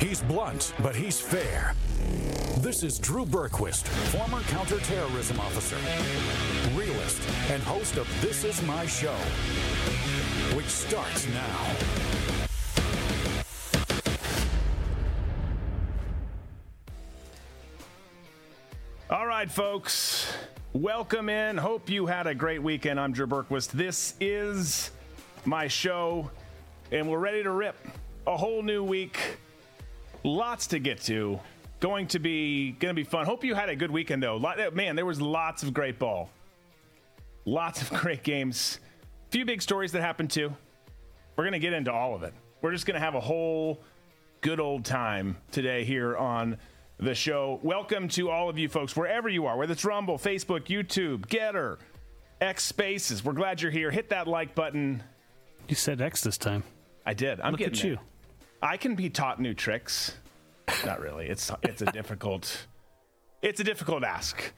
[0.00, 1.74] He's blunt, but he's fair.
[2.60, 5.76] This is Drew Berquist, former counterterrorism officer,
[6.74, 7.20] realist,
[7.50, 9.12] and host of This Is My Show,
[10.56, 11.76] which starts now.
[19.10, 20.32] All right, folks.
[20.72, 21.58] Welcome in.
[21.58, 22.98] Hope you had a great weekend.
[22.98, 23.72] I'm Drew Berquist.
[23.72, 24.92] This is
[25.44, 26.30] my show,
[26.90, 27.76] and we're ready to rip
[28.26, 29.18] a whole new week.
[30.22, 31.40] Lots to get to.
[31.80, 33.24] Going to be going to be fun.
[33.24, 34.38] Hope you had a good weekend though.
[34.72, 36.28] Man, there was lots of great ball.
[37.46, 38.80] Lots of great games.
[39.28, 40.54] A few big stories that happened too.
[41.36, 42.34] We're going to get into all of it.
[42.60, 43.80] We're just going to have a whole
[44.42, 46.58] good old time today here on
[46.98, 47.58] the show.
[47.62, 51.78] Welcome to all of you folks, wherever you are, whether it's Rumble, Facebook, YouTube, Gettr,
[52.42, 53.24] X Spaces.
[53.24, 53.90] We're glad you're here.
[53.90, 55.02] Hit that like button.
[55.68, 56.62] You said X this time.
[57.06, 57.40] I did.
[57.40, 57.94] I'm Look getting at you.
[57.96, 58.04] there.
[58.62, 60.14] I can be taught new tricks.
[60.84, 61.26] Not really.
[61.26, 62.66] It's it's a difficult
[63.42, 64.52] it's a difficult ask.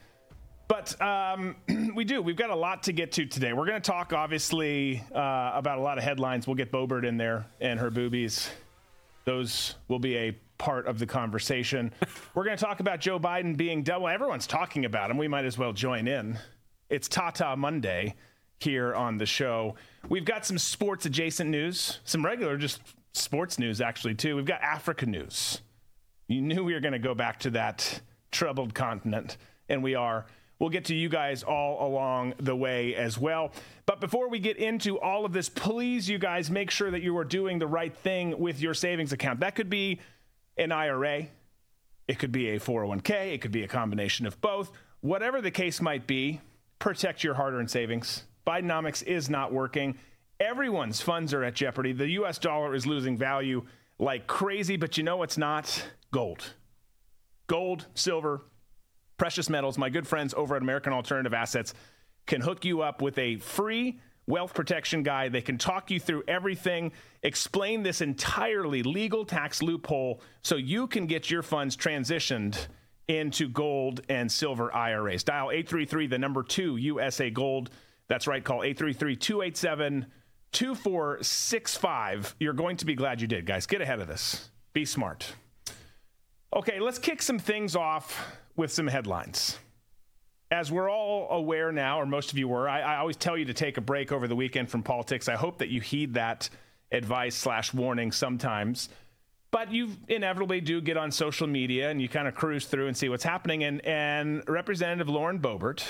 [0.67, 1.55] But um,
[1.95, 2.21] we do.
[2.21, 3.53] We've got a lot to get to today.
[3.53, 6.47] We're going to talk, obviously, uh, about a lot of headlines.
[6.47, 8.49] We'll get Boebert in there and her boobies.
[9.25, 11.93] Those will be a part of the conversation.
[12.33, 14.07] We're going to talk about Joe Biden being double.
[14.07, 15.17] Everyone's talking about him.
[15.17, 16.39] We might as well join in.
[16.89, 18.15] It's Tata Monday
[18.59, 19.75] here on the show.
[20.09, 22.81] We've got some sports adjacent news, some regular just
[23.13, 24.35] sports news actually too.
[24.35, 25.61] We've got Africa news.
[26.27, 29.37] You knew we were going to go back to that troubled continent,
[29.69, 30.25] and we are.
[30.59, 33.51] We'll get to you guys all along the way as well.
[33.85, 37.17] But before we get into all of this, please, you guys, make sure that you
[37.17, 39.41] are doing the right thing with your savings account.
[39.41, 39.99] That could be
[40.57, 41.27] an IRA,
[42.07, 44.71] it could be a 401k, it could be a combination of both.
[45.01, 46.39] Whatever the case might be,
[46.79, 48.23] protect your hard earned savings.
[48.47, 49.97] Bidenomics is not working.
[50.39, 51.93] Everyone's funds are at jeopardy.
[51.93, 53.63] The US dollar is losing value
[53.99, 55.85] like crazy, but you know what's not?
[56.11, 56.53] Gold.
[57.47, 58.41] Gold, silver,
[59.17, 59.77] precious metals.
[59.77, 61.73] My good friends over at American Alternative Assets
[62.25, 65.33] can hook you up with a free wealth protection guide.
[65.33, 71.05] They can talk you through everything, explain this entirely legal tax loophole so you can
[71.05, 72.67] get your funds transitioned
[73.07, 75.23] into gold and silver IRAs.
[75.23, 77.69] Dial 833 the number 2 USA Gold.
[78.07, 80.05] That's right, call 833 287
[80.53, 82.35] 2465.
[82.39, 83.65] You're going to be glad you did, guys.
[83.65, 84.49] Get ahead of this.
[84.71, 85.35] Be smart.
[86.55, 88.25] Okay, let's kick some things off
[88.55, 89.57] with some headlines.
[90.51, 93.45] As we're all aware now, or most of you were, I, I, always tell you
[93.45, 95.27] to take a break over the weekend from politics.
[95.27, 96.47] I hope that you heed that
[96.91, 98.89] advice slash warning sometimes.
[99.49, 102.95] But you inevitably do get on social media and you kind of cruise through and
[102.95, 103.63] see what's happening.
[103.63, 105.83] And, and Representative Lauren Boebert,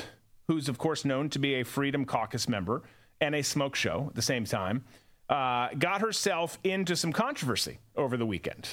[0.47, 2.83] who's of course known to be a Freedom Caucus member
[3.23, 4.83] and a smoke show at the same time,
[5.29, 8.67] uh, got herself into some controversy over the weekend.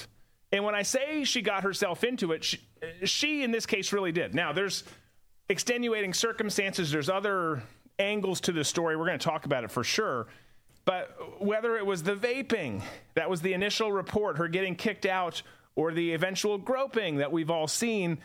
[0.51, 2.59] And when I say she got herself into it, she,
[3.05, 4.35] she, in this case really did.
[4.35, 4.83] Now, there's
[5.47, 7.63] extenuating circumstances, there's other
[7.97, 8.97] angles to the story.
[8.97, 10.27] We're going to talk about it for sure.
[10.83, 12.81] But whether it was the vaping,
[13.13, 15.41] that was the initial report, her getting kicked out,
[15.75, 18.17] or the eventual groping that we've all seen,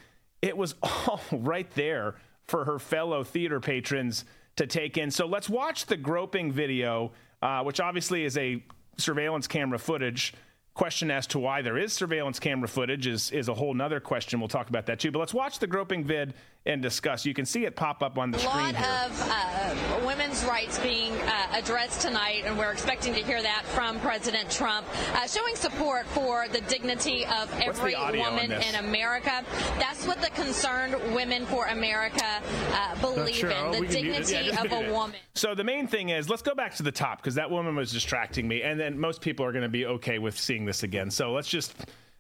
[0.43, 2.17] it was all right there
[2.49, 4.25] for her fellow theater patrons
[4.57, 5.11] to take in.
[5.11, 7.13] So let's watch the groping video,
[7.43, 8.63] uh, which obviously is a
[8.97, 10.35] surveillance camera footage
[10.75, 14.39] question as to why there is surveillance camera footage is, is a whole nother question.
[14.39, 15.11] We'll talk about that too.
[15.11, 16.35] But let's watch the groping vid
[16.67, 17.25] and discuss.
[17.25, 18.75] You can see it pop up on the a screen.
[18.75, 23.41] A lot of uh, women's rights being uh, addressed tonight, and we're expecting to hear
[23.41, 28.75] that from President Trump, uh, showing support for the dignity of every woman in, in,
[28.77, 29.45] America.
[29.79, 33.51] That's what the concerned Women for America uh, believe sure.
[33.51, 34.29] in, Oh, the we can do this.
[34.31, 35.17] dignity Yeah, of a woman.
[35.35, 37.93] So the main thing is, let's go back to the top because that woman was
[37.93, 41.11] distracting me, and then most people are going to be okay with seeing this again.
[41.11, 41.75] So let's just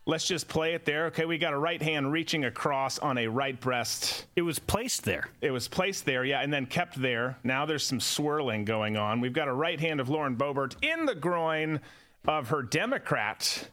[0.06, 1.06] let's just play it there.
[1.06, 4.26] Okay, we got a right hand reaching across on a right breast.
[4.36, 5.28] It was placed there.
[5.40, 7.36] It was placed there, yeah, and then kept there.
[7.42, 9.20] Now there's some swirling going on.
[9.20, 11.80] We've got a right hand of Lauren Boebert in the groin
[12.26, 13.68] of her Democrat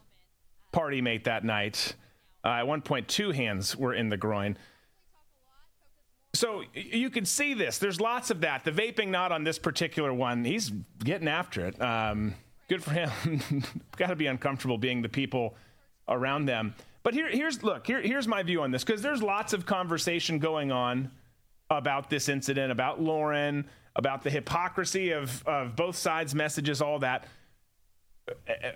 [0.72, 1.96] party mate that night.
[2.44, 4.58] Uh, at one point, two hands were in the groin.
[6.34, 7.78] So you can see this.
[7.78, 8.64] There's lots of that.
[8.64, 10.44] The vaping not on this particular one.
[10.44, 10.72] He's
[11.04, 11.80] getting after it.
[11.80, 12.34] Um,
[12.68, 13.12] good for him.
[13.98, 15.56] Got to be uncomfortable being the people
[16.08, 16.74] around them.
[17.04, 17.86] But here, here's look.
[17.86, 21.12] Here, here's my view on this because there's lots of conversation going on
[21.70, 23.66] about this incident, about Lauren,
[23.96, 27.26] about the hypocrisy of of both sides' messages, all that.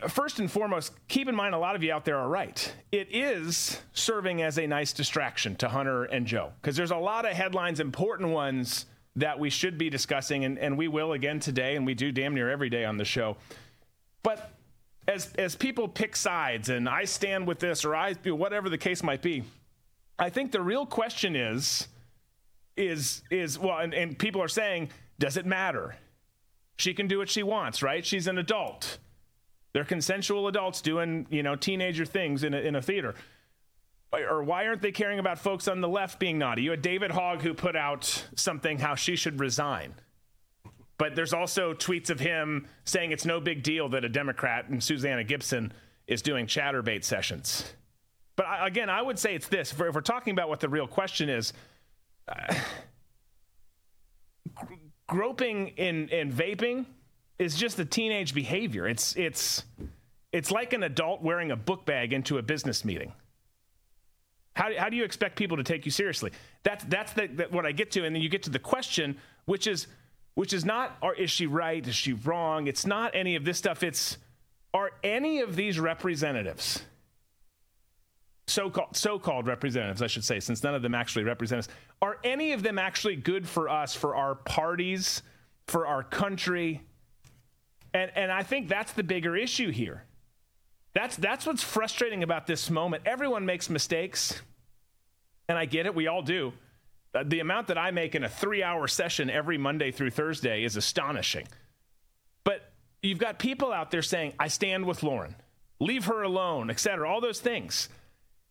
[0.09, 2.73] First and foremost, keep in mind a lot of you out there are right.
[2.91, 7.25] It is serving as a nice distraction to Hunter and Joe because there's a lot
[7.25, 11.77] of headlines, important ones that we should be discussing, and, and we will again today,
[11.77, 13.37] and we do damn near every day on the show.
[14.21, 14.51] But
[15.07, 19.03] as as people pick sides and I stand with this or I whatever the case
[19.03, 19.43] might be,
[20.19, 21.87] I think the real question is
[22.75, 24.89] is is well and, and people are saying,
[25.19, 25.95] does it matter?
[26.77, 28.05] She can do what she wants, right?
[28.05, 28.99] She's an adult.
[29.73, 33.15] They're consensual adults doing, you know, teenager things in a, in a theater.
[34.13, 36.61] Or why aren't they caring about folks on the left being naughty?
[36.61, 39.93] You had David Hogg who put out something how she should resign.
[40.97, 44.83] But there's also tweets of him saying it's no big deal that a Democrat and
[44.83, 45.71] Susanna Gibson
[46.07, 47.71] is doing Chaturbate sessions.
[48.35, 49.71] But again, I would say it's this.
[49.71, 51.53] If we're, if we're, talking about what the real question is,
[52.27, 52.55] uh,
[55.07, 56.85] groping in, in vaping
[57.39, 58.87] is just a teenage behavior.
[58.87, 59.63] It's, it's,
[60.31, 63.13] it's like an adult wearing a book bag into a business meeting.
[64.55, 66.31] How, how do you expect people to take you seriously?
[66.63, 68.05] That's, that's the, that what I get to.
[68.05, 69.87] And then you get to the question, which is,
[70.37, 71.87] which is not, or is she right?
[71.87, 72.67] Is she wrong?
[72.67, 73.81] It's not any of this stuff.
[73.81, 74.19] It's,
[74.71, 76.83] are any of these representatives,
[78.45, 81.67] so-called, so-called representatives, I should say, since none of them actually represent us,
[82.03, 85.23] are any of them actually good for us, for our parties,
[85.65, 86.83] for our country?
[87.95, 90.03] And, and I think that's the bigger issue here.
[90.93, 93.01] That's, that's what's frustrating about this moment.
[93.07, 94.39] Everyone makes mistakes,
[95.49, 95.95] and I get it.
[95.95, 96.53] We all do.
[97.25, 100.75] The amount that I make in a three hour session every Monday through Thursday is
[100.75, 101.47] astonishing.
[102.43, 102.71] But
[103.01, 105.35] you've got people out there saying, I stand with Lauren,
[105.79, 107.09] leave her alone, etc.
[107.09, 107.89] all those things.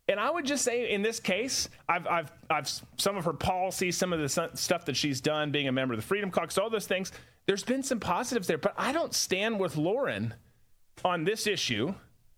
[0.09, 3.97] And I would just say in this case, I've, I've, I've, some of her policies,
[3.97, 6.69] some of the stuff that she's done, being a member of the Freedom Caucus, all
[6.69, 7.11] those things,
[7.45, 8.57] there's been some positives there.
[8.57, 10.33] But I don't stand with Lauren
[11.03, 11.93] on this issue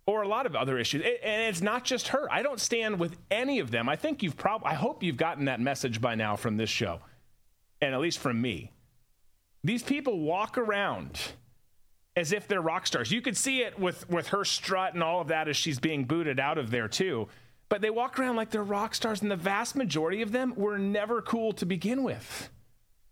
[0.09, 1.03] or a lot of other issues.
[1.03, 2.27] and it's not just her.
[2.31, 3.87] I don't stand with any of them.
[3.87, 6.99] I think you've probably, I hope you've gotten that message by now from this show,
[7.79, 8.71] and at least from me.
[9.63, 11.19] These people walk around
[12.15, 13.11] as if they're rock stars.
[13.11, 16.05] You could see it with, with her strut and all of that as she's being
[16.05, 17.27] booted out of there, too.
[17.69, 20.79] But they walk around like they're rock stars, and the vast majority of them were
[20.79, 22.49] never cool to begin with.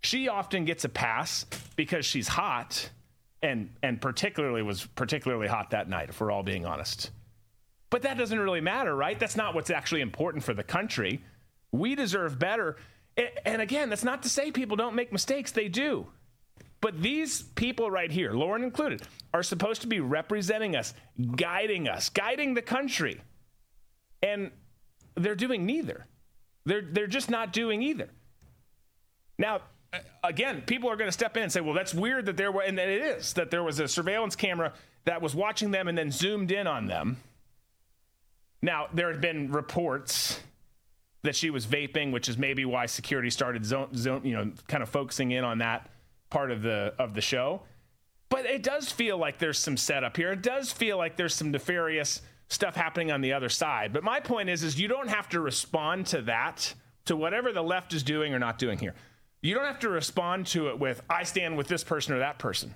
[0.01, 1.45] She often gets a pass
[1.75, 2.89] because she's hot
[3.41, 7.11] and and particularly was particularly hot that night if we're all being honest.
[7.89, 9.19] But that doesn't really matter right?
[9.19, 11.23] That's not what's actually important for the country.
[11.71, 12.77] We deserve better.
[13.45, 15.51] And again that's not to say people don't make mistakes.
[15.51, 16.07] They do.
[16.79, 19.01] But these people right here lauren included
[19.33, 20.93] are supposed to be representing us
[21.35, 23.21] guiding us guiding the country.
[24.23, 24.51] And
[25.15, 26.05] they're doing neither.
[26.65, 28.09] They're they're just not doing either.
[29.37, 29.61] Now
[30.23, 32.61] again, people are going to step in and say, well, that's weird that there were,
[32.61, 34.73] and it is, that there was a surveillance camera
[35.05, 37.17] that was watching them and then zoomed in on them.
[38.61, 40.39] Now, there have been reports
[41.23, 44.83] that she was vaping, which is maybe why security started zone, zone, you know, kind
[44.83, 45.89] of focusing in on that
[46.29, 47.61] part of the of the show.
[48.29, 50.31] But it does feel like there's some setup here.
[50.31, 53.93] It does feel like there's some nefarious stuff happening on the other side.
[53.93, 56.73] But my point is, is you don't have to respond to that,
[57.05, 58.95] to whatever the left is doing or not doing here.
[59.41, 62.39] You don't have to respond to it with "I stand with this person or that
[62.39, 62.75] person."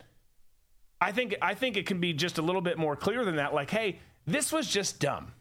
[0.99, 3.53] I think I think it can be just a little bit more clear than that.
[3.53, 5.33] Like, hey, this was just dumb.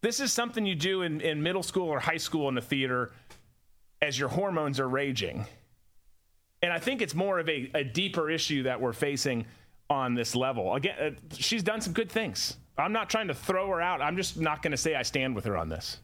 [0.00, 3.12] This is something you do in, in middle school or high school in the theater
[4.00, 5.46] as your hormones are raging.
[6.60, 9.46] And I think it's more of a, a deeper issue that we're facing
[9.90, 10.74] on this level.
[10.74, 12.56] Again, uh, she's done some good things.
[12.78, 14.00] I'm not trying to throw her out.
[14.00, 15.98] I'm just not going to say I stand with her on this.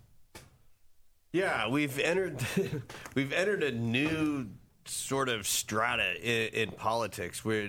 [1.32, 2.44] Yeah, we've entered
[3.14, 4.48] we've entered a new
[4.86, 7.68] sort of strata in, in politics where,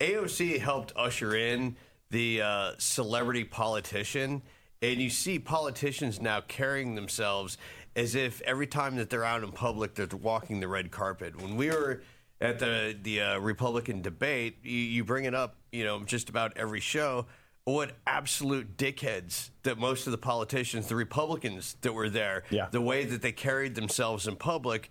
[0.00, 1.76] AOC helped usher in
[2.10, 4.42] the uh, celebrity politician,
[4.80, 7.58] and you see politicians now carrying themselves
[7.94, 11.40] as if every time that they're out in public, they're walking the red carpet.
[11.40, 12.02] When we were
[12.40, 16.56] at the the uh, Republican debate, you, you bring it up, you know, just about
[16.56, 17.26] every show
[17.64, 22.68] what absolute dickheads that most of the politicians, the Republicans that were there, yeah.
[22.70, 24.90] the way that they carried themselves in public,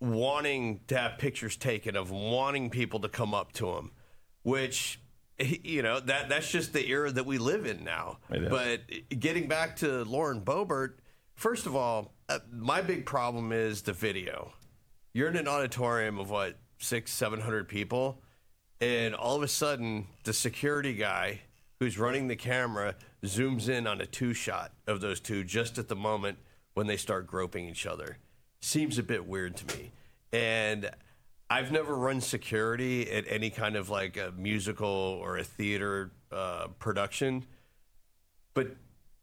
[0.00, 3.92] wanting to have pictures taken of wanting people to come up to them,
[4.42, 4.98] which
[5.38, 8.18] you know that that's just the era that we live in now.
[8.48, 8.80] But
[9.20, 10.94] getting back to Lauren Boebert,
[11.34, 14.52] first of all, uh, my big problem is the video.
[15.12, 18.22] You're in an auditorium of what six, seven hundred people,
[18.80, 21.42] and all of a sudden the security guy
[21.80, 22.94] who's running the camera
[23.24, 26.38] zooms in on a two shot of those two just at the moment
[26.74, 28.18] when they start groping each other.
[28.60, 29.90] Seems a bit weird to me.
[30.30, 30.90] And
[31.48, 36.68] I've never run security at any kind of like a musical or a theater uh,
[36.78, 37.46] production.
[38.52, 38.76] But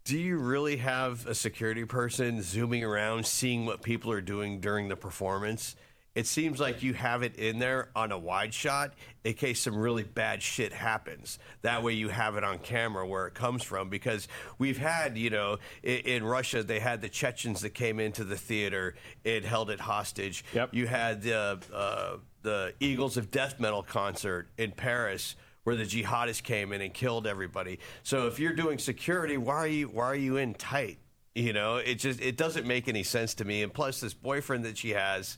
[0.04, 4.88] do you really have a security person zooming around, seeing what people are doing during
[4.88, 5.76] the performance?
[6.18, 9.78] It seems like you have it in there on a wide shot in case some
[9.78, 11.38] really bad shit happens.
[11.62, 15.30] That way you have it on camera where it comes from because we've had, you
[15.30, 18.96] know, in, in Russia, they had the Chechens that came into the theater
[19.26, 20.44] and held it hostage.
[20.56, 20.74] Yep.
[20.74, 26.42] You had the, uh, the Eagles of Death Metal concert in Paris where the jihadists
[26.42, 27.78] came in and killed everybody.
[28.02, 30.98] So if you're doing security, why are you why are you in tight?
[31.36, 33.62] You know, it just it doesn't make any sense to me.
[33.62, 35.38] And plus, this boyfriend that she has,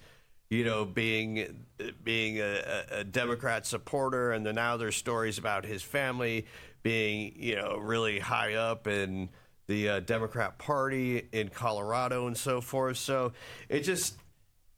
[0.50, 1.66] you know, being
[2.04, 6.46] being a, a Democrat supporter, and then now there's stories about his family
[6.82, 9.30] being, you know, really high up in
[9.68, 12.98] the uh, Democrat Party in Colorado and so forth.
[12.98, 13.34] So
[13.70, 14.18] it just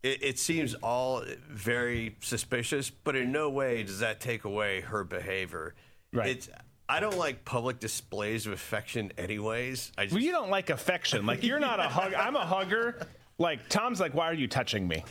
[0.03, 5.03] it, it, seems all very suspicious, but in no way does that take away her
[5.03, 5.75] behavior.
[6.11, 6.31] Right.
[6.31, 6.49] It's
[6.89, 9.93] I don't like public displays of affection, anyways.
[9.97, 11.25] I just, well, you don't like affection.
[11.25, 12.13] Like you're not a hug.
[12.13, 13.07] I'm a hugger.
[13.37, 15.05] Like Tom's like, why are you touching me?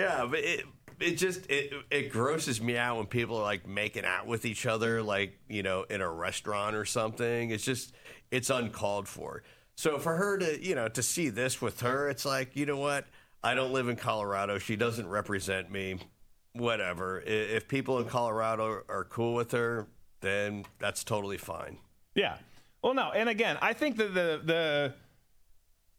[0.00, 0.64] Yeah, but it
[0.98, 4.64] it just it it grosses me out when people are like making out with each
[4.66, 7.50] other, like you know, in a restaurant or something.
[7.50, 7.92] It's just
[8.30, 9.42] it's uncalled for.
[9.76, 12.78] So for her to you know to see this with her, it's like you know
[12.78, 13.06] what?
[13.42, 14.58] I don't live in Colorado.
[14.58, 15.98] She doesn't represent me.
[16.52, 17.20] Whatever.
[17.20, 19.86] If people in Colorado are cool with her,
[20.20, 21.78] then that's totally fine.
[22.14, 22.38] Yeah.
[22.82, 24.94] Well, no, and again, I think that the the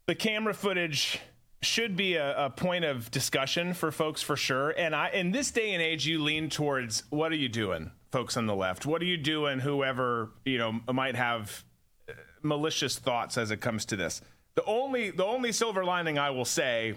[0.06, 1.20] the camera footage
[1.62, 4.70] should be a, a, point of discussion for folks for sure.
[4.70, 8.36] And I, in this day and age, you lean towards what are you doing, folks
[8.36, 8.84] on the left?
[8.84, 9.60] What are you doing?
[9.60, 11.64] Whoever you know might have
[12.08, 14.20] uh, malicious thoughts as it comes to this.
[14.54, 16.94] The only the only silver lining I will say,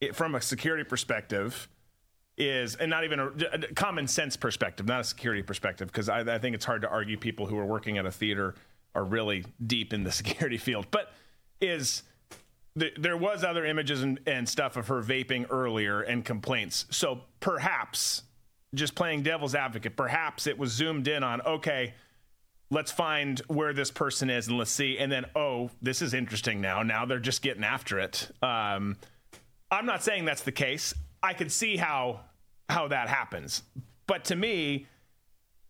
[0.00, 1.68] it, from a security perspective,
[2.38, 6.20] is and not even a, a common sense perspective, not a security perspective, because I,
[6.20, 8.54] I think it's hard to argue people who are working at a theater
[8.94, 11.12] are really deep in the security field, but
[11.60, 12.02] is
[12.98, 16.86] there was other images and, and stuff of her vaping earlier and complaints.
[16.90, 18.22] So perhaps,
[18.74, 21.94] just playing devil's advocate, perhaps it was zoomed in on, okay,
[22.70, 24.98] let's find where this person is and let's see.
[24.98, 26.82] And then, oh, this is interesting now.
[26.82, 28.30] Now they're just getting after it.
[28.42, 28.96] Um,
[29.70, 30.94] I'm not saying that's the case.
[31.22, 32.20] I could see how
[32.68, 33.62] how that happens,
[34.06, 34.86] but to me,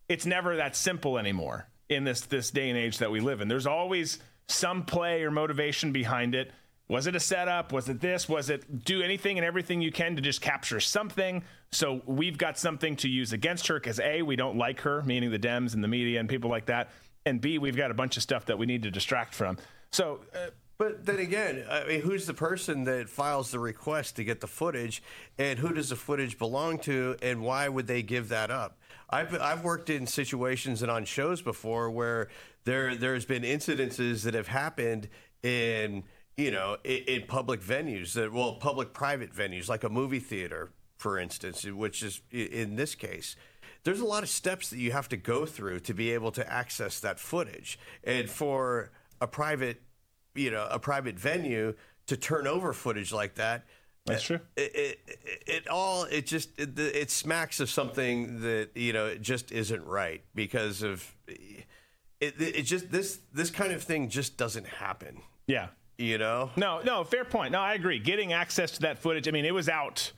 [0.09, 3.47] it's never that simple anymore in this this day and age that we live in.
[3.47, 6.51] There's always some play or motivation behind it.
[6.89, 7.71] Was it a setup?
[7.71, 8.27] Was it this?
[8.27, 11.43] Was it do anything and everything you can to just capture something?
[11.71, 15.29] So we've got something to use against her because A, we don't like her, meaning
[15.29, 16.89] the Dems and the media and people like that.
[17.27, 19.57] And B, we've got a bunch of stuff that we need to distract from.
[19.91, 24.23] So, uh, but then again, I mean, who's the person that files the request to
[24.23, 25.03] get the footage,
[25.37, 28.79] and who does the footage belong to, and why would they give that up?
[29.09, 32.29] I've I've worked in situations and on shows before where
[32.63, 35.09] there there's been incidences that have happened
[35.43, 36.03] in
[36.39, 40.71] you know, in, in public venues that, well, public private venues like a movie theater,
[40.95, 43.35] for instance, which is in this case.
[43.83, 46.51] There's a lot of steps that you have to go through to be able to
[46.51, 47.77] access that footage.
[48.03, 49.81] And for a private,
[50.33, 51.75] you know, a private venue
[52.07, 53.65] to turn over footage like that,
[54.05, 54.39] that's true.
[54.55, 59.21] It, it, it, all it just it, it, smacks of something that you know it
[59.21, 61.65] just isn't right because of it.
[62.19, 65.21] It just this this kind of thing just doesn't happen.
[65.45, 65.67] Yeah,
[65.99, 66.49] you know?
[66.55, 67.51] No, no, fair point.
[67.51, 67.99] No, I agree.
[67.99, 70.11] Getting access to that footage, I mean, it was out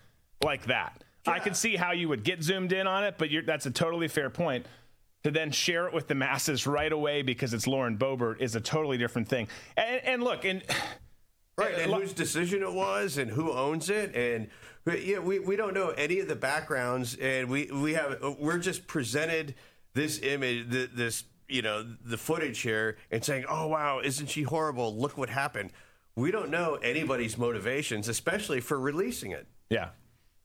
[0.44, 1.04] like that.
[1.26, 1.34] Yeah.
[1.34, 4.08] I could see how you would get zoomed in on it, but that's a totally
[4.08, 4.66] fair point.
[5.24, 8.62] To then share it with the masses right away because it's Lauren Boebert is a
[8.62, 9.50] totally different thing.
[9.78, 10.64] And, and look, and
[11.58, 14.50] right, and whose decision it was, and who owns it, and
[15.00, 18.88] yeah, we, we don't know any of the backgrounds, and we we have we're just
[18.88, 19.54] presented
[19.94, 24.96] this image, this you know the footage here and saying, "Oh wow, isn't she horrible?
[24.96, 25.72] Look what happened."
[26.16, 29.48] We don't know anybody's motivations, especially for releasing it.
[29.70, 29.90] Yeah.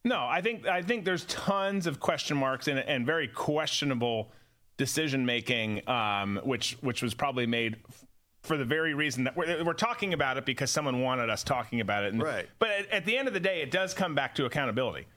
[0.05, 4.31] No, I think I think there's tons of question marks and, and very questionable
[4.77, 7.77] decision making, um, which which was probably made
[8.43, 11.81] for the very reason that we're, we're, talking about it because someone wanted us talking
[11.81, 12.13] about it.
[12.13, 12.49] And, right.
[12.61, 15.09] But at, at, the end of the day, it does come back to accountability.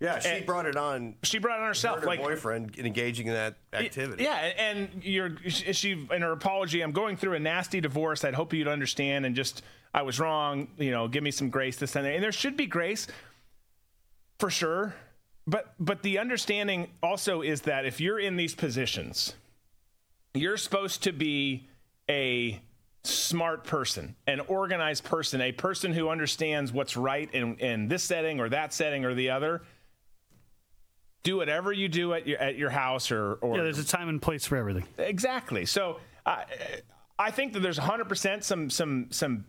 [0.00, 1.16] Yeah, she and brought it on.
[1.24, 4.22] She brought it on herself, her like boyfriend engaging in that activity.
[4.22, 6.82] Yeah, and you're she in her apology.
[6.82, 8.24] I'm going through a nasty divorce.
[8.24, 9.62] I'd hope you'd understand and just
[9.92, 10.68] I was wrong.
[10.78, 11.76] You know, give me some grace.
[11.76, 12.14] This and that.
[12.14, 13.08] And there should be grace
[14.38, 14.94] for sure.
[15.48, 19.34] But but the understanding also is that if you're in these positions,
[20.32, 21.66] you're supposed to be
[22.08, 22.60] a
[23.02, 28.38] smart person, an organized person, a person who understands what's right in, in this setting
[28.38, 29.62] or that setting or the other
[31.22, 34.08] do whatever you do at your at your house or or yeah, there's a time
[34.08, 34.84] and place for everything.
[34.98, 35.66] Exactly.
[35.66, 36.44] So I
[37.18, 39.46] I think that there's 100 percent some some some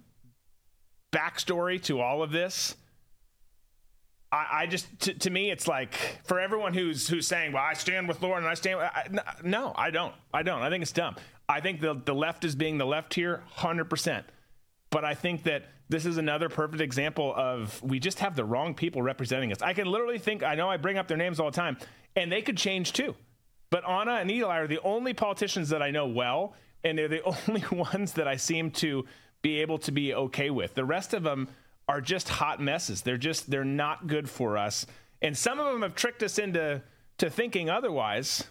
[1.12, 2.76] backstory to all of this.
[4.32, 7.74] I, I just to, to, me it's like for everyone who's who's saying well I
[7.74, 9.08] stand with Lauren and I stand I,
[9.44, 11.16] no I don't I don't I think it's dumb
[11.48, 14.28] I think the the left is being the left here hundred percent
[14.90, 18.74] but I think that this is another perfect example of we just have the wrong
[18.74, 21.52] people representing us I can literally think I know I bring up their names all
[21.52, 21.78] the time
[22.16, 23.16] and they could change too
[23.70, 26.54] but Anna and Eli are the only politicians that I know well
[26.84, 29.06] and they're the only ones that I seem to
[29.42, 31.48] be able to be okay with the rest of them
[31.90, 33.02] are just hot messes.
[33.02, 34.86] They're just they're not good for us.
[35.24, 36.84] And some of them have tricked us into
[37.18, 38.44] to thinking otherwise.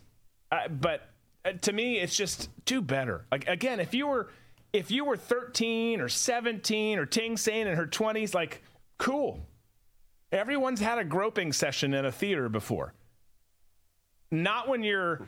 [0.50, 1.08] Uh, but
[1.44, 3.26] uh, to me, it's just do better.
[3.30, 4.28] Like again, if you were
[4.72, 8.62] if you were 13 or 17 or Ting Sain in her 20s, like
[8.98, 9.40] cool.
[10.30, 12.92] Everyone's had a groping session in a theater before.
[14.30, 15.26] Not when you're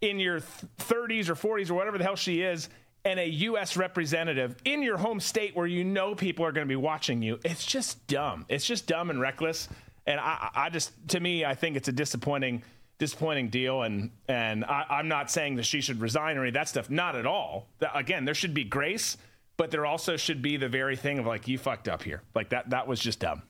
[0.00, 2.68] in your 30s or 40s or whatever the hell she is
[3.04, 3.76] and a U.S.
[3.76, 7.38] representative in your home state where you know people are going to be watching you.
[7.44, 8.46] It's just dumb.
[8.48, 9.68] It's just dumb and reckless.
[10.06, 12.62] And I, I just, to me, I think it's a disappointing,
[12.98, 13.82] disappointing deal.
[13.82, 16.90] And and I, am not saying that she should resign or any of that stuff.
[16.90, 17.68] Not at all.
[17.94, 19.16] Again, there should be grace,
[19.56, 22.22] but there also should be the very thing of like you fucked up here.
[22.34, 22.70] Like that.
[22.70, 23.42] That was just dumb.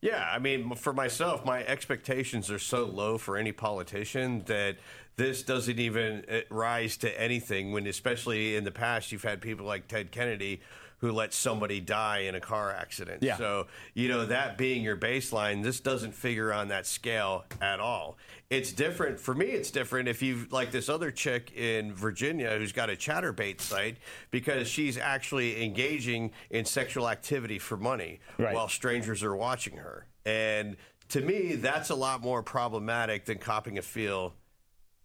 [0.00, 4.78] Yeah, I mean, for myself, my expectations are so low for any politician that
[5.14, 9.64] this doesn't even uh, rise to anything when especially in the past you've had people
[9.64, 10.60] like Ted Kennedy
[11.02, 13.24] who let somebody die in a car accident.
[13.24, 13.36] Yeah.
[13.36, 18.16] So, you know, that being your baseline, this doesn't figure on that scale at all.
[18.50, 19.18] It's different.
[19.18, 22.92] For me, it's different if you like this other chick in Virginia who's got a
[22.92, 23.96] Chaturbate site
[24.30, 28.54] because she's actually engaging in sexual activity for money right.
[28.54, 30.06] while strangers are watching her.
[30.24, 30.76] And
[31.08, 34.34] to me, that's a lot more problematic than copping a feel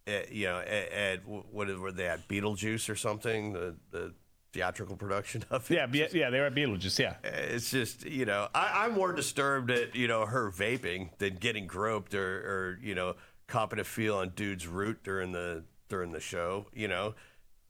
[0.06, 3.52] at, you know, at, at what were they at Beetlejuice or something?
[3.52, 4.14] The, the
[4.52, 5.74] theatrical production of it.
[5.74, 6.98] Yeah, be, yeah, they were at Beetlejuice.
[6.98, 11.36] Yeah, it's just you know, I, am more disturbed at you know her vaping than
[11.36, 13.14] getting groped or, or you know
[13.46, 16.66] copping a feel on dude's root during the during the show.
[16.72, 17.14] You know,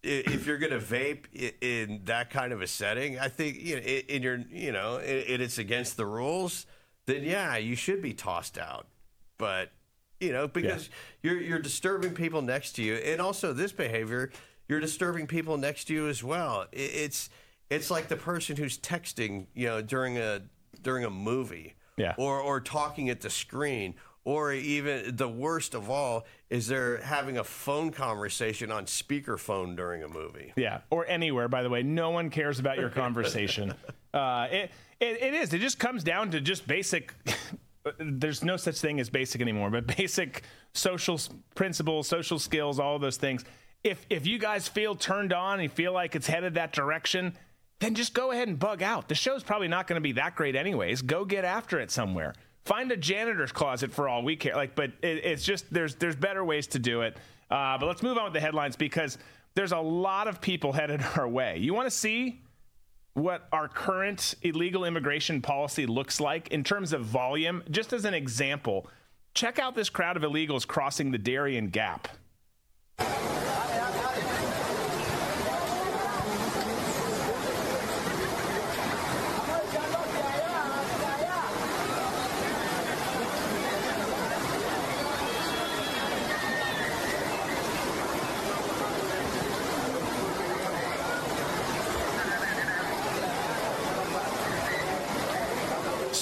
[0.03, 1.25] if you're gonna vape
[1.61, 5.43] in that kind of a setting, I think you know, in your you know, and
[5.43, 6.67] it's against the rules.
[7.07, 8.87] Then yeah, you should be tossed out.
[9.39, 9.71] But
[10.21, 10.91] you know, because
[11.23, 11.31] yeah.
[11.31, 14.31] you're you're disturbing people next to you, and also this behavior,
[14.69, 16.67] you're disturbing people next to you as well.
[16.73, 17.31] It's
[17.71, 20.43] it's like the person who's texting, you know, during a
[20.83, 25.91] during a movie, yeah, or or talking at the screen, or even the worst of
[25.91, 30.53] all is they're having a phone conversation on speakerphone during a movie.
[30.57, 31.49] Yeah, or anywhere.
[31.49, 33.75] By the way, no one cares about your conversation.
[34.15, 35.53] uh, it, it it is.
[35.53, 37.15] It just comes down to just basic
[37.99, 41.21] there's no such thing as basic anymore, but basic social
[41.55, 43.45] principles, social skills, all those things.
[43.85, 47.37] If if you guys feel turned on and you feel like it's headed that direction,
[47.81, 49.09] then just go ahead and bug out.
[49.09, 51.03] The show's probably not going to be that great anyways.
[51.03, 52.35] Go get after it somewhere.
[52.65, 54.57] Find a janitor's closet for all we care.
[54.57, 57.17] Like, but it, it's just there's there's better ways to do it.
[57.51, 59.17] Uh, but let's move on with the headlines because
[59.55, 61.59] there's a lot of people headed our way.
[61.59, 62.43] You want to see
[63.15, 68.15] what our current illegal immigration policy looks like in terms of volume, just as an
[68.15, 68.87] example,
[69.35, 72.09] check out this crowd of illegals crossing the Darien Gap.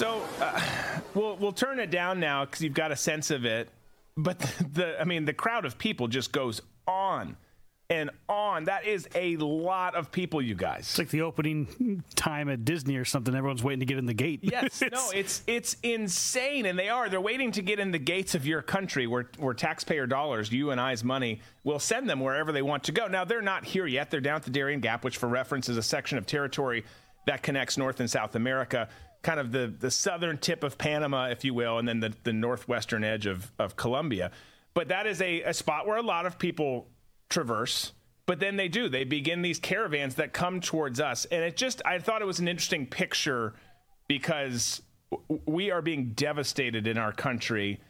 [0.02, 0.60] Uh,
[1.14, 3.68] we'll we'll turn it down now because you've got a sense of it.
[4.16, 7.36] But the, the I mean the crowd of people just goes on
[7.88, 8.64] and on.
[8.64, 10.80] That is a lot of people, you guys.
[10.80, 13.34] It's like the opening time at Disney or something.
[13.34, 14.40] Everyone's waiting to get in the gate.
[14.46, 17.08] Yes, it's, no, it's it's insane, and they are.
[17.08, 20.70] They're waiting to get in the gates of your country, where where taxpayer dollars, you
[20.70, 23.06] and I's money, will send them wherever they want to go.
[23.06, 24.10] Now they're not here yet.
[24.10, 26.84] They're down at the Darien Gap, which, for reference, is a section of territory
[27.26, 28.88] that connects North and South America
[29.26, 32.32] kind of the, the southern tip of Panama, if you will, and then the, the
[32.32, 34.30] northwestern edge of, of Colombia.
[34.72, 36.86] But that is a, a spot where a lot of people
[37.28, 37.92] traverse.
[38.26, 38.88] But then they do.
[38.88, 41.24] They begin these caravans that come towards us.
[41.24, 43.54] And it just, I thought it was an interesting picture
[44.06, 44.80] because
[45.44, 47.80] we are being devastated in our country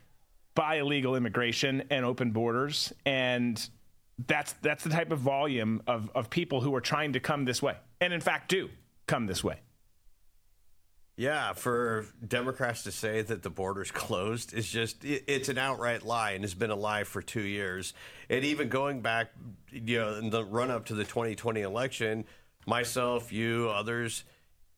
[0.54, 2.94] by illegal immigration and open borders.
[3.04, 3.68] And
[4.26, 7.60] that's that's the type of volume of, of people who are trying to come this
[7.60, 7.76] way.
[8.00, 8.70] And in fact do
[9.06, 9.60] come this way.
[11.16, 16.32] Yeah, for Democrats to say that the border's closed is just it's an outright lie
[16.32, 17.94] and has been a lie for 2 years.
[18.28, 19.32] And even going back,
[19.72, 22.24] you know, in the run up to the 2020 election,
[22.66, 24.24] myself, you, others,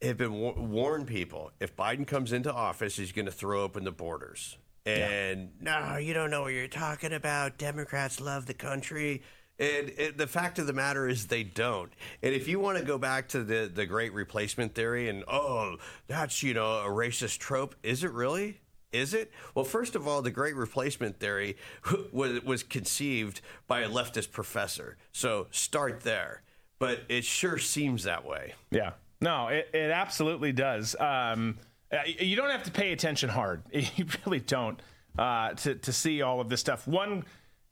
[0.01, 3.85] have been war- warned people if Biden comes into office, he's going to throw open
[3.85, 4.57] the borders.
[4.87, 5.91] And yeah.
[5.91, 7.59] no, you don't know what you're talking about.
[7.59, 9.23] Democrats love the country.
[9.59, 11.93] And it, the fact of the matter is, they don't.
[12.23, 15.77] And if you want to go back to the, the great replacement theory and, oh,
[16.07, 18.61] that's, you know, a racist trope, is it really?
[18.93, 19.33] Is it?
[19.55, 21.57] Well, first of all, the great replacement theory
[22.13, 24.97] was, was conceived by a leftist professor.
[25.13, 26.43] So start there.
[26.79, 28.55] But it sure seems that way.
[28.71, 28.93] Yeah.
[29.21, 30.95] No, it, it absolutely does.
[31.01, 31.59] Um,
[32.19, 33.63] you don't have to pay attention hard.
[33.73, 34.81] You really don't
[35.19, 36.87] uh, to, to see all of this stuff.
[36.87, 37.25] One,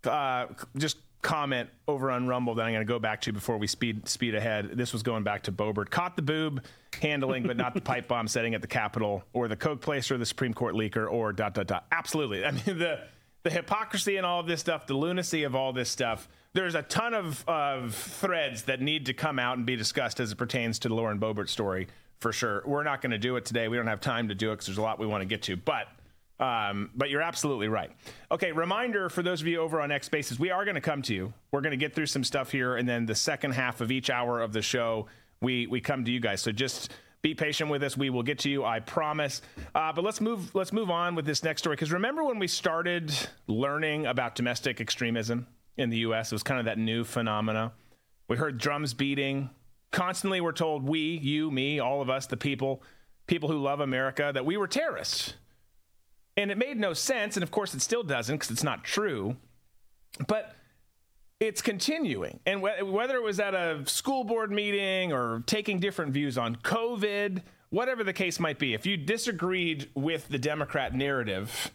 [0.05, 0.47] uh,
[0.77, 4.09] just comment over on Rumble that I'm going to go back to before we speed
[4.09, 4.71] speed ahead.
[4.75, 5.91] This was going back to Boebert.
[5.91, 6.65] Caught the boob
[7.03, 10.25] handling, but not the pipe bomb setting at the Capitol, or the Coke placer, the
[10.25, 11.87] Supreme Court leaker, or dot dot dot.
[11.91, 12.45] Absolutely.
[12.45, 13.01] I mean the
[13.43, 16.29] the hypocrisy and all of this stuff, the lunacy of all this stuff.
[16.53, 20.33] There's a ton of, of threads that need to come out and be discussed as
[20.33, 22.63] it pertains to the Lauren Boebert story for sure.
[22.65, 23.69] We're not going to do it today.
[23.69, 25.43] We don't have time to do it because there's a lot we want to get
[25.43, 25.89] to, but
[26.39, 27.91] um, but you're absolutely right.
[28.31, 31.03] Okay, reminder for those of you over on X Spaces, we are going to come
[31.03, 31.33] to you.
[31.51, 34.11] We're going to get through some stuff here, and then the second half of each
[34.11, 35.07] hour of the show,
[35.41, 36.43] we we come to you guys.
[36.43, 37.97] So just be patient with us.
[37.97, 39.41] We will get to you, I promise.
[39.75, 42.47] Uh, but let's move let's move on with this next story because remember when we
[42.47, 43.13] started
[43.47, 45.47] learning about domestic extremism
[45.79, 46.33] in the U.S.
[46.33, 47.73] It was kind of that new phenomena.
[48.29, 49.51] We heard drums beating.
[49.93, 52.83] Constantly, we're told we, you, me, all of us, the people,
[53.27, 55.35] people who love America, that we were terrorists
[56.37, 57.37] and it made no sense.
[57.37, 59.37] And of course, it still doesn't because it's not true.
[60.27, 60.55] But
[61.41, 62.41] it's continuing.
[62.47, 66.57] And wh- whether it was at a school board meeting or taking different views on
[66.57, 71.71] COVID, whatever the case might be, if you disagreed with the Democrat narrative,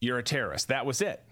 [0.00, 0.68] you're a terrorist.
[0.68, 1.22] That was it.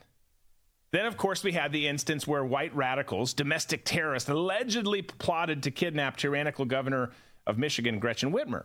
[0.92, 5.72] Then, of course, we had the instance where white radicals, domestic terrorists, allegedly plotted to
[5.72, 7.11] kidnap tyrannical governor
[7.46, 8.64] of Michigan, Gretchen Whitmer.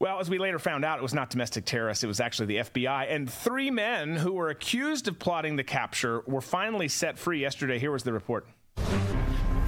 [0.00, 2.56] Well, as we later found out, it was not domestic terrorists, it was actually the
[2.56, 3.14] FBI.
[3.14, 7.78] And three men who were accused of plotting the capture were finally set free yesterday.
[7.78, 8.48] Here was the report.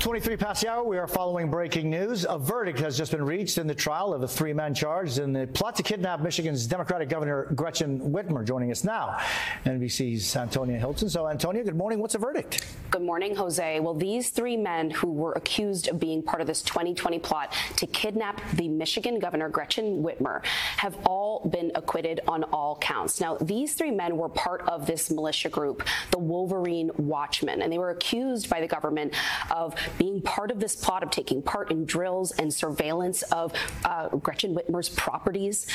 [0.02, 2.26] 23 past the hour, we are following breaking news.
[2.28, 5.32] A verdict has just been reached in the trial of the three men charged in
[5.32, 8.44] the plot to kidnap Michigan's Democratic Governor Gretchen Whitmer.
[8.44, 9.16] Joining us now,
[9.64, 11.08] NBC's Antonia Hilton.
[11.08, 12.00] So, Antonia, good morning.
[12.00, 12.66] What's the verdict?
[12.90, 13.78] Good morning, Jose.
[13.78, 17.86] Well, these three men who were accused of being part of this 2020 plot to
[17.86, 20.44] kidnap the Michigan Governor Gretchen Whitmer
[20.78, 23.20] have all been acquitted on all counts.
[23.20, 27.78] Now, these three men were part of this militia group, the Wolverine Watchmen, and they
[27.78, 29.14] were accused by the government
[29.52, 33.52] of being part of this plot of taking part in drills and surveillance of
[33.84, 35.66] uh, Gretchen Whitmer's properties.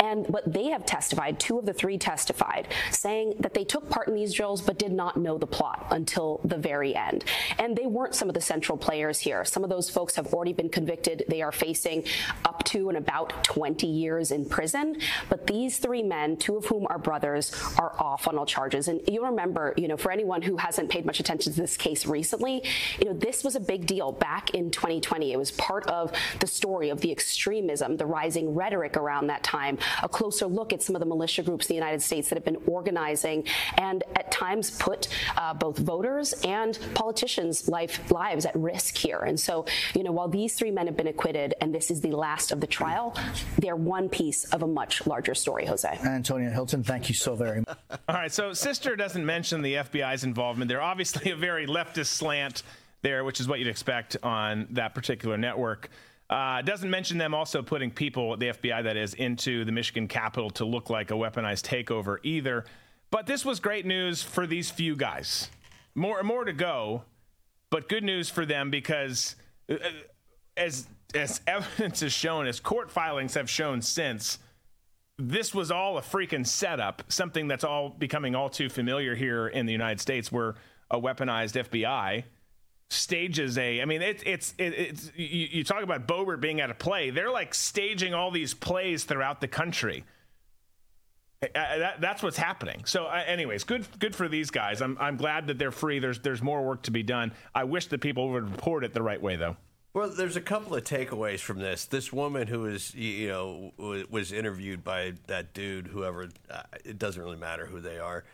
[0.00, 4.08] And what they have testified, two of the three testified, saying that they took part
[4.08, 7.24] in these drills but did not know the plot until the very end.
[7.58, 9.44] And they weren't some of the central players here.
[9.44, 11.24] Some of those folks have already been convicted.
[11.28, 12.04] They are facing
[12.44, 14.96] up to and about 20 years in prison.
[15.28, 18.88] But these three men, two of whom are brothers, are off on all charges.
[18.88, 22.06] And you'll remember, you know, for anyone who hasn't paid much attention to this case
[22.06, 22.62] recently,
[22.98, 25.32] you know, this was a big deal back in 2020.
[25.32, 29.78] It was part of the story of the extremism, the rising rhetoric around that time,
[30.02, 32.44] a closer look at some of the militia groups in the United States that have
[32.44, 33.44] been organizing
[33.78, 39.20] and at times put uh, both voters and politicians' life, lives at risk here.
[39.20, 42.12] And so, you know, while these three men have been acquitted and this is the
[42.12, 43.16] last of the trial,
[43.58, 45.88] they're one piece of a much larger story, Jose.
[46.04, 47.78] Antonia Hilton, thank you so very much.
[48.08, 50.68] All right, so Sister doesn't mention the FBI's involvement.
[50.68, 52.62] They're obviously a very leftist slant
[53.06, 55.90] there, which is what you'd expect on that particular network.
[56.28, 60.50] Uh, doesn't mention them also putting people, the FBI that is, into the Michigan Capitol
[60.50, 62.64] to look like a weaponized takeover either.
[63.12, 65.50] But this was great news for these few guys.
[65.94, 67.04] More more to go,
[67.70, 69.36] but good news for them because
[69.70, 69.76] uh,
[70.56, 74.40] as as evidence has shown, as court filings have shown since,
[75.16, 77.04] this was all a freaking setup.
[77.08, 80.56] Something that's all becoming all too familiar here in the United States, where
[80.90, 82.24] a weaponized FBI
[82.90, 83.80] stages a.
[83.80, 87.10] I mean, it, it's it, it's you, you, talk about Boebert being at a play.
[87.10, 90.04] They're like staging all these plays throughout the country.
[91.42, 92.84] Uh, that, that's what's happening.
[92.86, 94.80] So, anyways, good good for these guys.
[94.80, 95.98] I'm I'm glad that they're free.
[95.98, 97.32] There's there's more work to be done.
[97.54, 99.56] I wish that people would report it the right way, though.
[99.92, 101.86] Well, there's a couple of takeaways from this.
[101.86, 103.72] This woman who was, you know,
[104.10, 106.28] was interviewed by that dude, whoever.
[106.50, 108.24] Uh, it doesn't really matter who they are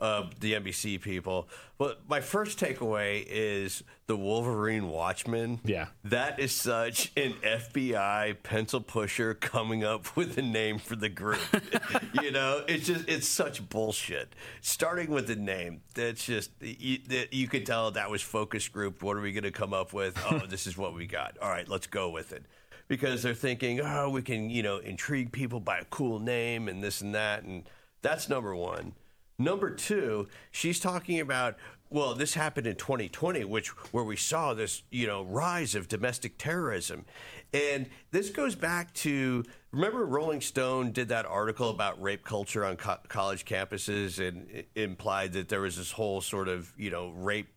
[0.00, 1.48] uh, the NBC people.
[1.78, 5.60] But my first takeaway is the Wolverine Watchmen.
[5.64, 5.86] Yeah.
[6.04, 11.40] That is such an FBI pencil pusher coming up with a name for the group.
[12.22, 14.34] you know, it's just, it's such bullshit.
[14.60, 16.98] Starting with the name, that's just, you,
[17.30, 19.02] you could tell that was focus group.
[19.02, 20.18] What are we going to come up with?
[20.30, 21.36] Oh, this is what we got.
[21.42, 22.44] All right, let's go with it
[22.86, 26.84] because they're thinking, oh, we can, you know, intrigue people by a cool name and
[26.84, 27.42] this and that.
[27.42, 27.64] And
[28.02, 28.92] that's number one.
[29.40, 31.56] Number two, she's talking about,
[31.88, 36.36] well, this happened in 2020, which where we saw this, you know, rise of domestic
[36.36, 37.06] terrorism.
[37.54, 42.76] And this goes back to remember Rolling Stone did that article about rape culture on
[42.76, 47.48] co- college campuses and implied that there was this whole sort of, you know, rape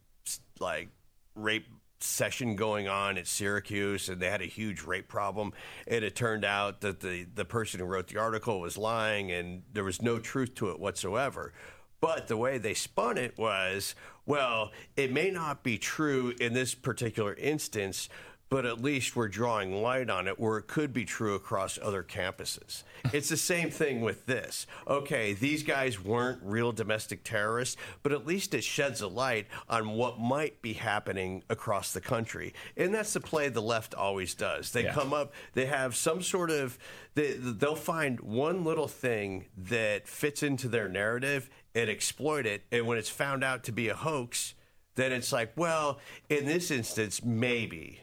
[0.62, 0.88] like
[1.36, 1.68] rape
[2.04, 5.54] session going on at Syracuse and they had a huge rape problem
[5.88, 9.64] and it turned out that the the person who wrote the article was lying and
[9.74, 11.54] there was no truth to it whatsoever.
[12.02, 16.76] But the way they spun it was, well, it may not be true in this
[16.76, 18.10] particular instance,
[18.54, 22.04] but at least we're drawing light on it where it could be true across other
[22.04, 22.84] campuses.
[23.12, 24.68] it's the same thing with this.
[24.88, 29.90] Okay, these guys weren't real domestic terrorists, but at least it sheds a light on
[29.90, 32.54] what might be happening across the country.
[32.78, 34.70] And that's the play the left always does.
[34.70, 34.94] They yeah.
[34.94, 36.78] come up, they have some sort of,
[37.16, 42.66] they, they'll find one little thing that fits into their narrative and exploit it.
[42.72, 44.54] And when it's found out to be a hoax,
[44.94, 45.98] then it's like, well,
[46.30, 48.02] in this instance, maybe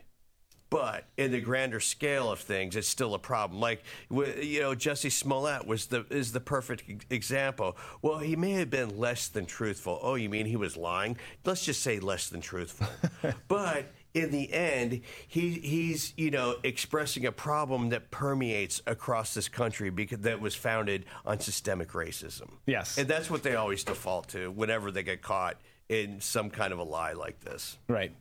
[0.71, 3.61] but in the grander scale of things, it's still a problem.
[3.61, 7.77] Like you know, Jesse Smollett was the is the perfect example.
[8.03, 9.99] Well, he may have been less than truthful.
[10.01, 11.17] Oh, you mean he was lying?
[11.45, 12.87] Let's just say less than truthful.
[13.49, 19.49] but in the end, he he's you know expressing a problem that permeates across this
[19.49, 22.49] country because that was founded on systemic racism.
[22.67, 26.73] Yes, and that's what they always default to whenever they get caught in some kind
[26.73, 27.77] of a lie like this.
[27.89, 28.13] Right.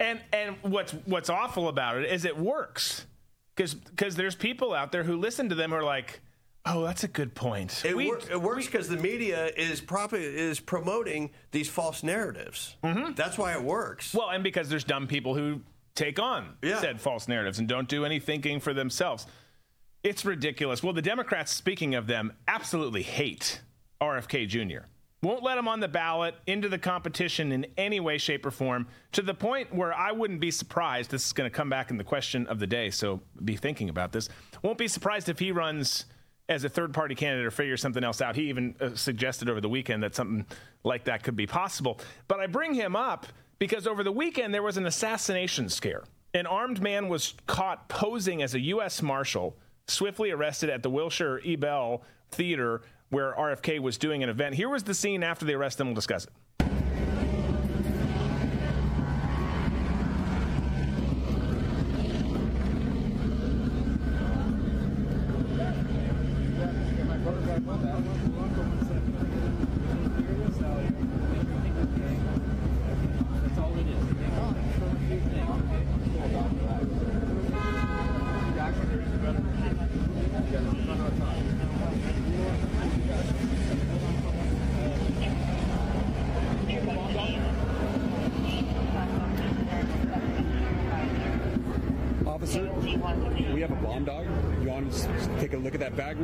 [0.00, 3.06] And and what's what's awful about it is it works
[3.56, 6.20] because because there's people out there who listen to them who are like,
[6.64, 7.82] oh, that's a good point.
[7.84, 12.76] It, we, wor- it works because the media is probably is promoting these false narratives.
[12.84, 13.14] Mm-hmm.
[13.14, 14.14] That's why it works.
[14.14, 15.62] Well, and because there's dumb people who
[15.96, 16.80] take on yeah.
[16.80, 19.26] said false narratives and don't do any thinking for themselves.
[20.04, 20.80] It's ridiculous.
[20.80, 23.60] Well, the Democrats, speaking of them, absolutely hate
[24.00, 24.86] RFK Jr
[25.22, 28.86] won't let him on the ballot into the competition in any way, shape, or form,
[29.12, 31.10] to the point where I wouldn't be surprised.
[31.10, 33.88] This is going to come back in the question of the day, so be thinking
[33.88, 34.28] about this.
[34.62, 36.06] Won't be surprised if he runs
[36.48, 38.36] as a third party candidate or figures something else out.
[38.36, 40.46] He even uh, suggested over the weekend that something
[40.84, 42.00] like that could be possible.
[42.26, 43.26] But I bring him up
[43.58, 46.04] because over the weekend there was an assassination scare.
[46.32, 49.02] An armed man was caught posing as a U.S.
[49.02, 49.56] Marshal,
[49.88, 54.54] swiftly arrested at the Wilshire Ebell Theater where RFK was doing an event.
[54.54, 56.32] Here was the scene after the arrest, and we'll discuss it.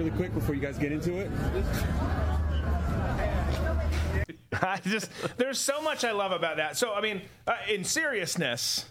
[0.03, 1.31] Before you guys get into it?
[4.63, 6.77] I just there's so much I love about that.
[6.77, 8.87] So I mean, uh, in seriousness,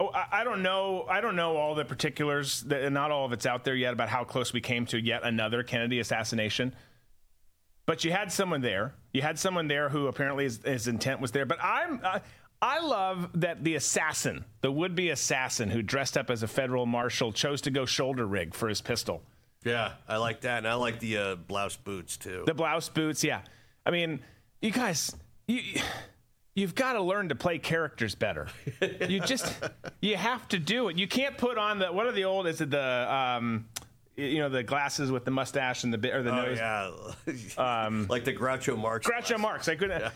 [0.00, 1.06] oh, I, I, don't know.
[1.08, 2.62] I don't know all the particulars.
[2.62, 5.22] That, not all of it's out there yet about how close we came to yet
[5.24, 6.74] another Kennedy assassination.
[7.86, 8.94] But you had someone there.
[9.12, 11.46] You had someone there who apparently his, his intent was there.
[11.46, 12.00] But I'm.
[12.02, 12.20] Uh,
[12.64, 17.32] I love that the assassin, the would-be assassin who dressed up as a federal marshal,
[17.32, 19.24] chose to go shoulder rig for his pistol.
[19.64, 22.42] Yeah, I like that, and I like the uh, blouse boots too.
[22.46, 23.42] The blouse boots, yeah.
[23.86, 24.20] I mean,
[24.60, 25.14] you guys,
[25.46, 25.80] you
[26.54, 28.48] you've got to learn to play characters better.
[29.08, 29.54] you just
[30.00, 30.98] you have to do it.
[30.98, 32.46] You can't put on the what are the old?
[32.46, 33.66] Is it the um,
[34.16, 36.58] you know the glasses with the mustache and the bit or the oh, nose?
[36.58, 39.06] Yeah, um, like the Groucho Marx.
[39.06, 39.38] Groucho.
[39.38, 39.68] Marx.
[39.68, 40.00] I couldn't.
[40.00, 40.10] Yeah.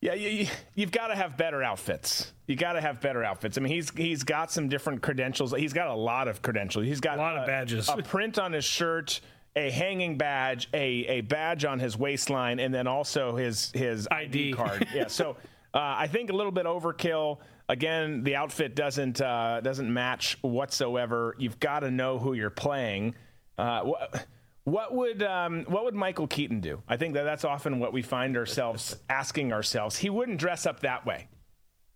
[0.00, 0.46] Yeah, you,
[0.78, 2.32] have got to have better outfits.
[2.46, 3.56] You got to have better outfits.
[3.56, 5.54] I mean, he's he's got some different credentials.
[5.56, 6.84] He's got a lot of credentials.
[6.84, 7.88] He's got a lot a, of badges.
[7.88, 9.20] A print on his shirt,
[9.56, 14.50] a hanging badge, a a badge on his waistline, and then also his his ID,
[14.50, 14.86] ID card.
[14.94, 15.06] yeah.
[15.06, 15.36] So
[15.72, 17.38] uh, I think a little bit overkill.
[17.68, 21.34] Again, the outfit doesn't uh, doesn't match whatsoever.
[21.38, 23.14] You've got to know who you're playing.
[23.58, 24.18] Uh, wh-
[24.66, 26.82] what would um, what would Michael Keaton do?
[26.88, 29.96] I think that that's often what we find ourselves asking ourselves.
[29.96, 31.28] He wouldn't dress up that way.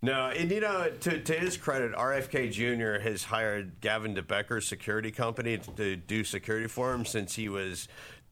[0.02, 3.02] No, and you know, to, to his credit, RFK Jr.
[3.02, 7.88] has hired Gavin de Becker Security Company to do security for him since he was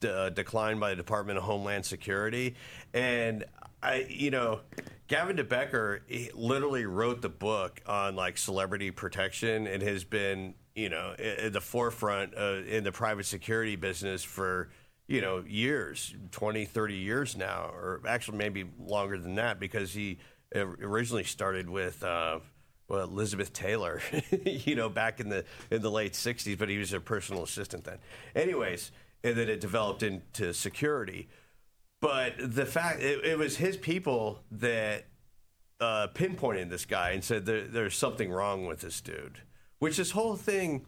[0.09, 2.55] uh, declined by the Department of Homeland Security.
[2.95, 3.45] And
[3.83, 4.61] I, you know,
[5.09, 10.89] Gavin de Becker literally wrote the book on like celebrity protection and has been you
[10.89, 14.71] know, at the forefront uh, in the private security business for
[15.09, 20.19] you know years 20 30 years now or actually maybe longer than that because he
[20.55, 22.39] originally started with uh,
[22.89, 24.01] well, Elizabeth Taylor,
[24.45, 27.85] you know, back in the in the late '60s, but he was a personal assistant
[27.85, 27.99] then.
[28.35, 31.29] Anyways, and then it developed into security.
[32.01, 35.05] But the fact it, it was his people that
[35.81, 39.43] uh, pinpointed this guy and said there, there's something wrong with this dude.
[39.79, 40.87] Which this whole thing,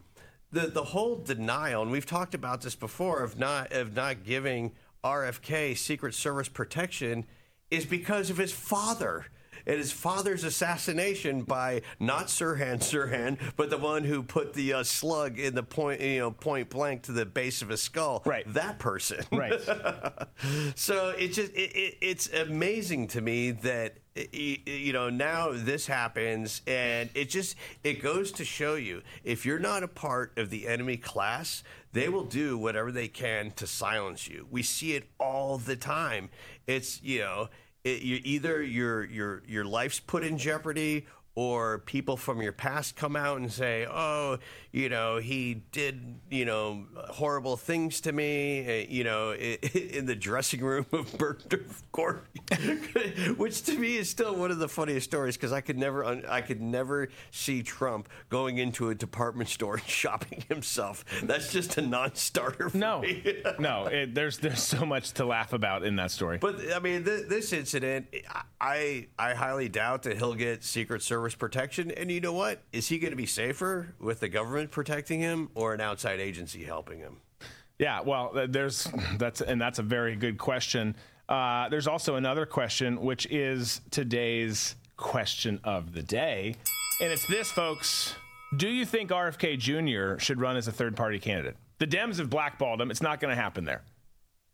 [0.51, 4.73] the the whole denial, and we've talked about this before of not of not giving
[5.03, 7.25] RFK Secret Service protection,
[7.69, 9.25] is because of his father
[9.65, 14.83] and his father's assassination by not Sirhan Sirhan, but the one who put the uh,
[14.83, 18.21] slug in the point, you know, point blank to the base of his skull.
[18.25, 18.43] Right.
[18.53, 19.23] That person.
[19.31, 19.59] Right.
[20.75, 23.97] so it's just it, it, it's amazing to me that
[24.33, 29.57] you know now this happens and it just it goes to show you if you're
[29.57, 34.27] not a part of the enemy class they will do whatever they can to silence
[34.27, 34.47] you.
[34.49, 36.29] We see it all the time.
[36.67, 37.49] It's you know
[37.83, 42.95] it, you, either your your your life's put in jeopardy or people from your past
[42.95, 44.37] come out and say, "Oh,
[44.71, 50.15] you know, he did, you know, horrible things to me," uh, you know, in the
[50.15, 52.25] dressing room of Bergdorf Court,
[53.37, 56.41] which to me is still one of the funniest stories because I could never, I
[56.41, 61.03] could never see Trump going into a department store and shopping himself.
[61.23, 62.71] That's just a non-starter.
[62.73, 63.41] no, me.
[63.59, 66.37] no, it, there's there's so much to laugh about in that story.
[66.37, 68.07] But I mean, th- this incident,
[68.59, 71.91] I I highly doubt that he'll get Secret Service service protection.
[71.91, 72.61] And you know what?
[72.71, 76.63] Is he going to be safer with the government protecting him or an outside agency
[76.63, 77.17] helping him?
[77.81, 80.95] Yeah, well, there's that's and that's a very good question.
[81.27, 86.55] Uh, there's also another question, which is today's question of the day,
[87.01, 88.13] and it's this, folks:
[88.55, 90.19] Do you think RFK Jr.
[90.23, 91.55] should run as a third-party candidate?
[91.79, 92.91] The Dems have blackballed him.
[92.91, 93.81] It's not going to happen there,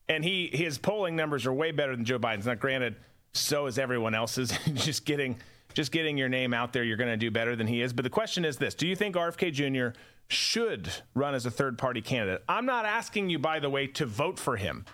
[0.08, 2.46] and he his polling numbers are way better than Joe Biden's.
[2.46, 2.96] Not granted,
[3.34, 4.58] so is everyone else's.
[4.74, 5.36] Just getting
[5.74, 7.94] just getting your name out there, you're going to do better than he is.
[7.94, 9.98] But the question is this Do you think RFK Jr.
[10.28, 12.44] should run as a third party candidate?
[12.48, 14.86] I'm not asking you, by the way, to vote for him.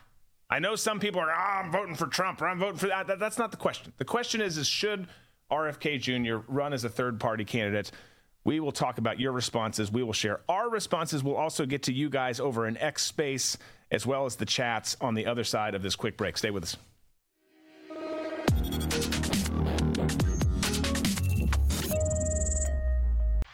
[0.49, 3.07] I know some people are, oh, I'm voting for Trump or I'm voting for that.
[3.07, 3.19] that.
[3.19, 3.91] That's not the question.
[3.97, 5.07] The question is, is should
[5.51, 6.43] RFK Jr.
[6.47, 7.91] run as a third party candidate?
[8.43, 9.91] We will talk about your responses.
[9.91, 11.23] We will share our responses.
[11.23, 13.57] We'll also get to you guys over in X Space
[13.89, 16.37] as well as the chats on the other side of this quick break.
[16.37, 16.77] Stay with us.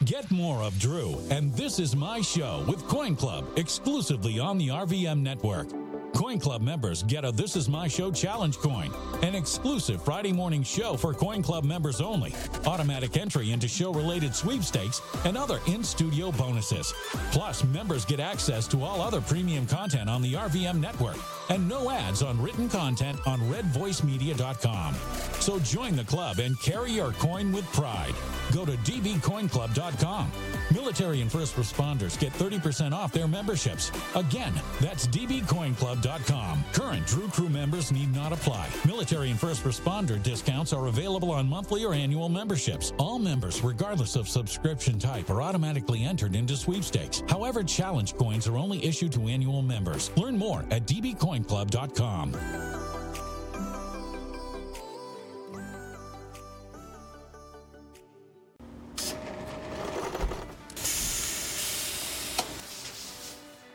[0.09, 4.69] Get more of Drew, and this is my show with Coin Club exclusively on the
[4.69, 5.67] RVM network.
[6.15, 8.91] Coin Club members get a This Is My Show challenge coin,
[9.21, 12.33] an exclusive Friday morning show for Coin Club members only,
[12.65, 16.91] automatic entry into show related sweepstakes, and other in studio bonuses.
[17.31, 21.17] Plus, members get access to all other premium content on the RVM network
[21.49, 24.95] and no ads on written content on redvoicemedia.com.
[25.39, 28.13] So join the club and carry your coin with pride.
[28.53, 30.31] Go to dbcoinclub.com.
[30.73, 33.91] Military and first responders get 30% off their memberships.
[34.15, 36.63] Again, that's dbcoinclub.com.
[36.73, 38.67] Current Drew Crew members need not apply.
[38.85, 42.93] Military and first responder discounts are available on monthly or annual memberships.
[42.97, 47.23] All members, regardless of subscription type, are automatically entered into sweepstakes.
[47.27, 50.11] However, challenge coins are only issued to annual members.
[50.17, 52.88] Learn more at dbcoinclub.com club.com.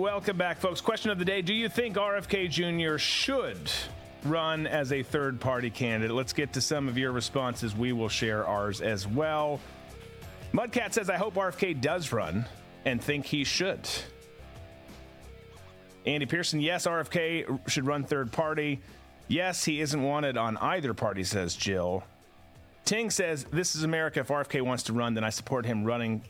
[0.00, 0.80] welcome back, folks.
[0.80, 2.96] Question of the day Do you think RFK Jr.
[2.96, 3.70] should
[4.24, 6.16] run as a third party candidate?
[6.16, 7.76] Let's get to some of your responses.
[7.76, 9.60] We will share ours as well.
[10.54, 12.46] Mudcat says, I hope RFK does run
[12.86, 13.86] and think he should.
[16.06, 18.80] Andy Pearson, yes, RFK should run third party.
[19.28, 22.02] Yes, he isn't wanted on either party, says Jill.
[22.86, 24.20] Ting says, This is America.
[24.20, 26.22] If RFK wants to run, then I support him running,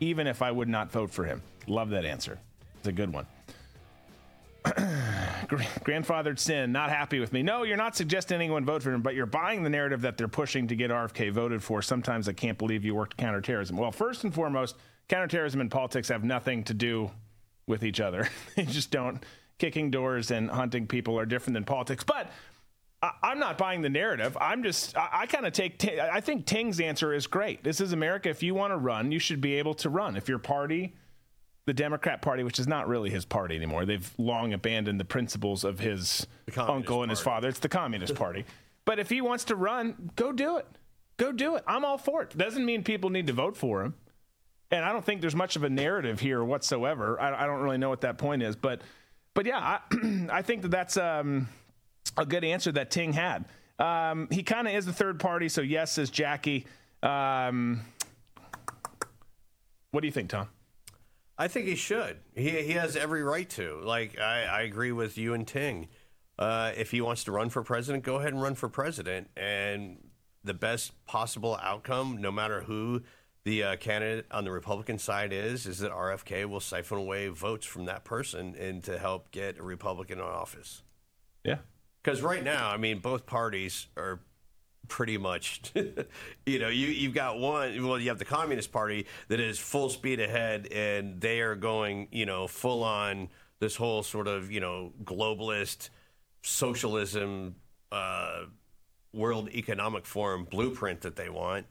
[0.00, 1.42] even if I would not vote for him.
[1.66, 2.38] Love that answer.
[2.80, 3.26] It's a good one.
[4.64, 7.42] Grandfathered sin, not happy with me.
[7.42, 10.28] No, you're not suggesting anyone vote for him, but you're buying the narrative that they're
[10.28, 11.82] pushing to get RFK voted for.
[11.82, 13.76] Sometimes I can't believe you worked counterterrorism.
[13.76, 14.76] Well, first and foremost,
[15.08, 17.10] counterterrorism and politics have nothing to do
[17.66, 18.30] with each other.
[18.56, 19.22] they just don't.
[19.58, 22.02] Kicking doors and hunting people are different than politics.
[22.02, 22.30] But
[23.02, 24.38] I, am not buying the narrative.
[24.40, 27.62] I'm just, I, I kind of take, I think Ting's answer is great.
[27.62, 28.30] This is America.
[28.30, 30.16] If you want to run, you should be able to run.
[30.16, 30.94] If your party
[31.66, 33.84] the Democrat Party, which is not really his party anymore.
[33.84, 37.48] They've long abandoned the principles of his uncle and his father.
[37.48, 38.44] It's the Communist Party.
[38.84, 40.66] but if he wants to run, go do it.
[41.16, 41.64] Go do it.
[41.66, 42.36] I'm all for it.
[42.36, 43.94] Doesn't mean people need to vote for him.
[44.70, 47.20] And I don't think there's much of a narrative here whatsoever.
[47.20, 48.82] I, I don't really know what that point is, but
[49.34, 49.80] but yeah, I,
[50.32, 51.48] I think that that's um,
[52.16, 53.44] a good answer that Ting had.
[53.78, 56.66] Um, he kind of is the third party, so yes, says Jackie.
[57.02, 57.80] Um,
[59.90, 60.48] what do you think, Tom?
[61.40, 62.18] I think he should.
[62.34, 63.80] He he has every right to.
[63.82, 65.88] Like I, I agree with you and Ting.
[66.38, 69.30] Uh, if he wants to run for president, go ahead and run for president.
[69.38, 70.10] And
[70.44, 73.04] the best possible outcome, no matter who
[73.44, 77.64] the uh, candidate on the Republican side is, is that RFK will siphon away votes
[77.64, 80.82] from that person and to help get a Republican in office.
[81.42, 81.60] Yeah.
[82.02, 84.20] Because right now, I mean, both parties are
[84.90, 85.62] pretty much
[86.46, 89.88] you know you you've got one well you have the communist party that is full
[89.88, 93.28] speed ahead and they are going you know full on
[93.60, 95.90] this whole sort of you know globalist
[96.42, 97.54] socialism
[97.92, 98.42] uh,
[99.14, 101.64] world economic forum blueprint that they want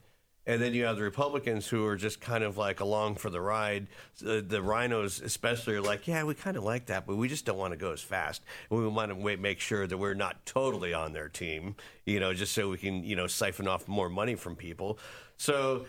[0.46, 3.40] and then you have the Republicans who are just kind of like along for the
[3.40, 3.88] ride.
[4.24, 7.28] Uh, the, the RINOs, especially, are like, yeah, we kind of like that, but we
[7.28, 8.42] just don't want to go as fast.
[8.70, 11.76] We want to make sure that we're not totally on their team,
[12.06, 14.98] you know, just so we can, you know, siphon off more money from people.
[15.36, 15.86] So,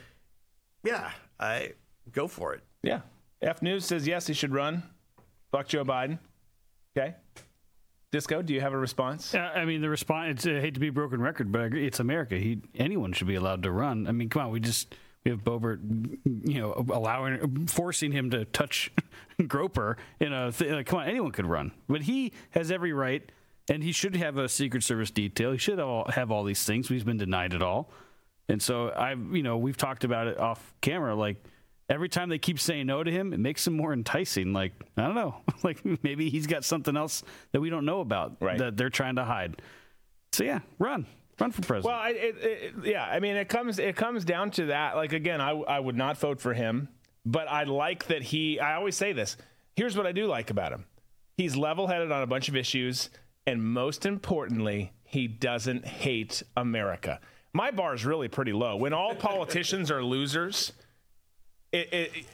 [0.83, 1.73] yeah, I
[2.11, 2.61] go for it.
[2.83, 3.01] Yeah.
[3.41, 4.83] F News says yes, he should run.
[5.51, 6.19] Fuck Joe Biden.
[6.95, 7.15] Okay.
[8.11, 9.33] Disco, do you have a response?
[9.33, 10.45] Uh, I mean, the response.
[10.45, 11.65] I hate to be broken record, but I.
[11.73, 12.35] It's America.
[12.35, 14.05] He anyone should be allowed to run.
[14.05, 14.51] I mean, come on.
[14.51, 14.93] We just
[15.23, 15.79] we have Boebert,
[16.25, 18.91] you know, allowing forcing him to touch
[19.47, 21.07] Groper in a th- like, come on.
[21.07, 23.31] Anyone could run, but he has every right,
[23.69, 25.53] and he should have a Secret Service detail.
[25.53, 26.89] He should all, have all these things.
[26.89, 27.91] He's been denied it all,
[28.49, 31.41] and so I've you know we've talked about it off camera, like
[31.91, 34.53] every time they keep saying no to him, it makes him more enticing.
[34.53, 35.35] Like, I don't know.
[35.63, 38.57] like maybe he's got something else that we don't know about right.
[38.57, 39.61] that they're trying to hide.
[40.31, 41.05] So yeah, run.
[41.39, 41.85] Run for president.
[41.85, 44.95] Well, it, it, yeah, I mean, it comes it comes down to that.
[44.95, 46.87] Like again, I I would not vote for him,
[47.25, 48.59] but I like that he.
[48.59, 49.37] I always say this.
[49.75, 50.85] here's what I do like about him
[51.37, 53.09] he's level headed on a bunch of issues.
[53.47, 57.19] And most importantly, he doesn't hate America.
[57.53, 58.75] My bar is really pretty low.
[58.77, 60.73] When all politicians are losers,
[61.71, 62.25] it, it,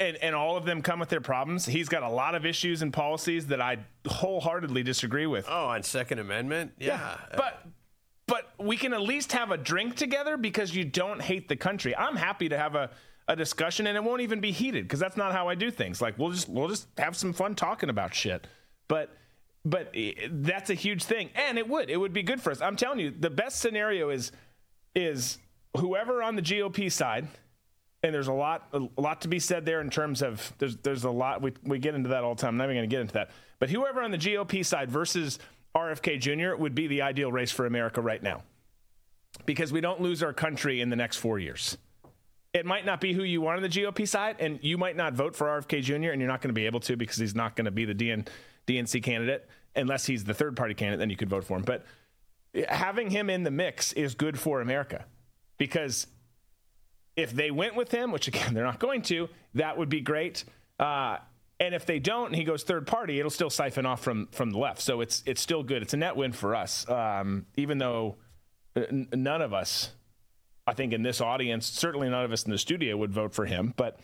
[0.00, 1.66] and, and all of them come with their problems.
[1.66, 5.46] He's got a lot of issues and policies that I wholeheartedly disagree with.
[5.48, 7.16] Oh, on Second Amendment, yeah.
[7.30, 7.36] yeah.
[7.36, 7.66] But
[8.26, 11.96] but we can at least have a drink together because you don't hate the country.
[11.96, 12.90] I'm happy to have a,
[13.26, 16.00] a discussion and it won't even be heated because that's not how I do things.
[16.00, 18.46] Like we'll just we'll just have some fun talking about shit.
[18.86, 19.10] But
[19.64, 22.60] but eh, that's a huge thing and it would it would be good for us.
[22.60, 24.30] I'm telling you the best scenario is
[24.94, 25.38] is
[25.76, 27.26] whoever on the GOP side
[28.02, 31.04] and there's a lot a lot to be said there in terms of there's there's
[31.04, 32.50] a lot we we get into that all the time.
[32.50, 33.30] I'm not even going to get into that.
[33.58, 35.38] But whoever on the GOP side versus
[35.74, 36.60] RFK Jr.
[36.60, 38.42] would be the ideal race for America right now.
[39.46, 41.78] Because we don't lose our country in the next 4 years.
[42.52, 45.12] It might not be who you want on the GOP side and you might not
[45.12, 46.10] vote for RFK Jr.
[46.10, 47.94] and you're not going to be able to because he's not going to be the
[47.94, 48.26] DN,
[48.66, 51.62] DNC candidate unless he's the third party candidate then you could vote for him.
[51.62, 51.84] But
[52.68, 55.04] having him in the mix is good for America
[55.58, 56.08] because
[57.20, 60.44] if they went with him, which again they're not going to, that would be great.
[60.78, 61.18] Uh,
[61.58, 64.50] and if they don't, and he goes third party, it'll still siphon off from from
[64.50, 64.80] the left.
[64.80, 65.82] So it's it's still good.
[65.82, 68.16] It's a net win for us, um, even though
[68.74, 69.90] uh, n- none of us,
[70.66, 73.44] I think, in this audience, certainly none of us in the studio would vote for
[73.44, 73.74] him.
[73.76, 74.00] But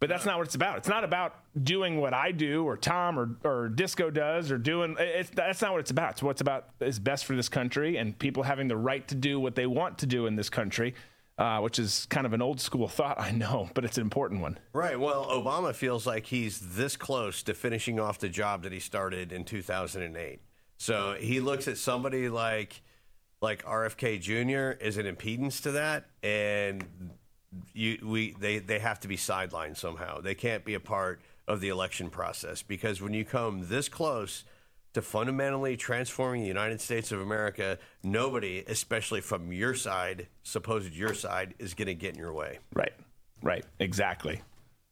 [0.00, 0.78] but that's not what it's about.
[0.78, 4.96] It's not about doing what I do or Tom or, or Disco does or doing.
[4.98, 6.12] It's, that's not what it's about.
[6.12, 9.38] It's what's about is best for this country and people having the right to do
[9.38, 10.94] what they want to do in this country
[11.40, 14.42] uh, which is kind of an old school thought, I know, but it's an important
[14.42, 14.58] one.
[14.74, 15.00] Right.
[15.00, 19.32] Well, Obama feels like he's this close to finishing off the job that he started
[19.32, 20.40] in 2008.
[20.76, 22.82] So he looks at somebody like
[23.40, 24.84] like RFK Jr.
[24.84, 26.84] as an impedance to that, and
[27.72, 30.20] you we they they have to be sidelined somehow.
[30.20, 34.44] They can't be a part of the election process because when you come this close
[34.94, 41.14] to fundamentally transforming the United States of America, nobody, especially from your side, supposed your
[41.14, 42.58] side, is going to get in your way.
[42.74, 42.92] Right.
[43.42, 43.64] Right.
[43.78, 44.42] Exactly.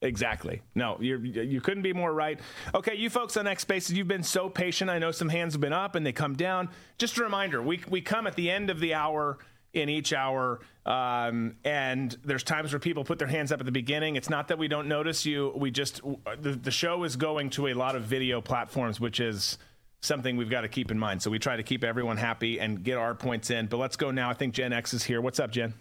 [0.00, 0.62] Exactly.
[0.76, 2.38] No, you you couldn't be more right.
[2.72, 4.90] Okay, you folks on X Spaces, you've been so patient.
[4.90, 6.68] I know some hands have been up and they come down.
[6.98, 9.38] Just a reminder, we we come at the end of the hour
[9.72, 13.72] in each hour, um, and there's times where people put their hands up at the
[13.72, 14.14] beginning.
[14.14, 15.52] It's not that we don't notice you.
[15.56, 16.00] We just
[16.40, 19.58] the, the show is going to a lot of video platforms, which is
[20.00, 21.22] something we've got to keep in mind.
[21.22, 23.66] So we try to keep everyone happy and get our points in.
[23.66, 24.30] But let's go now.
[24.30, 25.20] I think Gen X is here.
[25.20, 25.74] What's up, Jen?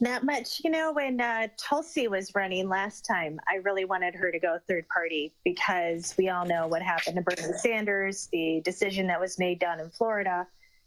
[0.00, 0.60] Not much.
[0.62, 4.58] You know, when uh, Tulsi was running last time, I really wanted her to go
[4.68, 9.38] third party because we all know what happened to Bernie Sanders, the decision that was
[9.38, 10.46] made down in Florida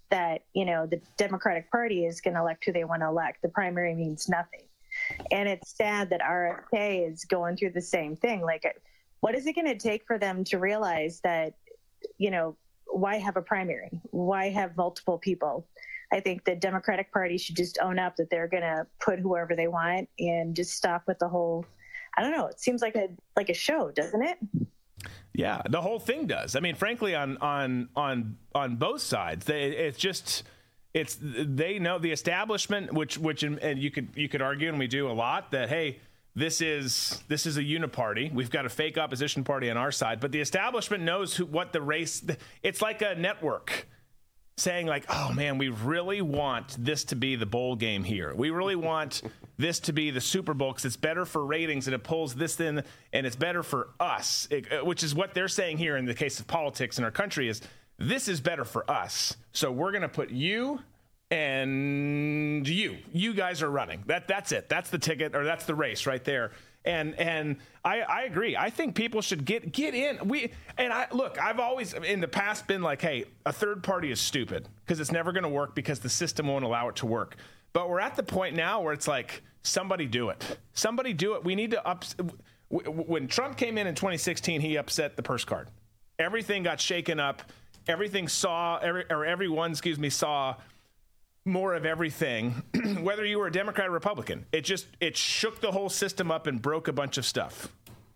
[0.09, 3.41] that, you know, the Democratic Party is going to elect who they want to elect.
[3.41, 4.63] The primary means nothing.
[5.32, 8.41] And it's sad that RFK is going through the same thing.
[8.41, 8.63] Like,
[9.22, 11.53] what is it going to take for them to realize that,
[12.17, 12.55] you know,
[12.86, 13.89] why have a primary?
[14.11, 15.67] Why have multiple people?
[16.11, 19.55] I think the Democratic Party should just own up that they're going to put whoever
[19.55, 21.65] they want and just stop with the whole.
[22.17, 22.47] I don't know.
[22.47, 24.38] It seems like a like a show, doesn't it?
[25.34, 26.55] Yeah, the whole thing does.
[26.55, 30.43] I mean, frankly, on on on on both sides, they, it's just
[30.93, 34.88] it's they know the establishment, which which and you could you could argue, and we
[34.88, 35.99] do a lot that hey,
[36.39, 38.33] this is this is a uniparty.
[38.33, 41.73] We've got a fake opposition party on our side, but the establishment knows who, what
[41.73, 42.23] the race.
[42.63, 43.87] It's like a network
[44.57, 48.33] saying like, "Oh man, we really want this to be the bowl game here.
[48.33, 49.21] We really want
[49.57, 52.59] this to be the Super Bowl because it's better for ratings and it pulls this
[52.59, 56.05] in, and it's better for us." It, uh, which is what they're saying here in
[56.05, 57.61] the case of politics in our country is
[57.97, 59.35] this is better for us.
[59.51, 60.79] So we're going to put you
[61.32, 64.03] and you you guys are running.
[64.07, 64.67] That that's it.
[64.69, 66.51] That's the ticket or that's the race right there.
[66.86, 68.55] And and I, I agree.
[68.57, 70.27] I think people should get get in.
[70.27, 74.11] We and i look i've always in the past been like hey a third party
[74.11, 77.05] is stupid because it's never going to work because the system won't allow it to
[77.05, 77.36] work.
[77.73, 80.57] But we're at the point now where it's like somebody do it.
[80.73, 81.43] Somebody do it.
[81.43, 82.05] We need to up
[82.69, 85.67] when trump came in in 2016 he upset the purse card.
[86.17, 87.43] Everything got shaken up.
[87.88, 90.55] Everything saw every, or everyone excuse me saw
[91.49, 92.63] more of everything,
[93.01, 94.45] whether you were a Democrat or Republican.
[94.51, 97.73] It just it shook the whole system up and broke a bunch of stuff.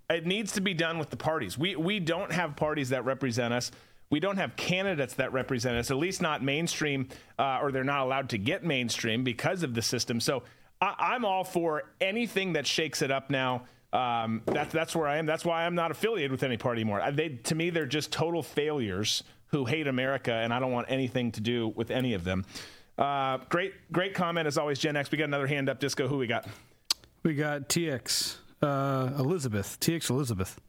[0.10, 1.58] It needs to be done with the parties.
[1.58, 3.72] We we don't have parties that represent us.
[4.10, 7.10] We don't have candidates that represent us, at least not mainstream,
[7.40, 10.20] uh, or they're not allowed to get mainstream because of the system.
[10.20, 10.44] So
[10.80, 13.64] I, am all for anything that shakes it up now.
[13.92, 15.26] Um, that's that's where I am.
[15.26, 17.04] That's why I'm not affiliated with any party anymore.
[17.12, 21.32] They, to me, they're just total failures who hate America, and I don't want anything
[21.34, 22.44] to do with any of them.
[22.98, 25.10] Uh, great, great comment as always, Gen X.
[25.12, 25.80] We got another hand up.
[25.80, 26.08] Disco.
[26.08, 26.48] Who we got?
[27.24, 28.38] We got TX.
[28.62, 30.60] Uh, Elizabeth, TX Elizabeth.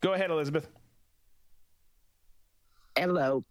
[0.00, 0.68] Go ahead, Elizabeth.
[2.96, 3.44] Hello.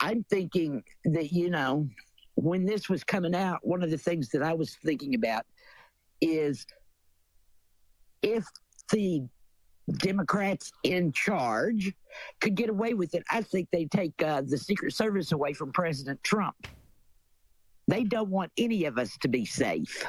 [0.00, 1.88] I'm thinking that, you know,
[2.34, 5.44] when this was coming out, one of the things that I was thinking about
[6.20, 6.66] is
[8.22, 8.44] if
[8.90, 9.22] the
[9.92, 11.92] Democrats in charge
[12.40, 15.72] could get away with it, I think they take uh, the Secret Service away from
[15.72, 16.66] President Trump.
[17.86, 20.04] They don't want any of us to be safe.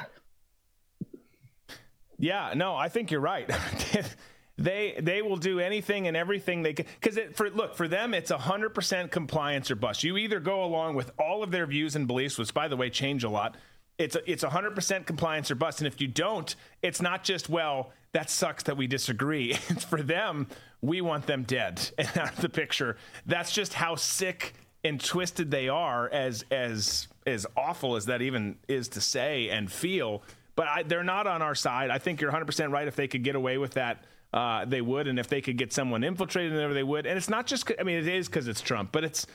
[2.18, 3.50] Yeah, no, I think you're right.
[4.58, 8.32] they they will do anything and everything they can because for look for them it's
[8.32, 12.38] 100% compliance or bust you either go along with all of their views and beliefs
[12.38, 13.58] which by the way change a lot
[13.98, 17.92] it's a, it's 100% compliance or bust and if you don't it's not just well
[18.16, 20.48] that sucks that we disagree it's for them
[20.82, 24.54] we want them dead and out of the picture that's just how sick
[24.84, 29.72] and twisted they are as as as awful as that even is to say and
[29.72, 30.24] feel
[30.56, 33.24] but I, they're not on our side i think you're 100% right if they could
[33.24, 36.74] get away with that uh, they would, and if they could get someone infiltrated, there
[36.74, 37.06] they would.
[37.06, 39.26] And it's not just, I mean, it is because it's Trump, but it's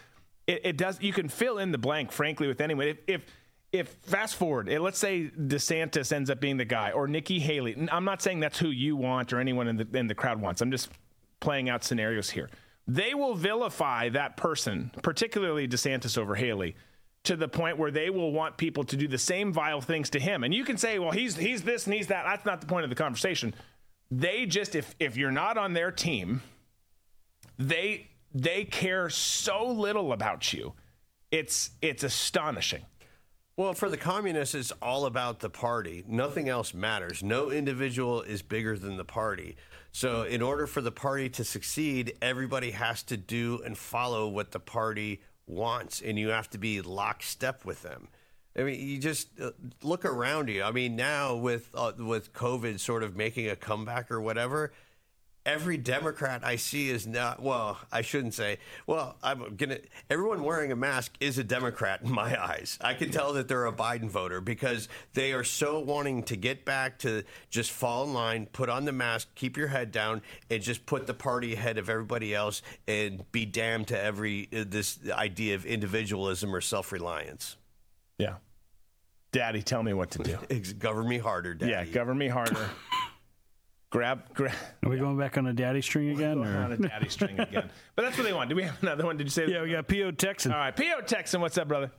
[0.46, 1.00] it, it, does.
[1.00, 2.88] You can fill in the blank, frankly, with anyone.
[2.88, 3.22] If if,
[3.72, 7.88] if fast forward, eh, let's say DeSantis ends up being the guy, or Nikki Haley.
[7.90, 10.60] I'm not saying that's who you want or anyone in the in the crowd wants.
[10.60, 10.90] I'm just
[11.40, 12.50] playing out scenarios here.
[12.86, 16.74] They will vilify that person, particularly DeSantis over Haley
[17.22, 20.18] to the point where they will want people to do the same vile things to
[20.18, 20.42] him.
[20.42, 22.24] And you can say, well, he's he's this and he's that.
[22.24, 23.54] That's not the point of the conversation
[24.10, 26.42] they just if if you're not on their team,
[27.58, 30.74] they they care so little about you.
[31.30, 32.84] It's it's astonishing.
[33.60, 36.02] Well, for the communists, it's all about the party.
[36.08, 37.22] Nothing else matters.
[37.22, 39.54] No individual is bigger than the party.
[39.92, 44.52] So, in order for the party to succeed, everybody has to do and follow what
[44.52, 48.08] the party wants, and you have to be lockstep with them.
[48.56, 49.50] I mean, you just uh,
[49.82, 50.62] look around you.
[50.62, 54.72] I mean, now with uh, with COVID sort of making a comeback or whatever,
[55.46, 57.42] every Democrat I see is not.
[57.42, 58.58] Well, I shouldn't say.
[58.86, 59.78] Well, I'm gonna.
[60.08, 62.78] Everyone wearing a mask is a Democrat in my eyes.
[62.80, 66.64] I can tell that they're a Biden voter because they are so wanting to get
[66.64, 70.62] back to just fall in line, put on the mask, keep your head down, and
[70.62, 74.98] just put the party ahead of everybody else, and be damned to every uh, this
[75.10, 77.56] idea of individualism or self reliance.
[78.18, 78.36] Yeah.
[79.32, 80.38] Daddy, tell me what to do.
[80.78, 81.70] govern me harder, Daddy.
[81.70, 82.68] Yeah, govern me harder.
[83.90, 84.54] grab, grab.
[84.84, 86.38] Are we going back on a daddy string again?
[86.38, 86.46] Or?
[86.46, 87.70] On a daddy string again.
[87.96, 88.48] But that's what they want.
[88.48, 89.16] Do we have another one?
[89.16, 89.46] Did you say?
[89.48, 90.12] Yeah, we got P.O.
[90.12, 90.52] Texan.
[90.52, 91.02] All right, P.O.
[91.02, 91.90] Texan, what's up, brother?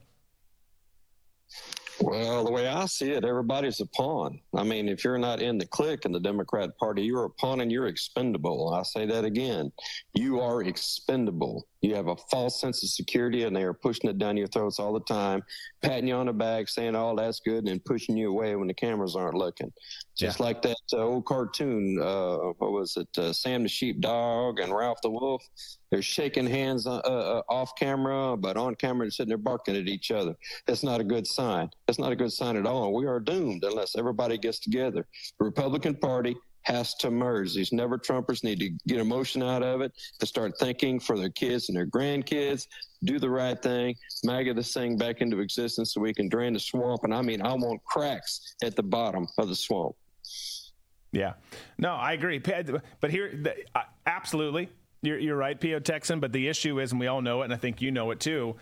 [2.01, 4.39] Well, the way I see it, everybody's a pawn.
[4.55, 7.61] I mean, if you're not in the clique in the Democrat Party, you're a pawn
[7.61, 8.73] and you're expendable.
[8.73, 9.71] I say that again.
[10.15, 11.67] You are expendable.
[11.81, 14.79] You have a false sense of security and they are pushing it down your throats
[14.79, 15.43] all the time,
[15.83, 18.73] patting you on the back, saying, oh, that's good, and pushing you away when the
[18.73, 19.71] cameras aren't looking.
[20.17, 20.45] Just yeah.
[20.45, 25.01] like that uh, old cartoon, uh, what was it, uh, Sam the Sheepdog and Ralph
[25.01, 25.43] the Wolf?
[25.91, 29.87] They're shaking hands uh, uh, off camera, but on camera they're sitting there barking at
[29.87, 30.35] each other.
[30.65, 31.69] That's not a good sign.
[31.85, 32.93] That's not a good sign at all.
[32.93, 35.05] We are doomed unless everybody gets together.
[35.37, 37.55] The Republican Party has to merge.
[37.55, 41.29] These never Trumpers need to get emotion out of it, to start thinking for their
[41.29, 42.67] kids and their grandkids,
[43.03, 46.59] do the right thing, MAGA this thing back into existence so we can drain the
[46.59, 47.03] swamp.
[47.03, 49.95] And I mean, I want cracks at the bottom of the swamp.
[51.11, 51.33] Yeah.
[51.77, 52.39] No, I agree.
[52.39, 53.43] But here,
[54.05, 54.69] absolutely,
[55.01, 55.79] you're, you're right, P.O.
[55.79, 56.19] Texan.
[56.19, 58.19] But the issue is, and we all know it, and I think you know it
[58.19, 58.55] too,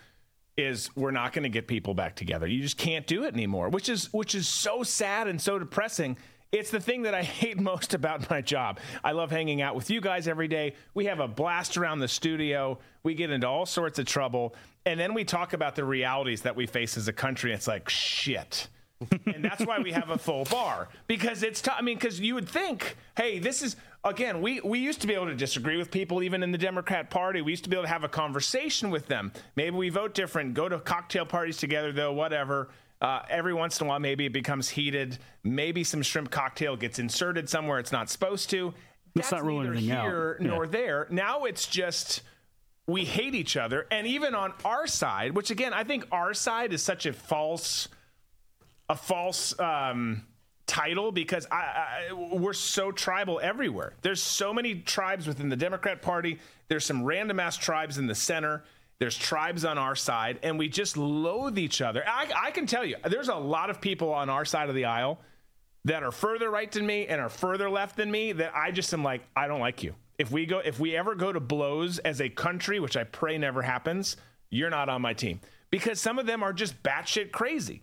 [0.56, 2.46] is we're not going to get people back together.
[2.46, 6.16] You just can't do it anymore, which is which is so sad and so depressing
[6.52, 8.80] it's the thing that I hate most about my job.
[9.04, 10.74] I love hanging out with you guys every day.
[10.94, 12.78] We have a blast around the studio.
[13.02, 14.54] We get into all sorts of trouble.
[14.86, 17.52] And then we talk about the realities that we face as a country.
[17.52, 18.68] It's like, shit.
[19.34, 22.46] and that's why we have a full bar because it's I mean because you would
[22.46, 26.22] think hey this is again we we used to be able to disagree with people
[26.22, 29.06] even in the Democrat party we used to be able to have a conversation with
[29.06, 32.70] them maybe we vote different go to cocktail parties together though whatever
[33.00, 35.18] uh, every once in a while, maybe it becomes heated.
[35.42, 38.74] Maybe some shrimp cocktail gets inserted somewhere it's not supposed to.
[39.14, 40.46] That's, not ruling anything here out.
[40.46, 40.70] nor yeah.
[40.70, 41.06] there.
[41.10, 42.22] Now it's just
[42.86, 46.72] we hate each other, and even on our side, which again I think our side
[46.72, 47.88] is such a false,
[48.88, 49.58] a false.
[49.58, 50.26] Um,
[50.70, 53.94] title because I, I, we're so tribal everywhere.
[54.02, 56.38] There's so many tribes within the Democrat Party.
[56.68, 58.62] There's some random ass tribes in the center.
[59.00, 62.04] There's tribes on our side, and we just loathe each other.
[62.06, 64.84] I, I can tell you, there's a lot of people on our side of the
[64.84, 65.18] aisle
[65.86, 68.92] that are further right than me and are further left than me that I just
[68.94, 69.94] am like, I don't like you.
[70.18, 73.38] If we go, if we ever go to blows as a country, which I pray
[73.38, 74.16] never happens,
[74.50, 75.40] you're not on my team
[75.70, 77.82] because some of them are just batshit crazy.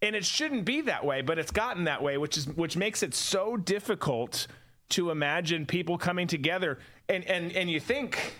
[0.00, 3.02] And it shouldn't be that way, but it's gotten that way, which is which makes
[3.02, 4.46] it so difficult
[4.90, 6.78] to imagine people coming together.
[7.08, 8.34] And and and you think,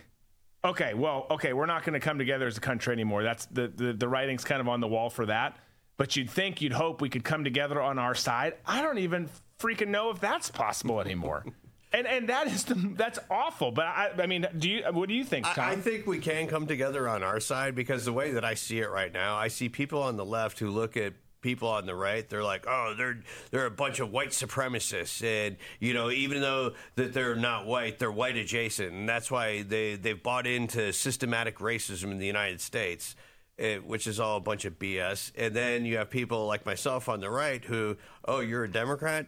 [0.64, 3.22] okay, well, okay, we're not going to come together as a country anymore.
[3.22, 5.56] That's the, the the writing's kind of on the wall for that.
[5.96, 8.54] But you'd think, you'd hope we could come together on our side.
[8.64, 9.28] I don't even
[9.58, 11.44] freaking know if that's possible anymore.
[11.92, 13.72] and and that is the, that's awful.
[13.72, 14.84] But I, I mean, do you?
[14.92, 15.54] What do you think, Tom?
[15.58, 18.54] I, I think we can come together on our side because the way that I
[18.54, 21.86] see it right now, I see people on the left who look at people on
[21.86, 23.20] the right they're like oh they're
[23.50, 27.98] they're a bunch of white supremacists and you know even though that they're not white
[27.98, 32.60] they're white adjacent and that's why they they've bought into systematic racism in the United
[32.60, 33.14] States
[33.58, 37.08] eh, which is all a bunch of BS and then you have people like myself
[37.08, 39.26] on the right who oh you're a democrat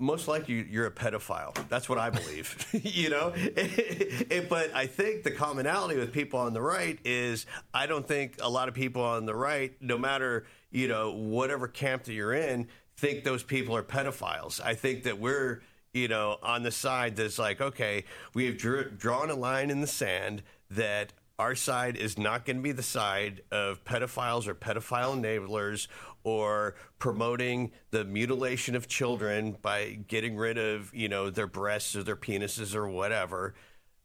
[0.00, 1.54] most likely you're a pedophile.
[1.68, 3.30] That's what I believe, you know.
[4.48, 7.44] but I think the commonality with people on the right is
[7.74, 11.68] I don't think a lot of people on the right, no matter you know, whatever
[11.68, 14.60] camp that you're in, think those people are pedophiles.
[14.60, 15.62] I think that we're,
[15.92, 18.04] you know, on the side that's like, okay,
[18.34, 22.56] we have drew, drawn a line in the sand that our side is not going
[22.56, 25.88] to be the side of pedophiles or pedophile enablers
[26.22, 32.02] or promoting the mutilation of children by getting rid of, you know, their breasts or
[32.02, 33.54] their penises or whatever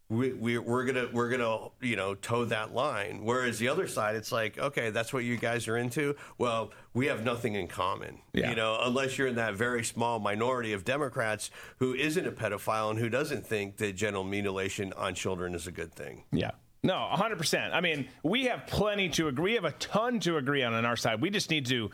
[0.09, 3.23] we, we we're gonna we're gonna you know toe that line.
[3.23, 6.15] Whereas the other side, it's like okay, that's what you guys are into.
[6.37, 8.19] Well, we have nothing in common.
[8.33, 8.49] Yeah.
[8.49, 11.49] You know, unless you're in that very small minority of Democrats
[11.79, 15.71] who isn't a pedophile and who doesn't think that genital mutilation on children is a
[15.71, 16.23] good thing.
[16.31, 16.51] Yeah.
[16.83, 17.73] No, 100%.
[17.73, 19.53] I mean, we have plenty to agree.
[19.53, 21.19] We have a ton to agree on on our side.
[21.19, 21.89] We just need to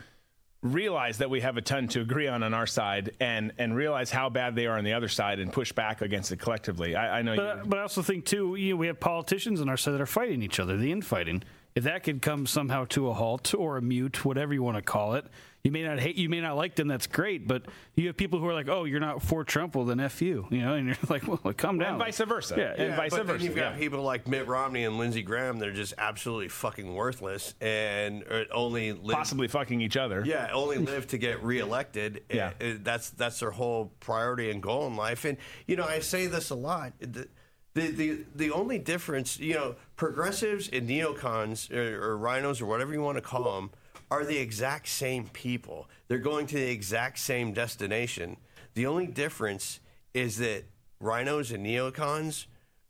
[0.62, 4.10] realize that we have a ton to agree on on our side and and realize
[4.10, 6.94] how bad they are on the other side and push back against it collectively.
[6.94, 9.60] I, I know, but, you, but I also think too, you know, we have politicians
[9.60, 11.42] on our side that are fighting each other, the infighting.
[11.74, 14.82] If that could come somehow to a halt or a mute, whatever you want to
[14.82, 15.24] call it,
[15.64, 16.88] you may not hate, you may not like them.
[16.88, 17.62] That's great, but
[17.94, 20.46] you have people who are like, "Oh, you're not for Trump, well then f you,"
[20.50, 22.56] you know, and you're like, "Well, calm down." And vice versa.
[22.58, 23.38] Yeah, and vice but versa.
[23.38, 23.78] Then you've got yeah.
[23.78, 25.60] people like Mitt Romney and Lindsey Graham.
[25.60, 30.24] They're just absolutely fucking worthless and uh, only live, possibly fucking each other.
[30.26, 32.24] Yeah, only live to get reelected.
[32.28, 35.24] Yeah, uh, that's that's their whole priority and goal in life.
[35.24, 36.92] And you know, I say this a lot.
[36.98, 37.28] The,
[37.74, 42.92] the, the, the only difference, you know, progressives and neocons or, or RINOs or whatever
[42.92, 43.70] you want to call them
[44.10, 45.88] are the exact same people.
[46.08, 48.36] They're going to the exact same destination.
[48.74, 49.80] The only difference
[50.12, 50.64] is that
[51.02, 52.46] RINOs and neocons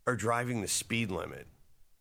[0.06, 1.46] are driving the speed limit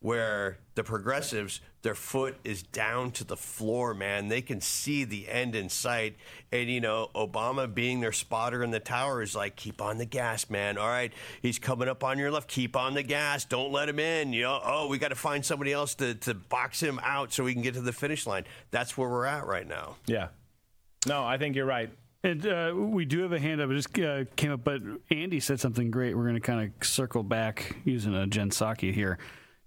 [0.02, 4.28] where the progressives their foot is down to the floor man.
[4.28, 6.16] They can see the end in sight.
[6.52, 10.06] And you know obama being their spotter in the tower is like keep on the
[10.06, 10.78] gas man.
[10.78, 12.50] All right he's coming up on your left.
[12.50, 13.46] Keep on the gas.
[13.46, 14.34] Don't let him in.
[14.34, 17.44] You know oh we got to find somebody else to, to box him out so
[17.44, 18.46] we can get to the finish line.
[18.72, 19.98] That's where we're at right now.
[20.08, 20.30] Yeah.
[21.08, 21.92] No i think you're right.
[22.24, 23.72] And uh, we do have a hand up.
[23.72, 26.16] It just uh, came up, but Andy said something great.
[26.16, 29.18] We're going to kind of circle back using a Jen Psaki here.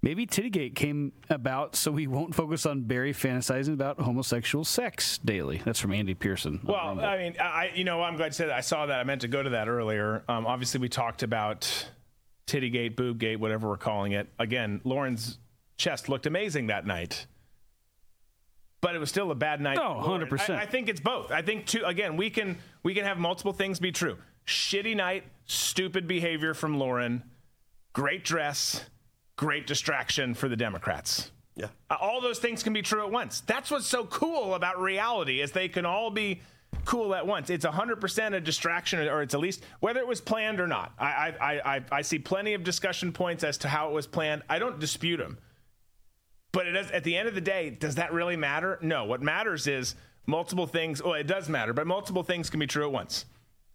[0.04, 5.62] Maybe Tittygate came about so we won't focus on Barry fantasizing about homosexual sex daily.
[5.64, 6.60] That's from Andy Pearson.
[6.62, 8.56] Well, I mean, I you know I'm glad you said that.
[8.56, 9.00] I saw that.
[9.00, 10.22] I meant to go to that earlier.
[10.28, 11.88] Um, obviously, we talked about
[12.46, 14.28] Tittygate, Boobgate, whatever we're calling it.
[14.38, 15.38] Again, Lauren's
[15.78, 17.26] chest looked amazing that night.
[18.82, 19.78] But it was still a bad night.
[19.80, 20.50] Oh, 100%.
[20.50, 21.32] I, I think it's both.
[21.32, 24.18] I think too again, we can we can have multiple things be true.
[24.46, 27.22] Shitty night, stupid behavior from Lauren,
[27.94, 28.84] great dress,
[29.36, 31.30] great distraction for the Democrats.
[31.56, 31.68] Yeah.
[31.88, 33.40] Uh, all those things can be true at once.
[33.40, 36.40] That's what's so cool about reality is they can all be
[36.84, 37.50] cool at once.
[37.50, 40.92] It's 100% a distraction or it's at least whether it was planned or not.
[40.98, 44.42] I I I, I see plenty of discussion points as to how it was planned.
[44.48, 45.38] I don't dispute them.
[46.52, 48.78] But it does, at the end of the day, does that really matter?
[48.80, 49.04] No.
[49.04, 51.02] What matters is multiple things.
[51.02, 53.26] Well, it does matter, but multiple things can be true at once.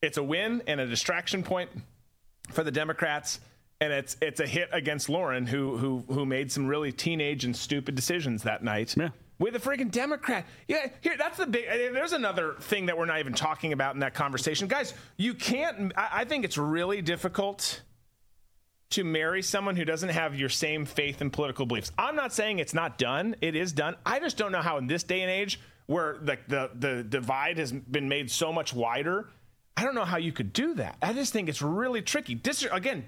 [0.01, 1.69] It's a win and a distraction point
[2.51, 3.39] for the Democrats
[3.81, 7.55] and it's it's a hit against Lauren, who who who made some really teenage and
[7.55, 8.95] stupid decisions that night.
[8.97, 9.09] Yeah.
[9.39, 10.45] With a freaking Democrat.
[10.67, 11.65] Yeah, here, that's the big.
[11.65, 14.67] There's another thing that we're not even talking about in that conversation.
[14.67, 15.93] Guys, you can't.
[15.95, 17.81] I, I think it's really difficult
[18.91, 21.91] to marry someone who doesn't have your same faith and political beliefs.
[21.97, 23.95] I'm not saying it's not done, it is done.
[24.05, 27.59] I just don't know how in this day and age, where the, the, the divide
[27.59, 29.29] has been made so much wider,
[29.79, 30.97] I don't know how you could do that.
[31.01, 32.35] I just think it's really tricky.
[32.35, 33.05] Dis- again,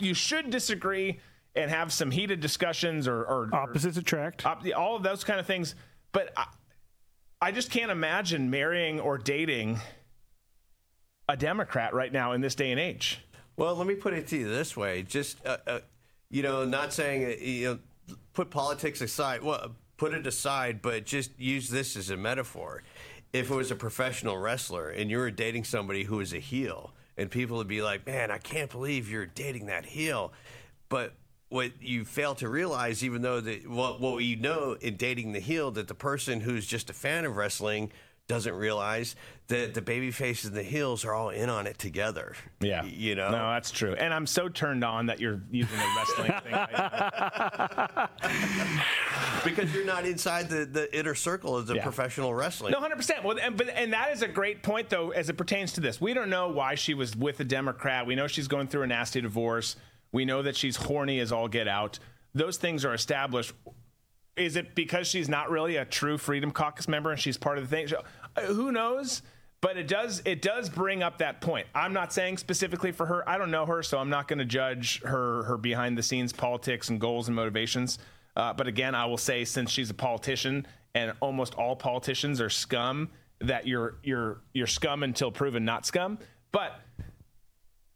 [0.00, 1.18] you should disagree
[1.56, 5.40] and have some heated discussions or, or opposites or, attract, op- all of those kind
[5.40, 5.74] of things.
[6.12, 6.44] But I,
[7.40, 9.80] I just can't imagine marrying or dating
[11.26, 13.24] a Democrat right now in this day and age.
[13.56, 15.80] Well, let me put it to you this way: just uh, uh,
[16.30, 19.42] you know, not saying uh, you know, put politics aside.
[19.42, 22.82] Well, put it aside, but just use this as a metaphor
[23.32, 26.92] if it was a professional wrestler and you were dating somebody who was a heel,
[27.16, 30.32] and people would be like, "Man, I can't believe you're dating that heel,"
[30.88, 31.14] but
[31.48, 35.40] what you fail to realize, even though that what what you know in dating the
[35.40, 37.92] heel, that the person who's just a fan of wrestling
[38.30, 39.16] doesn't realize
[39.48, 42.36] that the baby faces and the heels are all in on it together.
[42.60, 42.84] Yeah.
[42.84, 43.28] You know?
[43.28, 43.94] No, that's true.
[43.94, 46.54] And I'm so turned on that you're using a wrestling thing.
[49.44, 51.82] because you're not inside the, the inner circle of the yeah.
[51.82, 52.70] professional wrestling.
[52.70, 53.24] No, 100%.
[53.24, 56.00] Well, and, but, and that is a great point, though, as it pertains to this.
[56.00, 58.06] We don't know why she was with a Democrat.
[58.06, 59.74] We know she's going through a nasty divorce.
[60.12, 61.98] We know that she's horny as all get out.
[62.32, 63.52] Those things are established
[64.40, 67.68] is it because she's not really a true Freedom Caucus member and she's part of
[67.68, 67.88] the thing?
[68.36, 69.22] Uh, who knows?
[69.60, 71.66] But it does it does bring up that point.
[71.74, 73.28] I'm not saying specifically for her.
[73.28, 76.32] I don't know her, so I'm not going to judge her her behind the scenes
[76.32, 77.98] politics and goals and motivations.
[78.36, 82.48] Uh, but again, I will say since she's a politician and almost all politicians are
[82.48, 83.10] scum,
[83.40, 86.18] that you're you're you're scum until proven not scum.
[86.52, 86.80] But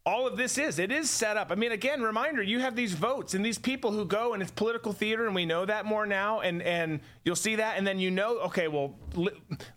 [0.07, 0.79] all of this is.
[0.79, 1.51] It is set up.
[1.51, 4.51] I mean, again, reminder: you have these votes and these people who go, and it's
[4.51, 6.41] political theater, and we know that more now.
[6.41, 9.29] And and you'll see that, and then you know, okay, well, L-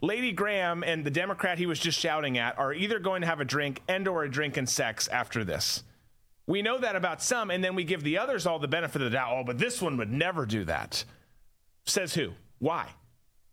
[0.02, 3.40] Lady Graham and the Democrat he was just shouting at are either going to have
[3.40, 5.84] a drink and or a drink and sex after this.
[6.46, 9.12] We know that about some, and then we give the others all the benefit of
[9.12, 9.34] the doubt.
[9.34, 11.04] Oh, but this one would never do that.
[11.86, 12.34] Says who?
[12.60, 12.88] Why?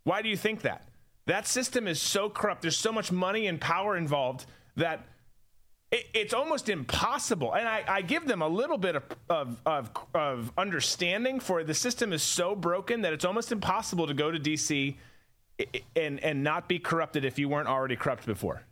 [0.04, 0.88] Why do you think that?
[1.26, 2.62] That system is so corrupt.
[2.62, 4.46] There's so much money and power involved
[4.76, 5.06] that
[5.94, 7.54] it, it's almost impossible.
[7.54, 11.74] And I, I, give them a little bit of, of, of, of understanding for the
[11.74, 14.96] system is so broken that it's almost impossible to go to DC
[15.94, 18.62] and, and not be corrupted if you weren't already corrupt before.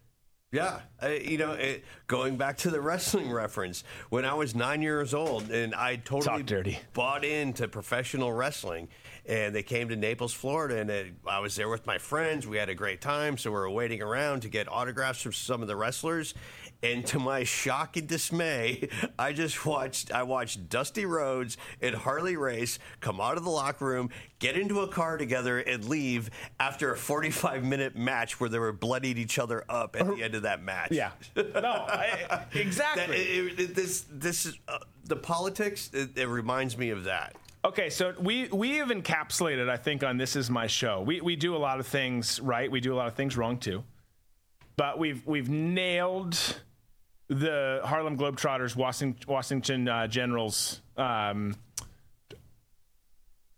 [0.50, 4.82] Yeah, uh, you know, it, going back to the wrestling reference, when I was nine
[4.82, 8.88] years old and I totally bought into professional wrestling,
[9.26, 12.46] and they came to Naples, Florida, and it, I was there with my friends.
[12.46, 15.62] We had a great time, so we were waiting around to get autographs from some
[15.62, 16.34] of the wrestlers,
[16.82, 22.36] and to my shock and dismay, I just watched I watched Dusty Rhodes and Harley
[22.36, 24.10] Race come out of the locker room,
[24.40, 28.72] get into a car together, and leave after a 45 minute match where they were
[28.72, 30.90] bloodied each other up at the end of that match.
[30.90, 33.06] Yeah, no, I, exactly.
[33.06, 35.90] That, it, it, this this is uh, the politics.
[35.92, 37.36] It, it reminds me of that.
[37.64, 41.00] Okay, so we we have encapsulated, I think, on this is my show.
[41.00, 42.68] We we do a lot of things right.
[42.68, 43.84] We do a lot of things wrong too,
[44.76, 46.36] but we've we've nailed
[47.28, 50.80] the Harlem Globetrotters, Washington, Washington uh, Generals.
[50.96, 51.54] Um,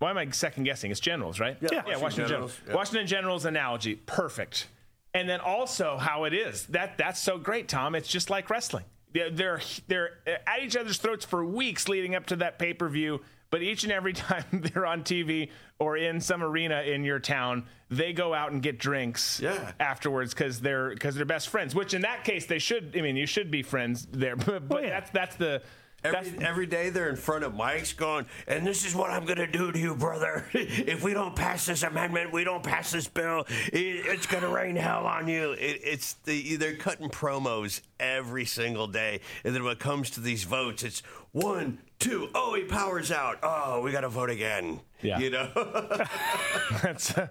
[0.01, 0.91] why am I second guessing?
[0.91, 1.57] It's Generals, right?
[1.63, 2.29] Yeah, yeah, Washington, Washington Generals.
[2.29, 2.69] Generals.
[2.69, 2.75] Yeah.
[2.75, 4.69] Washington Generals analogy, perfect.
[5.15, 7.95] And then also how it is that that's so great, Tom.
[7.95, 8.85] It's just like wrestling.
[9.15, 13.21] They're they're at each other's throats for weeks leading up to that pay per view
[13.55, 15.49] but each and every time they're on TV
[15.79, 19.71] or in some arena in your town, they go out and get drinks yeah.
[19.79, 21.73] afterwards because they're because they're best friends.
[21.73, 22.97] Which in that case they should.
[22.97, 24.35] I mean, you should be friends there.
[24.35, 24.91] But, but oh, yeah.
[24.91, 25.63] that's that's the
[26.05, 29.39] Every, every day they're in front of mics going, and this is what I'm going
[29.39, 30.45] to do to you, brother.
[30.53, 34.51] if we don't pass this amendment, we don't pass this bill, it, it's going to
[34.51, 35.53] rain hell on you.
[35.53, 39.21] It, it's the, they're cutting promos every single day.
[39.45, 41.01] And then when it comes to these votes, it's
[41.33, 43.39] one, two, oh, he powers out.
[43.43, 44.81] Oh, we got to vote again.
[45.03, 45.19] Yeah.
[45.19, 45.49] You know?
[46.83, 47.29] That's, uh,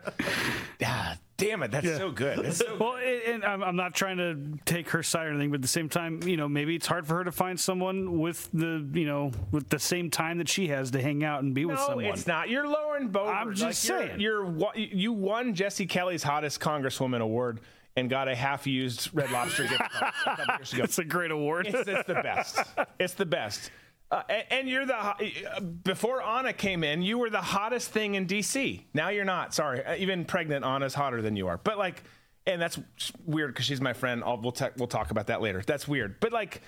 [0.79, 1.97] yeah, damn it, that's yeah.
[1.97, 2.39] so good.
[2.39, 5.55] That's so well, and I'm, I'm, not trying to take her side or anything, but
[5.55, 8.49] at the same time, you know, maybe it's hard for her to find someone with
[8.53, 11.63] the, you know, with the same time that she has to hang out and be
[11.63, 12.05] no, with someone.
[12.05, 12.49] it's not.
[12.49, 13.35] You're Lauren Boebert.
[13.35, 14.19] I'm just like, saying.
[14.19, 17.59] You're, you're, you won Jesse Kelly's hottest Congresswoman award
[17.95, 20.47] and got a half-used Red Lobster gift card.
[20.61, 21.67] It's a great award.
[21.67, 22.59] It's, it's the best.
[22.99, 23.71] It's the best.
[24.11, 28.13] Uh, and, and, you're the uh, before Anna came in, you were the hottest thing
[28.15, 28.83] in DC.
[28.93, 29.55] Now you're not.
[29.55, 31.57] Sorry, uh, even pregnant Anna's hotter than you are.
[31.57, 32.03] But like,
[32.45, 32.79] and that's
[33.25, 34.23] weird because she's my friend.
[34.23, 35.63] I'll, we'll te- we'll talk about that later.
[35.65, 36.19] That's weird.
[36.19, 36.61] But like,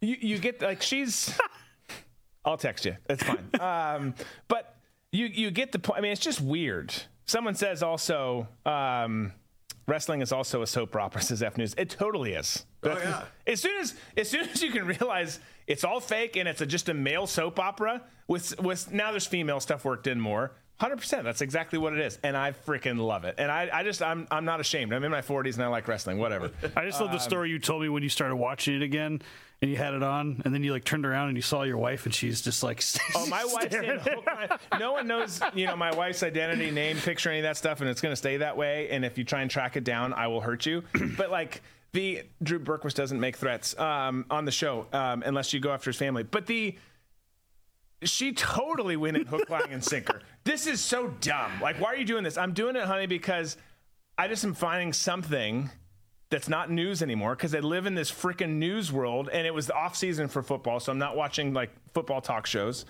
[0.00, 1.36] you you get like she's.
[2.44, 2.96] I'll text you.
[3.06, 3.48] That's fine.
[3.58, 4.14] Um,
[4.46, 4.76] but
[5.10, 5.98] you you get the point.
[5.98, 6.94] I mean, it's just weird.
[7.26, 8.46] Someone says also.
[8.64, 9.32] Um,
[9.86, 11.74] wrestling is also a soap opera, says F News.
[11.76, 12.64] It totally is.
[12.82, 13.24] Oh, yeah.
[13.46, 16.66] As soon as as soon as you can realize it's all fake and it's a,
[16.66, 20.52] just a male soap opera with with now there's female stuff worked in more.
[20.76, 21.22] Hundred percent.
[21.22, 23.36] That's exactly what it is, and I freaking love it.
[23.38, 24.92] And I, I just, I'm, I'm not ashamed.
[24.92, 26.18] I'm in my 40s and I like wrestling.
[26.18, 26.50] Whatever.
[26.76, 29.22] I just love the um, story you told me when you started watching it again,
[29.62, 31.78] and you had it on, and then you like turned around and you saw your
[31.78, 32.82] wife, and she's just like,
[33.14, 34.00] oh, my wife's in.
[34.80, 37.88] No one knows, you know, my wife's identity, name, picture, any of that stuff, and
[37.88, 38.88] it's going to stay that way.
[38.90, 40.82] And if you try and track it down, I will hurt you.
[41.16, 41.62] but like
[41.92, 45.90] the Drew Berquist doesn't make threats um, on the show um, unless you go after
[45.90, 46.24] his family.
[46.24, 46.76] But the
[48.02, 50.20] she totally went in hook, line, and sinker.
[50.44, 51.52] This is so dumb.
[51.60, 52.36] Like, why are you doing this?
[52.36, 53.56] I'm doing it, honey, because
[54.18, 55.70] I just am finding something
[56.30, 59.66] that's not news anymore because I live in this freaking news world and it was
[59.68, 62.84] the off season for football, so I'm not watching like football talk shows.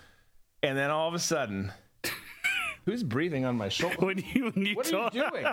[0.62, 1.72] And then all of a sudden,
[2.86, 3.96] who's breathing on my shoulder?
[3.98, 5.46] When you, when you what are you doing?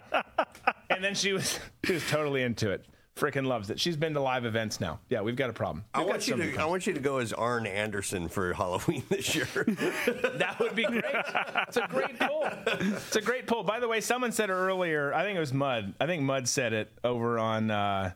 [0.89, 2.85] and then she was she was totally into it.
[3.21, 3.79] Freaking loves it.
[3.79, 4.99] She's been to live events now.
[5.07, 5.85] Yeah, we've got a problem.
[5.93, 8.27] I We've got want you somebody to I want you to go as Arn Anderson
[8.29, 9.45] for Halloween this year.
[9.55, 11.03] that would be great.
[11.67, 12.49] It's a great pull.
[12.65, 13.61] It's a great pull.
[13.61, 15.13] By the way, someone said earlier.
[15.13, 15.93] I think it was Mud.
[16.01, 18.13] I think Mud said it over on uh,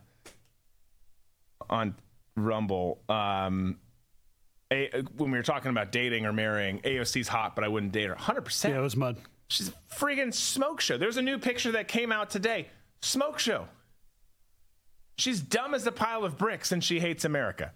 [1.70, 1.94] on
[2.36, 3.00] Rumble.
[3.08, 3.78] Um,
[4.72, 8.10] a, when we were talking about dating or marrying, AOC's hot, but I wouldn't date
[8.10, 8.16] her.
[8.16, 8.74] Hundred percent.
[8.74, 9.18] Yeah, it was mud.
[9.50, 10.98] She's a friggin' smoke show.
[10.98, 12.70] There's a new picture that came out today.
[13.02, 13.68] Smoke show.
[15.18, 17.72] She's dumb as a pile of bricks and she hates America.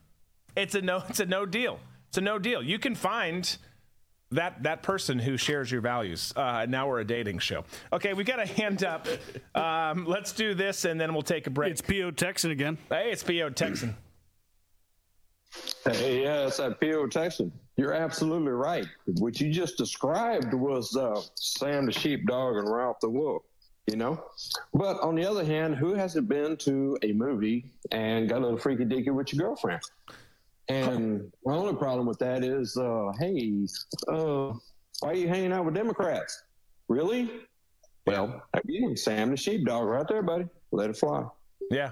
[0.56, 1.80] It's a no it's a no deal.
[2.10, 2.62] It's a no deal.
[2.62, 3.58] You can find
[4.32, 6.34] that that person who shares your values.
[6.36, 7.64] Uh, now we're a dating show.
[7.92, 9.08] Okay, we got a hand up.
[9.56, 11.72] Um, let's do this and then we'll take a break.
[11.72, 12.78] It's PO Texan again.
[12.90, 13.96] Hey, it's PO Texan.
[15.84, 17.52] Hey, yeah, it's that PO Texan.
[17.76, 18.86] You're absolutely right.
[19.06, 23.44] What you just described was uh, Sam the sheepdog and Ralph the wolf,
[23.90, 24.24] you know?
[24.74, 28.58] But on the other hand, who hasn't been to a movie and got a little
[28.58, 29.82] freaky deaky with your girlfriend?
[30.68, 33.66] And my only problem with that is, uh, hey,
[34.08, 34.54] uh,
[35.00, 36.44] why are you hanging out with Democrats?
[36.88, 37.32] Really?
[38.06, 40.46] Well, again, Sam the sheepdog right there, buddy.
[40.72, 41.26] Let it fly.
[41.72, 41.92] Yeah.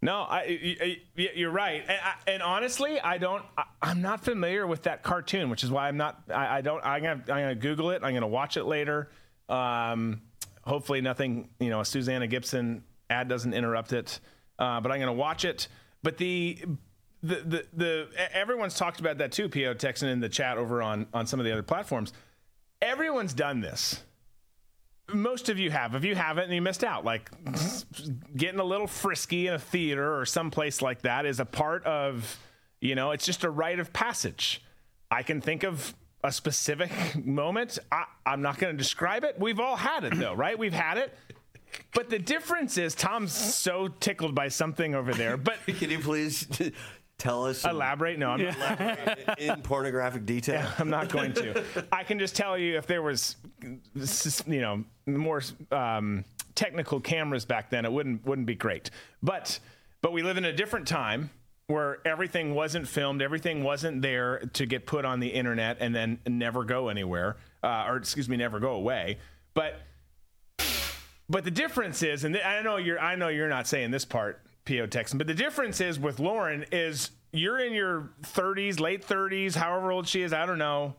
[0.00, 3.42] No, I you're right, and, I, and, honestly, I don't.
[3.56, 6.22] I, am not familiar with that cartoon, which is why I'm not.
[6.32, 6.84] I, I don't.
[6.84, 8.02] I'm gonna, I'm gonna Google it.
[8.04, 9.10] I'm gonna watch it later.
[9.48, 10.22] Um,
[10.68, 11.48] hopefully, nothing.
[11.58, 14.20] You know, a Susanna Gibson ad doesn't interrupt it.
[14.58, 15.68] Uh, but I'm gonna watch it.
[16.02, 16.58] But the
[17.22, 19.48] the, the the everyone's talked about that too.
[19.48, 22.12] Po Texan in the chat over on on some of the other platforms.
[22.80, 24.02] Everyone's done this
[25.12, 25.94] most of you have.
[25.94, 27.04] If you haven't, and you missed out.
[27.04, 27.30] Like
[28.36, 32.38] getting a little frisky in a theater or someplace like that is a part of,
[32.80, 34.62] you know, it's just a rite of passage.
[35.10, 35.94] I can think of
[36.24, 36.90] a specific
[37.24, 37.78] moment.
[37.92, 39.38] I, I'm not going to describe it.
[39.38, 40.58] We've all had it though, right?
[40.58, 41.14] We've had it.
[41.94, 45.36] But the difference is Tom's so tickled by something over there.
[45.36, 46.46] But can you please
[47.18, 52.04] tell us elaborate no i'm not in pornographic detail yeah, i'm not going to i
[52.04, 53.34] can just tell you if there was
[54.46, 55.42] you know more
[55.72, 58.90] um, technical cameras back then it wouldn't wouldn't be great
[59.20, 59.58] but
[60.00, 61.28] but we live in a different time
[61.68, 66.18] where everything wasn't filmed everything wasn't there to get put on the internet and then
[66.26, 69.18] never go anywhere uh, or excuse me never go away
[69.54, 69.80] but
[71.28, 74.42] but the difference is and i know you're i know you're not saying this part
[74.68, 75.18] PO Texan.
[75.18, 80.06] But the difference is with Lauren is you're in your 30s, late 30s, however old
[80.06, 80.94] she is, I don't know,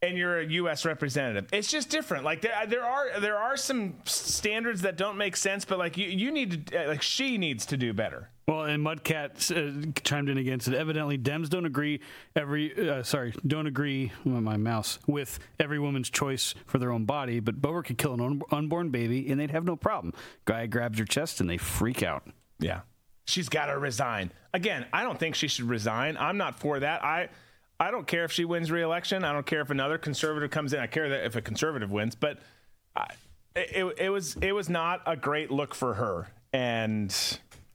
[0.00, 0.84] and you're a U.S.
[0.84, 1.48] representative.
[1.52, 2.24] It's just different.
[2.24, 6.08] Like there, there are there are some standards that don't make sense, but like you,
[6.08, 8.30] you need to like she needs to do better.
[8.46, 10.74] Well, and Mudcat uh, chimed in against it.
[10.74, 12.00] Evidently, Dems don't agree
[12.34, 17.38] every uh, sorry don't agree my mouse with every woman's choice for their own body,
[17.38, 20.12] but Boer could kill an un- unborn baby and they'd have no problem.
[20.44, 22.26] Guy grabs her chest and they freak out.
[22.58, 22.80] Yeah.
[23.24, 24.32] She's got to resign.
[24.52, 26.16] Again, I don't think she should resign.
[26.18, 27.04] I'm not for that.
[27.04, 27.28] I
[27.78, 29.24] I don't care if she wins re-election.
[29.24, 30.80] I don't care if another conservative comes in.
[30.80, 32.38] I care that if a conservative wins, but
[32.96, 33.06] I,
[33.54, 37.14] it, it was it was not a great look for her, and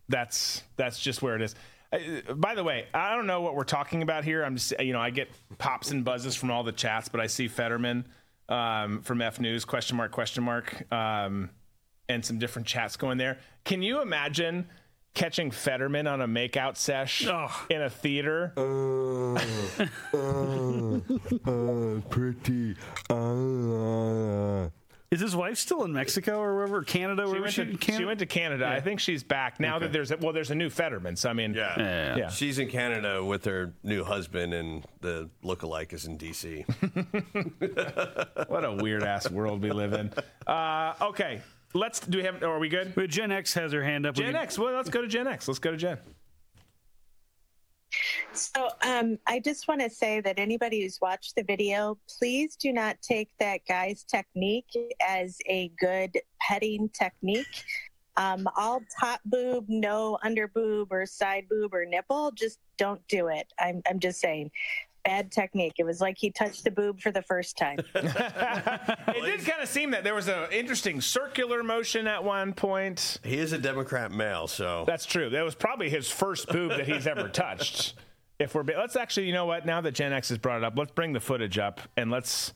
[0.10, 1.56] that's that's just where it is.
[1.92, 4.44] Uh, by the way, I don't know what we're talking about here.
[4.44, 7.28] I'm just you know I get pops and buzzes from all the chats, but I
[7.28, 8.06] see Fetterman
[8.50, 11.50] um, from F News question mark question mark um,
[12.10, 13.40] and some different chats going there.
[13.64, 14.68] Can you imagine?
[15.18, 17.66] catching Fetterman on a makeout sesh oh.
[17.72, 18.54] in a theater.
[18.56, 19.34] Uh,
[20.14, 21.00] uh,
[21.50, 22.76] uh, pretty.
[25.10, 27.26] Is his wife still in Mexico or wherever Canada?
[27.32, 28.02] She, went, she, to, Canada?
[28.02, 28.66] she went to Canada.
[28.66, 28.76] Yeah.
[28.76, 29.86] I think she's back now okay.
[29.86, 31.16] that there's a, well, there's a new Fetterman.
[31.16, 31.76] So I mean, yeah.
[31.78, 32.18] Yeah, yeah.
[32.18, 32.30] yeah.
[32.30, 36.66] she's in Canada with her new husband, and the lookalike is in D.C.
[38.48, 40.12] what a weird ass world we live in.
[40.46, 41.42] Uh, okay,
[41.74, 42.44] let's do we have?
[42.44, 42.94] Are we good?
[42.98, 44.14] Wait, Gen X has her hand up.
[44.14, 44.60] Gen X.
[44.60, 45.48] Well, let's go to Gen X.
[45.48, 46.00] Let's go to Gen.
[48.38, 52.72] So um, I just want to say that anybody who's watched the video, please do
[52.72, 54.70] not take that guy's technique
[55.06, 57.64] as a good petting technique.
[58.16, 63.28] Um, all top boob, no under boob or side boob or nipple, just don't do
[63.28, 63.52] it.
[63.60, 64.52] I'm, I'm just saying
[65.08, 65.76] bad technique.
[65.78, 67.80] It was like he touched the boob for the first time.
[67.96, 73.20] it did kind of seem that there was an interesting circular motion at one point.
[73.24, 75.30] He is a Democrat male, so that's true.
[75.30, 77.94] That was probably his first boob that he's ever touched.
[78.40, 79.66] If we're let's actually, you know what?
[79.66, 82.54] Now that Gen X has brought it up, let's bring the footage up and let's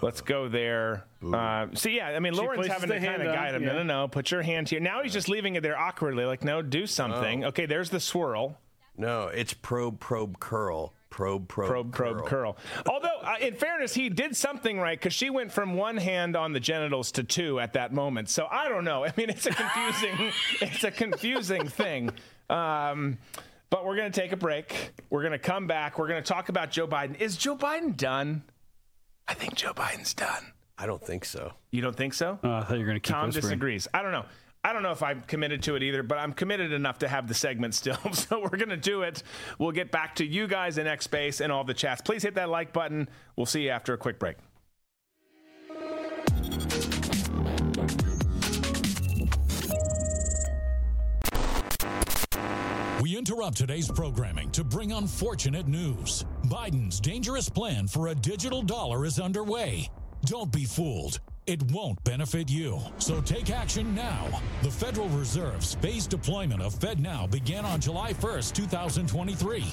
[0.00, 1.06] Let's go there.
[1.24, 3.62] Uh, see, yeah, I mean, She Lauren's having the to kind hand of guide him.
[3.62, 3.72] yeah.
[3.72, 4.08] No, no, no.
[4.08, 4.78] Put your hand here.
[4.80, 6.24] Now he's just leaving it there awkwardly.
[6.24, 7.44] Like, no, do something.
[7.44, 7.48] Oh.
[7.48, 8.58] Okay, there's the swirl.
[8.96, 10.94] No, it's probe, probe, curl.
[11.10, 12.52] Probe, probe, probe, probe, curl.
[12.52, 12.56] curl.
[12.88, 16.52] Although, uh, in fairness, he did something right because she went from one hand on
[16.52, 18.28] the genitals to two at that moment.
[18.28, 19.04] So I don't know.
[19.06, 22.10] I mean, it's a confusing, it's a confusing thing.
[22.50, 23.18] Um,
[23.70, 24.92] but we're going to take a break.
[25.10, 25.98] We're going to come back.
[25.98, 27.20] We're going to talk about Joe Biden.
[27.20, 28.42] Is Joe Biden done?
[29.26, 30.52] I think Joe Biden's done.
[30.78, 31.52] I don't think so.
[31.70, 32.38] You don't think so?
[32.42, 33.42] Oh, I thought you were going to keep Tom whispering.
[33.50, 33.88] disagrees.
[33.92, 34.24] I don't know.
[34.64, 37.28] I don't know if I'm committed to it either, but I'm committed enough to have
[37.28, 37.96] the segment still.
[38.12, 39.22] So we're going to do it.
[39.58, 42.00] We'll get back to you guys in X Space and all the chats.
[42.00, 43.08] Please hit that like button.
[43.36, 44.36] We'll see you after a quick break.
[53.08, 56.26] We interrupt today's programming to bring unfortunate news.
[56.44, 59.88] Biden's dangerous plan for a digital dollar is underway.
[60.26, 61.18] Don't be fooled.
[61.46, 62.78] It won't benefit you.
[62.98, 64.26] So take action now.
[64.62, 69.72] The Federal Reserve's phased deployment of FedNow began on July 1st, 2023.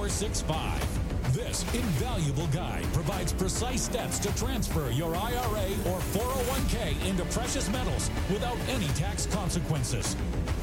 [0.01, 1.33] 2465.
[1.35, 8.09] This invaluable guide provides precise steps to transfer your IRA or 401k into precious metals
[8.31, 10.15] without any tax consequences.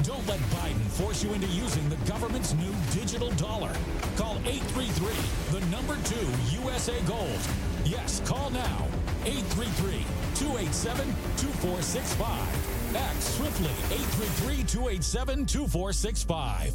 [0.02, 3.72] Don't let Biden force you into using the government's new digital dollar.
[4.16, 5.14] Call 833,
[5.56, 6.16] the number 2
[6.64, 7.38] USA Gold.
[7.84, 8.88] Yes, call now
[9.24, 12.96] 833 287 2465.
[12.96, 16.74] Act swiftly 833 287 2465.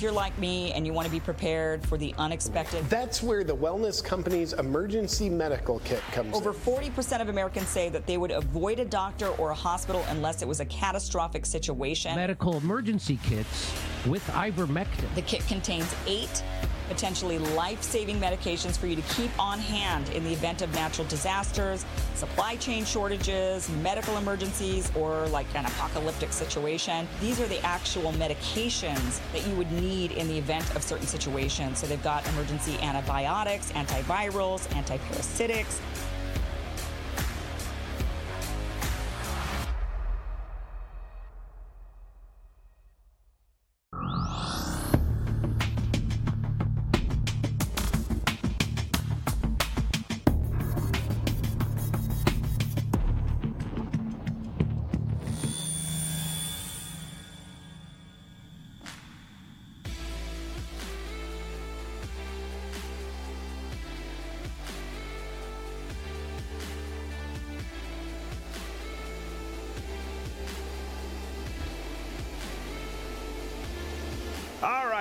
[0.00, 3.44] If you're like me and you want to be prepared for the unexpected, That's where
[3.44, 6.34] the wellness company's emergency medical kit comes in.
[6.34, 6.56] over in.
[6.56, 10.48] 40% of Americans say that they would avoid a doctor or a hospital unless it
[10.48, 12.14] was a catastrophic situation.
[12.16, 13.74] medical emergency kits
[14.06, 15.14] with ivermectin.
[15.16, 16.42] The kit contains eight
[16.90, 21.06] potentially life saving medications for you to keep on hand in the event of natural
[21.06, 21.86] disasters,
[22.16, 27.06] supply chain shortages, medical emergencies, or like an apocalyptic situation.
[27.20, 31.78] These are the actual medications that you would need in the event of certain situations.
[31.78, 35.78] So they've got emergency antibiotics, antivirals, antiparasitics.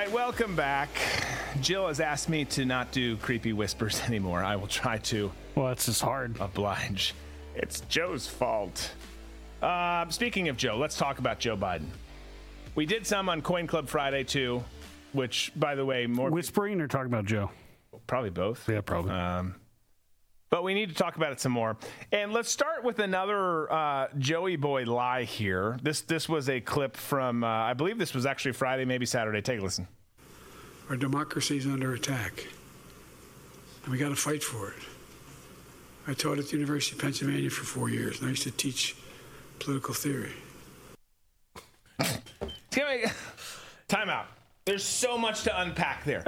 [0.10, 0.90] Right, welcome back.
[1.62, 4.44] Jill has asked me to not do creepy whispers anymore.
[4.44, 5.32] I will try to.
[5.56, 6.40] Well, it's just hard.
[6.40, 7.14] Oblige.
[7.56, 8.92] It's Joe's fault.
[9.62, 11.88] Uh, speaking of Joe, let's talk about Joe Biden.
[12.76, 14.64] We did some on Coin Club Friday too,
[15.12, 17.52] which, by the way, more whispering or talking about Joe.
[18.08, 18.68] Probably both.
[18.70, 19.12] Yeah, probably.
[19.12, 19.56] Um,
[20.50, 21.78] but we need to talk about it some more.
[22.12, 25.78] And let's start with another uh, Joey Boy lie here.
[25.84, 29.42] This this was a clip from uh, I believe this was actually Friday, maybe Saturday.
[29.42, 29.88] Take a listen.
[30.90, 32.48] Our democracy is under attack,
[33.84, 34.78] and we got to fight for it.
[36.08, 38.96] I taught at the University of Pennsylvania for four years, and I used to teach
[39.60, 40.34] political theory.
[43.88, 44.28] Time out.
[44.66, 46.24] There's so much to unpack there.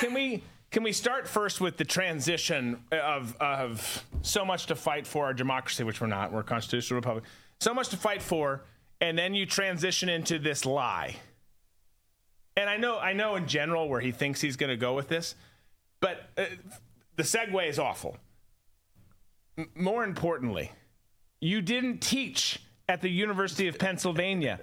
[0.00, 5.06] Can we can we start first with the transition of of so much to fight
[5.06, 6.32] for our democracy, which we're not.
[6.32, 7.24] We're a constitutional republic.
[7.60, 8.62] So much to fight for,
[9.00, 11.16] and then you transition into this lie.
[12.56, 15.08] And I know I know in general where he thinks he's going to go with
[15.08, 15.34] this,
[16.00, 16.44] but uh,
[17.16, 18.16] the segue is awful.
[19.58, 20.72] m- more importantly,
[21.40, 24.60] you didn't teach at the University of Pennsylvania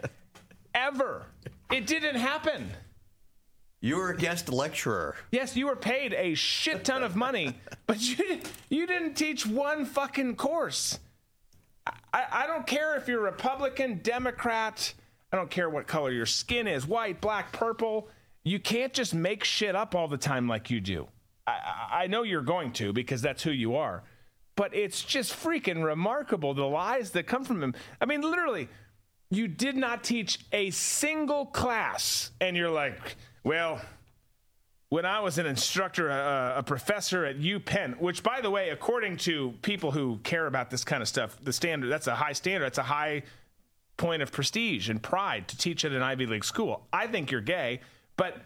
[0.74, 1.28] ever.
[1.72, 2.72] It didn't happen.
[3.82, 5.15] You were a guest lecturer.
[5.32, 9.45] Yes, you were paid a shit ton of money, but you didn't, you didn't teach
[9.45, 10.99] one fucking course.
[12.14, 14.94] I, I don't care if you're Republican, Democrat.
[15.34, 18.07] I don't care what color your skin is white, black, purple.
[18.43, 21.07] You can't just make shit up all the time like you do.
[21.47, 24.03] I, I know you're going to because that's who you are.
[24.55, 27.73] But it's just freaking remarkable the lies that come from him.
[27.99, 28.69] I mean, literally,
[29.31, 33.81] you did not teach a single class, and you're like, well,
[34.89, 39.18] when I was an instructor, a, a, professor at UPenn, which, by the way, according
[39.18, 42.65] to people who care about this kind of stuff, the standard that's a high standard.
[42.65, 43.23] That's a high
[43.98, 46.88] point of prestige and pride to teach at an Ivy League school.
[46.91, 47.82] I think you're gay,
[48.18, 48.38] but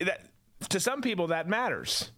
[0.00, 0.26] that,
[0.70, 2.10] to some people that matters.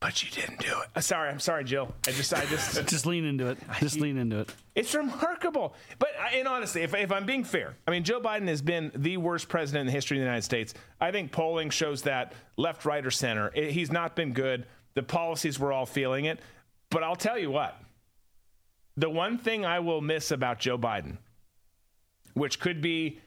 [0.00, 0.88] But you didn't do it.
[0.96, 1.94] Uh, sorry, I'm sorry, Jill.
[2.08, 3.58] I just, I just, just lean into it.
[3.80, 4.54] Just lean into it.
[4.74, 5.74] It's remarkable.
[5.98, 9.18] But and honestly, if, if I'm being fair, I mean, Joe Biden has been the
[9.18, 10.72] worst president in the history of the United States.
[11.02, 13.50] I think polling shows that left, right, or center.
[13.54, 14.64] It, he's not been good.
[14.94, 16.40] The policies we're all feeling it.
[16.88, 17.78] But I'll tell you what.
[18.96, 21.18] The one thing I will miss about Joe Biden,
[22.34, 23.20] which could be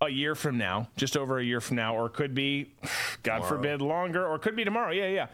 [0.00, 2.74] a year from now, just over a year from now, or could be,
[3.22, 3.48] God tomorrow.
[3.48, 4.92] forbid, longer, or could be tomorrow.
[4.92, 5.26] Yeah, yeah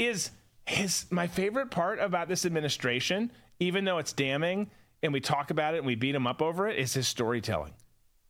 [0.00, 0.30] is
[0.66, 3.30] his my favorite part about this administration,
[3.60, 4.70] even though it's damning
[5.02, 7.72] and we talk about it and we beat him up over it, is his storytelling.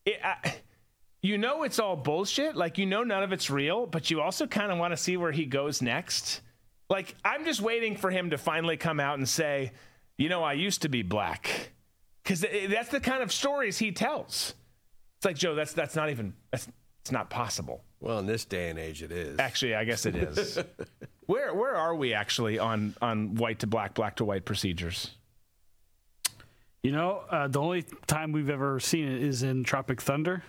[0.04, 0.56] It, I,
[1.22, 4.46] you know it's all bullshit, like you know none of it's real, but you also
[4.46, 6.40] kind of want to see where he goes next.
[6.88, 9.72] Like I'm just waiting for him to finally come out and say,
[10.18, 11.72] "You know, I used to be black."
[12.24, 14.54] Cuz that's the kind of stories he tells.
[15.18, 16.68] It's like, "Joe, that's that's not even that's
[17.00, 19.38] it's not possible." Well, in this day and age it is.
[19.38, 20.58] Actually, I guess it is.
[21.26, 25.12] Where where are we actually on on white to black, black to white procedures?
[26.82, 30.42] You know, uh, the only time we've ever seen it is in Tropic Thunder.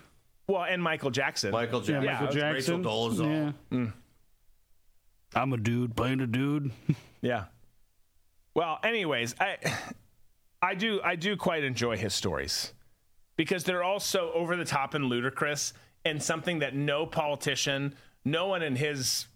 [0.48, 1.52] Well, and Michael Jackson.
[1.52, 2.04] Michael Jackson.
[2.04, 2.84] Yeah, Michael Jackson.
[2.84, 3.54] Rachel Dolezal.
[3.72, 3.78] Yeah.
[3.78, 3.94] Mm.
[5.36, 6.72] I'm a dude playing a dude.
[7.22, 7.46] yeah.
[8.56, 9.58] Well, anyways, I
[10.62, 12.74] I do I do quite enjoy his stories
[13.36, 15.74] because they're all so over the top and ludicrous
[16.06, 19.28] and something that no politician, no one in his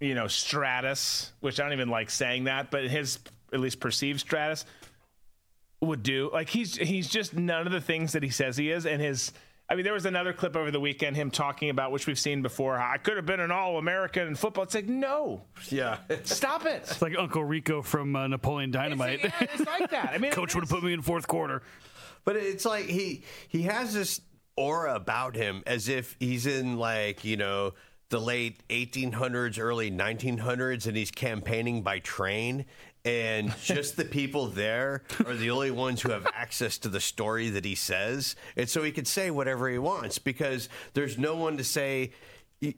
[0.00, 3.18] you know, stratus, which I don't even like saying that, but his
[3.52, 4.64] at least perceived stratus
[5.80, 6.30] would do.
[6.32, 9.32] Like he's he's just none of the things that he says he is, and his.
[9.70, 12.42] I mean, there was another clip over the weekend him talking about which we've seen
[12.42, 12.76] before.
[12.76, 14.64] I could have been an All American in football.
[14.64, 16.82] It's like no, yeah, stop it.
[16.82, 19.24] It's like Uncle Rico from uh, Napoleon Dynamite.
[19.24, 20.10] It's, yeah, it's like that.
[20.12, 21.62] I mean, coach would have put me in fourth quarter.
[22.24, 24.20] But it's like he he has this
[24.56, 27.74] aura about him as if he's in like you know
[28.08, 32.66] the late 1800s, early 1900s, and he's campaigning by train.
[33.04, 37.48] And just the people there are the only ones who have access to the story
[37.50, 38.36] that he says.
[38.56, 42.12] And so he can say whatever he wants because there's no one to say,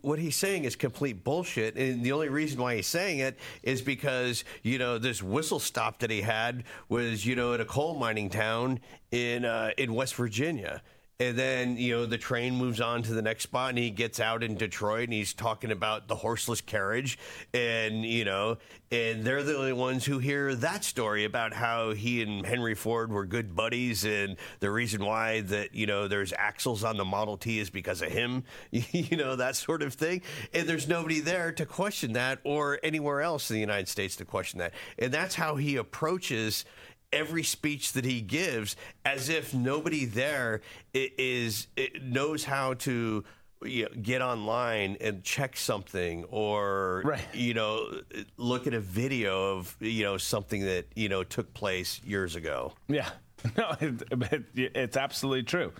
[0.01, 1.77] what he's saying is complete bullshit.
[1.77, 5.99] And the only reason why he's saying it is because, you know, this whistle stop
[6.01, 8.78] that he had was, you know, in a coal mining town
[9.11, 10.82] in, uh, in West Virginia
[11.23, 14.19] and then, you know, the train moves on to the next spot and he gets
[14.19, 17.16] out in Detroit and he's talking about the horseless carriage.
[17.55, 18.59] And, you know,
[18.90, 23.12] and they're the only ones who hear that story about how he and Henry Ford
[23.12, 24.05] were good buddies.
[24.05, 28.03] And the reason why that, you know, there's axles on the Model T is because
[28.03, 28.43] of him,
[28.73, 30.23] you know, that sort of thing.
[30.53, 34.24] And there's nobody there to question that or anywhere else in the United States to
[34.24, 34.74] question that.
[34.99, 36.65] And that's how he approaches
[37.12, 40.60] every speech that he gives as if nobody there
[40.94, 41.66] is
[42.01, 43.24] knows how to
[43.64, 47.22] you know, get online and check something or right.
[47.32, 48.01] you know
[48.36, 52.72] look at a video of you know something that you know took place years ago.
[52.89, 53.09] Yeah.
[53.56, 55.72] No it, it's absolutely true.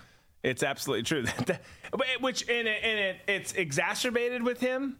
[0.43, 1.23] It's absolutely true.
[2.19, 4.97] Which and, it, and it, it's exacerbated with him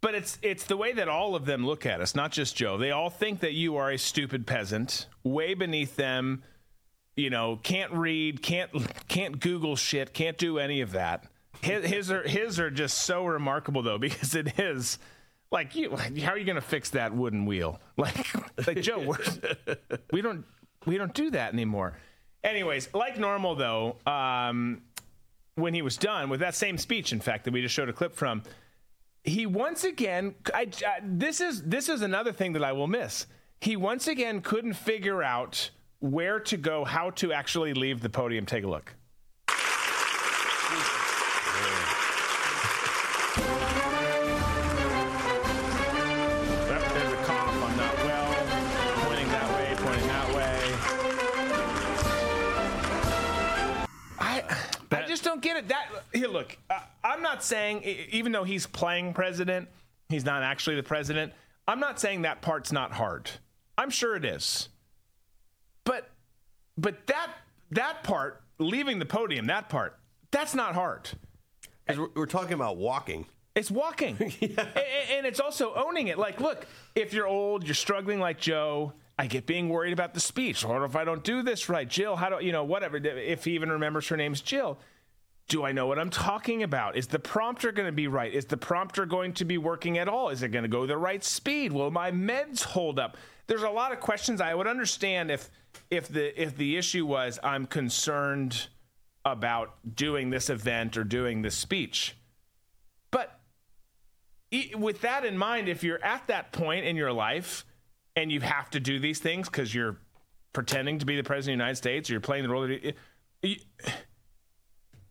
[0.00, 2.78] but it's it's the way that all of them look at us, not just Joe.
[2.78, 6.42] They all think that you are a stupid peasant, way beneath them.
[7.16, 8.70] You know, can't read, can't
[9.08, 11.24] can't Google shit, can't do any of that.
[11.60, 14.98] His, his are his are just so remarkable though because it is
[15.50, 15.96] like you.
[15.96, 17.80] How are you going to fix that wooden wheel?
[17.96, 18.26] Like
[18.66, 19.14] like Joe,
[20.10, 20.46] we don't
[20.86, 21.98] we don't do that anymore.
[22.42, 24.80] Anyways, like normal though, um,
[25.56, 27.92] when he was done with that same speech, in fact, that we just showed a
[27.92, 28.42] clip from
[29.24, 33.26] he once again I, I, this is this is another thing that I will miss.
[33.60, 38.46] He once again couldn't figure out where to go, how to actually leave the podium.
[38.46, 38.94] Take a look.
[54.92, 55.68] I just don't get it.
[55.68, 56.56] That here, look.
[56.68, 59.68] Uh, I'm not saying even though he's playing president,
[60.08, 61.32] he's not actually the president.
[61.66, 63.30] I'm not saying that part's not hard.
[63.78, 64.68] I'm sure it is.
[65.84, 66.10] But
[66.76, 67.30] but that
[67.70, 69.98] that part, leaving the podium, that part,
[70.30, 71.10] that's not hard.
[72.14, 73.26] We're talking about walking.
[73.54, 74.16] It's walking.
[74.40, 74.66] yeah.
[75.12, 76.18] and, it's also owning it.
[76.18, 80.20] Like, look, if you're old, you're struggling like Joe, I get being worried about the
[80.20, 80.64] speech.
[80.64, 81.88] What if I don't do this right?
[81.88, 84.78] Jill, how do you know, whatever, if he even remembers her name's Jill.
[85.50, 86.96] Do I know what I'm talking about?
[86.96, 88.32] Is the prompter going to be right?
[88.32, 90.28] Is the prompter going to be working at all?
[90.28, 91.72] Is it going to go the right speed?
[91.72, 93.16] Will my meds hold up?
[93.48, 94.40] There's a lot of questions.
[94.40, 95.50] I would understand if
[95.90, 98.68] if the if the issue was I'm concerned
[99.24, 102.16] about doing this event or doing this speech.
[103.10, 103.40] But
[104.76, 107.64] with that in mind, if you're at that point in your life
[108.14, 109.98] and you have to do these things because you're
[110.52, 112.70] pretending to be the president of the United States or you're playing the role of
[113.42, 113.56] you,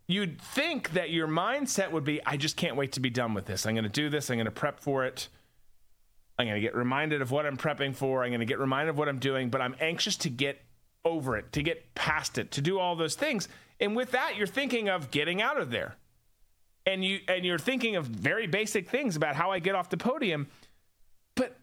[0.09, 3.45] you'd think that your mindset would be I just can't wait to be done with
[3.45, 3.67] this.
[3.67, 4.31] I'm going to do this.
[4.31, 5.29] I'm going to prep for it.
[6.37, 8.23] I'm going to get reminded of what I'm prepping for.
[8.23, 10.61] I'm going to get reminded of what I'm doing, but I'm anxious to get
[11.05, 13.47] over it, to get past it, to do all those things.
[13.79, 15.95] And with that, you're thinking of getting out of there.
[16.87, 19.97] And you and you're thinking of very basic things about how I get off the
[19.97, 20.47] podium.
[21.35, 21.55] But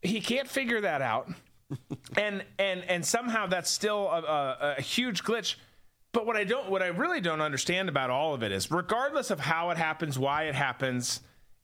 [0.00, 1.28] he can't figure that out.
[2.16, 5.56] and and and somehow that's still a, a, a huge glitch.
[6.12, 9.30] But what I don't what I really don't understand about all of it is regardless
[9.30, 11.20] of how it happens, why it happens,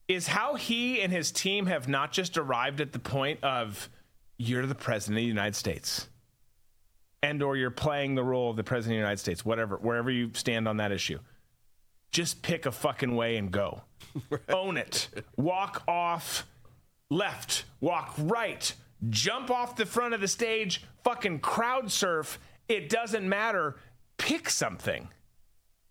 [0.07, 3.89] is how he and his team have not just arrived at the point of
[4.37, 6.07] you're the president of the United States
[7.23, 10.09] and or you're playing the role of the president of the United States, whatever, wherever
[10.09, 11.19] you stand on that issue.
[12.11, 13.81] Just pick a fucking way and go.
[14.29, 14.41] right.
[14.49, 15.09] Own it.
[15.35, 16.45] Walk off
[17.09, 18.73] left, walk right,
[19.09, 22.39] jump off the front of the stage, fucking crowd surf.
[22.67, 23.77] It doesn't matter.
[24.17, 25.09] Pick something.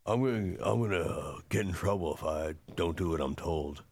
[0.05, 3.83] I'm gonna I'm gonna uh, get in trouble if I don't do what I'm told.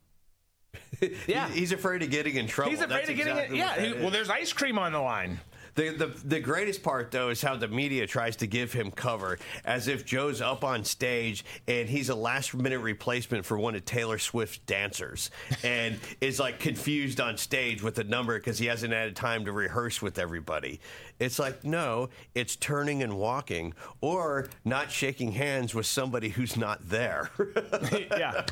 [1.27, 2.70] yeah, he's afraid of getting in trouble.
[2.70, 3.97] He's afraid That's of getting exactly it.
[3.97, 4.01] Yeah.
[4.01, 5.40] well, there's ice cream on the line.
[5.74, 9.38] The, the the greatest part though is how the media tries to give him cover
[9.64, 13.84] as if Joe's up on stage and he's a last minute replacement for one of
[13.84, 15.30] Taylor Swift's dancers
[15.64, 19.52] and is like confused on stage with the number because he hasn't had time to
[19.52, 20.80] rehearse with everybody.
[21.18, 26.88] It's like no, it's turning and walking or not shaking hands with somebody who's not
[26.88, 27.30] there.
[27.92, 28.46] yeah.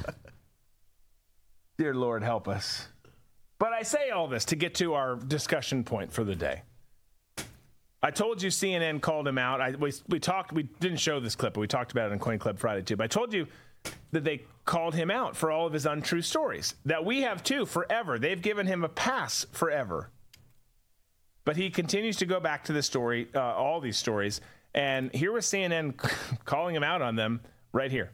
[1.79, 2.89] Dear Lord, help us.
[3.59, 6.63] But I say all this to get to our discussion point for the day.
[8.03, 9.61] I told you CNN called him out.
[9.61, 12.19] I, we, we talked, we didn't show this clip, but we talked about it on
[12.19, 12.97] Coin Club Friday too.
[12.97, 13.47] But I told you
[14.11, 17.65] that they called him out for all of his untrue stories that we have too
[17.65, 18.19] forever.
[18.19, 20.11] They've given him a pass forever.
[21.45, 24.41] But he continues to go back to the story, uh, all these stories.
[24.75, 25.97] And here was CNN
[26.45, 27.41] calling him out on them
[27.73, 28.11] right here.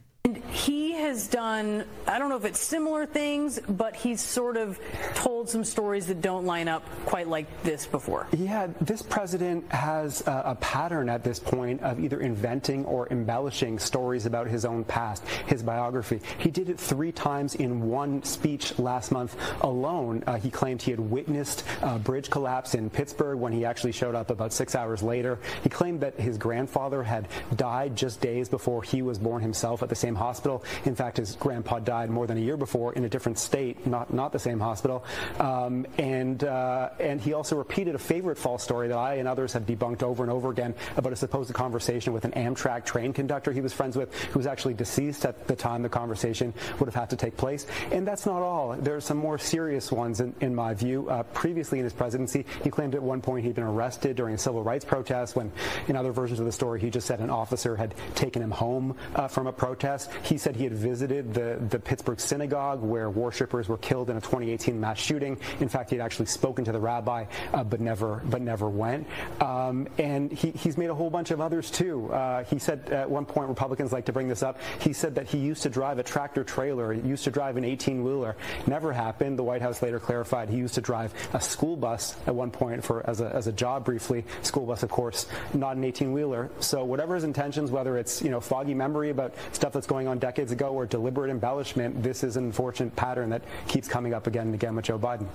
[0.51, 4.79] He has done, I don't know if it's similar things, but he's sort of
[5.15, 8.27] told some stories that don't line up quite like this before.
[8.37, 13.79] Yeah, this president has a, a pattern at this point of either inventing or embellishing
[13.79, 16.21] stories about his own past, his biography.
[16.39, 20.25] He did it three times in one speech last month alone.
[20.27, 24.15] Uh, he claimed he had witnessed a bridge collapse in Pittsburgh when he actually showed
[24.15, 25.39] up about six hours later.
[25.63, 29.89] He claimed that his grandfather had died just days before he was born himself at
[29.89, 30.65] the same hospital.
[30.85, 34.13] In fact, his grandpa died more than a year before in a different state, not
[34.13, 35.05] not the same hospital.
[35.39, 39.53] Um, and uh, and he also repeated a favorite false story that I and others
[39.53, 43.53] have debunked over and over again about a supposed conversation with an Amtrak train conductor
[43.53, 46.95] he was friends with, who was actually deceased at the time the conversation would have
[46.95, 47.67] had to take place.
[47.91, 48.77] And that's not all.
[48.77, 51.09] There are some more serious ones in, in my view.
[51.09, 54.39] Uh, previously in his presidency, he claimed at one point he'd been arrested during a
[54.39, 55.37] civil rights protest.
[55.37, 55.51] When
[55.89, 58.97] in other versions of the story, he just said an officer had taken him home
[59.15, 59.98] uh, from a protest.
[60.23, 64.21] He said he had visited the, the Pittsburgh synagogue where worshippers were killed in a
[64.21, 65.39] 2018 mass shooting.
[65.61, 69.07] In fact, he had actually spoken to the rabbi, uh, but never but never went.
[69.41, 72.13] Um, and he, he's made a whole bunch of others too.
[72.13, 74.59] Uh, he said at one point, Republicans like to bring this up.
[74.81, 76.93] He said that he used to drive a tractor trailer.
[76.93, 78.37] Used to drive an 18 wheeler.
[78.67, 79.39] Never happened.
[79.39, 82.85] The White House later clarified he used to drive a school bus at one point
[82.85, 84.25] for as a, as a job briefly.
[84.43, 86.51] School bus, of course, not an 18 wheeler.
[86.61, 90.19] So whatever his intentions, whether it's you know foggy memory about stuff that's going on
[90.19, 94.47] decades ago or deliberate embellishment, this is an unfortunate pattern that keeps coming up again
[94.47, 95.27] and again with Joe Biden.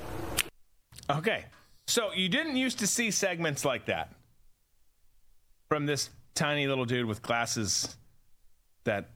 [1.10, 1.46] Okay.
[1.88, 4.14] So you didn't used to see segments like that
[5.68, 7.98] from this tiny little dude with glasses
[8.86, 9.10] that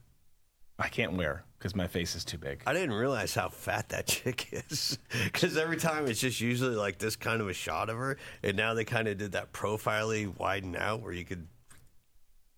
[0.80, 2.62] I can't wear because my face is too big.
[2.68, 5.00] I didn't realize how fat that chick is.
[5.24, 8.56] Because every time it's just usually like this kind of a shot of her, and
[8.56, 11.48] now they kind of did that profilely widen out where you could.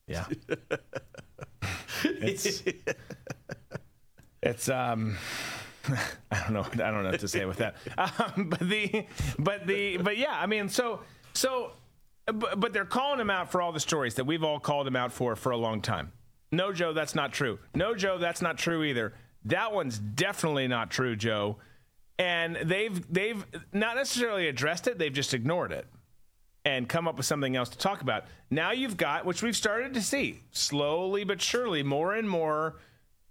[0.07, 0.25] Yeah.
[2.03, 2.63] it's
[4.41, 5.17] it's um.
[6.31, 6.65] I don't know.
[6.85, 7.75] I don't know what to say with that.
[7.97, 9.05] Um, but the,
[9.39, 10.37] but the, but yeah.
[10.39, 11.01] I mean, so,
[11.33, 11.71] so,
[12.25, 14.95] but, but they're calling him out for all the stories that we've all called him
[14.95, 16.11] out for for a long time.
[16.51, 17.59] No, Joe, that's not true.
[17.75, 19.13] No, Joe, that's not true either.
[19.45, 21.57] That one's definitely not true, Joe.
[22.17, 24.97] And they've they've not necessarily addressed it.
[24.97, 25.87] They've just ignored it
[26.65, 28.25] and come up with something else to talk about.
[28.49, 32.75] Now you've got, which we've started to see slowly but surely, more and more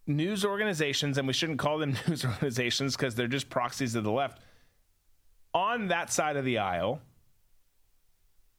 [0.07, 4.11] news organizations, and we shouldn't call them news organizations because they're just proxies of the
[4.11, 4.41] left,
[5.55, 7.01] on that side of the aisle,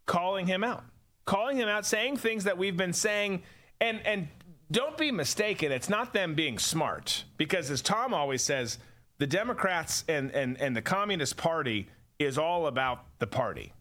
[0.06, 0.84] calling him out,
[1.26, 3.42] calling him out, saying things that we've been saying,
[3.82, 4.28] and and
[4.72, 8.78] don't be mistaken, it's not them being smart because as Tom always says,
[9.18, 11.88] the Democrats and and and the Communist Party
[12.20, 13.74] is all about the party.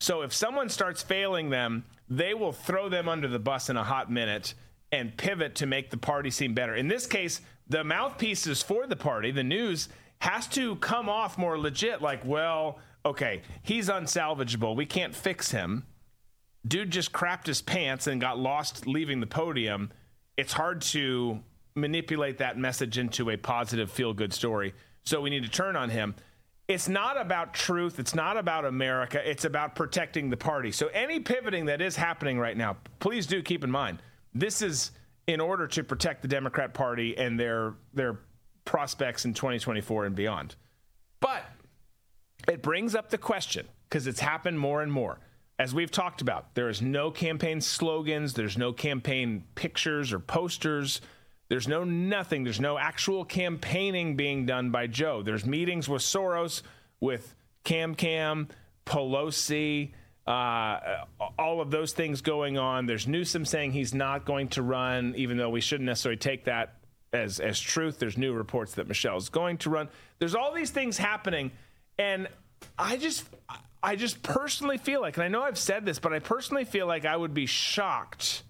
[0.00, 3.84] So if someone starts failing them, they will throw them under the bus in a
[3.84, 4.54] hot minute
[4.92, 6.74] and pivot to make the party seem better.
[6.74, 9.88] In this case, the mouthpieces for the party, the news,
[10.20, 14.74] has to come off more legit like, well, okay, he's unsalvageable.
[14.74, 15.84] We can't fix him.
[16.66, 19.90] Dude just crapped his pants and got lost leaving the podium.
[20.36, 21.40] It's hard to
[21.74, 24.74] manipulate that message into a positive, feel good story.
[25.04, 26.14] So we need to turn on him.
[26.68, 27.98] It's not about truth.
[27.98, 29.20] It's not about America.
[29.28, 30.70] It's about protecting the party.
[30.70, 34.02] So any pivoting that is happening right now, please do keep in mind
[34.34, 34.92] this is
[35.26, 38.20] in order to protect the Democrat Party and their their
[38.64, 40.56] prospects in 2024 and beyond.
[41.20, 41.42] But
[42.46, 45.20] it brings up the question because it's happened more and more.
[45.58, 51.00] As we've talked about, there is no campaign slogans, there's no campaign pictures or posters.
[51.48, 52.44] There's no nothing.
[52.44, 55.22] There's no actual campaigning being done by Joe.
[55.22, 56.62] There's meetings with Soros,
[57.00, 57.34] with
[57.64, 58.48] Cam Cam,
[58.84, 59.92] Pelosi,
[60.26, 61.04] uh,
[61.38, 62.84] all of those things going on.
[62.84, 66.74] There's Newsom saying he's not going to run, even though we shouldn't necessarily take that
[67.14, 67.98] as as truth.
[67.98, 69.88] There's new reports that Michelle's going to run.
[70.18, 71.50] There's all these things happening,
[71.98, 72.28] and
[72.78, 73.24] I just
[73.82, 76.86] I just personally feel like, and I know I've said this, but I personally feel
[76.86, 78.42] like I would be shocked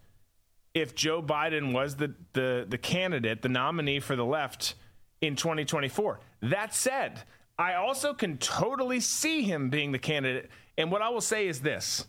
[0.81, 4.75] if Joe Biden was the the the candidate, the nominee for the left
[5.21, 6.21] in 2024.
[6.43, 7.23] That said,
[7.59, 11.61] I also can totally see him being the candidate and what I will say is
[11.61, 12.07] this: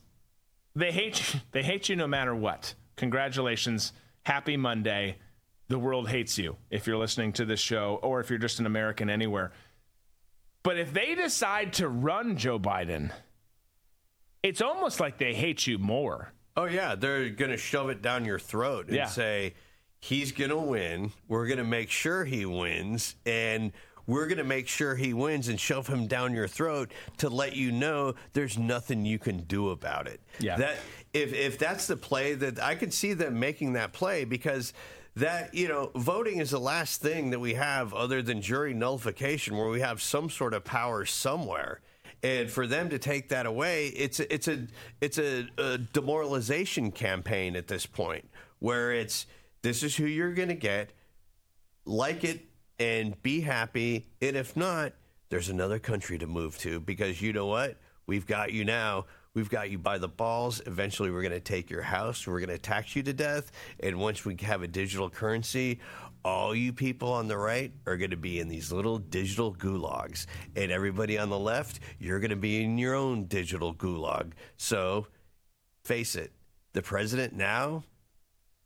[0.75, 1.41] they hate you.
[1.51, 2.75] They hate you no matter what.
[2.95, 3.91] Congratulations,
[4.23, 5.17] happy Monday.
[5.67, 8.65] The world hates you if you're listening to this show, or if you're just an
[8.65, 9.51] American anywhere.
[10.63, 13.11] But if they decide to run Joe Biden,
[14.43, 16.31] it's almost like they hate you more.
[16.59, 19.05] Oh yeah, they're going to shove it down your throat and Yeah.
[19.05, 19.53] say
[19.99, 21.11] he's going to win.
[21.29, 23.71] We're going to make sure he wins and
[24.05, 27.55] we're going to make sure he wins and shove him down your throat to let
[27.55, 30.19] you know there's nothing you can do about it.
[30.39, 30.57] Yeah.
[30.57, 30.75] That
[31.13, 34.73] if if that's the play that I can see them making that play because
[35.15, 39.55] that you know voting is the last thing that we have other than jury nullification
[39.55, 41.79] where we have some sort of power somewhere
[42.21, 44.67] and for them to take that away it's a, it's a
[45.01, 48.29] it's a, a demoralization campaign at this point
[48.59, 49.25] where it's
[49.61, 50.91] this is who you're going to get.
[51.85, 52.45] Like it
[52.77, 54.07] and be happy.
[54.21, 54.93] And if not
[55.29, 57.77] there's another country to move to because you know what?
[58.05, 59.05] We've got you now.
[59.35, 60.61] We've got you by the balls.
[60.65, 62.25] Eventually we're going to take your house.
[62.25, 63.51] We're going to tax you to death.
[63.79, 65.79] And once we have a digital currency
[66.23, 70.25] all you people on the right are going to be in these little digital gulags
[70.55, 75.07] and everybody on the left you're going to be in your own digital gulag so
[75.83, 76.31] face it
[76.73, 77.83] the president now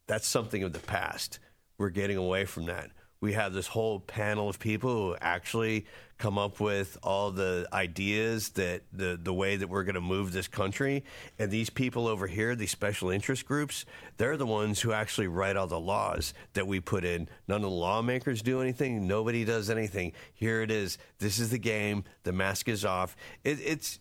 [0.08, 1.40] that's something of the past.
[1.78, 2.92] We're getting away from that.
[3.22, 5.86] We have this whole panel of people who actually
[6.24, 10.32] come up with all the ideas that the the way that we're going to move
[10.32, 11.04] this country.
[11.38, 13.84] And these people over here, these special interest groups,
[14.16, 17.28] they're the ones who actually write all the laws that we put in.
[17.50, 19.06] None of the lawmakers do anything.
[19.06, 20.14] Nobody does anything.
[20.34, 20.98] Here it is.
[21.20, 22.06] This is the game.
[22.24, 23.18] The mask is off.
[23.44, 24.00] It, it's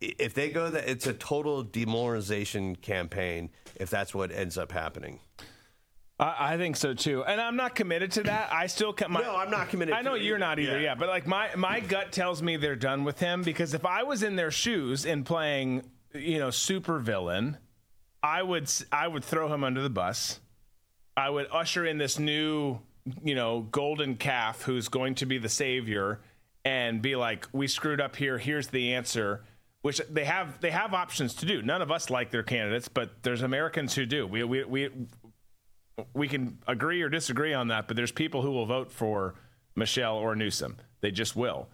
[0.00, 5.18] if they go that it's a total demoralization campaign if that's what ends up happening.
[6.18, 8.52] I, I think so too, and I'm not committed to that.
[8.52, 9.12] I still come.
[9.12, 10.78] My, No, I'm not committed I know you're not either.
[10.78, 10.90] Yeah.
[10.90, 10.94] Yeah.
[10.94, 14.22] but like my my gut tells me they're done with him because if I was
[14.22, 17.58] in their shoes and playing, you know, super villain,
[18.22, 20.40] I would I would throw him under the bus.
[21.16, 22.78] I would usher in this new,
[23.22, 26.20] you know, golden calf who's going to be the savior
[26.64, 28.38] and be like, "We screwed up here.
[28.38, 29.42] Here's the answer."
[29.82, 31.60] Which they have they have options to do.
[31.60, 34.26] None of us like their candidates, but there's Americans who do.
[34.26, 34.88] We we we
[36.12, 39.34] we can agree or disagree on that, but there's people who will vote for
[39.76, 40.76] Michelle or Newsom.
[41.00, 41.68] They just will.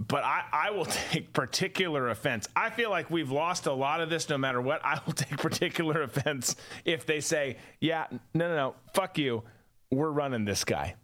[0.00, 2.48] But I, I will take particular offense.
[2.54, 4.80] I feel like we've lost a lot of this no matter what.
[4.84, 9.42] I will take particular offense if they say, yeah, no, no, no, fuck you.
[9.90, 10.94] we're running this guy.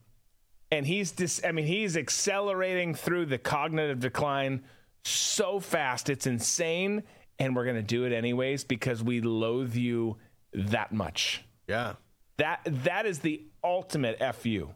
[0.70, 4.64] And he's dis- I mean, he's accelerating through the cognitive decline
[5.04, 6.08] so fast.
[6.08, 7.04] It's insane.
[7.38, 10.16] And we're going to do it anyways because we loathe you
[10.54, 11.44] that much.
[11.66, 11.94] Yeah.
[12.38, 14.70] That that is the ultimate fu.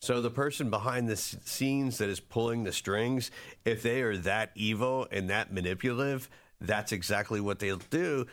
[0.00, 3.30] So the person behind the scenes that is pulling the strings,
[3.64, 6.28] if they are that evil and that manipulative,
[6.60, 8.26] that's exactly what they'll do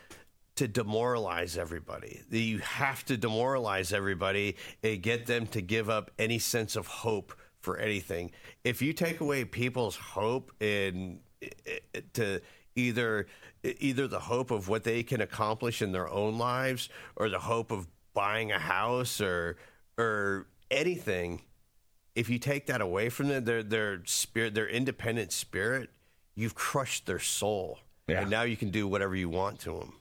[0.56, 2.22] to demoralize everybody.
[2.30, 7.34] You have to demoralize everybody and get them to give up any sense of hope
[7.62, 8.32] for anything.
[8.64, 11.20] If you take away people's hope and
[12.14, 12.42] to
[12.76, 13.28] either
[13.64, 17.72] either the hope of what they can accomplish in their own lives or the hope
[17.72, 19.58] of buying a house or
[19.98, 21.42] or anything
[22.16, 25.90] if you take that away from them their their spirit their independent spirit
[26.36, 27.80] you've crushed their soul.
[28.08, 28.22] Yeah.
[28.22, 29.94] and now you can do whatever you want to them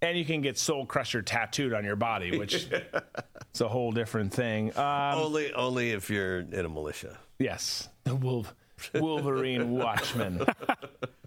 [0.00, 2.68] and you can get soul crusher tattooed on your body which
[3.50, 4.76] it's a whole different thing.
[4.76, 7.18] Um, only only if you're in a militia.
[7.38, 7.88] Yes.
[8.04, 8.54] The wolf
[8.94, 10.46] wolverine watchman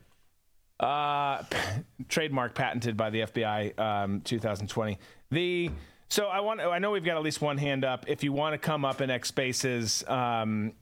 [0.82, 1.44] uh,
[2.10, 4.98] trademark patented by the FBI, um, 2020.
[5.30, 5.72] The
[6.10, 8.06] so I want I know we've got at least one hand up.
[8.08, 10.74] If you want to come up in X Spaces, um,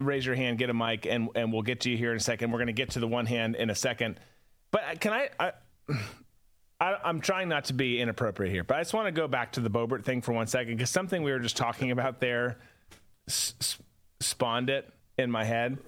[0.00, 2.20] raise your hand, get a mic, and and we'll get to you here in a
[2.20, 2.50] second.
[2.50, 4.18] We're going to get to the one hand in a second.
[4.72, 5.28] But can I?
[5.38, 5.52] I
[6.80, 9.52] I, am trying not to be inappropriate here, but I just want to go back
[9.52, 12.58] to the Boebert thing for one second because something we were just talking about there
[13.28, 13.78] s-
[14.18, 15.78] spawned it in my head.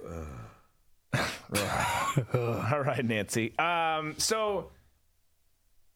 [2.33, 3.57] All right, Nancy.
[3.57, 4.71] Um, so,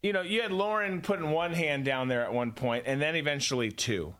[0.01, 3.15] you know, you had Lauren putting one hand down there at one point, and then
[3.15, 4.13] eventually two.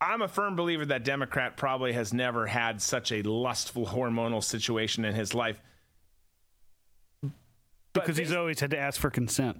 [0.00, 5.04] I'm a firm believer that Democrat probably has never had such a lustful hormonal situation
[5.04, 5.60] in his life.
[7.22, 7.32] But
[7.92, 9.58] because he's always had to ask for consent.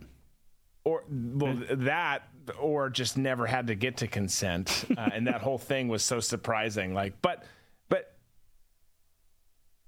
[0.84, 2.22] Or well, that,
[2.58, 6.20] or just never had to get to consent, uh, and that whole thing was so
[6.20, 6.94] surprising.
[6.94, 7.44] Like, but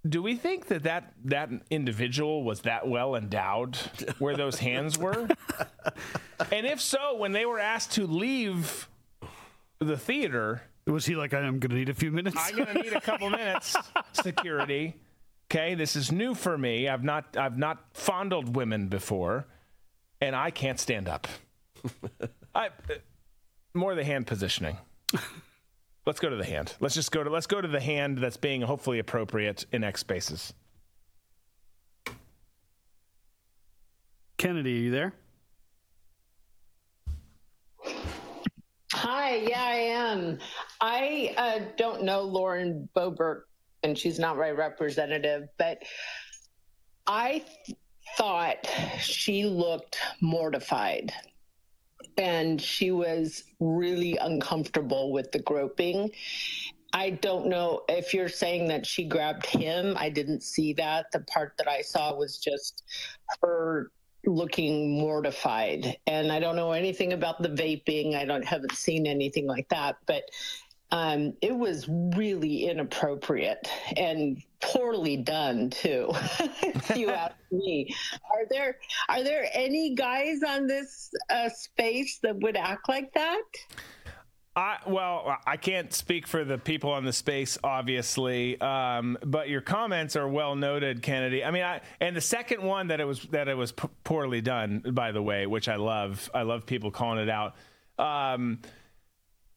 [0.08, 3.76] do we think that that, that individual was that well endowed
[4.18, 5.28] where those hands were?
[6.50, 8.88] and if so, when they were asked to leave
[9.78, 12.36] the theater, was he like, I'm going to need a few minutes?
[12.38, 13.76] I'm going to need a couple minutes,
[14.12, 14.96] security.
[15.50, 16.88] Okay, this is new for me.
[16.88, 19.46] I've not I've not fondled women before,
[20.20, 21.28] and I can't stand up.
[22.54, 22.94] I uh,
[23.74, 24.78] more the hand positioning.
[26.04, 26.74] Let's go to the hand.
[26.80, 30.00] Let's just go to let's go to the hand that's being hopefully appropriate in X
[30.00, 30.52] spaces.
[34.36, 35.12] Kennedy, are you there?
[38.92, 40.38] Hi, yeah, I am.
[40.80, 43.42] I uh, don't know Lauren Boebert,
[43.84, 45.82] and she's not my representative, but
[47.06, 47.78] I th-
[48.16, 48.68] thought
[49.00, 51.12] she looked mortified
[52.18, 56.10] and she was really uncomfortable with the groping.
[56.92, 59.94] I don't know if you're saying that she grabbed him.
[59.96, 61.06] I didn't see that.
[61.12, 62.84] The part that I saw was just
[63.40, 63.90] her
[64.24, 65.96] looking mortified.
[66.06, 68.14] And I don't know anything about the vaping.
[68.14, 70.24] I don't haven't seen anything like that, but
[70.92, 76.10] um, it was really inappropriate and poorly done too.
[76.38, 77.92] if you ask me,
[78.30, 78.76] are there
[79.08, 83.42] are there any guys on this uh, space that would act like that?
[84.54, 89.62] I, well, I can't speak for the people on the space, obviously, um, but your
[89.62, 91.42] comments are well noted, Kennedy.
[91.42, 94.42] I mean, I, and the second one that it was that it was p- poorly
[94.42, 96.30] done, by the way, which I love.
[96.34, 97.54] I love people calling it out.
[97.98, 98.58] Um,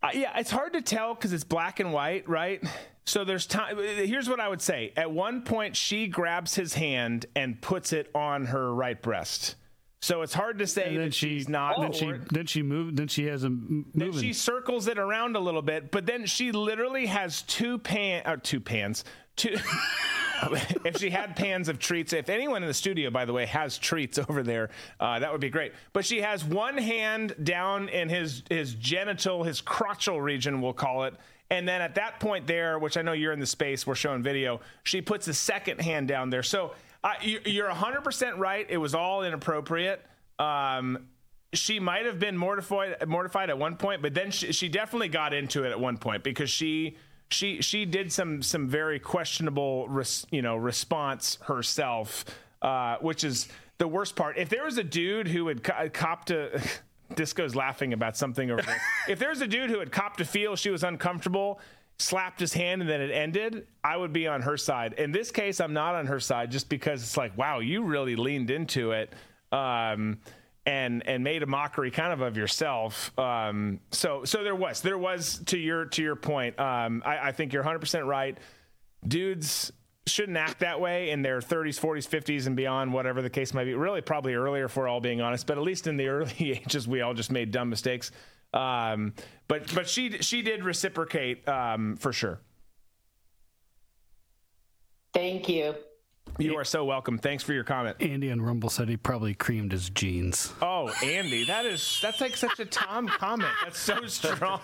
[0.06, 2.64] uh, yeah, it's hard to tell because it's black and white, right?
[3.06, 3.78] So there's time.
[3.78, 4.92] Here's what I would say.
[4.96, 9.56] At one point, she grabs his hand and puts it on her right breast.
[10.02, 11.80] So it's hard to say that she's not.
[11.80, 12.98] Then she then she moved.
[12.98, 13.86] Then she has a moving.
[13.94, 18.24] Then she circles it around a little bit, but then she literally has two pan,
[18.26, 19.04] or uh, two pans,
[19.36, 19.58] two.
[20.86, 23.78] if she had pans of treats, if anyone in the studio, by the way, has
[23.78, 25.74] treats over there, uh, that would be great.
[25.94, 31.06] But she has one hand down in his his genital, his crotchal region, we'll call
[31.06, 31.14] it.
[31.50, 34.24] And then at that point there, which I know you're in the space, we're showing
[34.24, 36.42] video, she puts the second hand down there.
[36.42, 38.66] So uh, you're 100% right.
[38.68, 40.04] It was all inappropriate.
[40.40, 41.08] Um,
[41.54, 45.34] she might have been mortified mortified at one point, but then she, she definitely got
[45.34, 46.98] into it at one point because she
[47.30, 52.26] she she did some some very questionable res, you know response herself,
[52.62, 53.48] uh, which is
[53.78, 54.38] the worst part.
[54.38, 56.62] If there was a dude who had co- copped a
[57.16, 58.82] Disco's laughing about something over there.
[59.10, 61.60] if there's a dude who had copped to feel she was uncomfortable,
[62.00, 64.94] slapped his hand and then it ended, I would be on her side.
[64.94, 68.16] In this case, I'm not on her side just because it's like, wow, you really
[68.16, 69.14] leaned into it.
[69.52, 70.18] Um,
[70.66, 73.18] and and made a mockery kind of of yourself.
[73.20, 76.60] Um, so so there was there was to your to your point.
[76.60, 78.38] Um, I, I think you're 100 percent right.
[79.08, 79.72] Dudes
[80.08, 83.66] shouldn't act that way in their 30s, 40s, 50s, and beyond, whatever the case might
[83.66, 83.74] be.
[83.74, 85.48] Really, probably earlier, if we're all being honest.
[85.48, 88.12] But at least in the early ages, we all just made dumb mistakes.
[88.54, 89.14] Um,
[89.48, 92.40] but but she she did reciprocate um, for sure.
[95.14, 95.76] Thank you.
[96.38, 97.18] You are so welcome.
[97.18, 97.98] Thanks for your comment.
[98.02, 100.54] Andy on Rumble said he probably creamed his jeans.
[100.62, 103.52] Oh, Andy, that is that's like such a Tom comment.
[103.64, 104.60] That's so strong.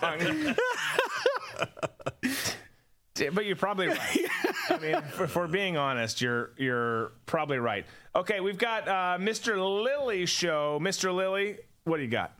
[3.32, 4.26] but you're probably right.
[4.68, 7.86] I mean, for, for, being honest, you're you're probably right.
[8.14, 9.56] Okay, we've got uh, Mr.
[9.56, 10.78] Lilly show.
[10.82, 11.14] Mr.
[11.14, 12.34] Lilly, what do you got?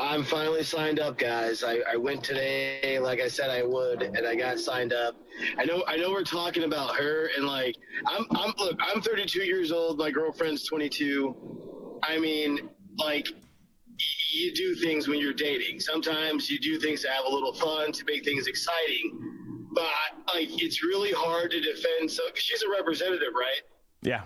[0.00, 1.64] I'm finally signed up, guys.
[1.64, 5.16] I, I, went today, like I said I would, and I got signed up.
[5.58, 9.44] I know, I know, we're talking about her, and like, I'm, I'm, look, I'm 32
[9.44, 9.98] years old.
[9.98, 12.00] My girlfriend's 22.
[12.02, 12.68] I mean,
[12.98, 13.28] like,
[14.32, 15.80] you do things when you're dating.
[15.80, 19.18] Sometimes you do things to have a little fun, to make things exciting.
[19.72, 19.88] But
[20.34, 22.10] like, it's really hard to defend.
[22.10, 23.62] So, she's a representative, right?
[24.02, 24.22] Yeah.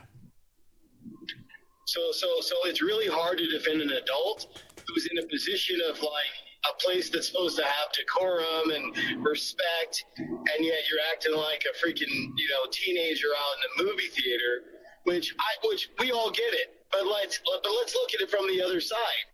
[1.86, 6.00] So, so, so it's really hard to defend an adult who's in a position of
[6.00, 6.34] like
[6.68, 11.74] a place that's supposed to have decorum and respect, and yet you're acting like a
[11.78, 14.64] freaking you know teenager out in the movie theater.
[15.04, 18.46] Which I, which we all get it, but let's but let's look at it from
[18.48, 19.24] the other side.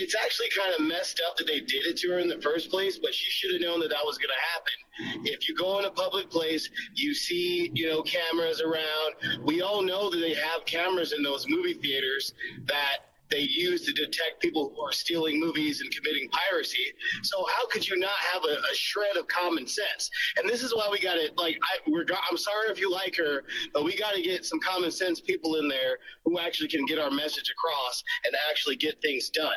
[0.00, 2.70] It's actually kind of messed up that they did it to her in the first
[2.70, 5.24] place, but she should have known that that was going to happen.
[5.24, 9.44] If you go in a public place, you see, you know, cameras around.
[9.44, 12.34] We all know that they have cameras in those movie theaters
[12.66, 12.98] that
[13.30, 16.92] they use to detect people who are stealing movies and committing piracy.
[17.22, 20.10] So how could you not have a, a shred of common sense?
[20.36, 21.58] And this is why we got to like.
[21.62, 23.42] I, we're, I'm sorry if you like her,
[23.72, 26.98] but we got to get some common sense people in there who actually can get
[26.98, 29.56] our message across and actually get things done.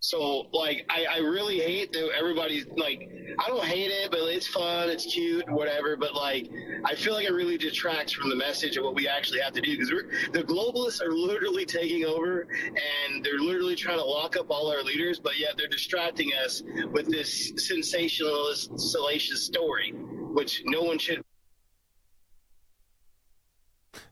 [0.00, 4.46] So like I, I really hate that everybody's like I don't hate it, but it's
[4.46, 5.96] fun, it's cute, whatever.
[5.96, 6.48] But like
[6.84, 9.60] I feel like it really detracts from the message of what we actually have to
[9.60, 9.88] do because
[10.32, 14.84] the globalists are literally taking over and they're literally trying to lock up all our
[14.84, 16.62] leaders, but yet they're distracting us
[16.92, 21.22] with this sensationalist, salacious story, which no one should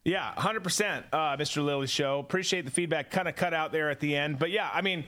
[0.04, 1.64] yeah, 100%, uh, Mr.
[1.64, 2.20] Lilly Show.
[2.20, 3.10] Appreciate the feedback.
[3.10, 4.38] Kind of cut out there at the end.
[4.38, 5.04] But yeah, I mean,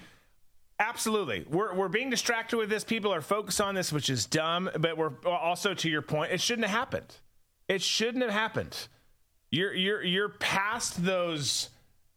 [0.81, 1.45] Absolutely.
[1.51, 2.85] We're, we're being distracted with this.
[2.85, 4.71] People are focused on this, which is dumb.
[4.79, 7.17] But we're also, to your point, it shouldn't have happened.
[7.67, 8.87] It shouldn't have happened.
[9.51, 11.71] You're, you're, you're past those,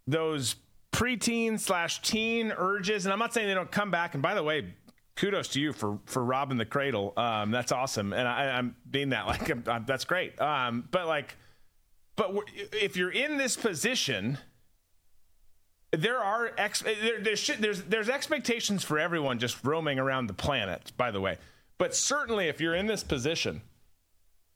[0.06, 0.56] those
[0.92, 3.06] preteen slash teen urges.
[3.06, 4.14] And I'm not saying they don't come back.
[4.14, 4.76] And by the way,
[5.16, 7.14] kudos to you for, for robbing the cradle.
[7.18, 8.14] Um, that's awesome.
[8.14, 10.40] And I, am being that like, I'm, I'm, that's great.
[10.40, 11.36] Um, but like,
[12.16, 12.36] but
[12.74, 14.38] if you're in this position,
[15.92, 20.34] there are ex- eh, there, there's, there's there's expectations for everyone just roaming around the
[20.34, 20.92] planet.
[20.98, 21.38] By the way,
[21.78, 23.62] but certainly if you're in this position,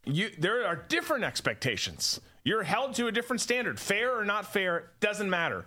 [0.06, 2.22] you there are different expectations.
[2.44, 5.66] You're held to a different standard, fair or not fair doesn't matter.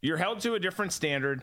[0.00, 1.42] You're held to a different standard.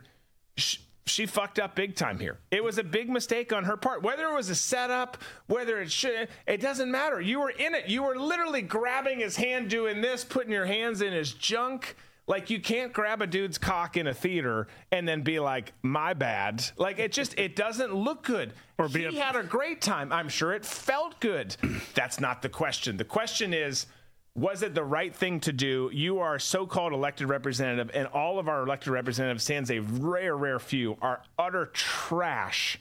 [0.55, 2.37] She, she fucked up big time here.
[2.49, 4.03] It was a big mistake on her part.
[4.03, 5.17] Whether it was a setup,
[5.47, 7.19] whether it should, it doesn't matter.
[7.19, 7.89] You were in it.
[7.89, 11.97] You were literally grabbing his hand, doing this, putting your hands in his junk
[12.27, 16.13] like you can't grab a dude's cock in a theater and then be like, "My
[16.13, 18.53] bad." Like it just it doesn't look good.
[18.77, 20.11] Or be he a- had a great time.
[20.11, 21.55] I'm sure it felt good.
[21.95, 22.97] That's not the question.
[22.97, 23.87] The question is,
[24.35, 25.89] was it the right thing to do?
[25.93, 30.59] You are so-called elected representative, and all of our elected representatives, sans a rare, rare
[30.59, 32.79] few, are utter trash.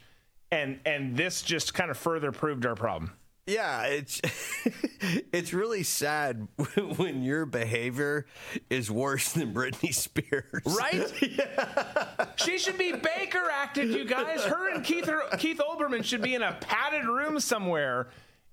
[0.50, 3.12] And and this just kind of further proved our problem.
[3.46, 4.20] Yeah, it's
[5.32, 6.46] it's really sad
[6.96, 8.26] when your behavior
[8.70, 11.12] is worse than Britney Spears, right?
[11.22, 12.26] yeah.
[12.36, 14.44] She should be Baker acted, you guys.
[14.44, 18.08] Her and Keith Keith Olbermann should be in a padded room somewhere.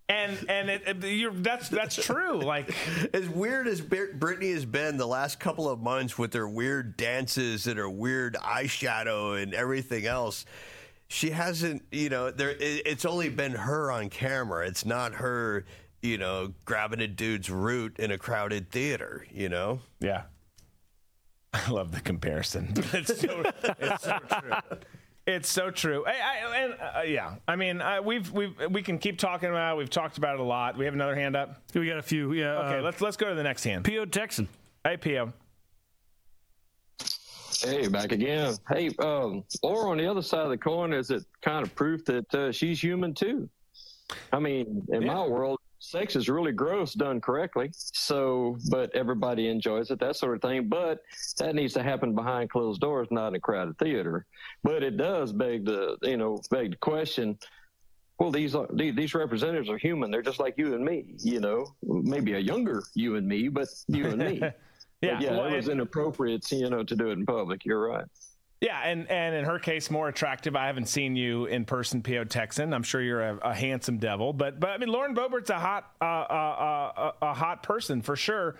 [0.07, 2.41] And and it, it, that's that's true.
[2.41, 2.73] Like
[3.13, 7.67] as weird as Britney has been the last couple of months with her weird dances
[7.67, 10.45] and her weird eyeshadow and everything else
[11.09, 12.55] she hasn't, you know, there.
[12.59, 14.65] It's only been her on camera.
[14.67, 15.65] It's not her,
[16.01, 19.25] you know, grabbing a dude's root in a crowded theater.
[19.31, 19.81] You know.
[19.99, 20.23] Yeah.
[21.51, 22.73] I love the comparison.
[22.93, 23.43] It's so,
[23.79, 24.77] it's so true.
[25.25, 26.05] It's so true.
[26.07, 29.73] I, I, and uh, yeah, I mean, uh, we've we we can keep talking about.
[29.75, 29.77] it.
[29.77, 30.77] We've talked about it a lot.
[30.77, 31.61] We have another hand up.
[31.73, 32.33] We got a few.
[32.33, 32.57] Yeah.
[32.59, 33.83] Okay, uh, let's let's go to the next hand.
[33.83, 34.05] P.O.
[34.05, 34.47] Texan.
[34.83, 35.33] Hey, P.O.
[37.61, 38.55] Hey, back again.
[38.69, 42.05] Hey, um, or on the other side of the coin, is it kind of proof
[42.05, 43.49] that uh, she's human too?
[44.31, 45.13] I mean, in yeah.
[45.13, 47.69] my world, sex is really gross done correctly.
[47.73, 50.69] So, but everybody enjoys it, that sort of thing.
[50.69, 51.01] But
[51.37, 54.25] that needs to happen behind closed doors, not in a crowded theater.
[54.63, 57.37] But it does beg the, you know, beg the question.
[58.19, 60.11] Well, these are, these these representatives are human.
[60.11, 61.15] They're just like you and me.
[61.19, 64.41] You know, maybe a younger you and me, but you and me.
[65.01, 67.65] Yeah, yeah, well, it was and- inappropriate, you know, to do it in public.
[67.65, 68.05] You're right.
[68.61, 70.53] Yeah, and and in her case, more attractive.
[70.53, 72.73] I haven't seen you in person, PO Texan.
[72.73, 75.89] I'm sure you're a, a handsome devil, but but I mean, Lauren Boebert's a hot
[76.01, 78.57] uh, uh, uh, a, a hot person for sure.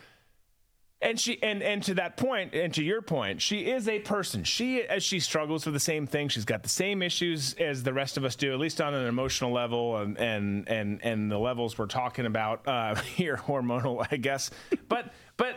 [1.01, 4.45] And she and and to that point, and to your point, she is a person.
[4.45, 6.29] She as she struggles with the same thing.
[6.29, 9.05] She's got the same issues as the rest of us do, at least on an
[9.05, 14.15] emotional level, and and and and the levels we're talking about uh, here, hormonal, I
[14.17, 14.49] guess.
[14.89, 15.55] But but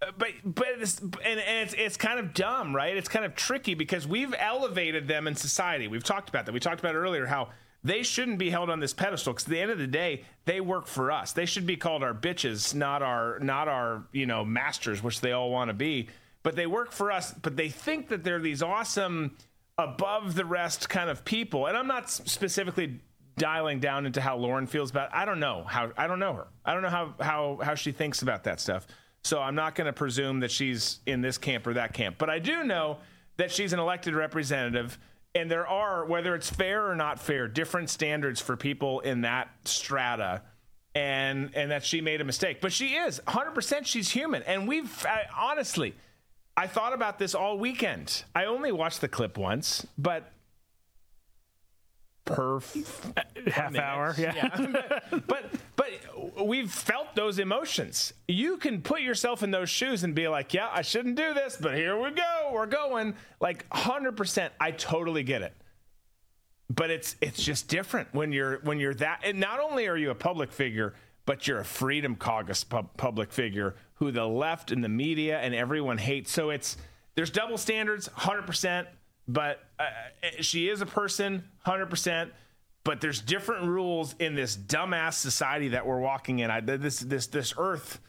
[0.00, 2.96] but but it's, and, and it's it's kind of dumb, right?
[2.96, 5.88] It's kind of tricky because we've elevated them in society.
[5.88, 6.52] We've talked about that.
[6.52, 7.48] We talked about earlier how
[7.84, 10.60] they shouldn't be held on this pedestal because at the end of the day, they
[10.60, 11.32] work for us.
[11.32, 15.32] They should be called our bitches, not our not our you know masters, which they
[15.32, 16.08] all want to be.
[16.42, 17.32] But they work for us.
[17.32, 19.36] But they think that they're these awesome,
[19.76, 21.66] above the rest kind of people.
[21.66, 23.00] And I'm not specifically
[23.36, 25.14] dialing down into how Lauren feels about.
[25.14, 25.92] I don't know how.
[25.96, 26.46] I don't know her.
[26.64, 28.86] I don't know how how how she thinks about that stuff.
[29.24, 32.16] So I'm not going to presume that she's in this camp or that camp.
[32.18, 32.98] But I do know
[33.36, 34.98] that she's an elected representative,
[35.34, 39.48] and there are, whether it's fair or not fair, different standards for people in that
[39.64, 40.42] strata.
[40.94, 43.84] And and that she made a mistake, but she is 100%.
[43.86, 45.94] She's human, and we've I, honestly,
[46.56, 48.24] I thought about this all weekend.
[48.34, 50.32] I only watched the clip once, but
[52.28, 54.48] per uh, half hour, yeah.
[55.26, 55.88] but but
[56.46, 58.12] we've felt those emotions.
[58.26, 61.56] You can put yourself in those shoes and be like, "Yeah, I shouldn't do this,
[61.60, 62.50] but here we go.
[62.52, 65.54] We're going." Like 100%, I totally get it.
[66.70, 70.10] But it's it's just different when you're when you're that and not only are you
[70.10, 70.94] a public figure,
[71.24, 75.54] but you're a freedom caucus pub, public figure who the left and the media and
[75.54, 76.30] everyone hates.
[76.30, 76.76] So it's
[77.14, 78.86] there's double standards 100%,
[79.28, 79.84] but uh,
[80.40, 82.30] she is a person 100%,
[82.82, 86.50] but there's different rules in this dumbass society that we're walking in.
[86.50, 88.00] I this this this earth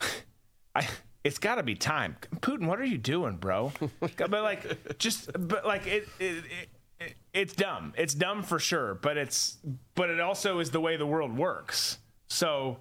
[0.74, 0.88] I
[1.22, 2.16] it's got to be time.
[2.36, 3.72] Putin, what are you doing, bro?
[4.00, 6.68] but like just but like it, it, it
[7.00, 7.92] it it's dumb.
[7.96, 9.58] It's dumb for sure, but it's
[9.94, 11.98] but it also is the way the world works.
[12.28, 12.78] So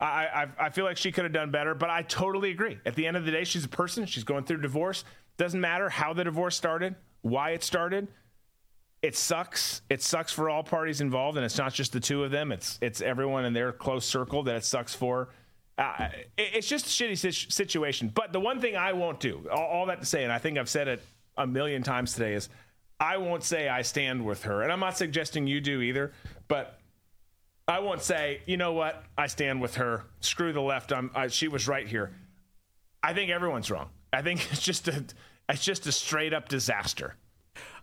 [0.00, 2.78] I I, I feel like she could have done better, but I totally agree.
[2.84, 4.04] At the end of the day, she's a person.
[4.06, 5.04] She's going through divorce.
[5.36, 8.08] Doesn't matter how the divorce started, why it started.
[9.00, 9.82] It sucks.
[9.90, 12.52] It sucks for all parties involved, and it's not just the two of them.
[12.52, 15.30] It's it's everyone in their close circle that it sucks for.
[15.78, 18.08] Uh, it- it's just a shitty situation.
[18.14, 20.56] But the one thing I won't do, all, all that to say, and I think
[20.58, 21.02] I've said it
[21.36, 22.48] a million times today, is
[23.00, 24.62] I won't say I stand with her.
[24.62, 26.12] And I'm not suggesting you do either,
[26.46, 26.78] but
[27.66, 30.04] I won't say, you know what, I stand with her.
[30.20, 30.92] Screw the left.
[30.92, 32.12] I'm, I, she was right here.
[33.02, 33.88] I think everyone's wrong.
[34.12, 35.04] I think it's just a,
[35.52, 37.14] it's just a straight up disaster.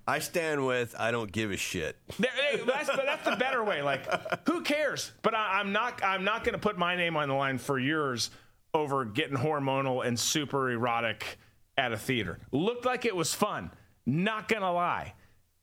[0.08, 1.96] I stand with I don't give a shit.
[2.18, 3.82] That's, that's the better way.
[3.82, 4.08] Like,
[4.48, 5.12] who cares?
[5.22, 6.04] But I, I'm not.
[6.04, 8.32] I'm not going to put my name on the line for yours
[8.74, 11.38] over getting hormonal and super erotic
[11.78, 12.40] at a theater.
[12.52, 13.72] Looked like it was fun.
[14.06, 15.14] Not gonna lie,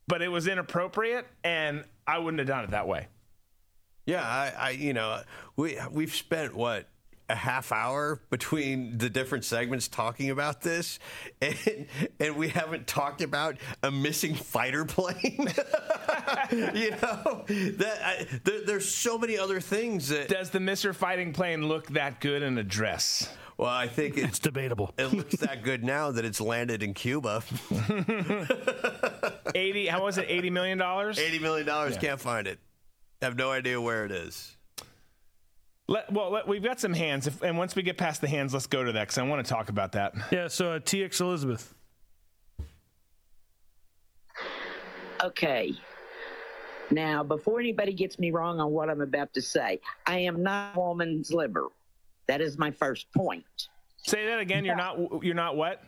[0.07, 3.07] but it was inappropriate, and I wouldn't have done it that way.
[4.05, 5.21] Yeah, I, I you know,
[5.55, 6.87] we we've spent what
[7.29, 10.99] a half hour between the different segments talking about this,
[11.41, 11.87] and
[12.19, 15.13] and we haven't talked about a missing fighter plane.
[16.51, 20.29] you know, that I, there, there's so many other things that.
[20.29, 23.29] Does the Mister Fighting Plane look that good in a dress?
[23.57, 24.93] Well, I think it's debatable.
[24.99, 27.41] It looks that good now that it's landed in Cuba.
[29.55, 29.87] Eighty.
[29.87, 30.25] How was it?
[30.29, 31.17] Eighty million dollars.
[31.17, 31.95] Eighty million dollars.
[31.95, 32.01] Yeah.
[32.01, 32.59] Can't find it.
[33.21, 34.56] Have no idea where it is.
[35.89, 38.53] Let, well, let, we've got some hands, if, and once we get past the hands,
[38.53, 40.13] let's go to that because I want to talk about that.
[40.31, 41.73] Yeah, so uh, TX Elizabeth.
[45.23, 45.73] Okay.
[46.91, 50.75] Now, before anybody gets me wrong on what I'm about to say, I am not
[50.75, 51.67] a woman's liver.
[52.27, 53.45] That is my first point.
[53.97, 54.63] Say that again.
[54.65, 54.97] You're not.
[55.23, 55.81] You're not what?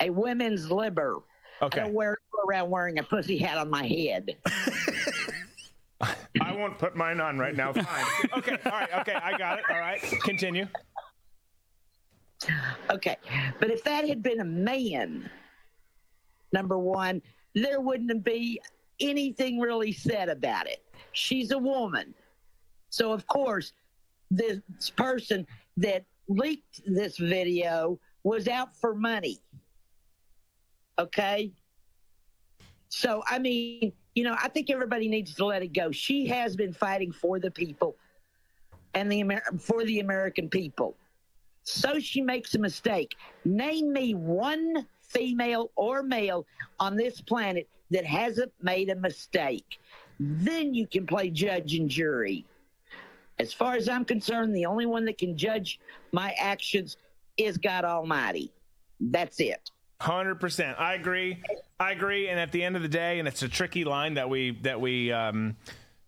[0.00, 1.22] A women's liver.
[1.62, 1.80] Okay.
[1.80, 4.36] I don't wear, around wearing a pussy hat on my head.
[6.44, 7.72] I won't put mine on right now.
[7.72, 8.04] Fine.
[8.38, 8.58] okay.
[8.66, 8.92] All right.
[9.00, 9.14] Okay.
[9.14, 9.64] I got it.
[9.70, 10.00] All right.
[10.22, 10.66] Continue.
[12.90, 13.16] Okay.
[13.58, 15.30] But if that had been a man,
[16.52, 17.22] number one,
[17.54, 18.60] there wouldn't be
[19.00, 20.84] anything really said about it.
[21.12, 22.14] She's a woman.
[22.90, 23.72] So, of course,
[24.30, 24.60] this
[24.96, 25.46] person
[25.76, 29.40] that leaked this video was out for money.
[30.98, 31.52] Okay.
[32.88, 35.90] So, I mean, you know, I think everybody needs to let it go.
[35.90, 37.96] She has been fighting for the people
[38.94, 40.94] and the Amer- for the American people.
[41.64, 43.16] So she makes a mistake.
[43.44, 46.46] Name me one female or male
[46.78, 49.80] on this planet that hasn't made a mistake.
[50.20, 52.44] Then you can play judge and jury.
[53.38, 55.80] As far as I'm concerned, the only one that can judge
[56.12, 56.96] my actions
[57.36, 58.52] is God Almighty.
[59.00, 59.70] That's it.
[60.04, 60.78] Hundred percent.
[60.78, 61.42] I agree.
[61.80, 62.28] I agree.
[62.28, 64.78] And at the end of the day, and it's a tricky line that we that
[64.78, 65.56] we um,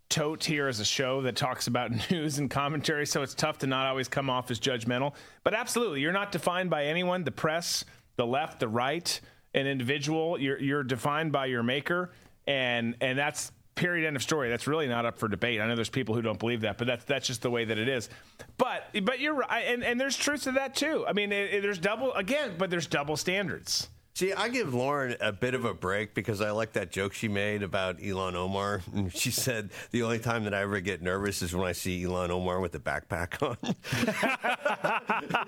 [0.07, 3.07] tote here as a show that talks about news and commentary.
[3.07, 5.15] So it's tough to not always come off as judgmental.
[5.43, 7.23] But absolutely, you're not defined by anyone.
[7.23, 7.85] The press,
[8.17, 9.19] the left, the right,
[9.55, 10.39] an individual.
[10.39, 12.11] You're you're defined by your maker,
[12.45, 15.75] and and that's period end of story that's really not up for debate i know
[15.75, 18.09] there's people who don't believe that but that's that's just the way that it is
[18.57, 21.61] but but you're right and, and there's truth to that too i mean it, it,
[21.61, 25.75] there's double again but there's double standards See, I give Lauren a bit of a
[25.75, 28.81] break because I like that joke she made about Ilhan Omar.
[29.13, 32.31] She said the only time that I ever get nervous is when I see Ilhan
[32.31, 33.57] Omar with the backpack on.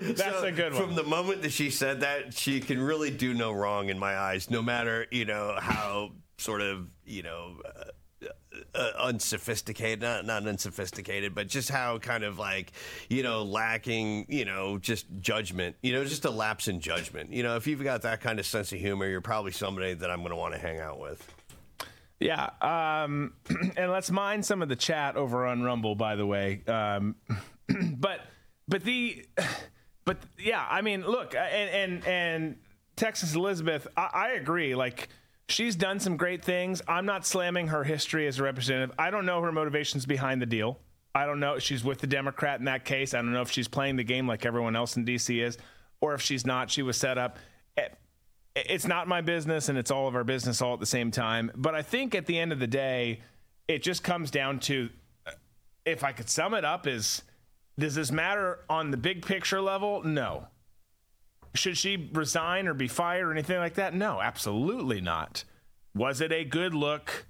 [0.00, 0.82] That's So, a good one.
[0.84, 4.16] From the moment that she said that, she can really do no wrong in my
[4.16, 7.56] eyes, no matter you know how sort of you know.
[7.64, 7.84] Uh,
[8.74, 12.72] uh, unsophisticated, not not unsophisticated, but just how kind of like
[13.08, 17.32] you know lacking, you know, just judgment, you know, just a lapse in judgment.
[17.32, 20.10] You know, if you've got that kind of sense of humor, you're probably somebody that
[20.10, 21.34] I'm going to want to hang out with.
[22.20, 23.32] Yeah, um,
[23.76, 26.62] and let's mine some of the chat over on Rumble, by the way.
[26.66, 27.16] Um,
[27.96, 28.20] but
[28.68, 29.24] but the
[30.04, 32.56] but yeah, I mean, look, and and and
[32.96, 34.74] Texas Elizabeth, I, I agree.
[34.74, 35.08] Like
[35.50, 36.80] she's done some great things.
[36.88, 38.94] I'm not slamming her history as a representative.
[38.98, 40.78] I don't know her motivations behind the deal.
[41.14, 41.54] I don't know.
[41.54, 43.14] If she's with the Democrat in that case.
[43.14, 45.40] I don't know if she's playing the game like everyone else in D.C.
[45.40, 45.58] is,
[46.00, 46.70] or if she's not.
[46.70, 47.38] She was set up.
[47.76, 47.88] Eh,
[48.54, 51.50] It's not my business, and it's all of our business all at the same time.
[51.56, 53.20] But I think at the end of the day,
[53.66, 54.88] it just comes down to,
[55.84, 57.22] if I could sum it up, is
[57.78, 60.02] does this matter on the big picture level?
[60.04, 60.46] No.
[61.54, 63.94] Should she resign or be fired or anything like that?
[63.94, 65.44] No, absolutely not.
[65.94, 67.26] Was it a good look?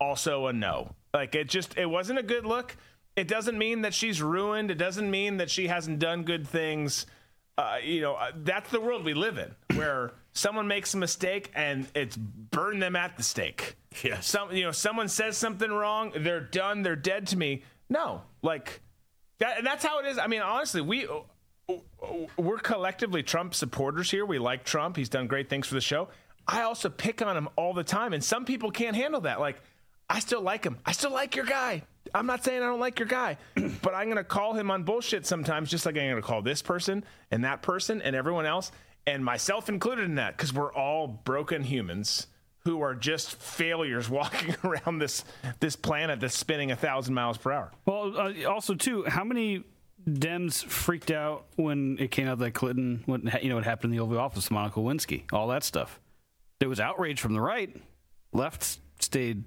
[0.00, 0.94] Also a no.
[1.12, 2.76] Like it just it wasn't a good look.
[3.16, 4.70] It doesn't mean that she's ruined.
[4.70, 7.06] It doesn't mean that she hasn't done good things.
[7.56, 11.50] Uh, you know, uh, that's the world we live in, where someone makes a mistake
[11.54, 13.76] and it's burn them at the stake.
[14.02, 14.18] Yeah.
[14.20, 17.62] Some you know, someone says something wrong, they're done, they're dead to me.
[17.88, 18.80] No, like
[19.38, 19.58] that.
[19.58, 20.18] And that's how it is.
[20.18, 21.06] I mean, honestly, we
[22.36, 24.24] we're collectively Trump supporters here.
[24.26, 24.96] We like Trump.
[24.96, 26.08] He's done great things for the show.
[26.46, 29.40] I also pick on him all the time, and some people can't handle that.
[29.40, 29.60] Like,
[30.08, 30.78] I still like him.
[30.84, 31.82] I still like your guy.
[32.14, 33.38] I'm not saying I don't like your guy,
[33.82, 36.42] but I'm going to call him on bullshit sometimes, just like I'm going to call
[36.42, 38.70] this person and that person and everyone else,
[39.06, 42.26] and myself included in that, because we're all broken humans
[42.60, 45.24] who are just failures walking around this
[45.60, 47.72] this planet that's spinning a thousand miles per hour.
[47.86, 49.64] Well, uh, also too, how many
[50.08, 53.98] Dems freaked out when it came out that Clinton, what you know, what happened in
[53.98, 56.00] the Oval Office, Monica Lewinsky, all that stuff.
[56.60, 57.74] There was outrage from the right.
[58.32, 59.44] Left stayed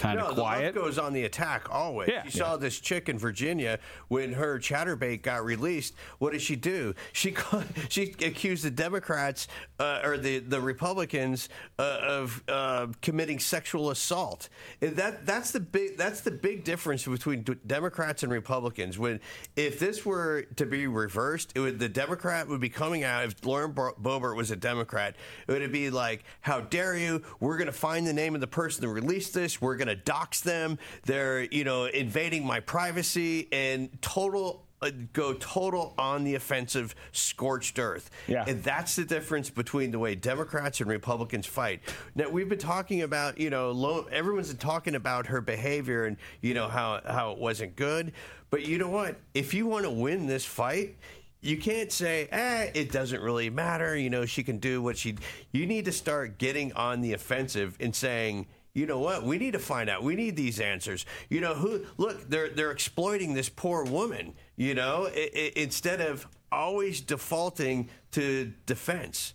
[0.00, 2.08] kind no, of the left goes on the attack always.
[2.08, 2.24] Yeah.
[2.24, 3.78] you saw this chick in Virginia
[4.08, 5.94] when her Chaturbate got released.
[6.18, 6.94] What did she do?
[7.12, 9.48] She called, she accused the Democrats
[9.78, 11.48] uh, or the the Republicans
[11.78, 14.48] uh, of uh, committing sexual assault.
[14.80, 18.98] And that that's the big that's the big difference between d- Democrats and Republicans.
[18.98, 19.20] When
[19.56, 23.24] if this were to be reversed, it would the Democrat would be coming out.
[23.24, 25.16] If Lauren Bo- Boebert was a Democrat,
[25.46, 27.22] it would be like, "How dare you?
[27.38, 29.60] We're going to find the name of the person who released this.
[29.60, 30.78] We're going to dox them.
[31.04, 37.78] They're you know invading my privacy and total." uh, Go total on the offensive, scorched
[37.78, 38.10] earth.
[38.26, 38.44] Yeah.
[38.48, 41.80] And that's the difference between the way Democrats and Republicans fight.
[42.14, 46.16] Now we've been talking about, you know, lo- everyone's been talking about her behavior and
[46.40, 48.12] you know how how it wasn't good.
[48.48, 49.16] But you know what?
[49.34, 50.96] If you want to win this fight,
[51.42, 53.96] you can't say, eh, it doesn't really matter.
[53.96, 55.16] You know, she can do what she.
[55.52, 58.46] You need to start getting on the offensive and saying.
[58.72, 59.24] You know what?
[59.24, 60.02] We need to find out.
[60.02, 61.04] We need these answers.
[61.28, 61.84] You know who?
[61.96, 64.34] Look, they're they're exploiting this poor woman.
[64.56, 69.34] You know, instead of always defaulting to defense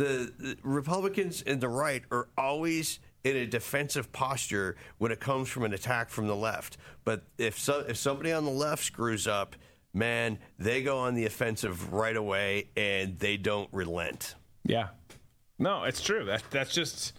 [0.00, 5.48] the, the Republicans and the right are always in a defensive posture when it comes
[5.48, 6.78] from an attack from the left.
[7.04, 9.56] But if so, if somebody on the left screws up,
[9.92, 14.36] man, they go on the offensive right away and they don't relent.
[14.64, 14.88] Yeah.
[15.58, 16.24] No, it's true.
[16.24, 17.12] That that's just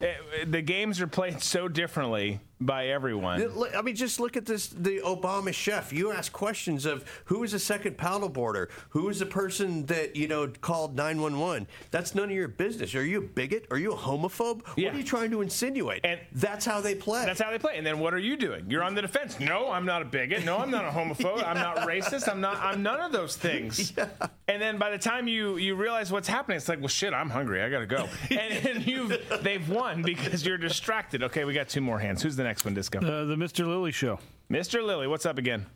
[0.00, 3.50] it, the games are played so differently by everyone.
[3.74, 5.92] I mean, just look at this the Obama chef.
[5.92, 8.68] You ask questions of who is the second paddleboarder?
[8.90, 11.66] Who is the person that, you know, called 911?
[11.90, 12.94] That's none of your business.
[12.94, 13.66] Are you a bigot?
[13.70, 14.66] Are you a homophobe?
[14.66, 16.00] What are you trying to insinuate?
[16.04, 17.26] And that's how they play.
[17.26, 17.76] That's how they play.
[17.76, 18.64] And then what are you doing?
[18.70, 19.38] You're on the defense.
[19.38, 20.44] No, I'm not a bigot.
[20.44, 21.46] No, I'm not a homophobe.
[21.46, 22.28] I'm not racist.
[22.28, 22.56] I'm not.
[22.58, 23.92] I'm none of those things.
[24.48, 27.28] And then by the time you you realize what's happening, it's like, well, shit, I'm
[27.28, 27.62] hungry.
[27.62, 28.08] I gotta go.
[28.30, 31.24] And, and you've they've won because you're distracted.
[31.24, 32.22] Okay, we got two more hands.
[32.22, 32.98] Who's the next one, Disco?
[32.98, 33.66] Uh, the Mr.
[33.66, 34.18] Lilly Show.
[34.50, 34.84] Mr.
[34.84, 35.66] Lilly, what's up again?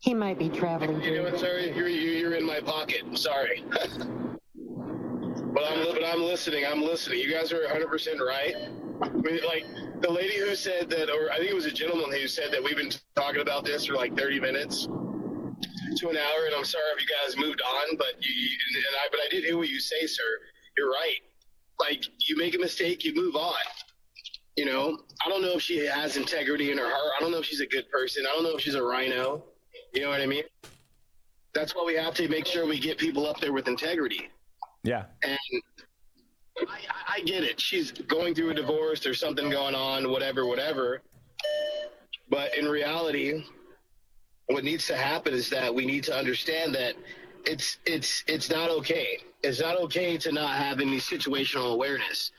[0.00, 1.00] He might be traveling.
[1.00, 3.02] You know what, sorry, you're, you're you're in my pocket.
[3.06, 3.64] I'm sorry.
[3.70, 6.66] but I'm but I'm listening.
[6.66, 7.20] I'm listening.
[7.20, 8.54] You guys are 100 percent right.
[9.00, 9.64] I mean, like
[10.00, 12.62] the lady who said that, or I think it was a gentleman who said that
[12.62, 14.88] we've been talking about this for like 30 minutes
[16.02, 19.08] to an hour, and I'm sorry if you guys moved on, but you and I
[19.10, 20.22] but I did hear what you say, sir.
[20.76, 21.20] You're right.
[21.78, 23.54] Like you make a mistake, you move on.
[24.56, 27.12] You know, I don't know if she has integrity in her heart.
[27.16, 28.24] I don't know if she's a good person.
[28.28, 29.44] I don't know if she's a RINO.
[29.94, 30.42] You know what I mean?
[31.54, 34.28] That's why we have to make sure we get people up there with integrity.
[34.82, 35.04] Yeah.
[35.22, 35.38] And
[36.68, 37.60] I, I get it.
[37.60, 39.00] She's going through a divorce.
[39.00, 41.02] There's something going on, whatever, whatever.
[42.28, 43.44] But in reality,
[44.52, 46.94] what needs to happen is that we need to understand that
[47.44, 49.18] it's it's it's not okay.
[49.42, 52.30] It's not okay to not have any situational awareness.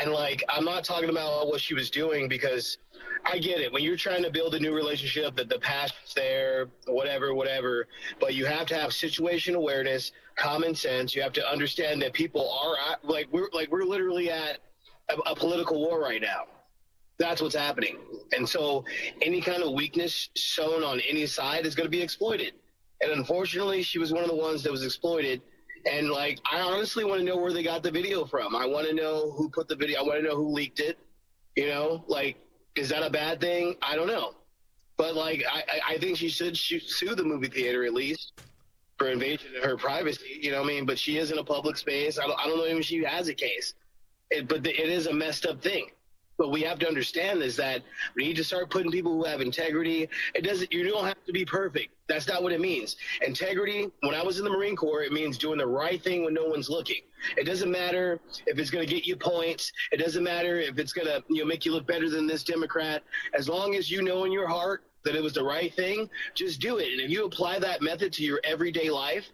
[0.00, 2.78] And like, I'm not talking about what she was doing because
[3.24, 3.72] I get it.
[3.72, 7.88] When you're trying to build a new relationship, that the passion's there, whatever, whatever.
[8.20, 11.14] But you have to have situation awareness, common sense.
[11.14, 14.58] You have to understand that people are like we're like we're literally at
[15.08, 16.44] a, a political war right now.
[17.18, 17.98] That's what's happening.
[18.36, 18.84] And so
[19.22, 22.54] any kind of weakness shown on any side is going to be exploited.
[23.00, 25.42] And unfortunately, she was one of the ones that was exploited.
[25.90, 28.54] And like, I honestly want to know where they got the video from.
[28.54, 30.00] I want to know who put the video.
[30.00, 30.98] I want to know who leaked it.
[31.56, 32.36] You know, like,
[32.76, 33.74] is that a bad thing?
[33.82, 34.34] I don't know.
[34.96, 38.32] But like, I, I- think she should sue the movie theater at least
[38.98, 40.38] for invasion of her privacy.
[40.40, 40.86] You know what I mean?
[40.86, 42.18] But she is in a public space.
[42.18, 43.74] I don't, I don't know if she has a case.
[44.30, 45.86] It, but the, it is a messed up thing.
[46.38, 47.82] But we have to understand is that
[48.14, 50.08] we need to start putting people who have integrity.
[50.34, 50.72] It doesn't.
[50.72, 51.92] You don't have to be perfect.
[52.08, 52.96] That's not what it means.
[53.26, 53.88] Integrity.
[54.00, 56.46] When I was in the Marine Corps, it means doing the right thing when no
[56.46, 57.02] one's looking.
[57.36, 59.72] It doesn't matter if it's going to get you points.
[59.90, 62.44] It doesn't matter if it's going to you know make you look better than this
[62.44, 63.02] Democrat.
[63.34, 66.60] As long as you know in your heart that it was the right thing, just
[66.60, 66.92] do it.
[66.92, 69.32] And if you apply that method to your everyday life,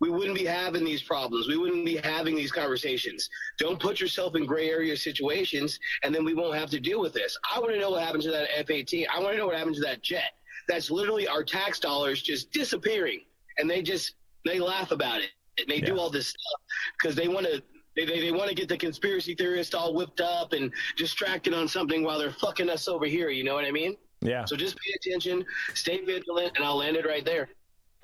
[0.00, 1.48] we wouldn't be having these problems.
[1.48, 3.28] We wouldn't be having these conversations.
[3.58, 7.12] Don't put yourself in gray area situations, and then we won't have to deal with
[7.12, 7.36] this.
[7.54, 9.06] I want to know what happened to that F 18.
[9.14, 10.32] I want to know what happened to that jet.
[10.68, 13.20] That's literally our tax dollars just disappearing,
[13.58, 14.14] and they just
[14.44, 15.30] they laugh about it.
[15.58, 16.60] And they do all this stuff
[17.00, 17.62] because they want to.
[17.94, 21.66] They, they, they want to get the conspiracy theorists all whipped up and distracted on
[21.66, 23.30] something while they're fucking us over here.
[23.30, 23.96] You know what I mean?
[24.20, 24.44] Yeah.
[24.44, 27.48] So just pay attention, stay vigilant, and I'll land it right there.